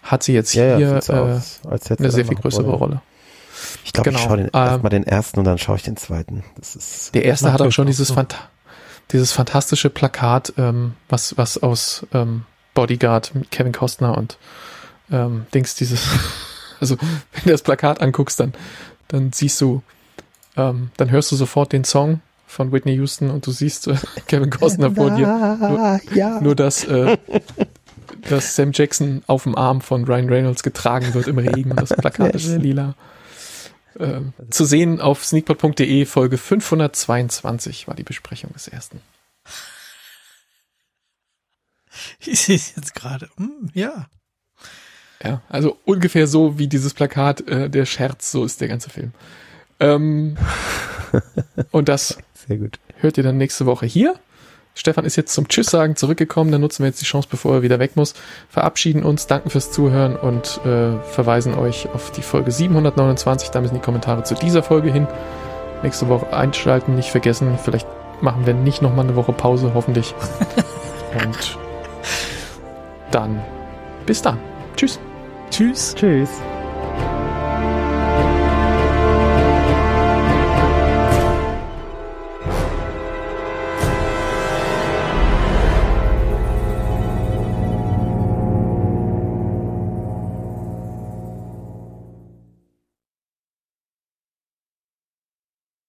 hat 0.05 0.22
sie 0.22 0.32
jetzt 0.32 0.55
Ja, 0.55 0.64
ja, 0.64 0.76
hier 0.76 1.02
so 1.02 1.12
äh, 1.14 1.16
aus, 1.16 1.60
eine 1.98 2.12
sehr 2.12 2.26
viel 2.26 2.36
größere 2.36 2.70
Rolle. 2.70 3.02
Ich 3.84 3.92
glaube, 3.92 4.10
Genau, 4.10 4.20
ich 4.20 4.24
schaue 4.24 4.36
den, 4.36 4.46
ähm, 4.46 4.50
erstmal 4.52 4.90
den 4.90 5.02
ersten 5.05 5.40
und 5.40 5.46
dann 5.46 5.59
schaue 5.59 5.74
ich 5.74 5.82
den 5.82 5.96
zweiten. 5.96 6.44
Das 6.56 6.76
ist, 6.76 7.12
Der 7.12 7.24
erste 7.24 7.52
hat 7.52 7.60
auch 7.60 7.72
schon 7.72 7.88
dieses. 7.88 8.12
Phanta 8.12 8.38
dieses 9.12 9.32
fantastische 9.32 9.90
Plakat, 9.90 10.52
ähm, 10.59 10.92
was, 11.09 11.36
was 11.38 11.56
aus 11.62 12.06
ähm, 12.12 12.44
Bodyguard 12.78 13.34
mit 13.34 13.50
Kevin 13.50 13.72
Costner 13.72 14.16
und 14.16 14.38
ähm, 15.10 15.46
Dings 15.52 15.74
dieses, 15.74 16.06
also 16.80 16.96
wenn 17.32 17.42
du 17.42 17.50
das 17.50 17.62
Plakat 17.62 18.00
anguckst, 18.00 18.38
dann, 18.38 18.52
dann 19.09 19.32
siehst 19.32 19.60
du, 19.60 19.82
ähm, 20.56 20.92
dann 20.96 21.10
hörst 21.10 21.32
du 21.32 21.36
sofort 21.36 21.72
den 21.72 21.82
Song 21.82 22.20
von 22.46 22.70
Whitney 22.70 22.92
Houston 22.92 23.30
und 23.30 23.44
du 23.44 23.50
siehst 23.50 23.88
äh, 23.88 23.96
Kevin 24.28 24.50
Costner 24.50 24.92
vor 24.92 25.10
dir. 25.10 25.26
Ah, 25.26 25.98
ja. 26.14 26.40
Nur 26.40 26.55
dass, 26.55 26.84
äh, 26.84 27.18
dass 28.28 28.55
Sam 28.55 28.70
Jackson 28.72 29.24
auf 29.26 29.42
dem 29.42 29.56
Arm 29.56 29.80
von 29.80 30.05
Ryan 30.05 30.28
Reynolds 30.28 30.62
getragen 30.62 31.14
wird 31.14 31.26
im 31.26 31.38
Regen 31.38 31.72
und 31.72 31.80
das 31.80 31.88
Plakat 31.88 32.36
ist 32.36 32.46
lila. 32.46 32.94
Ähm, 33.98 34.34
zu 34.50 34.64
sehen 34.64 35.00
auf 35.00 35.24
sneakpot.de 35.24 36.05
Folge 36.05 36.38
522 36.38 37.88
war 37.88 37.96
die 37.96 38.05
Besprechung 38.05 38.52
des 38.52 38.68
ersten. 38.68 39.00
Ich 42.20 42.40
sehe 42.40 42.56
es 42.56 42.74
jetzt 42.76 42.94
gerade. 42.94 43.28
Hm, 43.36 43.70
ja. 43.74 44.06
Ja, 45.22 45.42
also 45.48 45.76
ungefähr 45.84 46.26
so 46.26 46.58
wie 46.58 46.68
dieses 46.68 46.94
Plakat, 46.94 47.48
äh, 47.48 47.68
der 47.68 47.86
Scherz, 47.86 48.30
so 48.30 48.44
ist 48.44 48.60
der 48.60 48.68
ganze 48.68 48.88
Film. 48.88 49.12
Ähm, 49.80 50.36
und 51.70 51.88
das 51.88 52.18
Sehr 52.46 52.58
gut. 52.58 52.78
hört 52.98 53.18
ihr 53.18 53.24
dann 53.24 53.36
nächste 53.36 53.66
Woche 53.66 53.86
hier. 53.86 54.14
Stefan 54.74 55.04
ist 55.04 55.16
jetzt 55.16 55.34
zum 55.34 55.48
Tschüss 55.48 55.66
sagen 55.66 55.96
zurückgekommen, 55.96 56.52
dann 56.52 56.60
nutzen 56.60 56.84
wir 56.84 56.88
jetzt 56.88 57.00
die 57.00 57.04
Chance, 57.04 57.26
bevor 57.28 57.56
er 57.56 57.62
wieder 57.62 57.80
weg 57.80 57.96
muss. 57.96 58.14
Verabschieden 58.48 59.02
uns, 59.02 59.26
danken 59.26 59.50
fürs 59.50 59.72
Zuhören 59.72 60.14
und 60.14 60.60
äh, 60.64 61.02
verweisen 61.02 61.54
euch 61.54 61.88
auf 61.92 62.12
die 62.12 62.22
Folge 62.22 62.52
729, 62.52 63.48
da 63.48 63.60
müssen 63.60 63.74
die 63.74 63.80
Kommentare 63.80 64.22
zu 64.22 64.36
dieser 64.36 64.62
Folge 64.62 64.92
hin. 64.92 65.08
Nächste 65.82 66.08
Woche 66.08 66.32
einschalten, 66.32 66.94
nicht 66.94 67.10
vergessen. 67.10 67.58
Vielleicht 67.58 67.88
machen 68.20 68.46
wir 68.46 68.54
nicht 68.54 68.80
nochmal 68.80 69.04
eine 69.04 69.16
Woche 69.16 69.32
Pause, 69.32 69.72
hoffentlich. 69.74 70.14
und 71.24 71.58
dann 73.10 73.40
bis 74.06 74.22
dann. 74.22 74.38
Tschüss. 74.76 74.98
Tschüss. 75.50 75.94
Tschüss. 75.94 76.30